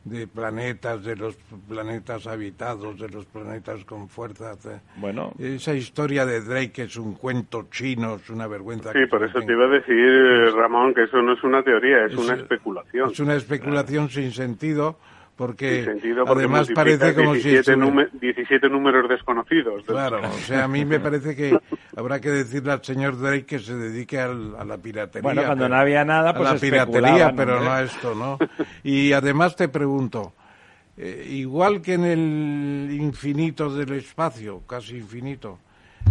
de 0.07 0.27
planetas, 0.29 1.03
de 1.05 1.17
los 1.17 1.37
planetas 1.69 2.27
habitados, 2.29 2.99
de 2.99 3.09
los 3.09 3.27
planetas 3.27 3.85
con 3.85 4.09
fuerza? 4.09 4.55
Bueno, 4.97 5.33
Esa 5.39 5.75
historia 5.75 6.25
de 6.25 6.41
Drake 6.43 6.83
es 6.85 6.97
un 6.97 7.15
cuento 7.15 7.67
chino, 7.71 8.15
es 8.15 8.31
una 8.31 8.47
vergüenza. 8.47 8.93
Sí, 8.93 9.01
por 9.11 9.25
eso 9.25 9.41
te 9.41 9.53
iba 9.53 9.65
a 9.65 9.69
decir, 9.69 10.55
Ramón, 10.55 10.95
que 10.95 11.03
eso 11.05 11.21
no 11.23 11.33
es 11.33 11.43
una 11.43 11.63
teoría, 11.65 12.05
es, 12.07 12.13
Es- 12.13 12.19
una 12.19 12.35
especulación. 12.35 13.11
Es 13.11 13.19
una 13.21 13.35
especulación 13.35 14.09
sin 14.09 14.31
sentido, 14.31 14.97
porque, 15.37 15.85
sentido, 15.85 16.25
porque 16.25 16.45
además 16.45 16.69
parece 16.75 17.15
como 17.15 17.35
si 17.35 17.43
17, 17.51 17.59
estuviera- 17.73 17.87
nume- 17.87 18.11
17 18.21 18.69
números 18.71 19.09
desconocidos. 19.09 19.85
Claro, 19.85 20.21
o 20.27 20.33
sea, 20.39 20.65
a 20.65 20.69
mí 20.69 20.85
me 20.87 20.99
parece 20.99 21.37
que 21.37 21.59
habrá 21.97 22.21
que 22.21 22.31
decirle 22.31 22.73
al 22.73 22.83
señor 22.83 23.19
Drake 23.21 23.45
que 23.45 23.59
se 23.59 23.75
dedique 23.77 24.19
al- 24.19 24.57
a 24.59 24.65
la 24.65 24.79
piratería. 24.79 25.23
Bueno, 25.23 25.43
cuando 25.45 25.65
pero- 25.65 25.75
no 25.75 25.81
había 25.81 26.05
nada, 26.05 26.35
pues 26.35 26.49
a 26.49 26.55
la 26.55 26.59
piratería, 26.61 27.33
pero 27.37 27.55
hombre. 27.57 27.67
no 27.69 27.73
a 27.75 27.83
esto, 27.83 28.15
¿no? 28.15 28.39
Y 28.83 29.13
además 29.13 29.55
te 29.57 29.69
pregunto, 29.69 30.33
eh, 30.97 31.27
igual 31.31 31.83
que 31.83 31.93
en 31.95 32.05
el 32.07 32.89
infinito 32.99 33.69
del 33.75 33.93
espacio, 33.93 34.63
casi 34.67 34.97
infinito, 34.97 35.59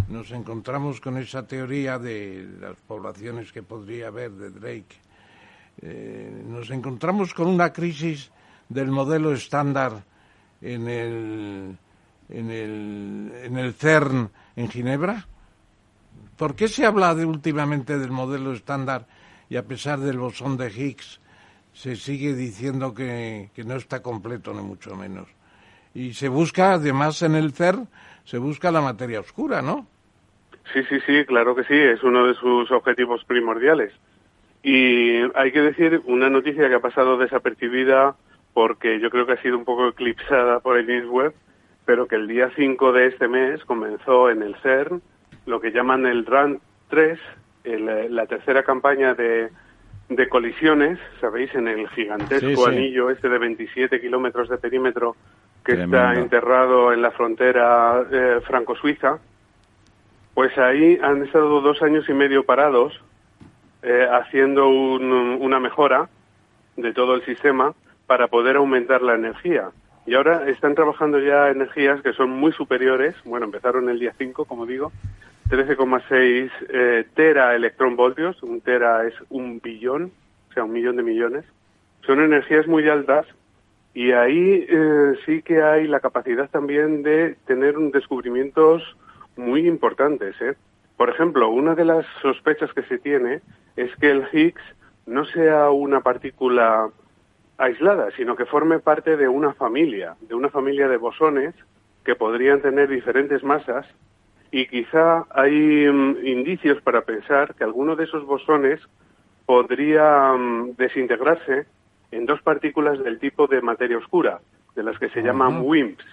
nos 0.10 0.30
encontramos 0.32 1.02
con 1.02 1.18
esa 1.18 1.48
teoría 1.48 1.98
de 1.98 2.46
las 2.62 2.76
poblaciones 2.82 3.52
que 3.52 3.64
podría 3.64 4.08
haber 4.10 4.30
de 4.32 4.50
Drake. 4.52 4.96
Eh, 5.82 6.44
nos 6.48 6.70
encontramos 6.70 7.34
con 7.34 7.48
una 7.48 7.74
crisis 7.74 8.30
del 8.70 8.88
modelo 8.88 9.32
estándar 9.34 10.04
en 10.62 10.88
el, 10.88 11.78
en 12.30 12.52
el, 12.52 13.32
en 13.44 13.58
el 13.58 13.74
CERN 13.74 14.30
en 14.56 14.70
Ginebra. 14.70 15.28
¿Por 16.38 16.56
qué 16.56 16.68
se 16.68 16.86
habla 16.86 17.16
de, 17.16 17.26
últimamente 17.26 17.98
del 17.98 18.12
modelo 18.12 18.54
estándar 18.54 19.08
y 19.50 19.58
a 19.58 19.64
pesar 19.64 20.00
del 20.00 20.18
bosón 20.18 20.58
de 20.58 20.68
Higgs 20.68 21.22
se 21.74 21.96
sigue 21.96 22.34
diciendo 22.34 22.94
que, 22.94 23.52
que 23.54 23.64
no 23.64 23.76
está 23.76 24.02
completo, 24.02 24.54
ni 24.54 24.62
mucho 24.62 24.96
menos? 24.96 25.28
Y 25.94 26.14
se 26.14 26.28
busca, 26.28 26.74
además, 26.74 27.22
en 27.22 27.36
el 27.36 27.54
CERN, 27.54 27.88
se 28.26 28.38
busca 28.38 28.72
la 28.72 28.82
materia 28.82 29.22
oscura, 29.22 29.62
¿no? 29.62 29.88
Sí, 30.74 30.82
sí, 30.90 31.00
sí, 31.06 31.26
claro 31.26 31.56
que 31.56 31.64
sí, 31.64 31.76
es 31.76 32.04
uno 32.04 32.26
de 32.26 32.34
sus 32.34 32.70
objetivos 32.72 33.24
primordiales. 33.26 33.94
Y 34.64 35.22
hay 35.36 35.52
que 35.52 35.62
decir 35.62 36.02
una 36.06 36.30
noticia 36.30 36.68
que 36.68 36.76
ha 36.76 36.80
pasado 36.80 37.18
desapercibida 37.18 38.16
porque 38.56 39.02
yo 39.02 39.10
creo 39.10 39.26
que 39.26 39.34
ha 39.34 39.42
sido 39.42 39.58
un 39.58 39.66
poco 39.66 39.90
eclipsada 39.90 40.62
por 40.62 40.78
el 40.78 40.86
James 40.88 41.08
Webb, 41.10 41.34
pero 41.84 42.08
que 42.08 42.16
el 42.16 42.26
día 42.26 42.50
5 42.56 42.94
de 42.94 43.08
este 43.08 43.28
mes 43.28 43.62
comenzó 43.66 44.30
en 44.30 44.42
el 44.42 44.56
CERN 44.64 45.02
lo 45.46 45.60
que 45.60 45.72
llaman 45.74 46.06
el 46.06 46.26
RAN 46.26 46.62
3, 46.90 47.20
el, 47.66 48.16
la 48.16 48.26
tercera 48.28 48.64
campaña 48.64 49.14
de, 49.14 49.50
de 50.08 50.30
colisiones, 50.30 50.98
¿sabéis? 51.20 51.54
En 51.54 51.68
el 51.68 51.90
gigantesco 51.90 52.48
Sí, 52.48 52.56
sí. 52.56 52.64
anillo 52.66 53.10
este 53.10 53.28
de 53.28 53.38
27 53.40 54.00
kilómetros 54.00 54.48
de 54.48 54.58
perímetro 54.58 55.18
que 55.66 55.74
Tremendo. 55.74 55.98
está 55.98 56.16
enterrado 56.18 56.94
en 56.94 57.02
la 57.02 57.12
frontera 57.12 58.06
eh, 58.10 58.40
franco-suiza. 58.48 59.20
Pues 60.34 60.58
ahí 60.58 60.98
han 61.02 61.24
estado 61.26 61.60
dos 61.60 61.82
años 61.82 62.08
y 62.08 62.14
medio 62.14 62.46
parados 62.46 63.04
eh, 63.84 64.08
haciendo 64.10 64.70
un- 64.70 65.38
una 65.42 65.60
mejora 65.60 66.08
de 66.78 66.94
todo 66.94 67.16
el 67.16 67.26
sistema 67.26 67.74
para 68.08 68.28
poder 68.28 68.58
aumentar 68.58 69.02
la 69.02 69.16
energía. 69.16 69.72
Y 70.06 70.14
ahora 70.14 70.48
están 70.50 70.76
trabajando 70.76 71.20
ya 71.20 71.50
energías 71.50 72.02
que 72.02 72.14
son 72.14 72.30
muy 72.30 72.52
superiores. 72.52 73.16
Bueno, 73.26 73.46
empezaron 73.46 73.90
el 73.90 74.00
día 74.00 74.14
5, 74.18 74.46
como 74.46 74.66
digo, 74.66 74.92
13,6 75.50 76.52
eh, 76.70 77.06
tera 77.16 77.56
electronvoltios. 77.56 78.42
Un 78.44 78.62
tera 78.62 79.08
es 79.08 79.16
un 79.30 79.60
billón, 79.60 80.12
o 80.50 80.54
sea, 80.54 80.64
un 80.64 80.74
millón 80.74 80.96
de 80.96 81.04
millones. 81.04 81.46
Son 82.06 82.22
energías 82.22 82.68
muy 82.68 82.88
altas 82.88 83.26
y 83.96 84.12
ahí 84.12 84.66
eh, 84.70 85.14
sí 85.26 85.42
que 85.42 85.64
hay 85.64 85.88
la 85.88 86.02
capacidad 86.02 86.50
también 86.50 87.02
de 87.02 87.36
tener 87.48 87.76
descubrimientos 87.92 88.84
muy 89.38 89.68
importantes. 89.68 90.36
¿eh? 90.42 90.56
Por 90.98 91.10
ejemplo, 91.10 91.50
una 91.50 91.76
de 91.76 91.86
las 91.86 92.06
sospechas 92.22 92.72
que 92.74 92.84
se 92.84 93.00
tiene 93.00 93.42
es 93.76 93.96
que 93.96 94.12
el 94.12 94.28
Higgs 94.32 94.62
no 95.08 95.26
sea 95.26 95.70
una 95.70 96.02
partícula 96.02 96.90
aislada, 97.58 98.12
sino 98.18 98.36
que 98.36 98.46
forme 98.46 98.80
parte 98.80 99.18
de 99.18 99.28
una 99.28 99.54
familia, 99.54 100.16
de 100.22 100.36
una 100.36 100.50
familia 100.50 100.88
de 100.88 100.98
bosones 100.98 101.56
que 102.04 102.16
podrían 102.16 102.62
tener 102.62 102.90
diferentes 102.90 103.44
masas 103.44 103.86
y 104.52 104.68
quizá 104.68 105.26
hay 105.32 105.90
mm, 105.90 106.26
indicios 106.26 106.82
para 106.82 107.02
pensar 107.02 107.56
que 107.56 107.64
alguno 107.64 107.96
de 107.96 108.06
esos 108.06 108.26
bosones 108.26 108.80
podría 109.46 110.34
mm, 110.34 110.76
desintegrarse 110.78 111.66
en 112.12 112.26
dos 112.26 112.42
partículas 112.42 113.04
del 113.04 113.20
tipo 113.20 113.48
de 113.48 113.62
materia 113.62 113.98
oscura, 113.98 114.40
de 114.76 114.84
las 114.84 114.98
que 115.00 115.10
se 115.10 115.22
llaman 115.22 115.62
WIMPs. 115.64 116.06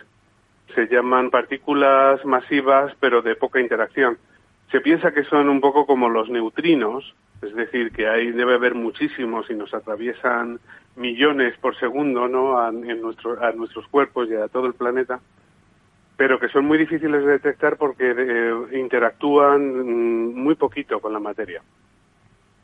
Se 0.74 0.86
llaman 0.86 1.30
partículas 1.30 2.24
masivas 2.24 2.92
pero 2.98 3.22
de 3.22 3.36
poca 3.36 3.60
interacción. 3.60 4.18
Se 4.70 4.80
piensa 4.80 5.12
que 5.12 5.24
son 5.24 5.48
un 5.48 5.60
poco 5.60 5.86
como 5.86 6.08
los 6.08 6.30
neutrinos, 6.30 7.14
es 7.42 7.54
decir, 7.54 7.92
que 7.92 8.08
ahí 8.08 8.30
debe 8.30 8.54
haber 8.54 8.74
muchísimos 8.74 9.50
y 9.50 9.54
nos 9.54 9.74
atraviesan 9.74 10.60
millones 10.96 11.56
por 11.58 11.76
segundo 11.76 12.28
¿no? 12.28 12.58
a, 12.58 12.68
en 12.68 13.00
nuestro- 13.00 13.42
a 13.42 13.52
nuestros 13.52 13.86
cuerpos 13.88 14.28
y 14.30 14.34
a 14.34 14.48
todo 14.48 14.66
el 14.66 14.74
planeta, 14.74 15.20
pero 16.16 16.38
que 16.38 16.48
son 16.48 16.64
muy 16.66 16.78
difíciles 16.78 17.24
de 17.24 17.32
detectar 17.32 17.76
porque 17.76 18.14
eh, 18.16 18.54
interactúan 18.78 19.60
mm, 19.78 20.34
muy 20.34 20.54
poquito 20.54 21.00
con 21.00 21.12
la 21.12 21.18
materia. 21.20 21.62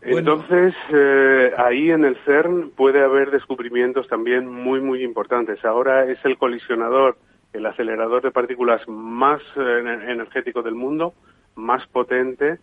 Entonces, 0.01 0.75
eh, 0.93 1.53
ahí 1.57 1.91
en 1.91 2.05
el 2.05 2.17
CERN 2.25 2.71
puede 2.77 3.03
haber 3.03 3.31
descubrimientos 3.33 4.07
también 4.07 4.47
muy, 4.47 4.81
muy 4.81 5.03
importantes. 5.03 5.65
Ahora 5.65 6.05
es 6.05 6.25
el 6.25 6.39
colisionador, 6.39 7.17
el 7.53 7.67
acelerador 7.67 8.23
de 8.23 8.31
partículas 8.31 8.87
más 8.87 9.41
eh, 9.57 9.99
energético 10.09 10.63
del 10.63 10.77
mundo, 10.77 11.15
más 11.57 11.85
potente. 11.89 12.59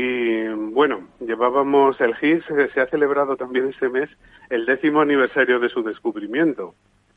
Y 0.00 0.46
bueno, 0.46 1.08
llevábamos 1.18 2.00
el 2.00 2.14
Higgs, 2.22 2.48
eh, 2.50 2.68
se 2.72 2.80
ha 2.80 2.86
celebrado 2.86 3.36
también 3.36 3.70
este 3.70 3.88
mes 3.88 4.08
el 4.48 4.64
décimo 4.64 5.00
aniversario 5.00 5.58
de 5.58 5.68
su 5.70 5.82
descubrimiento. 5.82 6.76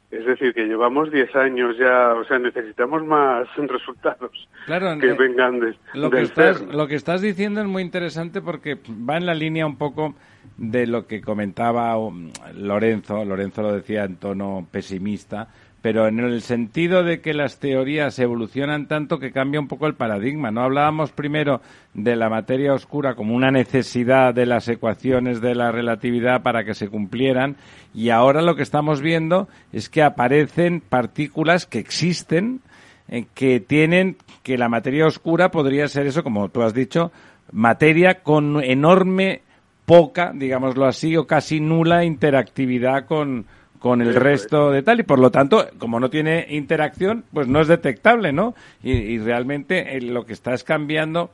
Es 0.10 0.26
decir, 0.26 0.52
que 0.56 0.66
llevamos 0.66 1.12
10 1.12 1.36
años 1.36 1.78
ya, 1.78 2.16
o 2.16 2.24
sea, 2.26 2.40
necesitamos 2.40 3.06
más 3.06 3.48
resultados 3.56 4.32
Claro, 4.66 4.98
que 5.00 5.12
eh, 5.12 5.14
vengan 5.14 5.60
de, 5.60 5.76
Lo 5.94 6.10
que, 6.10 6.22
estás, 6.22 6.58
CERN. 6.58 6.76
lo 6.76 6.88
que 6.88 6.96
estás 6.96 7.22
diciendo 7.22 7.62
es 7.62 7.68
muy 7.68 7.84
interesante 7.84 8.42
porque 8.42 8.80
va 9.08 9.18
en 9.18 9.28
la 9.28 9.36
línea 9.36 9.68
un 9.68 9.78
poco 9.78 10.16
de 10.58 10.88
lo 10.88 11.06
que 11.06 11.22
comentaba 11.22 11.96
um, 12.00 12.32
Lorenzo. 12.56 13.24
Lorenzo 13.24 13.62
lo 13.62 13.74
decía 13.74 14.06
en 14.06 14.16
tono 14.16 14.66
pesimista, 14.72 15.50
pero 15.82 16.08
en 16.08 16.20
el 16.20 16.42
sentido 16.42 17.04
de 17.04 17.22
que 17.22 17.34
las 17.34 17.60
teorías 17.60 18.20
evolucionan 18.20 18.88
tanto 18.88 19.20
que 19.20 19.32
cambia 19.32 19.60
un 19.60 19.68
poco 19.68 19.88
el 19.88 19.96
paradigma. 19.96 20.52
No 20.52 20.62
hablábamos 20.62 21.12
primero 21.12 21.62
de 21.94 22.16
la 22.16 22.30
materia 22.30 22.74
oscura 22.74 23.16
como 23.16 23.36
una 23.36 23.50
necesidad 23.50 24.34
de 24.34 24.46
las 24.46 24.68
ecuaciones 24.68 25.42
de 25.42 25.56
la 25.56 25.72
relatividad 25.72 26.44
para 26.44 26.64
que 26.64 26.76
se 26.76 26.88
cumplieran 26.88 27.56
y 27.94 28.10
ahora 28.10 28.42
lo 28.42 28.56
que 28.56 28.64
estamos 28.64 29.02
viendo 29.02 29.48
es 29.74 29.90
que 29.90 30.04
aparecen 30.04 30.82
partículas 30.82 31.66
que 31.66 31.80
existen 31.80 32.62
eh, 33.08 33.26
que 33.34 33.60
tienen 33.60 34.18
que 34.44 34.58
la 34.58 34.70
materia 34.70 35.06
oscura 35.08 35.52
podría 35.52 35.88
ser 35.88 36.08
eso, 36.08 36.24
como 36.24 36.50
tú 36.50 36.62
has 36.62 36.74
dicho, 36.74 37.12
materia 37.52 38.22
con 38.22 38.64
enorme, 38.64 39.42
poca, 39.86 40.32
digámoslo 40.34 40.86
así, 40.86 41.18
o 41.18 41.28
casi 41.28 41.60
nula 41.60 42.06
interactividad 42.06 43.06
con, 43.06 43.46
con 43.82 44.02
el 44.02 44.12
Eso 44.12 44.20
resto 44.22 44.72
de 44.72 44.84
tal, 44.84 45.00
y 45.02 45.04
por 45.04 45.20
lo 45.20 45.32
tanto, 45.32 45.68
como 45.80 46.00
no 46.00 46.10
tiene 46.10 46.46
interacción, 46.50 47.26
pues 47.34 47.48
no 47.48 47.60
es 47.60 47.68
detectable, 47.68 48.32
¿no? 48.32 48.54
Y, 48.84 48.92
y 48.94 49.18
realmente 49.20 49.98
eh, 49.98 50.02
lo 50.02 50.26
que 50.26 50.34
está 50.34 50.54
es 50.54 50.64
cambiando 50.64 51.32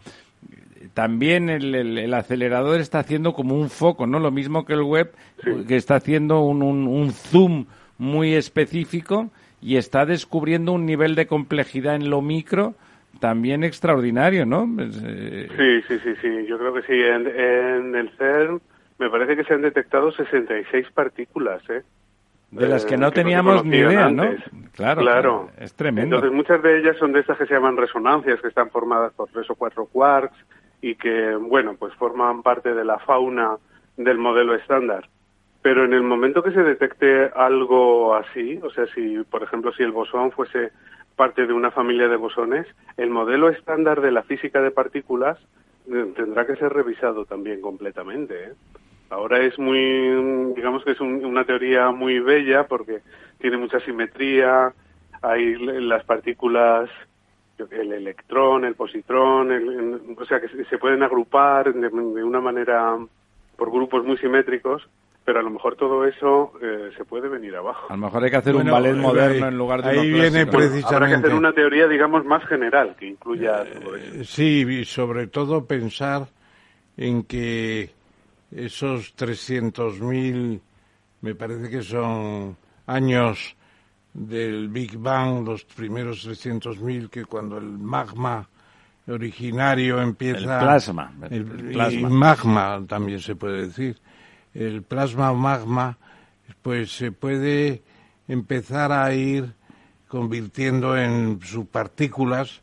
también 0.93 1.49
el, 1.49 1.75
el- 1.75 1.97
el 1.97 2.13
acelerador 2.13 2.79
está 2.79 2.99
haciendo 2.99 3.33
como 3.33 3.55
un 3.55 3.69
foco, 3.69 4.07
¿no? 4.07 4.19
Lo 4.19 4.31
mismo 4.31 4.65
que 4.65 4.73
el 4.73 4.81
web, 4.83 5.11
que 5.67 5.75
está 5.75 5.95
haciendo 5.95 6.39
un, 6.41 6.63
un- 6.63 6.87
un 6.87 7.11
zoom 7.11 7.65
muy 7.97 8.33
específico 8.33 9.29
y 9.61 9.75
está 9.77 10.05
descubriendo 10.05 10.71
un 10.71 10.85
nivel 10.85 11.15
de 11.15 11.27
complejidad 11.27 11.95
en 11.95 12.09
lo 12.09 12.21
micro 12.21 12.75
también 13.19 13.63
extraordinario, 13.63 14.45
¿no? 14.45 14.69
Pues, 14.75 15.01
eh, 15.03 15.47
Sí, 15.57 15.81
sí, 15.87 15.99
sí, 16.03 16.13
sí, 16.21 16.45
yo 16.47 16.57
creo 16.59 16.73
que 16.73 16.83
sí. 16.83 16.93
En, 16.93 17.27
en 17.27 17.95
el 17.95 18.09
CERN 18.17 18.61
me 18.99 19.09
parece 19.09 19.35
que 19.35 19.43
se 19.43 19.53
han 19.53 19.63
detectado 19.63 20.11
66 20.11 20.87
partículas, 20.93 21.61
¿eh? 21.69 21.81
De 22.51 22.67
las 22.67 22.85
Eh, 22.85 22.87
que 22.87 22.97
no 22.97 23.09
se 23.09 23.15
teníamos 23.15 23.65
ni 23.65 23.81
conocían 23.81 23.91
idea, 23.91 24.09
¿no? 24.09 24.71
Claro, 24.73 25.01
Claro. 25.01 25.49
es 25.59 25.73
tremendo. 25.73 26.15
Entonces 26.17 26.35
muchas 26.35 26.61
de 26.61 26.79
ellas 26.79 26.97
son 26.97 27.11
de 27.11 27.19
estas 27.21 27.37
que 27.37 27.45
se 27.45 27.53
llaman 27.53 27.77
resonancias, 27.77 28.39
que 28.41 28.47
están 28.47 28.69
formadas 28.69 29.13
por 29.13 29.27
tres 29.29 29.49
o 29.49 29.55
cuatro 29.55 29.85
quarks 29.85 30.37
y 30.81 30.95
que, 30.95 31.35
bueno, 31.35 31.75
pues 31.77 31.93
forman 31.95 32.43
parte 32.43 32.73
de 32.73 32.85
la 32.85 32.99
fauna 32.99 33.57
del 33.97 34.17
modelo 34.17 34.53
estándar. 34.55 35.09
Pero 35.63 35.83
en 35.83 35.93
el 35.93 36.03
momento 36.03 36.43
que 36.43 36.51
se 36.51 36.63
detecte 36.63 37.31
algo 37.35 38.15
así, 38.15 38.59
o 38.63 38.69
sea, 38.69 38.85
si, 38.93 39.17
por 39.29 39.43
ejemplo, 39.43 39.73
si 39.73 39.83
el 39.83 39.91
bosón 39.91 40.31
fuese 40.31 40.71
parte 41.15 41.47
de 41.47 41.53
una 41.53 41.71
familia 41.71 42.07
de 42.07 42.15
bosones, 42.15 42.67
el 42.95 43.09
modelo 43.09 43.49
estándar 43.49 44.01
de 44.01 44.11
la 44.11 44.21
física 44.23 44.61
de 44.61 44.69
partículas 44.71 45.37
eh, 45.91 46.13
tendrá 46.15 46.45
que 46.45 46.55
ser 46.55 46.71
revisado 46.71 47.25
también 47.25 47.59
completamente. 47.59 48.35
¿eh? 48.35 48.53
Ahora 49.09 49.39
es 49.39 49.57
muy, 49.57 50.53
digamos 50.55 50.83
que 50.83 50.91
es 50.91 50.99
un- 50.99 51.23
una 51.25 51.45
teoría 51.45 51.91
muy 51.91 52.19
bella 52.19 52.67
porque 52.67 52.99
tiene 53.39 53.57
mucha 53.57 53.79
simetría, 53.79 54.73
hay 55.21 55.55
las 55.57 56.03
partículas, 56.03 56.89
el 57.71 57.91
electrón, 57.93 58.65
el 58.65 58.75
positrón, 58.75 59.51
el- 59.51 59.67
el- 59.73 60.15
o 60.17 60.25
sea 60.25 60.39
que 60.41 60.47
se- 60.65 60.77
pueden 60.77 61.03
agrupar 61.03 61.73
de, 61.73 61.89
de 61.89 62.23
una 62.23 62.39
manera 62.41 62.95
por 63.55 63.71
grupos 63.71 64.05
muy 64.05 64.17
simétricos, 64.17 64.87
pero 65.25 65.39
a 65.39 65.43
lo 65.43 65.49
mejor 65.49 65.75
todo 65.75 66.05
eso 66.05 66.53
eh, 66.61 66.91
se 66.95 67.03
puede 67.03 67.27
venir 67.29 67.55
abajo. 67.55 67.87
A 67.89 67.95
lo 67.97 68.01
mejor 68.03 68.23
hay 68.23 68.29
que 68.29 68.37
hacer 68.37 68.53
Bueno, 68.53 68.71
un 68.71 68.81
ballet 68.81 68.93
ahí- 68.95 69.01
moderno 69.01 69.47
en 69.47 69.57
lugar 69.57 69.81
de 69.81 69.89
ahí 69.89 69.97
uno 69.97 70.05
viene 70.05 70.29
clásico. 70.29 70.51
Bueno, 70.51 70.67
habrá 70.67 70.67
que 70.67 70.67
precisamente. 70.69 71.27
hacer 71.27 71.33
una 71.37 71.53
teoría, 71.53 71.87
digamos, 71.87 72.25
más 72.25 72.45
general 72.45 72.95
que 72.99 73.07
incluya 73.07 73.63
todo 73.81 73.95
eso. 73.95 74.15
Eh, 74.21 74.23
Sí, 74.23 74.65
y 74.69 74.85
sobre 74.85 75.27
todo 75.27 75.65
pensar 75.65 76.27
en 76.95 77.23
que 77.23 77.89
esos 78.51 79.15
300.000, 79.15 80.59
me 81.21 81.35
parece 81.35 81.69
que 81.69 81.81
son 81.81 82.55
años 82.85 83.55
del 84.13 84.69
Big 84.69 84.97
Bang, 84.97 85.45
los 85.45 85.63
primeros 85.65 86.27
300.000, 86.27 87.09
que 87.09 87.25
cuando 87.25 87.57
el 87.57 87.65
magma 87.77 88.47
originario 89.07 90.01
empieza... 90.01 90.59
El 90.59 90.65
plasma, 90.65 91.13
el 91.29 91.33
el- 91.33 91.71
plasma. 91.71 91.99
Y 91.99 92.03
magma 92.13 92.83
también 92.87 93.19
se 93.19 93.35
puede 93.35 93.67
decir. 93.67 93.97
El 94.53 94.81
plasma 94.83 95.31
o 95.31 95.35
magma, 95.35 95.97
pues 96.61 96.91
se 96.91 97.11
puede 97.11 97.83
empezar 98.27 98.91
a 98.91 99.13
ir 99.13 99.53
convirtiendo 100.07 100.97
en 100.97 101.39
subpartículas 101.43 102.61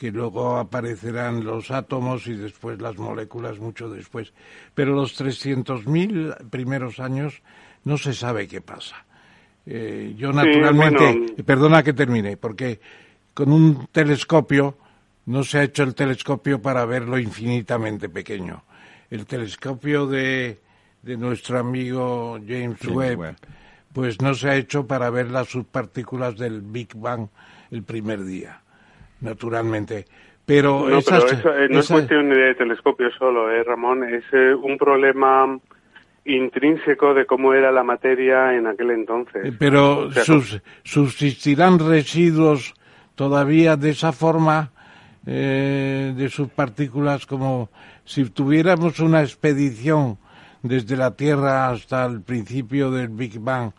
que 0.00 0.10
luego 0.10 0.56
aparecerán 0.56 1.44
los 1.44 1.70
átomos 1.70 2.26
y 2.26 2.32
después 2.32 2.80
las 2.80 2.96
moléculas 2.96 3.58
mucho 3.58 3.90
después. 3.90 4.32
Pero 4.74 4.94
los 4.94 5.20
300.000 5.20 6.48
primeros 6.48 7.00
años 7.00 7.42
no 7.84 7.98
se 7.98 8.14
sabe 8.14 8.48
qué 8.48 8.62
pasa. 8.62 9.04
Eh, 9.66 10.14
yo 10.16 10.32
naturalmente, 10.32 11.04
bueno. 11.04 11.44
perdona 11.44 11.82
que 11.82 11.92
termine, 11.92 12.38
porque 12.38 12.80
con 13.34 13.52
un 13.52 13.88
telescopio 13.92 14.78
no 15.26 15.44
se 15.44 15.58
ha 15.58 15.64
hecho 15.64 15.82
el 15.82 15.94
telescopio 15.94 16.62
para 16.62 16.86
verlo 16.86 17.18
infinitamente 17.18 18.08
pequeño. 18.08 18.64
El 19.10 19.26
telescopio 19.26 20.06
de, 20.06 20.60
de 21.02 21.16
nuestro 21.18 21.58
amigo 21.58 22.38
James, 22.38 22.78
James 22.80 22.96
Webb, 22.96 23.18
Webb. 23.18 23.36
pues 23.92 24.18
no 24.22 24.32
se 24.32 24.48
ha 24.48 24.56
hecho 24.56 24.86
para 24.86 25.10
ver 25.10 25.30
las 25.30 25.48
subpartículas 25.48 26.38
del 26.38 26.62
Big 26.62 26.94
Bang 26.94 27.28
el 27.70 27.82
primer 27.82 28.24
día, 28.24 28.59
naturalmente. 29.20 30.04
Pero, 30.46 30.88
No, 30.88 30.98
esas- 30.98 31.24
pero 31.24 31.38
eso, 31.38 31.54
eh, 31.58 31.68
no 31.70 31.80
es 31.80 31.88
cuestión 31.88 32.28
de 32.30 32.54
telescopio 32.56 33.10
solo, 33.18 33.50
eh, 33.50 33.62
Ramón, 33.62 34.02
es 34.04 34.24
eh, 34.32 34.54
un 34.54 34.76
problema 34.78 35.58
intrínseco 36.24 37.14
de 37.14 37.24
cómo 37.26 37.54
era 37.54 37.72
la 37.72 37.82
materia 37.82 38.54
en 38.54 38.66
aquel 38.66 38.90
entonces. 38.90 39.46
Eh, 39.46 39.52
Pero 39.58 40.06
O 40.08 40.12
sea, 40.12 40.24
sus- 40.24 40.60
subsistirán 40.84 41.78
residuos 41.78 42.74
todavía 43.14 43.76
de 43.76 43.90
esa 43.90 44.12
forma 44.12 44.70
eh, 45.26 46.14
de 46.16 46.28
subpartículas 46.30 47.26
como 47.26 47.68
si 48.04 48.24
tuviéramos 48.30 48.98
una 49.00 49.20
expedición 49.20 50.16
desde 50.62 50.96
la 50.96 51.14
Tierra 51.14 51.68
hasta 51.68 52.06
el 52.06 52.22
principio 52.22 52.90
del 52.90 53.08
Big 53.08 53.38
Bang. 53.38 53.72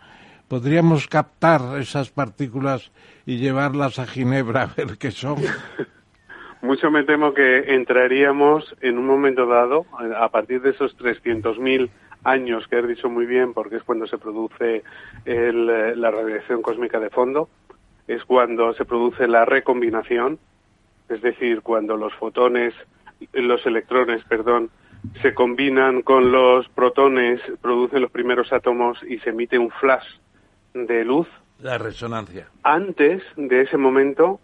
Podríamos 0.52 1.08
captar 1.08 1.62
esas 1.80 2.10
partículas 2.10 2.92
y 3.26 3.38
llevarlas 3.38 4.00
a 4.00 4.06
Ginebra 4.06 4.64
a 4.64 4.66
ver 4.66 4.98
qué 4.98 5.10
son. 5.10 5.38
Mucho 6.62 6.92
me 6.92 7.06
temo 7.06 7.34
que 7.34 7.74
entraríamos 7.74 8.76
en 8.82 8.98
un 8.98 9.08
momento 9.08 9.46
dado, 9.46 9.86
a 10.18 10.28
partir 10.28 10.62
de 10.62 10.72
esos 10.72 10.98
300.000 10.98 11.90
años 12.26 12.68
que 12.68 12.76
has 12.76 12.86
dicho 12.86 13.10
muy 13.10 13.26
bien, 13.26 13.54
porque 13.54 13.78
es 13.78 13.84
cuando 13.84 14.08
se 14.08 14.18
produce 14.18 14.84
el, 15.24 15.68
la 16.02 16.12
radiación 16.12 16.62
cósmica 16.62 17.00
de 17.00 17.10
fondo, 17.10 17.48
es 18.10 18.26
cuando 18.26 18.74
se 18.74 18.84
produce 18.84 19.30
la 19.30 19.46
recombinación, 19.46 20.38
es 21.08 21.22
decir, 21.22 21.62
cuando 21.62 21.96
los 21.96 22.14
fotones, 22.16 22.74
los 23.32 23.66
electrones, 23.66 24.22
perdón, 24.26 24.70
se 25.22 25.34
combinan 25.34 26.02
con 26.02 26.34
los 26.34 26.68
protones, 26.68 27.40
producen 27.62 28.02
los 28.02 28.12
primeros 28.12 28.52
átomos 28.52 29.02
y 29.08 29.18
se 29.20 29.30
emite 29.30 29.58
un 29.58 29.70
flash 29.70 30.04
de 30.74 31.04
luz 31.06 31.28
La 31.60 31.78
resonancia. 31.78 32.48
antes 32.64 33.22
de 33.36 33.62
ese 33.62 33.78
momento, 33.78 34.40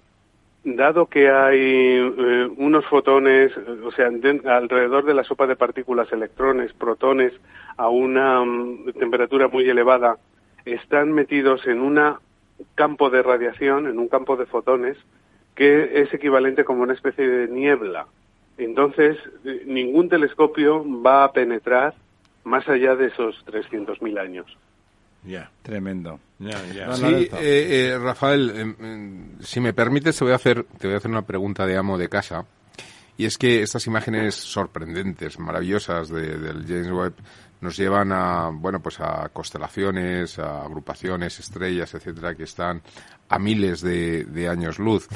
dado 0.63 1.05
que 1.05 1.29
hay 1.29 1.59
eh, 1.61 2.49
unos 2.57 2.85
fotones, 2.87 3.51
o 3.85 3.91
sea, 3.91 4.09
de- 4.09 4.41
alrededor 4.49 5.05
de 5.05 5.13
la 5.13 5.23
sopa 5.23 5.47
de 5.47 5.55
partículas, 5.55 6.11
electrones, 6.11 6.73
protones, 6.73 7.33
a 7.77 7.89
una 7.89 8.43
mm, 8.43 8.91
temperatura 8.99 9.47
muy 9.47 9.69
elevada, 9.69 10.17
están 10.65 11.13
metidos 11.13 11.65
en 11.67 11.79
un 11.79 11.99
campo 12.75 13.09
de 13.09 13.23
radiación, 13.23 13.87
en 13.87 13.99
un 13.99 14.07
campo 14.09 14.35
de 14.35 14.45
fotones, 14.45 14.97
que 15.55 16.01
es 16.01 16.13
equivalente 16.13 16.65
como 16.65 16.83
una 16.83 16.93
especie 16.93 17.27
de 17.27 17.47
niebla. 17.47 18.07
Entonces, 18.57 19.17
eh, 19.45 19.63
ningún 19.65 20.09
telescopio 20.09 20.83
va 21.01 21.23
a 21.23 21.31
penetrar 21.31 21.93
más 22.43 22.67
allá 22.67 22.95
de 22.95 23.07
esos 23.07 23.43
300.000 23.45 24.17
años. 24.19 24.45
Ya, 25.23 25.51
Tremendo. 25.61 26.19
Sí, 26.95 27.03
eh, 27.39 27.89
eh, 27.93 27.97
Rafael, 27.99 29.35
si 29.41 29.59
me 29.59 29.73
permites, 29.73 30.17
te 30.17 30.23
voy, 30.23 30.31
a 30.33 30.37
hacer, 30.37 30.63
te 30.77 30.87
voy 30.87 30.93
a 30.95 30.97
hacer 30.97 31.11
una 31.11 31.23
pregunta 31.25 31.65
de 31.65 31.77
amo 31.77 31.97
de 31.97 32.09
casa. 32.09 32.45
y 33.19 33.25
es 33.25 33.37
que 33.39 33.63
estas 33.63 33.87
imágenes 33.87 34.35
sorprendentes, 34.35 35.39
maravillosas 35.39 36.07
de- 36.09 36.37
del 36.37 36.65
James 36.67 36.91
Webb 36.91 37.13
nos 37.61 37.75
llevan 37.75 38.11
a, 38.11 38.49
bueno, 38.53 38.79
pues 38.79 38.99
a 38.99 39.29
constelaciones, 39.33 40.37
a 40.37 40.61
agrupaciones, 40.61 41.39
estrellas, 41.39 41.95
etcétera, 41.95 42.35
que 42.35 42.43
están 42.43 42.83
a 43.29 43.39
miles 43.39 43.81
de, 43.81 44.23
de 44.25 44.47
años 44.47 44.77
luz. 44.77 45.07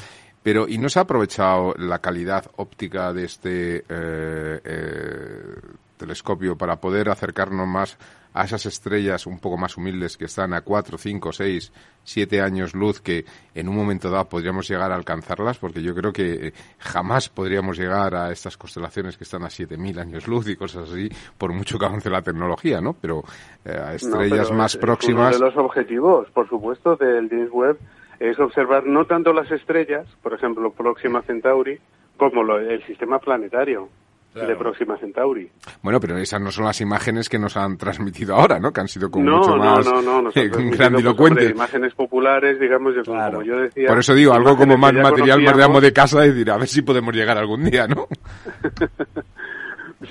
Pero, 0.42 0.66
¿y 0.66 0.78
no 0.78 0.88
se 0.88 0.98
ha 0.98 1.02
aprovechado 1.02 1.74
la 1.78 2.00
calidad 2.00 2.50
óptica 2.56 3.12
de 3.12 3.24
este 3.24 3.76
eh, 3.88 4.60
eh, 4.64 5.54
telescopio 5.96 6.58
para 6.58 6.80
poder 6.80 7.08
acercarnos 7.08 7.68
más 7.68 7.96
a 8.34 8.44
esas 8.44 8.66
estrellas 8.66 9.26
un 9.26 9.38
poco 9.38 9.56
más 9.58 9.76
humildes 9.76 10.16
que 10.16 10.24
están 10.26 10.54
a 10.54 10.62
4, 10.62 10.96
5, 10.98 11.32
6, 11.32 11.72
7 12.04 12.40
años 12.40 12.74
luz 12.74 13.00
que 13.00 13.24
en 13.54 13.68
un 13.68 13.76
momento 13.76 14.10
dado 14.10 14.28
podríamos 14.28 14.68
llegar 14.68 14.90
a 14.90 14.94
alcanzarlas? 14.94 15.58
Porque 15.58 15.82
yo 15.82 15.94
creo 15.94 16.12
que 16.12 16.48
eh, 16.48 16.52
jamás 16.78 17.28
podríamos 17.28 17.78
llegar 17.78 18.14
a 18.14 18.32
estas 18.32 18.56
constelaciones 18.56 19.16
que 19.16 19.24
están 19.24 19.42
a 19.42 19.48
7.000 19.48 19.98
años 20.00 20.26
luz 20.28 20.48
y 20.48 20.56
cosas 20.56 20.90
así, 20.90 21.08
por 21.38 21.52
mucho 21.52 21.78
que 21.78 21.84
avance 21.86 22.08
la 22.10 22.22
tecnología, 22.22 22.80
¿no? 22.80 22.94
Pero 22.94 23.22
eh, 23.64 23.72
a 23.76 23.86
No, 23.86 23.90
estrellas 23.90 24.48
pero 24.48 24.58
más 24.58 24.74
es 24.74 24.80
próximas... 24.80 25.36
Uno 25.36 25.46
de 25.46 25.52
los 25.52 25.64
objetivos, 25.64 26.28
por 26.30 26.48
supuesto, 26.48 26.96
del 26.96 27.28
James 27.28 27.50
Webb 27.52 27.78
es 28.20 28.38
observar 28.38 28.86
no 28.86 29.04
tanto 29.06 29.32
las 29.32 29.50
estrellas, 29.50 30.06
por 30.22 30.32
ejemplo, 30.32 30.70
Próxima 30.72 31.22
Centauri, 31.22 31.78
como 32.16 32.42
lo- 32.44 32.58
el 32.60 32.82
sistema 32.86 33.18
planetario 33.18 33.88
de 34.34 34.56
Próxima 34.56 34.96
Centauri. 34.96 35.50
Bueno, 35.82 36.00
pero 36.00 36.16
esas 36.16 36.40
no 36.40 36.50
son 36.50 36.64
las 36.64 36.80
imágenes 36.80 37.28
que 37.28 37.38
nos 37.38 37.56
han 37.56 37.76
transmitido 37.76 38.34
ahora, 38.34 38.58
¿no? 38.58 38.72
Que 38.72 38.80
han 38.80 38.88
sido 38.88 39.10
como 39.10 39.24
no, 39.26 39.38
mucho 39.38 39.56
no, 39.56 39.64
más 39.64 39.84
no, 39.86 40.22
no, 40.22 40.30
eh, 40.34 40.50
grandilocuentes. 40.52 41.44
pues, 41.44 41.54
imágenes 41.54 41.94
populares, 41.94 42.58
digamos, 42.58 42.94
yo- 42.94 43.04
como 43.04 43.42
yo 43.42 43.58
decía. 43.58 43.88
Por 43.88 43.98
eso 43.98 44.14
digo, 44.14 44.32
algo 44.32 44.56
como 44.56 44.76
más 44.78 44.92
material, 44.94 45.42
más 45.42 45.56
de 45.56 45.64
amo 45.64 45.80
de 45.80 45.92
casa, 45.92 46.24
y 46.24 46.30
decir, 46.30 46.50
a 46.50 46.56
ver 46.56 46.68
si 46.68 46.82
podemos 46.82 47.14
llegar 47.14 47.36
algún 47.38 47.64
día, 47.64 47.86
¿no? 47.86 48.06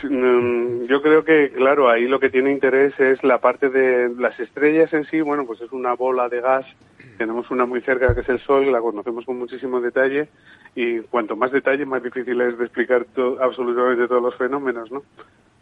Mm, 0.04 0.86
Yo 0.88 1.02
creo 1.02 1.24
que, 1.26 1.52
claro, 1.52 1.90
ahí 1.90 2.08
lo 2.08 2.20
que 2.20 2.30
tiene 2.30 2.52
interés 2.52 2.98
es 3.00 3.22
la 3.24 3.40
parte 3.40 3.70
de 3.70 4.10
las 4.18 4.40
estrellas 4.40 4.92
en 4.94 5.04
sí. 5.06 5.20
Bueno, 5.22 5.46
pues 5.46 5.60
es 5.62 5.72
una 5.74 5.94
bola 5.96 6.30
de 6.30 6.40
gas. 6.42 6.66
Tenemos 7.22 7.52
una 7.52 7.68
muy 7.68 7.82
cerca 7.82 8.16
que 8.16 8.22
es 8.22 8.30
el 8.30 8.40
Sol, 8.40 8.72
la 8.72 8.80
conocemos 8.82 9.26
con 9.26 9.38
muchísimo 9.38 9.80
detalle. 9.80 10.28
Y 10.74 11.02
cuanto 11.02 11.36
más 11.36 11.52
detalle, 11.52 11.86
más 11.86 12.02
difícil 12.02 12.42
es 12.42 12.58
de 12.58 12.64
explicar 12.66 13.06
to- 13.14 13.38
absolutamente 13.40 14.08
todos 14.08 14.24
los 14.24 14.36
fenómenos, 14.36 14.92
¿no? 14.92 15.04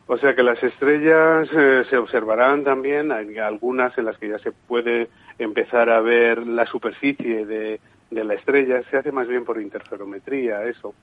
O 0.08 0.18
sea 0.18 0.34
que 0.36 0.42
las 0.42 0.64
estrellas 0.64 1.50
eh, 1.52 1.84
se 1.90 1.98
observarán 1.98 2.64
también, 2.64 3.12
hay 3.12 3.38
algunas 3.40 3.96
en 3.98 4.06
las 4.06 4.18
que 4.18 4.30
ya 4.30 4.40
se 4.40 4.54
puede 4.54 5.10
empezar 5.38 5.90
a 5.90 6.00
ver 6.00 6.48
la 6.48 6.66
superficie 6.66 7.46
de, 7.46 7.82
de 8.10 8.24
la 8.24 8.36
estrella, 8.36 8.82
se 8.90 8.96
hace 8.98 9.12
más 9.12 9.28
bien 9.28 9.44
por 9.44 9.62
interferometría, 9.62 10.64
eso. 10.64 10.96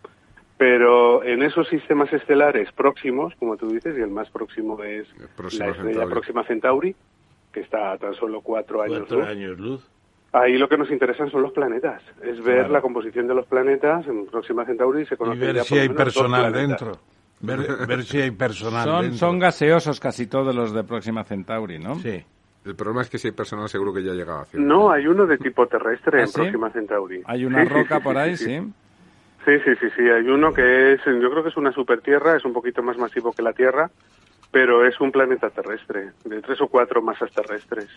Pero 0.57 1.23
en 1.23 1.43
esos 1.43 1.69
sistemas 1.69 2.11
estelares 2.15 2.73
próximos, 2.73 3.35
como 3.39 3.59
tú 3.59 3.69
dices, 3.69 3.95
y 3.99 4.01
el 4.01 4.11
más 4.11 4.31
próximo 4.31 4.83
es 4.83 5.07
Próxima 5.37 5.66
la 5.66 5.70
estrella 5.73 5.93
Centauri. 5.93 6.12
próxima 6.15 6.45
Centauri, 6.45 6.97
que 7.53 7.61
está 7.61 7.93
a 7.93 7.99
tan 7.99 8.15
solo 8.15 8.41
cuatro 8.41 8.81
años 8.81 9.01
Cuatro 9.01 9.19
luz. 9.19 9.28
años 9.28 9.59
luz. 9.59 9.91
Ahí 10.39 10.59
lo 10.59 10.69
que 10.69 10.77
nos 10.77 10.91
interesan 10.91 11.31
son 11.31 11.41
los 11.43 11.53
planetas, 11.53 12.03
es 12.23 12.43
ver 12.45 12.59
Claro. 12.59 12.73
la 12.75 12.81
composición 12.83 13.27
de 13.27 13.35
los 13.35 13.47
planetas 13.47 14.07
en 14.07 14.27
Próxima 14.27 14.65
Centauri 14.67 15.07
se 15.07 15.15
Y 15.15 15.17
conoce 15.17 15.39
ver 15.41 15.55
ya 15.57 15.63
si 15.65 15.79
hay 15.79 15.89
personal 15.89 16.53
dentro. 16.53 16.93
Ver, 17.41 17.87
ver 17.87 18.03
si 18.05 18.21
hay 18.21 18.31
personal 18.33 18.85
Son, 18.85 19.01
dentro. 19.03 19.19
son 19.19 19.39
gaseosos 19.39 19.99
casi 20.01 20.27
todos 20.27 20.55
los 20.55 20.75
de 20.75 20.85
Próxima 20.85 21.25
Centauri, 21.25 21.79
¿no? 21.79 21.95
Sí. 21.97 22.23
El 22.67 22.75
problema 22.75 23.03
es 23.03 23.09
que 23.09 23.17
si 23.19 23.29
hay 23.29 23.33
personal 23.33 23.69
seguro 23.69 23.95
que 23.95 24.03
ya 24.03 24.11
ha 24.13 24.15
llegado 24.15 24.41
a 24.41 24.47
No, 24.55 24.91
hay 24.91 25.07
uno 25.07 25.25
de 25.27 25.39
tipo 25.39 25.67
terrestre 25.69 26.19
¿Ah, 26.19 26.23
en 26.23 26.29
sí? 26.29 26.35
Próxima 26.41 26.71
Centauri. 26.71 27.23
Hay 27.25 27.45
una 27.45 27.63
Sí, 27.63 27.69
roca 27.69 27.97
sí, 27.99 28.03
por 28.03 28.15
sí, 28.15 28.19
ahí, 28.21 28.37
sí. 28.37 28.45
sí. 28.45 28.73
Sí, 29.47 29.53
sí, 29.65 29.71
sí, 29.81 29.87
sí. 29.97 30.03
Hay 30.03 30.27
uno 30.29 30.53
que 30.53 30.95
es, 30.95 31.01
yo 31.05 31.31
creo 31.31 31.43
que 31.45 31.51
es 31.51 31.57
una 31.57 31.71
supertierra, 31.73 32.37
es 32.37 32.45
un 32.45 32.53
poquito 32.53 32.83
más 32.83 32.99
masivo 32.99 33.33
que 33.33 33.43
la 33.43 33.53
Tierra, 33.53 33.89
pero 34.51 34.85
es 34.85 35.01
un 35.01 35.13
planeta 35.13 35.49
terrestre, 35.51 36.11
de 36.25 36.43
tres 36.43 36.61
o 36.61 36.67
cuatro 36.67 37.01
masas 37.01 37.31
terrestres. 37.33 37.89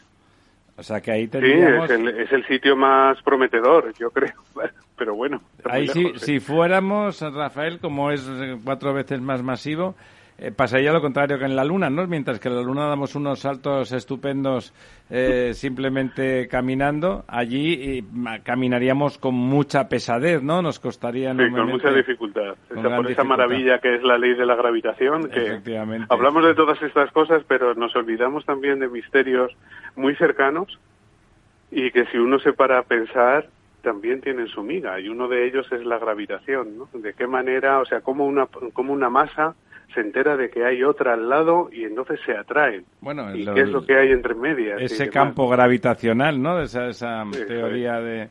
O 0.79 0.83
sea 0.83 1.01
que 1.01 1.11
ahí 1.11 1.27
Sí, 1.27 1.37
es 1.41 1.89
el, 1.91 2.07
es 2.07 2.31
el 2.31 2.45
sitio 2.47 2.77
más 2.77 3.21
prometedor, 3.21 3.93
yo 3.99 4.09
creo. 4.11 4.33
Pero 4.97 5.13
bueno, 5.15 5.41
Ahí 5.65 5.87
sí, 5.87 6.03
lejos, 6.03 6.23
¿eh? 6.23 6.25
si 6.25 6.39
fuéramos, 6.39 7.21
Rafael, 7.21 7.79
como 7.79 8.11
es 8.11 8.25
eh, 8.29 8.57
cuatro 8.63 8.93
veces 8.93 9.21
más 9.21 9.43
masivo, 9.43 9.95
eh, 10.41 10.51
pasaría 10.51 10.91
lo 10.93 11.01
contrario 11.01 11.37
que 11.37 11.45
en 11.45 11.55
la 11.55 11.63
Luna, 11.65 11.89
¿no? 11.89 12.07
Mientras 12.07 12.39
que 12.39 12.47
en 12.47 12.55
la 12.55 12.61
Luna 12.61 12.87
damos 12.87 13.13
unos 13.15 13.39
saltos 13.39 13.91
estupendos 13.91 14.73
eh, 15.09 15.53
simplemente 15.53 16.47
caminando, 16.47 17.25
allí 17.27 18.03
caminaríamos 18.43 19.17
con 19.17 19.35
mucha 19.35 19.89
pesadez, 19.89 20.41
¿no? 20.41 20.61
Nos 20.61 20.79
costaría 20.79 21.31
Sí, 21.33 21.37
con 21.51 21.67
mucha 21.67 21.91
dificultad. 21.91 22.55
con 22.69 22.79
Esa- 22.79 22.95
por 22.95 23.05
esa 23.05 23.21
dificultad. 23.21 23.23
maravilla 23.25 23.79
que 23.79 23.95
es 23.95 24.03
la 24.03 24.17
ley 24.17 24.33
de 24.35 24.45
la 24.45 24.55
gravitación, 24.55 25.29
que 25.29 25.45
Efectivamente. 25.47 26.07
hablamos 26.09 26.45
de 26.45 26.53
todas 26.55 26.81
estas 26.81 27.11
cosas, 27.11 27.43
pero 27.47 27.73
nos 27.75 27.95
olvidamos 27.95 28.45
también 28.45 28.79
de 28.79 28.87
misterios 28.87 29.51
muy 29.95 30.15
cercanos 30.15 30.79
y 31.71 31.91
que 31.91 32.05
si 32.07 32.17
uno 32.17 32.39
se 32.39 32.53
para 32.53 32.79
a 32.79 32.83
pensar, 32.83 33.47
también 33.81 34.21
tienen 34.21 34.47
su 34.47 34.61
miga. 34.63 34.99
Y 34.99 35.07
uno 35.09 35.27
de 35.27 35.45
ellos 35.47 35.71
es 35.71 35.85
la 35.85 35.97
gravitación, 35.99 36.77
¿no? 36.77 36.89
De 36.93 37.13
qué 37.13 37.27
manera, 37.27 37.79
o 37.79 37.85
sea, 37.85 38.01
cómo 38.01 38.25
una, 38.25 38.47
cómo 38.73 38.93
una 38.93 39.09
masa 39.09 39.55
se 39.93 40.01
entera 40.01 40.37
de 40.37 40.49
que 40.49 40.63
hay 40.65 40.83
otra 40.83 41.13
al 41.13 41.27
lado 41.29 41.69
y 41.71 41.83
entonces 41.83 42.19
se 42.25 42.33
atraen. 42.35 42.85
Bueno, 43.01 43.35
¿Y 43.35 43.43
lo- 43.43 43.53
qué 43.55 43.61
es 43.61 43.69
lo 43.69 43.85
que 43.85 43.95
hay 43.97 44.11
entre 44.11 44.35
medias? 44.35 44.81
ese 44.81 45.09
campo 45.09 45.47
gravitacional, 45.49 46.41
¿no? 46.41 46.57
De 46.57 46.65
esa, 46.65 46.87
esa 46.87 47.23
teoría 47.47 47.99
de, 47.99 48.29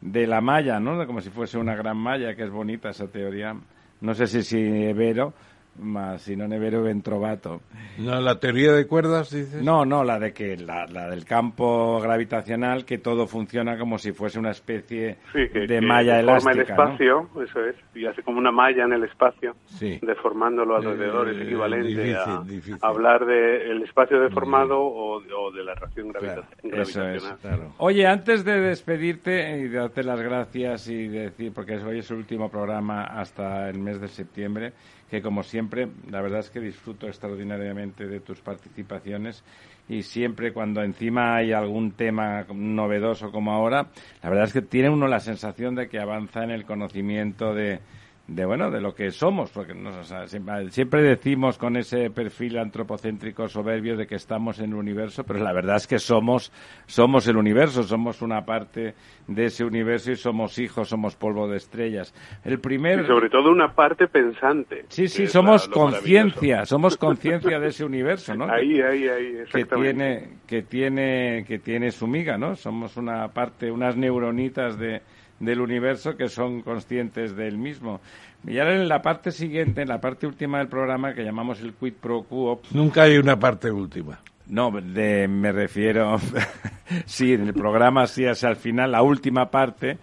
de 0.00 0.26
la 0.26 0.40
malla, 0.40 0.80
¿no? 0.80 0.98
De 0.98 1.06
como 1.06 1.20
si 1.20 1.30
fuese 1.30 1.58
una 1.58 1.74
gran 1.76 1.96
malla, 1.96 2.34
que 2.34 2.42
es 2.44 2.50
bonita 2.50 2.90
esa 2.90 3.06
teoría. 3.08 3.54
No 4.00 4.14
sé 4.14 4.26
si 4.26 4.42
si 4.42 4.60
Nevero, 4.60 5.32
más 5.78 6.22
si 6.22 6.36
no 6.36 6.46
Nevero, 6.48 6.82
Ventrovato. 6.82 7.60
No, 7.98 8.20
la 8.20 8.38
teoría 8.40 8.72
de 8.72 8.86
cuerdas, 8.86 9.30
dices. 9.30 9.62
No, 9.62 9.84
no, 9.84 10.04
la 10.04 10.18
de 10.18 10.32
que 10.32 10.56
la, 10.56 10.86
la 10.86 11.08
del 11.08 11.24
campo 11.24 12.00
gravitacional, 12.00 12.84
que 12.84 12.98
todo 12.98 13.26
funciona 13.26 13.78
como 13.78 13.98
si 13.98 14.12
fuese 14.12 14.38
una 14.38 14.50
especie 14.50 15.16
Sí, 15.32 15.48
que, 15.52 15.60
de 15.60 15.66
que 15.66 15.80
malla 15.80 16.16
deforma 16.18 16.50
el 16.52 16.58
elástica, 16.58 16.76
¿no? 16.76 16.90
espacio, 16.92 17.30
eso 17.44 17.64
es, 17.64 17.76
y 17.94 18.06
hace 18.06 18.22
como 18.22 18.38
una 18.38 18.50
malla 18.52 18.84
en 18.84 18.92
el 18.92 19.04
espacio, 19.04 19.54
Sí. 19.66 19.98
deformándolo 20.02 20.76
alrededor, 20.76 21.28
es 21.28 21.38
Eh, 21.38 21.42
equivalente 21.44 21.88
difícil, 21.88 22.16
a, 22.16 22.42
difícil. 22.44 22.78
a 22.82 22.86
hablar 22.88 23.24
del 23.26 23.82
espacio 23.82 24.20
deformado 24.20 24.80
o, 24.80 25.16
o 25.16 25.52
de 25.52 25.64
la 25.64 25.74
reacción 25.74 26.08
gravita- 26.12 26.46
Eso 26.62 26.80
es, 26.80 26.94
gravitacional. 26.94 27.38
claro. 27.40 27.72
Oye, 27.78 28.06
antes 28.06 28.44
de 28.44 28.60
despedirte 28.60 29.58
y 29.58 29.68
darte 29.68 30.02
las 30.02 30.20
gracias 30.20 30.88
y 30.88 31.08
decir, 31.08 31.52
porque 31.54 31.76
hoy 31.76 31.98
es 32.00 32.10
el 32.10 32.18
último 32.18 32.50
programa 32.50 33.04
hasta 33.04 33.68
el 33.68 33.78
mes 33.78 34.00
de 34.00 34.08
septiembre, 34.08 34.72
que 35.10 35.22
como 35.22 35.42
siempre, 35.42 35.88
la 36.10 36.20
verdad 36.20 36.40
es 36.40 36.50
que 36.50 36.60
disfruto 36.60 37.06
extraordinariamente 37.06 38.06
de 38.06 38.20
tus 38.20 38.40
participaciones 38.40 39.44
y 39.88 40.02
siempre 40.02 40.52
cuando 40.52 40.82
encima 40.82 41.36
hay 41.36 41.52
algún 41.52 41.92
tema 41.92 42.44
novedoso 42.52 43.30
como 43.30 43.52
ahora, 43.52 43.88
la 44.22 44.30
verdad 44.30 44.46
es 44.46 44.52
que 44.52 44.62
tiene 44.62 44.90
uno 44.90 45.06
la 45.06 45.20
sensación 45.20 45.74
de 45.74 45.88
que 45.88 46.00
avanza 46.00 46.42
en 46.42 46.50
el 46.50 46.64
conocimiento 46.64 47.54
de, 47.54 47.80
de 48.28 48.44
bueno 48.44 48.70
de 48.70 48.80
lo 48.80 48.92
que 48.92 49.12
somos 49.12 49.52
porque 49.52 49.72
no, 49.72 49.90
o 49.90 50.02
sea, 50.02 50.26
siempre, 50.26 50.70
siempre 50.70 51.02
decimos 51.02 51.58
con 51.58 51.76
ese 51.76 52.10
perfil 52.10 52.58
antropocéntrico 52.58 53.46
soberbio 53.46 53.96
de 53.96 54.06
que 54.06 54.16
estamos 54.16 54.58
en 54.58 54.70
el 54.70 54.74
universo 54.74 55.22
pero 55.24 55.38
la 55.38 55.52
verdad 55.52 55.76
es 55.76 55.86
que 55.86 56.00
somos 56.00 56.52
somos 56.86 57.28
el 57.28 57.36
universo 57.36 57.84
somos 57.84 58.22
una 58.22 58.44
parte 58.44 58.94
de 59.28 59.44
ese 59.44 59.64
universo 59.64 60.10
y 60.10 60.16
somos 60.16 60.58
hijos 60.58 60.88
somos 60.88 61.14
polvo 61.14 61.48
de 61.48 61.58
estrellas 61.58 62.12
el 62.44 62.58
primer 62.58 63.00
Y 63.00 63.06
sobre 63.06 63.30
todo 63.30 63.50
una 63.50 63.72
parte 63.72 64.08
pensante. 64.08 64.86
sí 64.88 65.02
que 65.02 65.08
sí 65.08 65.26
somos 65.28 65.68
conciencia 65.68 66.64
somos 66.64 66.96
conciencia 66.96 67.60
de 67.60 67.68
ese 67.68 67.84
universo 67.84 68.34
no 68.34 68.46
Ahí, 68.56 68.80
ahí, 68.80 69.06
ahí, 69.08 69.32
que 69.32 69.42
exactamente. 69.42 69.92
tiene 69.92 70.28
que 70.48 70.62
tiene 70.62 71.44
que 71.46 71.58
tiene 71.60 71.90
su 71.92 72.08
miga 72.08 72.36
no 72.36 72.56
somos 72.56 72.96
una 72.96 73.28
parte 73.28 73.70
unas 73.70 73.96
neuronitas 73.96 74.76
de 74.78 75.02
del 75.40 75.60
universo 75.60 76.16
que 76.16 76.28
son 76.28 76.62
conscientes 76.62 77.36
del 77.36 77.58
mismo 77.58 78.00
y 78.46 78.58
ahora 78.58 78.74
en 78.76 78.88
la 78.88 79.02
parte 79.02 79.30
siguiente 79.32 79.82
en 79.82 79.88
la 79.88 80.00
parte 80.00 80.26
última 80.26 80.58
del 80.58 80.68
programa 80.68 81.14
que 81.14 81.24
llamamos 81.24 81.60
el 81.60 81.74
quid 81.74 81.94
pro 82.00 82.22
quo 82.22 82.60
Nunca 82.72 83.02
hay 83.02 83.18
una 83.18 83.38
parte 83.38 83.70
última. 83.70 84.18
no, 84.46 84.70
de- 84.70 85.28
me 85.28 85.52
refiero, 85.52 86.18
sí, 87.04 87.32
en 87.34 87.48
el 87.48 87.54
programa 87.54 88.06
sí 88.06 88.24
es 88.24 88.44
al 88.44 88.56
final, 88.56 88.92
la 88.92 89.02
última 89.02 89.50
parte. 89.50 89.98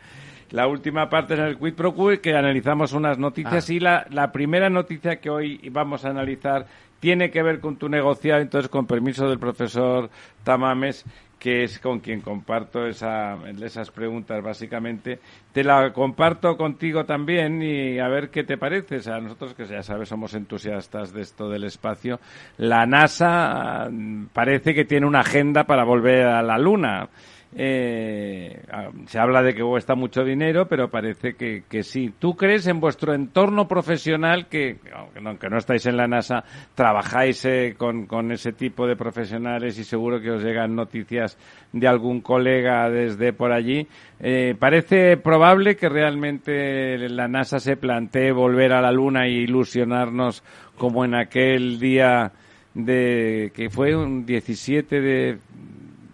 La 0.52 0.68
última 0.68 1.10
parte 1.10 1.34
es 1.34 1.40
en 1.40 1.46
el 1.48 1.58
Quid 1.58 1.74
Pro 1.74 1.96
Quo, 1.96 2.12
que 2.22 2.36
analizamos 2.36 2.94
unas 2.94 3.18
noticias 3.18 3.68
y 3.72 3.80
la, 3.80 4.06
la 4.12 4.32
primera 4.32 4.70
noticia 4.70 5.16
que 5.20 5.32
hoy 5.32 5.60
vamos 5.72 6.06
a 6.06 6.10
analizar 6.12 6.68
tiene 7.00 7.32
que 7.32 7.42
ver 7.42 7.60
con 7.60 7.78
tu 7.78 7.90
negociado, 7.90 8.40
entonces 8.40 8.70
con 8.70 8.86
permiso 8.86 9.28
del 9.28 9.40
profesor 9.40 10.12
Tamames, 10.44 11.06
que 11.44 11.66
es 11.66 11.78
con 11.80 12.00
quien 12.00 12.22
comparto 12.22 12.88
esa, 12.88 13.38
esas 13.62 13.92
preguntas 13.92 14.42
básicamente. 14.42 15.20
Te 15.52 15.62
la 15.62 15.92
comparto 15.92 16.56
contigo 16.56 17.04
también 17.04 17.62
y 17.62 18.00
a 18.00 18.08
ver 18.08 18.30
qué 18.30 18.46
te 18.46 18.58
parece. 18.58 18.96
O 18.96 19.02
sea, 19.02 19.20
nosotros 19.20 19.54
que 19.54 19.66
ya 19.66 19.84
sabes 19.84 20.08
somos 20.08 20.34
entusiastas 20.36 21.12
de 21.12 21.22
esto 21.22 21.50
del 21.50 21.66
espacio. 21.66 22.22
La 22.56 22.86
NASA 22.86 23.90
mm, 23.92 24.28
parece 24.28 24.74
que 24.74 24.86
tiene 24.86 25.06
una 25.06 25.20
agenda 25.20 25.66
para 25.66 25.84
volver 25.84 26.28
a 26.28 26.42
la 26.42 26.58
Luna. 26.58 27.10
Eh, 27.56 28.64
ah, 28.72 28.90
se 29.06 29.20
habla 29.20 29.42
de 29.44 29.54
que 29.54 29.62
cuesta 29.62 29.96
mucho 29.96 30.24
dinero, 30.24 30.68
pero 30.68 30.90
parece 30.90 31.36
que, 31.36 31.64
que 31.70 31.84
sí. 31.84 32.14
¿Tú 32.18 32.36
crees 32.36 32.68
en 32.68 32.80
vuestro 32.80 33.14
entorno 33.14 33.68
profesional 33.68 34.48
que, 34.48 34.78
aunque 34.96 35.22
no, 35.22 35.38
que 35.38 35.50
no 35.50 35.58
estáis 35.58 35.86
en 35.86 35.98
la 35.98 36.08
NASA, 36.08 36.44
trabajáis 36.74 37.46
eh, 37.46 37.76
con, 37.78 38.06
con 38.08 38.32
ese 38.32 38.54
tipo 38.54 38.88
de 38.88 38.96
profesionales 38.96 39.78
y 39.78 39.84
seguro 39.84 40.20
que 40.20 40.32
os 40.32 40.44
llegan 40.44 40.76
noticias 40.76 41.38
de 41.72 41.88
algún 41.88 42.22
colega 42.22 42.90
desde 42.90 43.34
por 43.34 43.52
allí? 43.52 43.88
Eh, 44.20 44.56
¿Parece 44.58 45.18
probable 45.18 45.76
que 45.76 45.90
realmente 45.90 46.98
la 47.10 47.28
NASA 47.28 47.60
se 47.60 47.78
plantee 47.78 48.32
volver 48.32 48.74
a 48.74 48.82
la 48.82 48.92
Luna 48.92 49.26
e 49.26 49.32
ilusionarnos 49.32 50.44
como 50.78 51.06
en 51.06 51.16
aquel 51.16 51.80
día 51.80 52.32
de 52.74 53.52
que 53.54 53.70
fue 53.70 53.96
un 53.96 54.26
17 54.26 55.02
de 55.02 55.38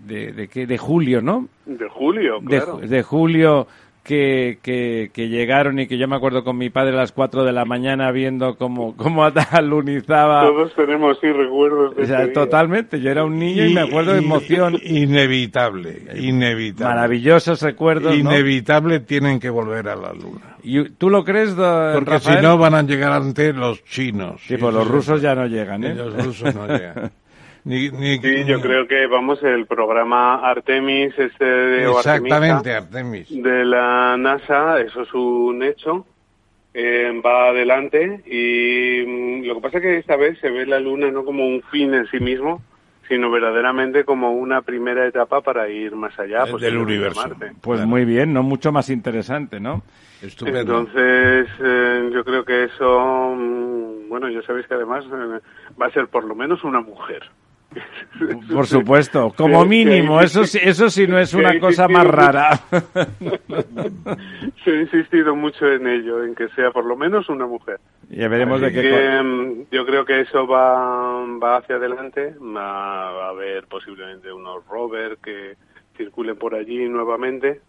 de, 0.09 0.33
de, 0.33 0.47
qué? 0.49 0.67
de 0.67 0.77
julio, 0.77 1.21
¿no? 1.21 1.47
De 1.65 1.87
julio, 1.87 2.39
De, 2.41 2.57
claro. 2.57 2.79
ju- 2.81 2.87
de 2.87 3.03
julio 3.03 3.67
que, 4.03 4.57
que, 4.63 5.11
que 5.13 5.27
llegaron 5.29 5.77
y 5.77 5.85
que 5.85 5.97
yo 5.99 6.07
me 6.07 6.15
acuerdo 6.15 6.43
con 6.43 6.57
mi 6.57 6.71
padre 6.71 6.93
a 6.93 6.97
las 6.97 7.11
4 7.11 7.43
de 7.43 7.51
la 7.51 7.63
mañana 7.65 8.11
viendo 8.11 8.55
cómo, 8.57 8.95
cómo 8.97 9.23
alunizaba. 9.51 10.47
Todos 10.47 10.73
tenemos, 10.73 11.19
sí, 11.21 11.31
recuerdos 11.31 11.95
de 11.95 12.03
O 12.03 12.05
sea, 12.07 12.17
ese 12.19 12.25
día. 12.25 12.33
totalmente, 12.33 12.99
yo 13.01 13.11
era 13.11 13.23
un 13.23 13.37
niño 13.37 13.65
y, 13.67 13.73
me 13.73 13.81
acuerdo 13.81 14.13
de 14.13 14.19
emoción. 14.19 14.79
Inevitable, 14.83 16.01
inevitable. 16.15 16.95
Maravillosos 16.95 17.61
recuerdos, 17.61 18.13
¿no? 18.13 18.19
Inevitable 18.31 18.99
tienen 19.01 19.39
que 19.39 19.49
volver 19.51 19.87
a 19.89 19.95
la 19.95 20.11
luna. 20.13 20.57
¿Y 20.63 20.89
¿Tú 20.91 21.09
lo 21.11 21.23
crees, 21.23 21.55
do- 21.55 21.91
Porque 21.93 22.09
Rafael? 22.11 22.37
si 22.39 22.43
no 22.43 22.57
van 22.57 22.73
a 22.73 22.81
llegar 22.81 23.11
antes 23.11 23.55
los 23.55 23.83
chinos. 23.85 24.41
Sí, 24.47 24.57
pues 24.57 24.73
los 24.73 24.87
rusos 24.87 25.21
ya 25.21 25.35
no 25.35 25.45
llegan, 25.45 25.83
¿eh? 25.83 25.93
Los 25.93 26.25
rusos 26.25 26.55
no 26.55 26.65
llegan. 26.67 27.11
Ni, 27.65 27.89
ni- 27.89 28.17
Sí, 28.19 28.45
yo 28.45 28.61
creo 28.61 28.87
que, 28.87 29.05
vamos, 29.07 29.41
el 29.43 29.65
programa 29.67 30.35
Artemis, 30.49 31.13
este 31.17 31.45
de 31.45 31.89
Exactamente, 31.91 32.73
Artemis. 32.73 33.27
de 33.29 33.65
la 33.65 34.15
NASA, 34.17 34.79
eso 34.81 35.01
es 35.03 35.13
un 35.13 35.61
hecho, 35.63 36.05
eh, 36.73 37.21
va 37.25 37.49
adelante 37.49 38.21
y 38.25 39.05
mm, 39.05 39.45
lo 39.45 39.55
que 39.55 39.61
pasa 39.61 39.77
es 39.77 39.83
que 39.83 39.97
esta 39.97 40.15
vez 40.15 40.39
se 40.39 40.49
ve 40.49 40.65
la 40.65 40.79
Luna 40.79 41.11
no 41.11 41.25
como 41.25 41.45
un 41.47 41.61
fin 41.71 41.93
en 41.93 42.07
sí 42.07 42.19
mismo, 42.19 42.61
sino 43.07 43.31
verdaderamente 43.31 44.03
como 44.05 44.31
una 44.33 44.61
primera 44.61 45.05
etapa 45.07 45.41
para 45.41 45.67
ir 45.67 45.95
más 45.95 46.17
allá. 46.19 46.43
Del 46.43 46.51
posiblemente 46.51 46.77
a 46.77 46.93
universo. 46.93 47.27
Marte. 47.27 47.51
Pues 47.59 47.85
muy 47.85 48.05
bien, 48.05 48.33
¿no? 48.33 48.43
Mucho 48.43 48.71
más 48.71 48.89
interesante, 48.89 49.59
¿no? 49.59 49.81
Estupendo. 50.21 50.59
Entonces, 50.59 51.47
eh, 51.59 52.09
yo 52.13 52.23
creo 52.23 52.45
que 52.45 52.65
eso, 52.65 53.33
mm, 53.35 54.09
bueno, 54.09 54.29
ya 54.29 54.41
sabéis 54.43 54.67
que 54.67 54.75
además 54.75 55.03
eh, 55.05 55.39
va 55.81 55.87
a 55.87 55.91
ser 55.91 56.07
por 56.07 56.23
lo 56.23 56.35
menos 56.35 56.63
una 56.63 56.81
mujer. 56.81 57.23
Por 58.51 58.65
supuesto, 58.67 59.33
como 59.35 59.63
mínimo, 59.65 60.21
eso 60.21 60.45
sí, 60.45 60.59
eso 60.61 60.89
sí 60.89 61.07
no 61.07 61.19
es 61.19 61.33
una 61.33 61.59
cosa 61.59 61.87
más 61.87 62.05
rara. 62.05 62.59
Se 64.63 64.71
ha 64.71 64.81
insistido 64.81 65.35
mucho 65.35 65.67
en 65.71 65.87
ello, 65.87 66.23
en 66.23 66.35
que 66.35 66.47
sea 66.49 66.71
por 66.71 66.85
lo 66.85 66.95
menos 66.95 67.29
una 67.29 67.45
mujer. 67.45 67.79
Ya 68.09 68.27
veremos 68.27 68.59
de 68.61 68.71
qué 68.71 68.81
que, 68.81 69.21
mm, 69.23 69.65
yo 69.71 69.85
creo 69.85 70.03
que 70.05 70.21
eso 70.21 70.47
va, 70.47 71.25
va 71.37 71.57
hacia 71.57 71.75
adelante. 71.75 72.33
Va, 72.39 73.27
a 73.27 73.29
haber 73.29 73.67
posiblemente 73.67 74.33
unos 74.33 74.65
rovers 74.67 75.19
que 75.19 75.55
circulen 75.95 76.35
por 76.35 76.55
allí 76.55 76.89
nuevamente. 76.89 77.61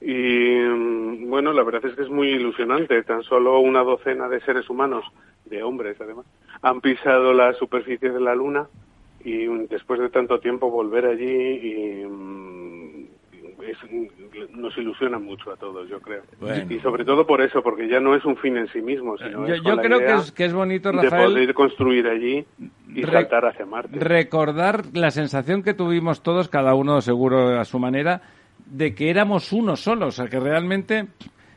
Y 0.00 0.58
mm, 0.58 1.28
bueno, 1.28 1.52
la 1.52 1.62
verdad 1.62 1.84
es 1.84 1.94
que 1.94 2.02
es 2.02 2.10
muy 2.10 2.28
ilusionante. 2.28 3.02
Tan 3.02 3.22
solo 3.22 3.60
una 3.60 3.82
docena 3.82 4.28
de 4.28 4.40
seres 4.40 4.68
humanos, 4.70 5.04
de 5.44 5.62
hombres 5.62 6.00
además, 6.00 6.24
han 6.62 6.80
pisado 6.80 7.34
la 7.34 7.52
superficie 7.54 8.10
de 8.10 8.20
la 8.20 8.34
Luna 8.34 8.66
y 9.24 9.46
después 9.68 10.00
de 10.00 10.08
tanto 10.10 10.38
tiempo 10.40 10.70
volver 10.70 11.06
allí 11.06 11.24
y 11.26 12.04
mm, 12.06 13.06
es- 13.62 14.50
nos 14.56 14.76
ilusiona 14.76 15.18
mucho 15.18 15.52
a 15.52 15.56
todos, 15.56 15.88
yo 15.88 16.00
creo. 16.00 16.22
Bueno. 16.40 16.64
Y 16.72 16.78
sobre 16.80 17.04
todo 17.04 17.26
por 17.26 17.40
eso, 17.42 17.62
porque 17.62 17.88
ya 17.88 18.00
no 18.00 18.14
es 18.16 18.24
un 18.24 18.36
fin 18.36 18.56
en 18.56 18.66
sí 18.68 18.80
mismo, 18.80 19.16
sino 19.18 19.46
Yo, 19.46 19.54
es 19.54 19.62
yo 19.62 19.76
creo 19.76 19.98
que 19.98 20.14
es, 20.14 20.32
que 20.32 20.44
es 20.46 20.52
bonito, 20.52 20.90
de 20.90 21.02
Rafael, 21.02 21.32
poder 21.32 21.54
construir 21.54 22.06
allí 22.08 22.44
y 22.94 23.02
saltar 23.02 23.46
hacia 23.46 23.64
Marte. 23.66 23.98
recordar 23.98 24.82
la 24.94 25.10
sensación 25.10 25.62
que 25.62 25.74
tuvimos 25.74 26.22
todos, 26.22 26.48
cada 26.48 26.74
uno 26.74 27.00
seguro 27.00 27.58
a 27.60 27.64
su 27.64 27.78
manera, 27.78 28.22
de 28.66 28.94
que 28.94 29.10
éramos 29.10 29.52
uno 29.52 29.76
solo, 29.76 30.06
o 30.06 30.10
sea, 30.10 30.26
que 30.28 30.40
realmente 30.40 31.06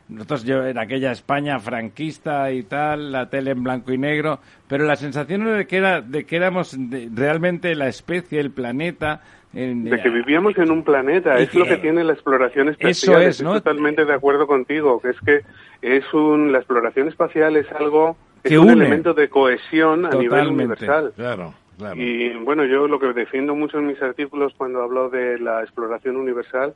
nosotros 0.10 0.44
yo 0.44 0.66
en 0.66 0.78
aquella 0.78 1.12
España 1.12 1.60
franquista 1.60 2.52
y 2.52 2.64
tal, 2.64 3.12
la 3.12 3.30
tele 3.30 3.52
en 3.52 3.64
blanco 3.64 3.92
y 3.92 3.98
negro, 3.98 4.40
pero 4.68 4.86
la 4.86 4.96
sensación 4.96 5.42
era 5.44 5.58
de 5.58 5.66
que 5.68 5.78
era 5.78 6.02
de 6.02 6.26
que 6.26 6.36
éramos 6.36 6.76
de- 6.78 7.10
realmente 7.14 7.74
la 7.76 7.88
especie, 7.88 8.40
el 8.40 8.52
planeta, 8.52 9.22
en- 9.54 9.86
de 9.86 10.02
que 10.02 10.10
vivíamos 10.10 10.58
en 10.58 10.70
un 10.70 10.84
planeta, 10.84 11.38
es 11.40 11.54
lo 11.56 11.64
que- 11.64 11.72
que 11.72 11.78
tiene 11.78 12.04
la 12.04 12.14
exploración 12.14 12.70
Eso 12.70 12.78
espacial. 12.80 13.22
es, 13.24 13.28
Estoy 13.30 13.46
¿no? 13.48 13.54
totalmente 13.54 14.06
de 14.06 14.14
acuerdo 14.14 14.46
contigo, 14.48 15.00
que 15.02 15.10
es 15.10 15.20
que 15.22 15.42
es 15.82 16.14
un, 16.14 16.52
la 16.52 16.60
exploración 16.60 17.08
espacial 17.08 17.56
es 17.56 17.72
algo, 17.72 18.16
es 18.44 18.52
Que 18.52 18.60
un 18.60 18.70
une. 18.72 18.86
elemento 18.86 19.14
de 19.14 19.28
cohesión 19.30 20.06
a 20.06 20.10
nivel 20.10 20.28
Totalmente. 20.30 20.54
universal. 20.64 21.14
Claro, 21.16 21.54
claro. 21.80 21.96
Y 22.00 22.34
bueno, 22.44 22.66
yo 22.66 22.88
lo 22.88 23.00
que 23.00 23.12
defiendo 23.14 23.56
mucho 23.56 23.80
en 23.80 23.88
mis 23.88 24.02
artículos 24.02 24.54
cuando 24.58 24.84
hablo 24.84 25.10
de 25.10 25.40
la 25.40 25.62
exploración 25.64 26.18
universal 26.18 26.74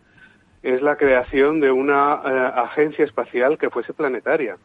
es 0.63 0.81
la 0.81 0.95
creación 0.97 1.59
de 1.59 1.71
una 1.71 2.21
eh, 2.25 2.51
agencia 2.55 3.05
espacial 3.05 3.57
que 3.57 3.69
fuese 3.69 3.93
planetaria. 3.93 4.57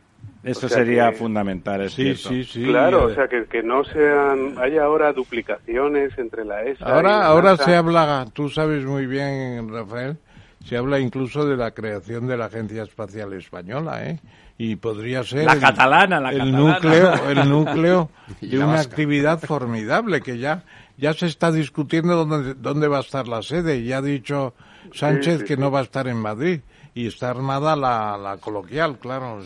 Eso 0.43 0.67
o 0.67 0.69
sea 0.69 0.79
sería 0.79 1.11
que- 1.11 1.17
fundamental, 1.17 1.81
es 1.83 1.93
Sí, 1.95 2.03
cierto. 2.15 2.29
sí, 2.29 2.45
sí. 2.45 2.65
claro, 2.67 3.09
eh, 3.09 3.13
o 3.13 3.15
sea, 3.15 3.29
que, 3.29 3.45
que 3.47 3.63
no 3.63 3.83
sean, 3.85 4.57
haya 4.59 4.85
ahora 4.85 5.13
duplicaciones 5.13 6.17
entre 6.19 6.45
la 6.45 6.63
ESA 6.65 6.85
y 6.87 6.91
Ahora, 6.91 7.09
la 7.21 7.27
ahora 7.27 7.51
NASA. 7.53 7.65
se 7.65 7.77
habla, 7.77 8.27
tú 8.33 8.49
sabes 8.51 8.85
muy 8.85 9.07
bien, 9.07 9.69
Rafael, 9.73 10.19
se 10.65 10.77
habla 10.77 10.99
incluso 10.99 11.47
de 11.47 11.57
la 11.57 11.71
creación 11.71 12.27
de 12.27 12.37
la 12.37 12.47
Agencia 12.47 12.83
Espacial 12.83 13.33
Española, 13.33 14.07
¿eh? 14.09 14.21
Y 14.59 14.77
podría 14.77 15.23
ser 15.25 15.45
La 15.47 15.55
el- 15.55 15.61
catalana, 15.61 16.21
la 16.21 16.31
el 16.31 16.39
catalana. 16.39 16.59
núcleo, 16.59 17.13
el 17.31 17.49
núcleo 17.51 18.11
Y 18.41 18.49
de 18.49 18.57
una 18.59 18.67
vasca. 18.67 18.91
actividad 18.91 19.41
formidable 19.41 20.21
que 20.21 20.39
ya 20.39 20.63
ya 20.97 21.13
se 21.13 21.27
está 21.27 21.51
discutiendo 21.51 22.25
dónde 22.25 22.55
dónde 22.55 22.87
va 22.87 22.99
a 22.99 23.01
estar 23.01 23.27
la 23.27 23.43
sede. 23.43 23.79
Y 23.79 23.87
ya 23.87 23.99
ha 23.99 24.03
dicho 24.03 24.55
Sánchez 24.93 25.41
sí, 25.41 25.45
que 25.47 25.55
sí. 25.55 25.61
no 25.61 25.71
va 25.71 25.81
a 25.81 25.83
estar 25.83 26.07
en 26.09 26.17
Madrid 26.17 26.61
y 26.95 27.07
está 27.09 27.31
armada 27.31 27.75
la, 27.77 28.17
la 28.17 28.37
coloquial, 28.39 28.99
claro. 28.99 29.39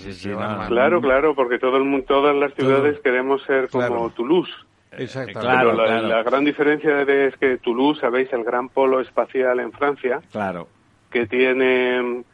Claro, 0.68 1.00
claro, 1.00 1.34
porque 1.34 1.58
todo 1.58 1.76
el 1.78 1.84
mundo, 1.84 2.04
todas 2.06 2.36
las 2.36 2.52
ciudades 2.54 2.94
Todo. 2.94 3.02
queremos 3.02 3.42
ser 3.44 3.68
como 3.70 3.86
Claro. 3.86 4.12
Toulouse. 4.14 4.52
Exactamente. 4.92 5.40
claro. 5.40 5.70
Pero 5.76 5.86
la, 5.86 6.00
la 6.02 6.22
gran 6.22 6.44
diferencia 6.44 7.02
es 7.02 7.36
que 7.36 7.58
Toulouse, 7.58 8.00
sabéis, 8.00 8.32
el 8.32 8.44
gran 8.44 8.68
polo 8.68 9.00
espacial 9.00 9.60
en 9.60 9.72
Francia, 9.72 10.20
Claro. 10.32 10.68
que 11.10 11.26
tiene 11.26 12.02
mm, 12.02 12.24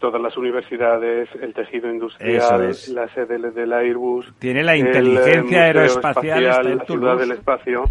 todas 0.00 0.20
las 0.20 0.36
universidades, 0.36 1.28
el 1.40 1.54
tejido 1.54 1.90
industrial, 1.90 2.64
es. 2.70 2.88
la 2.88 3.08
sede 3.14 3.38
del 3.52 3.72
Airbus. 3.72 4.32
Tiene 4.38 4.62
la 4.62 4.74
eh, 4.74 4.78
inteligencia 4.80 5.62
aeroespacial, 5.64 6.44
está 6.44 6.60
en 6.60 6.64
la 6.78 6.84
ciudad 6.84 6.86
Toulouse. 6.86 7.20
del 7.20 7.30
espacio. 7.32 7.84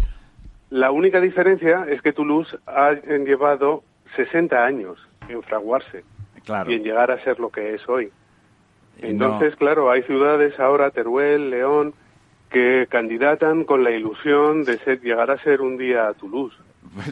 La 0.70 0.90
única 0.90 1.20
diferencia 1.20 1.86
es 1.88 2.02
que 2.02 2.12
Toulouse 2.12 2.56
ha 2.66 2.92
llevado 2.92 3.82
60 4.16 4.64
años 4.64 4.98
en 5.28 5.42
fraguarse 5.42 6.04
Claro. 6.44 6.70
y 6.70 6.74
en 6.74 6.82
llegar 6.84 7.10
a 7.10 7.22
ser 7.24 7.38
lo 7.40 7.50
que 7.50 7.74
es 7.74 7.88
hoy. 7.88 8.10
Entonces, 9.00 9.52
no- 9.52 9.56
claro, 9.58 9.90
hay 9.90 10.02
ciudades 10.02 10.58
ahora, 10.60 10.90
Teruel, 10.90 11.50
León, 11.50 11.94
que 12.50 12.86
candidatan 12.88 13.64
con 13.64 13.82
la 13.82 13.90
ilusión 13.90 14.64
de 14.64 14.78
ser, 14.78 15.00
llegar 15.00 15.30
a 15.30 15.42
ser 15.42 15.60
un 15.60 15.76
día 15.76 16.08
a 16.08 16.14
Toulouse. 16.14 16.56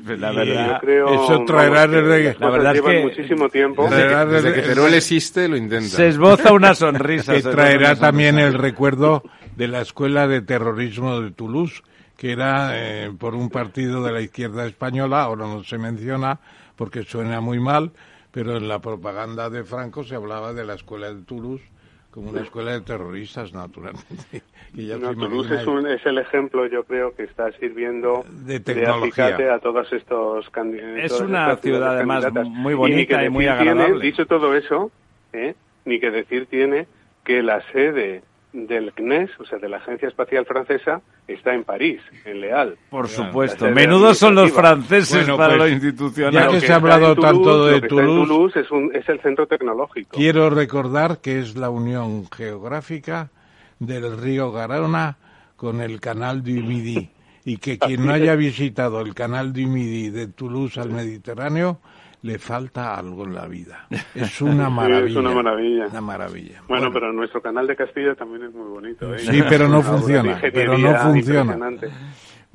Pues 0.05 0.20
la 0.20 0.33
Y 0.33 0.37
verdad, 0.37 0.79
creo, 0.81 1.09
eso 1.24 1.45
traerá 1.45 1.87
vamos, 1.87 1.97
desde- 2.09 2.37
la 2.39 2.51
verdad 2.51 2.77
es 2.77 2.83
que- 2.83 3.03
muchísimo 3.03 3.49
tiempo. 3.49 3.89
Desde 3.91 4.07
que- 4.09 4.15
Desde 4.27 4.53
que 4.53 4.62
Teruel 4.62 4.95
existe, 4.95 5.49
lo 5.49 5.57
intenta. 5.57 5.89
se 5.89 6.09
esboza 6.09 6.53
una 6.53 6.74
sonrisa. 6.74 7.35
que 7.35 7.43
traerá 7.43 7.93
una 7.93 7.99
también 8.01 8.35
sonrisa. 8.37 8.49
el 8.57 8.62
recuerdo 8.62 9.23
de 9.57 9.66
la 9.69 9.81
escuela 9.81 10.29
de 10.29 10.43
terrorismo 10.43 11.20
de 11.20 11.33
Toulouse, 11.33 11.83
que 12.16 12.31
era 12.33 12.73
eh, 12.74 13.11
por 13.19 13.35
un 13.35 13.49
partido 13.51 14.05
de 14.05 14.12
la 14.12 14.20
izquierda 14.20 14.66
española, 14.66 15.23
ahora 15.23 15.47
no 15.47 15.65
se 15.65 15.79
menciona 15.79 16.39
porque 16.77 17.03
suena 17.03 17.40
muy 17.40 17.61
mal, 17.61 17.93
pero 18.31 18.57
en 18.57 18.69
la 18.69 18.81
propaganda 18.81 19.51
de 19.51 19.65
Franco 19.65 20.05
se 20.05 20.15
hablaba 20.15 20.53
de 20.53 20.65
la 20.65 20.74
escuela 20.74 21.12
de 21.12 21.23
Toulouse 21.23 21.62
como 22.11 22.28
una 22.31 22.43
escuela 22.43 22.73
de 22.73 22.82
terroristas, 22.82 23.53
naturalmente. 23.55 24.43
Y 24.74 24.86
ya 24.86 24.97
No, 24.97 25.11
os 25.11 25.16
Toulouse 25.19 25.47
es, 25.55 25.62
imagináis. 25.65 25.69
un- 25.85 25.86
es 25.90 26.07
el 26.07 26.16
ejemplo, 26.19 26.66
yo 26.66 26.85
creo, 26.85 27.15
que 27.15 27.24
está 27.24 27.53
sirviendo 27.59 28.24
De 28.31 28.59
tecnología. 28.59 29.27
acicate 29.27 29.51
a 29.51 29.59
todos 29.59 29.93
estos 29.93 30.49
candidatos. 30.49 31.12
Es 31.12 31.20
una 31.20 31.57
ciudad, 31.57 31.97
además, 31.97 32.24
muy 32.47 32.73
bonita 32.73 33.23
y 33.23 33.28
muy 33.28 33.44
Tiene, 33.44 33.59
agradable. 33.61 34.03
dicho 34.05 34.24
todo 34.27 34.55
eso, 34.57 34.90
¿eh? 35.35 35.55
ni 35.85 36.01
que 36.01 36.11
decir 36.11 36.47
tiene 36.47 36.86
que 37.24 37.43
la 37.43 37.61
sede 37.73 38.23
del 38.53 38.93
CNES, 38.93 39.31
o 39.41 39.45
sea, 39.47 39.59
de 39.59 39.69
la 39.69 39.79
Agencia 39.79 40.09
Espacial 40.09 40.45
Francesa, 40.45 41.01
está 41.27 41.55
en 41.55 41.65
París, 41.65 42.01
en 42.24 42.41
Leal. 42.41 42.77
Por 42.91 43.09
supuesto. 43.09 43.65
sede 43.65 43.74
Menudos 43.74 44.19
son 44.19 44.35
los 44.35 44.53
franceses 44.53 45.27
Bueno, 45.27 45.37
para 45.37 45.57
pues, 45.57 45.95
lo 45.99 46.31
ya 46.31 46.49
que 46.49 46.61
se 46.61 46.73
ha 46.73 46.77
hablado 46.77 47.15
Toulouse, 47.15 47.33
tanto 47.33 47.66
de 47.66 47.73
lo 47.73 47.81
que 47.81 47.87
está 47.87 48.01
en 48.01 48.07
Toulouse, 48.07 48.29
Toulouse 48.29 48.61
es, 48.61 48.70
un, 48.70 48.95
es 48.95 49.09
el 49.09 49.20
centro 49.20 49.47
tecnológico. 49.47 50.16
Quiero 50.16 50.51
recordar 50.51 51.20
que 51.20 51.39
es 51.39 51.57
la 51.57 51.70
unión 51.70 52.27
geográfica 52.31 53.31
del 53.79 54.19
río 54.19 54.53
Garona 54.53 55.16
con 55.57 55.81
el 55.81 56.01
canal 56.01 56.43
du 56.43 56.61
Midi 56.62 57.11
y 57.45 57.57
que 57.57 57.79
quien 57.79 58.07
no 58.07 58.12
haya 58.12 58.35
visitado 58.35 59.01
el 59.01 59.15
canal 59.15 59.53
du 59.53 59.66
Midi 59.66 60.11
de 60.11 60.27
Toulouse 60.27 60.79
al 60.79 60.91
Mediterráneo 60.91 61.81
le 62.23 62.39
falta 62.39 62.94
algo 62.94 63.24
en 63.24 63.35
la 63.35 63.47
vida. 63.47 63.86
Es 64.15 64.40
una 64.40 64.70
maravilla. 64.70 65.07
es 65.09 65.16
una 65.16 65.32
maravilla. 65.35 65.86
Una 65.89 66.01
maravilla. 66.01 66.62
Bueno, 66.69 66.90
pero 66.93 67.12
nuestro 67.12 67.40
canal 67.40 67.66
de 67.66 67.77
Castilla 67.77 68.15
también 68.15 68.44
es 68.44 68.55
muy 68.55 68.69
bonito. 68.69 69.15
¿eh? 69.15 69.19
Sí, 69.19 69.43
pero 69.49 69.69
no 69.69 69.82
funciona, 69.82 70.40
pero 70.53 70.78
no 70.78 70.94
funciona. 70.97 71.59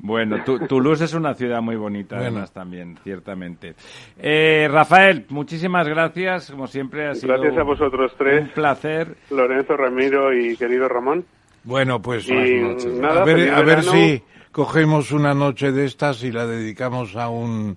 Bueno, 0.00 0.44
Toulouse 0.44 1.04
es 1.04 1.14
una 1.14 1.34
ciudad 1.34 1.60
muy 1.60 1.74
bonita, 1.74 2.18
además, 2.18 2.52
también, 2.52 2.96
ciertamente. 3.02 3.74
Eh, 4.16 4.68
Rafael, 4.70 5.26
muchísimas 5.28 5.88
gracias, 5.88 6.52
como 6.52 6.68
siempre 6.68 7.08
ha 7.08 7.14
sido 7.14 7.34
Gracias 7.34 7.58
a 7.58 7.64
vosotros 7.64 8.12
tres. 8.16 8.42
un 8.42 8.48
placer. 8.50 9.16
Lorenzo, 9.30 9.76
Ramiro 9.76 10.32
y 10.32 10.56
querido 10.56 10.88
Ramón. 10.88 11.24
Bueno, 11.64 12.00
pues 12.00 12.28
Y 12.28 12.60
nada, 13.00 13.22
a 13.22 13.24
ver, 13.24 13.38
feliz 13.38 13.52
a 13.52 13.62
ver 13.62 13.82
si 13.82 14.22
cogemos 14.52 15.10
una 15.10 15.34
noche 15.34 15.72
de 15.72 15.84
estas 15.86 16.22
y 16.22 16.30
la 16.30 16.46
dedicamos 16.46 17.16
a 17.16 17.28
un 17.28 17.76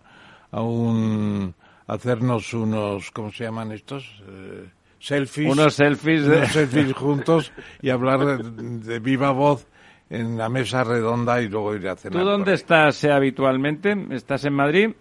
a 0.51 0.61
un 0.61 1.55
hacernos 1.93 2.53
unos 2.53 3.11
¿cómo 3.11 3.31
se 3.31 3.43
llaman 3.43 3.71
estos? 3.71 4.21
Eh, 4.27 4.65
selfies. 4.99 5.51
Unos 5.51 5.73
selfies 5.73 6.25
de- 6.25 6.37
unos 6.37 6.49
selfies 6.51 6.93
juntos 6.95 7.51
y 7.81 7.89
hablar 7.89 8.19
de, 8.19 8.37
de 8.79 8.99
viva 8.99 9.31
voz 9.31 9.67
en 10.09 10.37
la 10.37 10.49
mesa 10.49 10.83
redonda 10.83 11.41
y 11.41 11.47
luego 11.49 11.75
ir 11.75 11.87
a 11.87 11.95
cenar. 11.95 12.21
¿Tú 12.21 12.27
dónde 12.27 12.53
estás 12.53 13.03
eh, 13.03 13.11
habitualmente? 13.11 13.95
¿Estás 14.11 14.43
en 14.45 14.53
Madrid? 14.53 14.91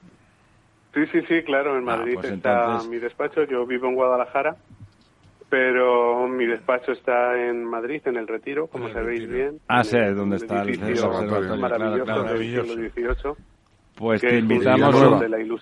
Sí, 0.94 1.00
sí, 1.12 1.20
sí, 1.28 1.42
claro, 1.44 1.76
en 1.78 1.84
Madrid 1.84 2.14
pues 2.14 2.30
está 2.30 2.64
entonces- 2.64 2.90
mi 2.90 2.98
despacho. 2.98 3.44
Yo 3.44 3.64
vivo 3.66 3.86
en 3.88 3.94
Guadalajara, 3.94 4.56
pero 5.48 6.26
mi 6.28 6.46
despacho 6.46 6.92
está 6.92 7.40
en 7.48 7.64
Madrid, 7.64 8.00
en 8.06 8.16
el 8.16 8.26
Retiro, 8.28 8.66
como 8.68 8.88
sabéis 8.92 9.28
bien. 9.28 9.60
Ah, 9.68 9.84
sí, 9.84 9.96
el- 9.96 10.16
donde 10.16 10.36
está 10.36 10.62
el 10.62 10.70
observatorio, 10.80 11.56
maravilloso 11.56 12.04
claro, 12.04 12.22
claro. 12.24 12.38
del 12.38 12.90
siglo 12.92 13.14
XVIII. 13.14 13.44
Pues 14.00 14.22
te 14.22 14.38
invitamos, 14.38 14.96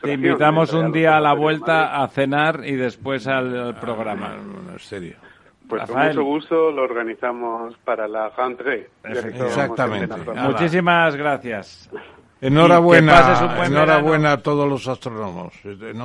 te 0.01 0.13
invitamos 0.13 0.73
un 0.73 0.93
día 0.93 1.17
a 1.17 1.21
la 1.21 1.35
vuelta 1.35 2.01
a 2.01 2.07
cenar 2.07 2.63
y 2.65 2.77
después 2.77 3.27
al, 3.27 3.59
al 3.59 3.81
programa. 3.81 4.37
en 4.37 4.79
serio. 4.79 5.17
Pues 5.69 5.83
Rafael. 5.83 6.15
con 6.15 6.25
mucho 6.25 6.35
gusto 6.35 6.71
lo 6.71 6.85
organizamos 6.85 7.77
para 7.85 8.07
la 8.07 8.29
rentrée. 8.31 8.91
Exactamente. 9.03 10.15
Muchísimas 10.37 11.17
gracias. 11.17 11.91
Enhorabuena, 12.41 13.65
enhorabuena 13.67 14.33
a 14.33 14.37
todos 14.41 14.69
los 14.69 14.87
astrónomos. 14.87 15.53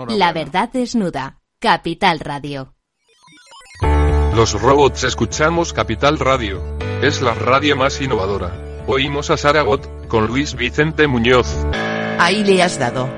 La 0.09 0.33
verdad 0.33 0.69
desnuda. 0.73 1.37
Capital 1.59 2.19
Radio. 2.19 2.73
Los 4.35 4.59
robots 4.59 5.03
escuchamos 5.03 5.71
Capital 5.71 6.17
Radio. 6.17 6.61
Es 7.03 7.21
la 7.21 7.35
radio 7.35 7.75
más 7.75 8.01
innovadora. 8.01 8.51
Oímos 8.87 9.29
a 9.29 9.37
Saragot, 9.37 10.07
con 10.07 10.25
Luis 10.27 10.55
Vicente 10.55 11.07
Muñoz. 11.07 11.65
Ahí 12.19 12.43
le 12.43 12.61
has 12.63 12.79
dado. 12.79 13.09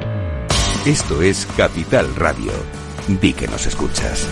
Esto 0.85 1.21
es 1.21 1.47
Capital 1.57 2.15
Radio. 2.15 2.51
Di 3.07 3.33
que 3.33 3.47
nos 3.47 3.65
escuchas. 3.65 4.27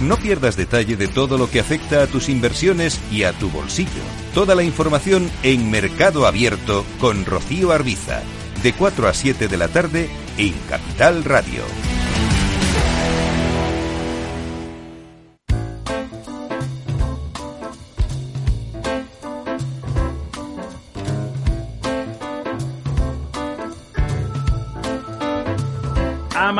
No 0.00 0.16
pierdas 0.16 0.56
detalle 0.56 0.96
de 0.96 1.08
todo 1.08 1.38
lo 1.38 1.50
que 1.50 1.60
afecta 1.60 2.02
a 2.02 2.06
tus 2.06 2.28
inversiones 2.28 3.00
y 3.10 3.22
a 3.22 3.32
tu 3.32 3.48
bolsillo. 3.48 4.02
Toda 4.34 4.54
la 4.54 4.62
información 4.62 5.30
en 5.42 5.70
Mercado 5.70 6.26
Abierto 6.26 6.84
con 7.00 7.24
Rocío 7.24 7.72
Arbiza, 7.72 8.20
de 8.62 8.72
4 8.72 9.08
a 9.08 9.14
7 9.14 9.48
de 9.48 9.56
la 9.56 9.68
tarde 9.68 10.10
en 10.36 10.52
Capital 10.68 11.24
Radio. 11.24 11.62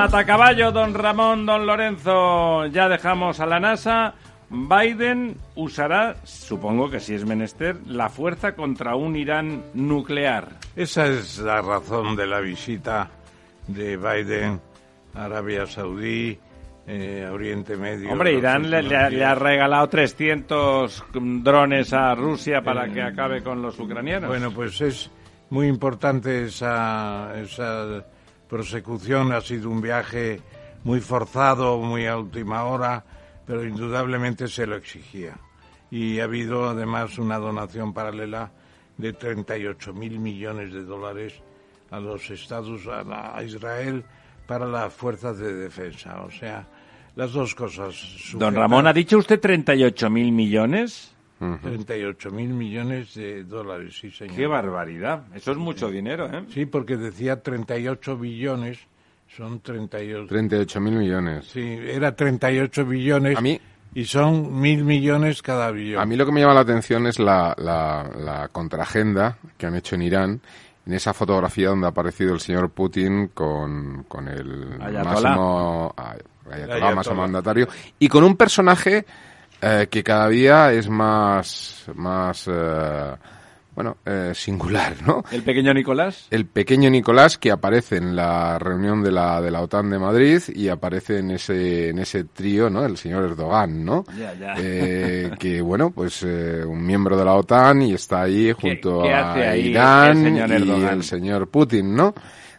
Matacaballo, 0.04 0.70
don 0.70 0.92
Ramón, 0.92 1.46
don 1.46 1.64
Lorenzo, 1.66 2.66
ya 2.66 2.88
dejamos 2.90 3.40
a 3.40 3.46
la 3.46 3.58
NASA. 3.58 4.12
Biden 4.50 5.34
usará, 5.54 6.16
supongo 6.24 6.90
que 6.90 7.00
si 7.00 7.14
es 7.14 7.24
menester, 7.24 7.76
la 7.86 8.10
fuerza 8.10 8.54
contra 8.54 8.96
un 8.96 9.16
Irán 9.16 9.62
nuclear. 9.72 10.48
Esa 10.76 11.06
es 11.06 11.38
la 11.38 11.62
razón 11.62 12.16
de 12.16 12.26
la 12.26 12.40
visita 12.40 13.08
de 13.66 13.96
Biden 13.96 14.60
a 15.14 15.24
Arabia 15.24 15.66
Saudí, 15.66 16.38
eh, 16.86 17.24
a 17.26 17.32
Oriente 17.32 17.74
Medio. 17.78 18.12
Hombre, 18.12 18.34
Irán 18.34 18.70
le, 18.70 18.82
le 18.82 18.96
ha- 18.98 19.08
le 19.08 19.24
ha 19.24 19.34
regalado 19.34 19.88
300 19.88 21.02
drones 21.14 21.94
a 21.94 22.14
Rusia 22.14 22.60
para 22.60 22.88
que 22.92 23.00
acabe 23.00 23.42
con 23.42 23.62
los 23.62 23.78
ucranianos. 23.80 24.28
Bueno, 24.28 24.50
pues 24.50 24.78
es 24.82 25.10
muy 25.48 25.66
importante 25.66 26.44
esa, 26.44 27.32
esa 27.40 28.04
persecución. 28.58 29.32
Ha 29.32 29.40
sido 29.40 29.68
un 29.70 29.80
viaje 29.80 30.40
muy 30.84 31.00
forzado, 31.00 31.78
muy 31.78 32.06
a 32.06 32.16
última 32.16 32.64
hora, 32.64 33.04
pero 33.46 33.64
indudablemente 33.64 34.46
se 34.48 34.66
lo 34.66 34.76
exigía. 34.76 35.34
Y 35.90 36.20
ha 36.20 36.24
habido 36.24 36.68
además 36.68 37.18
una 37.18 37.38
donación 37.38 37.92
paralela 37.92 38.50
de 38.96 39.12
38 39.12 39.92
mil 39.92 40.18
millones 40.20 40.72
de 40.72 40.84
dólares 40.84 41.34
a 41.90 41.98
los 42.00 42.30
Estados, 42.30 42.86
a, 42.86 43.02
la- 43.02 43.36
a 43.36 43.42
Israel 43.42 44.04
para 44.46 44.66
las 44.66 44.92
fuerzas 44.92 45.38
de 45.38 45.52
defensa. 45.54 46.22
O 46.22 46.30
sea, 46.30 46.66
las 47.16 47.32
dos 47.32 47.54
cosas. 47.54 47.94
don 48.34 48.54
sujetas- 48.54 48.54
Ramón, 48.54 48.86
¿ha 48.86 48.92
dicho 48.92 49.18
usted 49.18 49.40
38 49.40 50.10
mil 50.10 50.30
millones? 50.32 51.13
38 51.38 52.30
mil 52.30 52.48
millones 52.50 53.14
de 53.14 53.44
dólares, 53.44 53.96
sí, 54.00 54.10
señor. 54.10 54.36
Qué 54.36 54.46
barbaridad. 54.46 55.24
Eso 55.34 55.52
es 55.52 55.56
mucho 55.58 55.90
dinero, 55.90 56.26
¿eh? 56.26 56.44
Sí, 56.50 56.64
porque 56.66 56.96
decía 56.96 57.42
38 57.42 58.16
billones, 58.16 58.78
son 59.36 59.60
38. 59.60 60.26
38 60.28 60.80
mil 60.80 60.94
millones. 60.94 61.46
Sí, 61.46 61.60
era 61.60 62.14
38 62.14 62.84
billones. 62.86 63.36
A 63.36 63.40
mí- 63.40 63.60
Y 63.96 64.04
son 64.06 64.60
mil 64.60 64.84
millones 64.84 65.40
cada 65.42 65.70
billón. 65.70 66.00
A 66.00 66.06
mí 66.06 66.16
lo 66.16 66.26
que 66.26 66.32
me 66.32 66.40
llama 66.40 66.54
la 66.54 66.60
atención 66.60 67.06
es 67.06 67.18
la, 67.20 67.54
la, 67.58 68.10
la 68.18 68.48
contraagenda 68.48 69.36
que 69.56 69.66
han 69.66 69.76
hecho 69.76 69.94
en 69.94 70.02
Irán. 70.02 70.40
En 70.86 70.92
esa 70.92 71.14
fotografía 71.14 71.68
donde 71.68 71.86
ha 71.86 71.90
aparecido 71.90 72.34
el 72.34 72.40
señor 72.40 72.70
Putin 72.70 73.28
con, 73.28 74.04
con 74.06 74.28
el 74.28 74.78
Ayatolá. 74.82 75.04
máximo 75.04 75.94
ay- 75.96 76.18
ayatolá, 76.46 76.56
Ayatolá. 76.74 76.94
máximo 76.94 77.16
mandatario 77.16 77.68
y 77.98 78.08
con 78.08 78.22
un 78.24 78.36
personaje 78.36 79.06
eh, 79.64 79.86
que 79.88 80.02
cada 80.02 80.28
día 80.28 80.72
es 80.72 80.88
más, 80.88 81.84
más 81.94 82.48
eh, 82.50 83.14
bueno, 83.74 83.96
eh, 84.06 84.32
singular, 84.34 84.94
¿no? 85.04 85.24
El 85.32 85.42
pequeño 85.42 85.74
Nicolás. 85.74 86.28
El 86.30 86.46
pequeño 86.46 86.88
Nicolás 86.90 87.38
que 87.38 87.50
aparece 87.50 87.96
en 87.96 88.14
la 88.14 88.58
reunión 88.58 89.02
de 89.02 89.10
la, 89.10 89.40
de 89.40 89.50
la 89.50 89.62
OTAN 89.62 89.90
de 89.90 89.98
Madrid 89.98 90.40
y 90.54 90.68
aparece 90.68 91.18
en 91.18 91.32
ese, 91.32 91.88
en 91.88 91.98
ese 91.98 92.24
trío, 92.24 92.70
¿no? 92.70 92.84
El 92.84 92.96
señor 92.96 93.24
Erdogan, 93.24 93.84
¿no? 93.84 94.04
Ya, 94.16 94.32
ya. 94.34 94.54
Eh, 94.58 95.32
que 95.38 95.60
bueno, 95.60 95.90
pues 95.90 96.22
eh, 96.22 96.64
un 96.64 96.86
miembro 96.86 97.16
de 97.16 97.24
la 97.24 97.34
OTAN 97.34 97.82
y 97.82 97.94
está 97.94 98.22
ahí 98.22 98.52
junto 98.52 99.02
qué 99.02 99.12
a 99.12 99.32
hace 99.32 99.46
ahí 99.48 99.68
Irán 99.70 100.18
el 100.18 100.24
señor 100.24 100.50
y 100.50 100.84
el 100.84 101.02
señor 101.02 101.48
Putin, 101.48 101.96
¿no? 101.96 102.14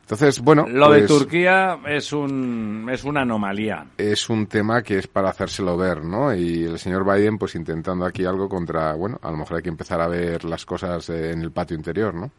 Entonces, 0.06 0.40
bueno, 0.40 0.68
Lo 0.68 0.92
de 0.92 1.00
pues, 1.00 1.08
Turquía 1.08 1.80
es 1.88 2.14
un 2.14 2.88
es 2.92 3.04
una 3.04 3.22
anomalía. 3.22 3.88
es 3.98 4.30
un 4.30 4.46
tema 4.46 4.84
que 4.84 5.00
es 5.00 5.08
para 5.08 5.30
hacérselo 5.30 5.76
ver, 5.78 6.04
¿no? 6.04 6.32
Y 6.36 6.64
el 6.66 6.78
señor 6.78 7.04
Biden, 7.12 7.40
pues 7.40 7.56
intentando 7.56 8.06
aquí 8.06 8.24
algo 8.24 8.48
contra, 8.48 8.94
bueno, 8.94 9.20
a 9.24 9.32
lo 9.32 9.38
mejor 9.38 9.58
hay 9.58 9.64
que 9.64 9.70
empezar 9.70 10.00
a 10.02 10.08
ver 10.08 10.44
las 10.44 10.64
cosas 10.64 11.10
eh, 11.10 11.32
en 11.32 11.42
el 11.42 11.52
patio 11.52 11.76
interior, 11.76 12.14
¿no? 12.14 12.30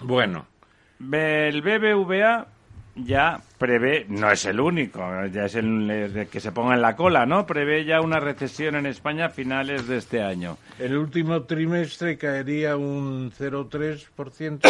Bueno, 0.00 0.46
El 1.12 1.60
BBVA 1.60 2.46
ya 2.96 3.40
prevé, 3.58 4.06
no 4.08 4.30
es 4.30 4.44
el 4.46 4.58
único, 4.58 5.00
ya 5.26 5.44
es 5.44 5.54
el, 5.54 5.90
el 5.90 6.28
que 6.28 6.40
se 6.40 6.50
ponga 6.52 6.74
en 6.74 6.80
la 6.82 6.96
cola, 6.96 7.26
¿no? 7.26 7.46
Prevé 7.46 7.84
ya 7.84 8.00
una 8.00 8.20
recesión 8.20 8.74
en 8.74 8.86
España 8.86 9.26
a 9.26 9.30
finales 9.30 9.86
de 9.86 9.98
este 9.98 10.22
año. 10.22 10.56
el 10.78 10.96
último 10.96 11.42
trimestre 11.42 12.16
caería 12.16 12.76
un 12.76 13.30
0,3%, 13.38 14.60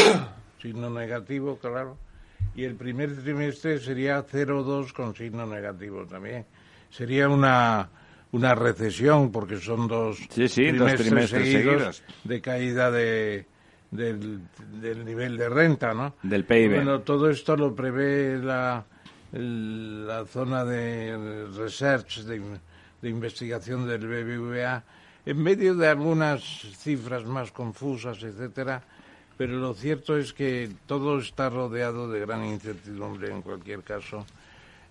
signo 0.60 0.90
negativo, 0.90 1.58
claro. 1.58 1.96
Y 2.54 2.64
el 2.64 2.74
primer 2.76 3.16
trimestre 3.22 3.78
sería 3.78 4.24
0,2 4.26 4.92
con 4.92 5.14
signo 5.14 5.46
negativo 5.46 6.06
también. 6.06 6.46
Sería 6.90 7.28
una, 7.28 7.88
una 8.32 8.54
recesión 8.54 9.30
porque 9.30 9.58
son 9.58 9.86
dos, 9.88 10.18
Sí, 10.30 10.48
sí, 10.48 10.70
dos 10.72 10.94
trimestres 10.94 11.50
seguidos. 11.50 12.02
de 12.24 12.40
caída 12.40 12.90
de, 12.90 13.46
del, 13.90 14.40
del 14.80 15.04
nivel 15.04 15.36
de 15.36 15.48
renta, 15.48 15.92
¿no? 15.94 16.14
Del 16.22 16.44
PIB. 16.44 16.76
Bueno, 16.76 17.00
todo 17.00 17.28
esto 17.30 17.56
lo 17.56 17.74
prevé 17.74 18.38
la, 18.38 18.84
la 19.32 20.24
zona 20.26 20.64
de 20.64 21.46
research, 21.56 22.20
de, 22.22 22.40
de 23.02 23.08
investigación 23.08 23.86
del 23.86 24.06
BBVA, 24.06 24.82
en 25.26 25.42
medio 25.42 25.74
de 25.74 25.88
algunas 25.88 26.40
cifras 26.76 27.24
más 27.24 27.52
confusas, 27.52 28.22
etcétera, 28.22 28.82
pero 29.38 29.56
lo 29.56 29.72
cierto 29.72 30.18
es 30.18 30.32
que 30.32 30.68
todo 30.86 31.20
está 31.20 31.48
rodeado 31.48 32.10
de 32.10 32.18
gran 32.18 32.44
incertidumbre 32.44 33.30
en 33.30 33.40
cualquier 33.40 33.82
caso. 33.82 34.26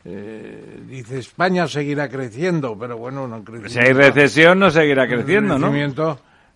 Eh, 0.06 0.80
dice 0.88 1.20
España 1.20 1.68
seguirá 1.68 2.08
creciendo, 2.08 2.78
pero 2.80 2.98
bueno, 2.98 3.28
no 3.28 3.44
Si 3.68 3.78
hay 3.78 3.92
recesión 3.92 4.58
no 4.58 4.72
seguirá 4.72 5.06
creciendo, 5.06 5.60
¿no? 5.60 5.70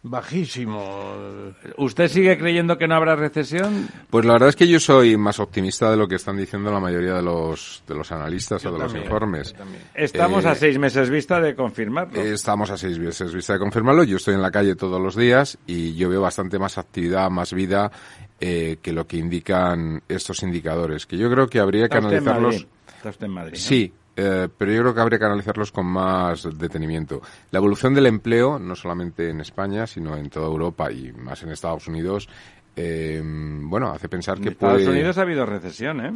Bajísimo. 0.03 1.53
¿Usted 1.77 2.07
sigue 2.07 2.37
creyendo 2.37 2.77
que 2.77 2.87
no 2.87 2.95
habrá 2.95 3.15
recesión? 3.15 3.87
Pues 4.09 4.25
la 4.25 4.33
verdad 4.33 4.49
es 4.49 4.55
que 4.55 4.67
yo 4.67 4.79
soy 4.79 5.17
más 5.17 5.39
optimista 5.39 5.91
de 5.91 5.97
lo 5.97 6.07
que 6.07 6.15
están 6.15 6.37
diciendo 6.37 6.71
la 6.71 6.79
mayoría 6.79 7.13
de 7.13 7.21
los, 7.21 7.83
de 7.87 7.95
los 7.95 8.11
analistas 8.11 8.65
o 8.65 8.71
de 8.71 8.79
los 8.79 8.95
informes. 8.95 9.55
Estamos 9.93 10.45
Eh, 10.45 10.49
a 10.49 10.55
seis 10.55 10.77
meses 10.79 11.09
vista 11.09 11.39
de 11.39 11.55
confirmarlo. 11.55 12.19
Estamos 12.21 12.69
a 12.71 12.77
seis 12.77 12.97
meses 12.97 13.33
vista 13.33 13.53
de 13.53 13.59
confirmarlo. 13.59 14.03
Yo 14.03 14.17
estoy 14.17 14.33
en 14.33 14.41
la 14.41 14.51
calle 14.51 14.75
todos 14.75 14.99
los 15.01 15.15
días 15.15 15.57
y 15.67 15.95
yo 15.95 16.09
veo 16.09 16.21
bastante 16.21 16.57
más 16.57 16.77
actividad, 16.77 17.29
más 17.29 17.53
vida 17.53 17.91
eh, 18.39 18.77
que 18.81 18.91
lo 18.93 19.05
que 19.05 19.17
indican 19.17 20.01
estos 20.09 20.41
indicadores. 20.43 21.05
Que 21.05 21.17
yo 21.17 21.29
creo 21.29 21.47
que 21.47 21.59
habría 21.59 21.87
que 21.87 21.97
Está 21.97 22.07
analizarlos. 22.07 22.67
Usted 23.03 23.23
en 23.23 23.31
Madrid, 23.31 23.53
¿no? 23.53 23.59
Sí, 23.59 23.93
eh, 24.15 24.47
pero 24.57 24.71
yo 24.71 24.81
creo 24.81 24.93
que 24.93 25.01
habría 25.01 25.19
que 25.19 25.25
analizarlos 25.25 25.71
con 25.71 25.85
más 25.85 26.47
detenimiento. 26.57 27.21
La 27.51 27.59
evolución 27.59 27.93
del 27.93 28.07
empleo, 28.07 28.59
no 28.59 28.75
solamente 28.75 29.29
en 29.29 29.41
España, 29.41 29.87
sino 29.87 30.17
en 30.17 30.29
toda 30.29 30.47
Europa 30.47 30.91
y 30.91 31.11
más 31.13 31.41
en 31.43 31.51
Estados 31.51 31.87
Unidos, 31.87 32.27
eh, 32.75 33.21
bueno, 33.23 33.91
hace 33.91 34.09
pensar 34.09 34.37
En 34.37 34.43
que 34.43 34.49
Estados 34.49 34.83
puede... 34.83 34.89
Unidos 34.89 35.17
ha 35.17 35.21
habido 35.21 35.45
recesión, 35.45 36.05
¿eh? 36.05 36.13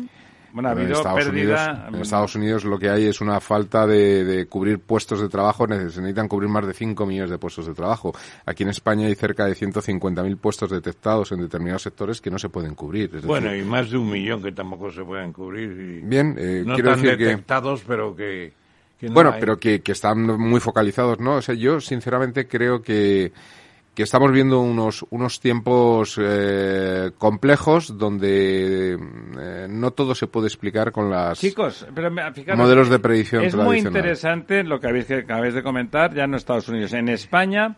Bueno, 0.55 0.69
ha 0.69 0.73
Bueno, 0.73 0.87
en 0.87 0.93
habido 0.93 0.97
Estados 0.99 1.23
pérdida... 1.25 1.71
Unidos, 1.73 1.93
en 1.95 2.01
Estados 2.01 2.35
Unidos 2.35 2.63
lo 2.63 2.79
que 2.79 2.89
hay 2.89 3.05
es 3.07 3.19
una 3.19 3.39
falta 3.41 3.85
de, 3.85 4.23
de 4.23 4.45
cubrir 4.45 4.79
puestos 4.79 5.19
de 5.19 5.27
trabajo. 5.27 5.67
Se 5.67 5.75
necesitan 6.01 6.27
cubrir 6.29 6.49
más 6.49 6.65
de 6.65 6.73
5 6.73 7.05
millones 7.05 7.29
de 7.29 7.37
puestos 7.37 7.67
de 7.67 7.73
trabajo. 7.73 8.13
Aquí 8.45 8.63
en 8.63 8.69
España 8.69 9.07
hay 9.07 9.15
cerca 9.15 9.45
de 9.45 9.53
150.000 9.53 10.37
puestos 10.37 10.71
detectados 10.71 11.31
en 11.33 11.41
determinados 11.41 11.81
sectores 11.81 12.21
que 12.21 12.31
no 12.31 12.39
se 12.39 12.47
pueden 12.47 12.73
cubrir. 12.73 13.13
Es 13.15 13.25
Bueno, 13.25 13.49
decir, 13.49 13.65
y 13.65 13.67
más 13.69 13.91
de 13.91 13.97
un 13.97 14.09
millón 14.09 14.41
que 14.41 14.53
tampoco 14.53 14.89
se 14.91 15.03
pueden 15.03 15.33
cubrir. 15.33 15.71
y 15.71 16.01
Bien, 16.07 16.35
eh, 16.39 16.63
no 16.65 16.75
quiero 16.75 16.91
tan 16.91 17.01
decir 17.01 17.17
que- 17.17 17.25
detectados, 17.25 17.83
pero 17.85 18.15
que, 18.15 18.53
que 18.97 19.07
no 19.09 19.13
bueno, 19.13 19.31
hay. 19.33 19.39
pero 19.41 19.57
que, 19.57 19.81
que 19.81 19.91
están 19.91 20.21
muy 20.39 20.61
focalizados, 20.61 21.19
¿no? 21.19 21.35
O 21.35 21.41
sea, 21.41 21.53
yo 21.53 21.81
sinceramente 21.81 22.47
creo 22.47 22.81
que, 22.81 23.33
que 23.95 24.03
estamos 24.03 24.31
viendo 24.31 24.59
unos, 24.59 25.05
unos 25.09 25.39
tiempos 25.39 26.19
eh, 26.21 27.11
complejos 27.17 27.97
donde 27.97 28.93
eh, 28.93 29.67
no 29.69 29.91
todo 29.91 30.13
se 30.13 30.27
puede 30.27 30.47
explicar 30.47 30.91
con 30.91 31.09
las... 31.09 31.39
Chicos, 31.39 31.87
pero 31.95 32.11
me- 32.11 32.31
fijaros, 32.33 32.59
Modelos 32.59 32.89
de 32.89 32.99
predicción 32.99 33.43
Es 33.43 33.55
muy 33.55 33.77
interesante 33.79 34.63
lo 34.63 34.79
que 34.79 34.87
habéis, 34.87 35.05
que 35.05 35.15
acabáis 35.15 35.53
de 35.53 35.63
comentar 35.63 36.13
ya 36.13 36.25
en 36.25 36.33
Estados 36.35 36.67
Unidos. 36.67 36.93
En 36.93 37.07
España, 37.09 37.75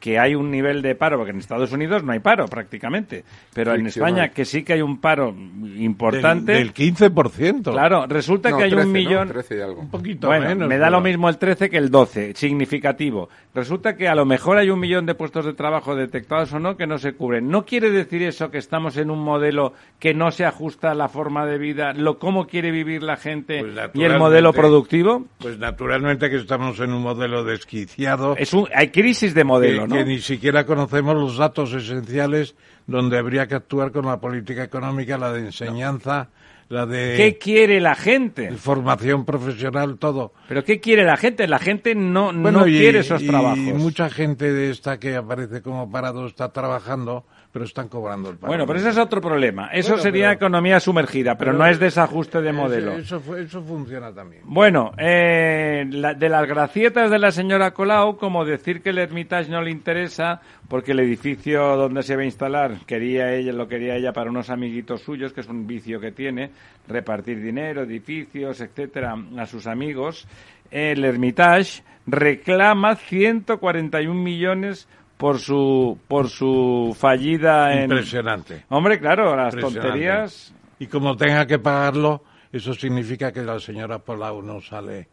que 0.00 0.18
hay 0.18 0.34
un 0.34 0.50
nivel 0.50 0.80
de 0.82 0.94
paro, 0.94 1.18
porque 1.18 1.30
en 1.30 1.38
Estados 1.38 1.70
Unidos 1.72 2.02
no 2.02 2.12
hay 2.12 2.18
paro 2.20 2.46
prácticamente, 2.48 3.22
pero 3.54 3.74
en 3.74 3.82
Sí, 3.90 4.00
España 4.00 4.30
que 4.30 4.44
sí 4.44 4.62
que 4.64 4.72
hay 4.72 4.80
un 4.82 4.98
paro 5.00 5.34
importante. 5.76 6.52
Del, 6.52 6.72
del 6.72 6.74
15%. 6.74 7.70
Claro, 7.72 8.06
resulta 8.06 8.50
No, 8.50 8.56
que 8.58 8.64
hay 8.64 8.70
13, 8.70 8.86
un 8.86 8.92
¿no? 8.92 8.98
millón. 8.98 9.28
13 9.28 9.56
y 9.56 9.60
algo. 9.60 9.80
Un 9.82 9.90
poquito 9.90 10.26
Bueno, 10.28 10.48
menos. 10.48 10.68
me 10.68 10.78
da 10.78 10.86
pero- 10.86 10.96
lo 10.98 11.02
mismo 11.02 11.28
el 11.28 11.38
13 11.38 11.70
que 11.70 11.76
el 11.76 11.90
12, 11.90 12.32
significativo. 12.34 13.28
Resulta 13.54 13.96
que 13.96 14.08
a 14.08 14.14
lo 14.14 14.24
mejor 14.24 14.58
hay 14.58 14.70
un 14.70 14.78
millón 14.80 15.06
de 15.06 15.14
puestos 15.14 15.44
de 15.44 15.52
trabajo 15.54 15.94
detectados 15.94 16.52
o 16.52 16.58
no 16.58 16.76
que 16.76 16.86
no 16.86 16.98
se 16.98 17.12
cubren. 17.14 17.48
¿No 17.48 17.64
quiere 17.64 17.90
decir 17.90 18.22
eso 18.22 18.50
que 18.50 18.58
estamos 18.58 18.96
en 18.96 19.10
un 19.10 19.22
modelo 19.22 19.72
que 19.98 20.14
no 20.14 20.30
se 20.30 20.44
ajusta 20.44 20.92
a 20.92 20.94
la 20.94 21.08
forma 21.08 21.46
de 21.46 21.58
vida, 21.58 21.92
lo 21.92 22.18
cómo 22.18 22.46
quiere 22.46 22.70
vivir 22.70 23.02
la 23.02 23.16
gente 23.16 23.60
Pues 23.60 23.74
y 23.94 24.04
el 24.04 24.18
modelo 24.18 24.52
productivo? 24.52 25.26
Pues 25.38 25.58
naturalmente 25.58 26.30
que 26.30 26.36
estamos 26.36 26.78
en 26.80 26.92
un 26.92 27.02
modelo 27.02 27.44
desquiciado. 27.44 28.34
Es 28.36 28.54
un, 28.54 28.68
hay 28.74 28.88
crisis 28.88 29.34
de 29.34 29.44
modelo, 29.44 29.86
que 29.90 30.04
ni 30.04 30.20
siquiera 30.20 30.64
conocemos 30.64 31.16
los 31.16 31.36
datos 31.36 31.72
esenciales 31.72 32.54
donde 32.86 33.18
habría 33.18 33.46
que 33.46 33.54
actuar 33.54 33.92
con 33.92 34.06
la 34.06 34.20
política 34.20 34.62
económica, 34.62 35.18
la 35.18 35.32
de 35.32 35.40
enseñanza, 35.40 36.28
la 36.70 36.86
de 36.86 37.14
¿Qué 37.16 37.36
quiere 37.36 37.80
la 37.80 37.94
gente? 37.94 38.50
formación 38.52 39.24
profesional, 39.26 39.98
todo. 39.98 40.32
¿Pero 40.48 40.64
qué 40.64 40.80
quiere 40.80 41.04
la 41.04 41.16
gente? 41.18 41.46
La 41.48 41.58
gente 41.58 41.94
no, 41.94 42.26
Bueno, 42.32 42.60
no 42.60 42.66
y, 42.66 42.78
quiere 42.78 43.00
esos 43.00 43.20
y 43.22 43.26
trabajos. 43.26 43.58
mucha 43.58 44.08
gente 44.08 44.50
de 44.52 44.70
esta 44.70 44.98
que 44.98 45.16
aparece 45.16 45.62
como 45.62 45.90
parado 45.90 46.26
está 46.26 46.52
trabajando, 46.52 47.24
pero 47.52 47.64
están 47.64 47.88
cobrando 47.88 48.30
el 48.30 48.36
paro. 48.36 48.50
Bueno, 48.52 48.66
pero 48.66 48.78
ese 48.78 48.90
es 48.90 48.98
otro 48.98 49.20
problema. 49.20 49.66
Eso 49.72 49.90
Bueno, 49.90 50.02
sería 50.04 50.26
pero- 50.28 50.36
economía 50.36 50.78
sumergida, 50.78 51.36
pero, 51.36 51.52
no 51.52 51.66
es 51.66 51.80
desajuste 51.80 52.40
de 52.40 52.52
modelo. 52.52 52.92
Eso, 52.92 53.20
eso 53.36 53.62
funciona 53.62 54.14
también. 54.14 54.42
Bueno, 54.46 54.92
eh, 54.96 55.84
la- 55.90 56.14
de 56.14 56.28
las 56.28 56.46
gracietas 56.46 57.10
de 57.10 57.18
la 57.18 57.32
señora 57.32 57.72
Colau, 57.72 58.16
como 58.16 58.44
decir 58.44 58.80
que 58.80 58.90
el 58.90 58.98
Hermitage 58.98 59.50
no 59.50 59.60
le 59.60 59.72
interesa 59.72 60.40
porque 60.68 60.92
el 60.92 61.00
edificio 61.00 61.76
donde 61.76 62.04
se 62.04 62.14
va 62.14 62.22
a 62.22 62.26
instalar 62.26 62.76
quería 62.86 63.32
ella, 63.34 63.52
lo 63.52 63.66
quería 63.66 63.96
ella 63.96 64.12
para 64.12 64.30
unos 64.30 64.50
amiguitos 64.50 65.00
suyos, 65.02 65.32
que 65.32 65.40
es 65.40 65.48
un 65.48 65.66
vicio 65.66 65.98
que 65.98 66.12
tiene, 66.12 66.50
repartir 66.88 67.40
dinero, 67.40 67.82
edificios, 67.82 68.60
etcétera, 68.60 69.14
a 69.38 69.46
sus 69.46 69.66
amigos. 69.66 70.26
El 70.70 71.04
Hermitage 71.04 71.82
reclama 72.06 72.96
141 72.96 74.14
millones 74.20 74.88
por 75.16 75.38
su 75.38 75.98
por 76.08 76.28
su 76.28 76.96
fallida 76.98 77.74
en 77.74 77.82
Impresionante. 77.90 78.64
Hombre, 78.70 78.98
claro, 78.98 79.36
las 79.36 79.54
tonterías 79.56 80.54
Y 80.78 80.86
como 80.86 81.16
tenga 81.16 81.46
que 81.46 81.58
pagarlo, 81.58 82.24
eso 82.52 82.72
significa 82.74 83.30
que 83.32 83.42
la 83.42 83.58
señora 83.60 83.98
Polau 83.98 84.40
no 84.42 84.60
sale. 84.60 85.08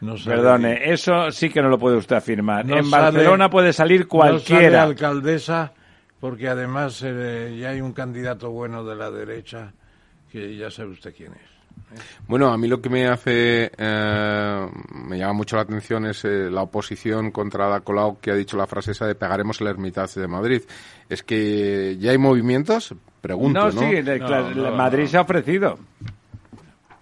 No 0.00 0.16
sale 0.16 0.36
Perdone, 0.36 0.92
eso 0.92 1.30
sí 1.30 1.48
que 1.48 1.62
no 1.62 1.68
lo 1.68 1.78
puede 1.78 1.96
usted 1.96 2.16
afirmar. 2.16 2.66
No 2.66 2.76
en 2.76 2.84
sale- 2.86 3.02
Barcelona 3.12 3.48
puede 3.48 3.72
salir 3.72 4.00
No 4.00 4.06
sale 4.06 4.08
cualquiera. 4.08 4.82
alcaldesa 4.82 5.72
porque 6.18 6.48
además 6.48 7.00
eh, 7.06 7.56
ya 7.60 7.70
hay 7.70 7.80
un 7.80 7.92
candidato 7.92 8.50
bueno 8.50 8.82
de 8.84 8.96
la 8.96 9.10
derecha 9.12 9.72
que 10.32 10.56
ya 10.56 10.70
sabe 10.70 10.90
usted 10.90 11.14
quién 11.14 11.32
es. 11.32 11.52
Bueno, 12.26 12.50
a 12.50 12.56
mí 12.58 12.68
lo 12.68 12.80
que 12.80 12.88
me 12.88 13.06
hace, 13.06 13.70
eh, 13.76 14.66
me 15.06 15.18
llama 15.18 15.32
mucho 15.34 15.56
la 15.56 15.62
atención 15.62 16.06
es 16.06 16.24
eh, 16.24 16.48
la 16.50 16.62
oposición 16.62 17.30
contra 17.30 17.68
la 17.68 17.80
Colau 17.80 18.18
que 18.18 18.30
ha 18.30 18.34
dicho 18.34 18.56
la 18.56 18.66
frase 18.66 18.92
esa 18.92 19.06
de 19.06 19.14
pegaremos 19.14 19.60
el 19.60 19.66
Hermitage 19.66 20.18
de 20.20 20.26
Madrid. 20.28 20.62
Es 21.08 21.22
que 21.22 21.96
ya 21.98 22.12
hay 22.12 22.18
movimientos, 22.18 22.94
pregunto, 23.20 23.60
¿no? 23.60 23.72
no, 23.72 23.80
sí, 23.80 24.02
de- 24.02 24.18
No, 24.18 24.26
claro, 24.26 24.50
no, 24.54 24.70
Madrid 24.72 25.02
no. 25.04 25.08
se 25.08 25.16
ha 25.18 25.20
ofrecido. 25.20 25.78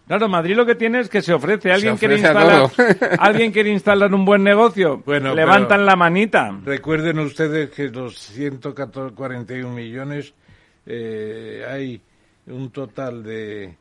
Claro, 0.09 0.29
Madrid 0.29 0.57
lo 0.57 0.67
que 0.67 0.75
tiene 0.75 0.99
es 1.01 1.09
que 1.09 1.23
se 1.23 1.33
ofrece. 1.33 1.71
¿Alguien, 1.71 1.97
Se 1.97 2.01
quiere, 2.09 2.15
ofrece 2.17 2.33
instalar. 2.33 3.17
¿Alguien 3.21 3.53
quiere 3.53 3.71
instalar 3.71 4.13
un 4.13 4.25
buen 4.25 4.43
negocio? 4.43 5.03
Bueno, 5.07 5.33
Levantan 5.37 5.87
la 5.87 5.95
manita. 5.95 6.59
Recuerden 6.65 7.21
ustedes 7.21 7.71
que 7.71 7.89
los 7.91 8.19
141 8.19 9.73
millones 9.73 10.35
eh, 10.85 11.65
hay 11.69 12.03
un 12.51 12.71
total 12.71 13.23
de 13.23 13.75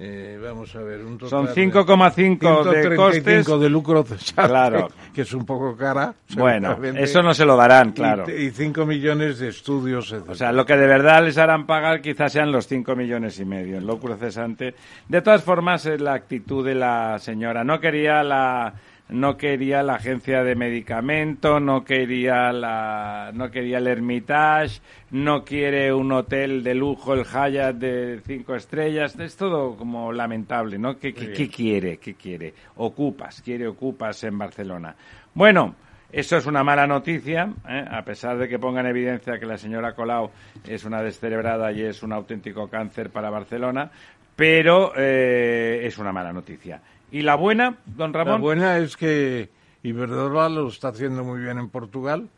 eh, 0.00 0.38
vamos 0.40 0.76
a 0.76 0.80
ver, 0.80 1.04
un 1.04 1.18
total 1.18 1.48
Son 1.48 1.48
5,5 1.48 2.62
de 2.62 2.82
135 2.82 2.96
costes. 2.96 3.60
de 3.60 3.68
lucro 3.68 4.04
cesante, 4.04 4.42
Claro. 4.48 4.88
que 5.12 5.22
es 5.22 5.32
un 5.32 5.44
poco 5.44 5.76
cara. 5.76 6.14
Bueno, 6.36 6.78
eso 6.96 7.20
no 7.20 7.34
se 7.34 7.44
lo 7.44 7.56
darán, 7.56 7.90
claro. 7.90 8.24
Y, 8.30 8.50
5 8.50 8.86
millones 8.86 9.40
de 9.40 9.48
estudios, 9.48 10.12
etc. 10.12 10.28
O 10.28 10.34
sea, 10.36 10.52
lo 10.52 10.64
que 10.64 10.76
de 10.76 10.86
verdad 10.86 11.24
les 11.24 11.36
harán 11.36 11.66
pagar 11.66 12.00
quizás 12.00 12.30
sean 12.30 12.52
los 12.52 12.68
5 12.68 12.94
millones 12.94 13.40
y 13.40 13.44
medio, 13.44 13.78
el 13.78 13.86
lucro 13.86 14.16
cesante. 14.16 14.74
De 15.08 15.20
todas 15.20 15.42
formas, 15.42 15.84
es 15.86 16.00
la 16.00 16.14
actitud 16.14 16.64
de 16.64 16.76
la 16.76 17.18
señora. 17.18 17.64
No 17.64 17.80
quería 17.80 18.22
la 18.22 18.74
no 19.10 19.36
quería 19.36 19.82
la 19.82 19.94
agencia 19.94 20.42
de 20.44 20.54
medicamento, 20.54 21.60
no 21.60 21.84
quería 21.84 22.52
la 22.52 23.30
no 23.34 23.50
quería 23.50 23.78
el 23.78 23.86
Hermitage, 23.86 24.80
no 25.10 25.44
quiere 25.44 25.92
un 25.92 26.12
hotel 26.12 26.62
de 26.62 26.74
lujo, 26.74 27.14
el 27.14 27.24
Hyatt 27.24 27.76
de 27.76 28.20
cinco 28.26 28.54
estrellas. 28.54 29.18
Es 29.18 29.36
todo 29.36 29.76
como 29.76 30.12
lamentable, 30.12 30.78
¿no? 30.78 30.98
¿Qué, 30.98 31.14
qué- 31.14 31.32
qué 31.32 31.48
quiere? 31.48 31.96
¿Qué 31.98 32.14
quiere? 32.14 32.52
Ocupas, 32.76 33.40
quiere 33.42 33.66
ocupas 33.66 34.22
en 34.24 34.36
Barcelona. 34.36 34.94
Bueno, 35.34 35.74
eso 36.12 36.36
es 36.36 36.46
una 36.46 36.64
mala 36.64 36.86
noticia, 36.86 37.50
¿eh? 37.68 37.84
a 37.90 38.02
pesar 38.02 38.38
de 38.38 38.48
que 38.48 38.58
ponga 38.58 38.80
en 38.80 38.86
evidencia 38.86 39.38
que 39.38 39.46
la 39.46 39.58
señora 39.58 39.94
Colau 39.94 40.30
es 40.66 40.84
una 40.84 41.02
descerebrada 41.02 41.70
y 41.72 41.82
es 41.82 42.02
un 42.02 42.12
auténtico 42.12 42.68
cáncer 42.68 43.10
para 43.10 43.28
Barcelona, 43.30 43.90
pero 44.36 44.92
eh, 44.96 45.80
es 45.84 45.98
una 45.98 46.12
mala 46.12 46.32
noticia. 46.32 46.80
¿Y 47.10 47.22
la 47.22 47.34
buena, 47.36 47.76
don 47.86 48.12
La 48.12 48.24
Ramón? 48.24 48.40
buena 48.40 48.78
es 48.78 48.96
que 48.96 49.48
Iberdrola 49.82 50.48
lo 50.48 50.68
está 50.68 50.88
haciendo 50.88 51.24
muy 51.24 51.40
bien 51.40 51.58
en 51.58 51.68
Portugal. 51.70 52.28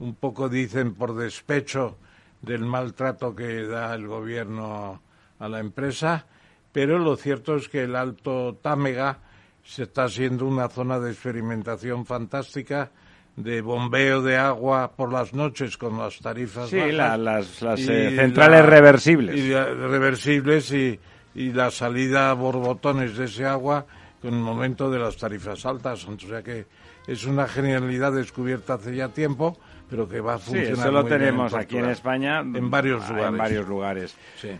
Un 0.00 0.14
poco 0.14 0.48
dicen 0.48 0.94
por 0.94 1.16
despecho 1.16 1.96
del 2.42 2.64
maltrato 2.64 3.34
que 3.34 3.64
da 3.64 3.94
el 3.94 4.06
gobierno 4.06 5.00
a 5.38 5.48
la 5.48 5.58
empresa, 5.60 6.26
pero 6.72 6.98
lo 6.98 7.16
cierto 7.16 7.56
es 7.56 7.68
que 7.68 7.84
el 7.84 7.96
Alto 7.96 8.56
Támega 8.60 9.18
se 9.64 9.84
está 9.84 10.04
haciendo 10.04 10.46
una 10.46 10.68
zona 10.68 10.98
de 11.00 11.10
experimentación 11.10 12.04
fantástica 12.06 12.90
de 13.36 13.60
bombeo 13.60 14.22
de 14.22 14.36
agua 14.36 14.92
por 14.96 15.12
las 15.12 15.32
noches 15.32 15.76
con 15.78 15.98
las 15.98 16.18
tarifas 16.18 16.68
Sí, 16.70 16.76
bajas 16.78 16.92
la- 16.94 17.16
las- 17.16 17.62
eh, 17.78 18.12
centrales 18.16 18.64
reversibles. 18.66 19.36
y 19.38 19.48
la- 19.50 19.66
reversibles 19.66 20.72
y, 20.72 20.98
y 21.34 21.52
la 21.52 21.70
salida 21.70 22.30
a 22.30 22.34
borbotones 22.34 23.16
de 23.16 23.26
ese 23.26 23.44
agua 23.46 23.86
con 24.20 24.34
el 24.34 24.40
momento 24.40 24.90
de 24.90 24.98
las 24.98 25.16
tarifas 25.16 25.64
altas. 25.66 26.06
O 26.06 26.18
sea 26.18 26.42
que 26.42 26.66
es 27.06 27.24
una 27.24 27.46
genialidad 27.46 28.12
descubierta 28.12 28.74
hace 28.74 28.94
ya 28.94 29.08
tiempo, 29.08 29.58
pero 29.88 30.08
que 30.08 30.20
va 30.20 30.34
a 30.34 30.38
Sí, 30.38 30.44
funcionar 30.46 30.72
eso 30.72 30.90
lo 30.92 31.00
muy 31.02 31.08
bien 31.10 31.20
tenemos 31.20 31.52
en 31.52 31.58
aquí 31.60 31.76
en. 31.78 31.88
España. 31.90 32.40
En 32.40 32.70
varios 32.70 33.08
lugares. 33.08 33.28
En 33.30 33.38
varios 33.38 33.68
lugares. 33.68 34.16
Sí. 34.40 34.50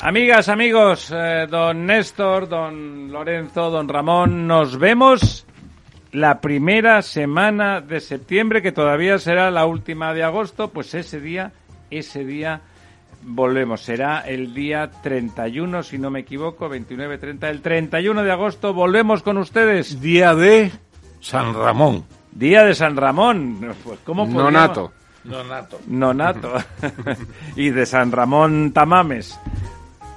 Amigas, 0.00 0.48
amigos, 0.48 1.12
eh, 1.14 1.46
don 1.48 1.86
Néstor, 1.86 2.48
don 2.48 3.10
Lorenzo, 3.10 3.70
don 3.70 3.88
Ramón, 3.88 4.46
nos 4.46 4.78
vemos 4.78 5.46
la 6.12 6.40
primera 6.40 7.00
semana 7.02 7.80
de 7.80 8.00
septiembre, 8.00 8.60
que 8.60 8.72
todavía 8.72 9.18
será 9.18 9.50
la 9.50 9.66
última 9.66 10.12
de 10.12 10.22
agosto, 10.22 10.68
pues 10.68 10.94
ese 10.94 11.20
día, 11.20 11.52
ese 11.90 12.24
día 12.24 12.60
volvemos. 13.24 13.80
Será 13.82 14.20
el 14.20 14.54
día 14.54 14.90
31, 15.02 15.82
si 15.82 15.98
no 15.98 16.10
me 16.10 16.20
equivoco, 16.20 16.68
29, 16.68 17.18
30, 17.18 17.50
el 17.50 17.60
31 17.60 18.22
de 18.22 18.30
agosto 18.32 18.72
volvemos 18.74 19.22
con 19.22 19.38
ustedes. 19.38 20.00
Día 20.00 20.34
de 20.34 20.70
San 21.20 21.54
Ramón. 21.54 22.04
Día 22.32 22.64
de 22.64 22.74
San 22.74 22.96
Ramón. 22.96 23.74
Pues, 23.84 23.98
¿cómo 24.04 24.24
podríamos- 24.24 24.52
Nonato. 24.52 24.92
Donato. 25.24 25.80
Nonato. 25.86 26.52
y 27.56 27.70
de 27.70 27.86
San 27.86 28.12
Ramón 28.12 28.72
Tamames. 28.72 29.38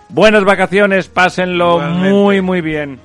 Buenas 0.09 0.43
vacaciones, 0.43 1.07
pásenlo 1.07 1.75
Igualmente. 1.77 2.09
muy, 2.09 2.41
muy 2.41 2.61
bien. 2.61 2.99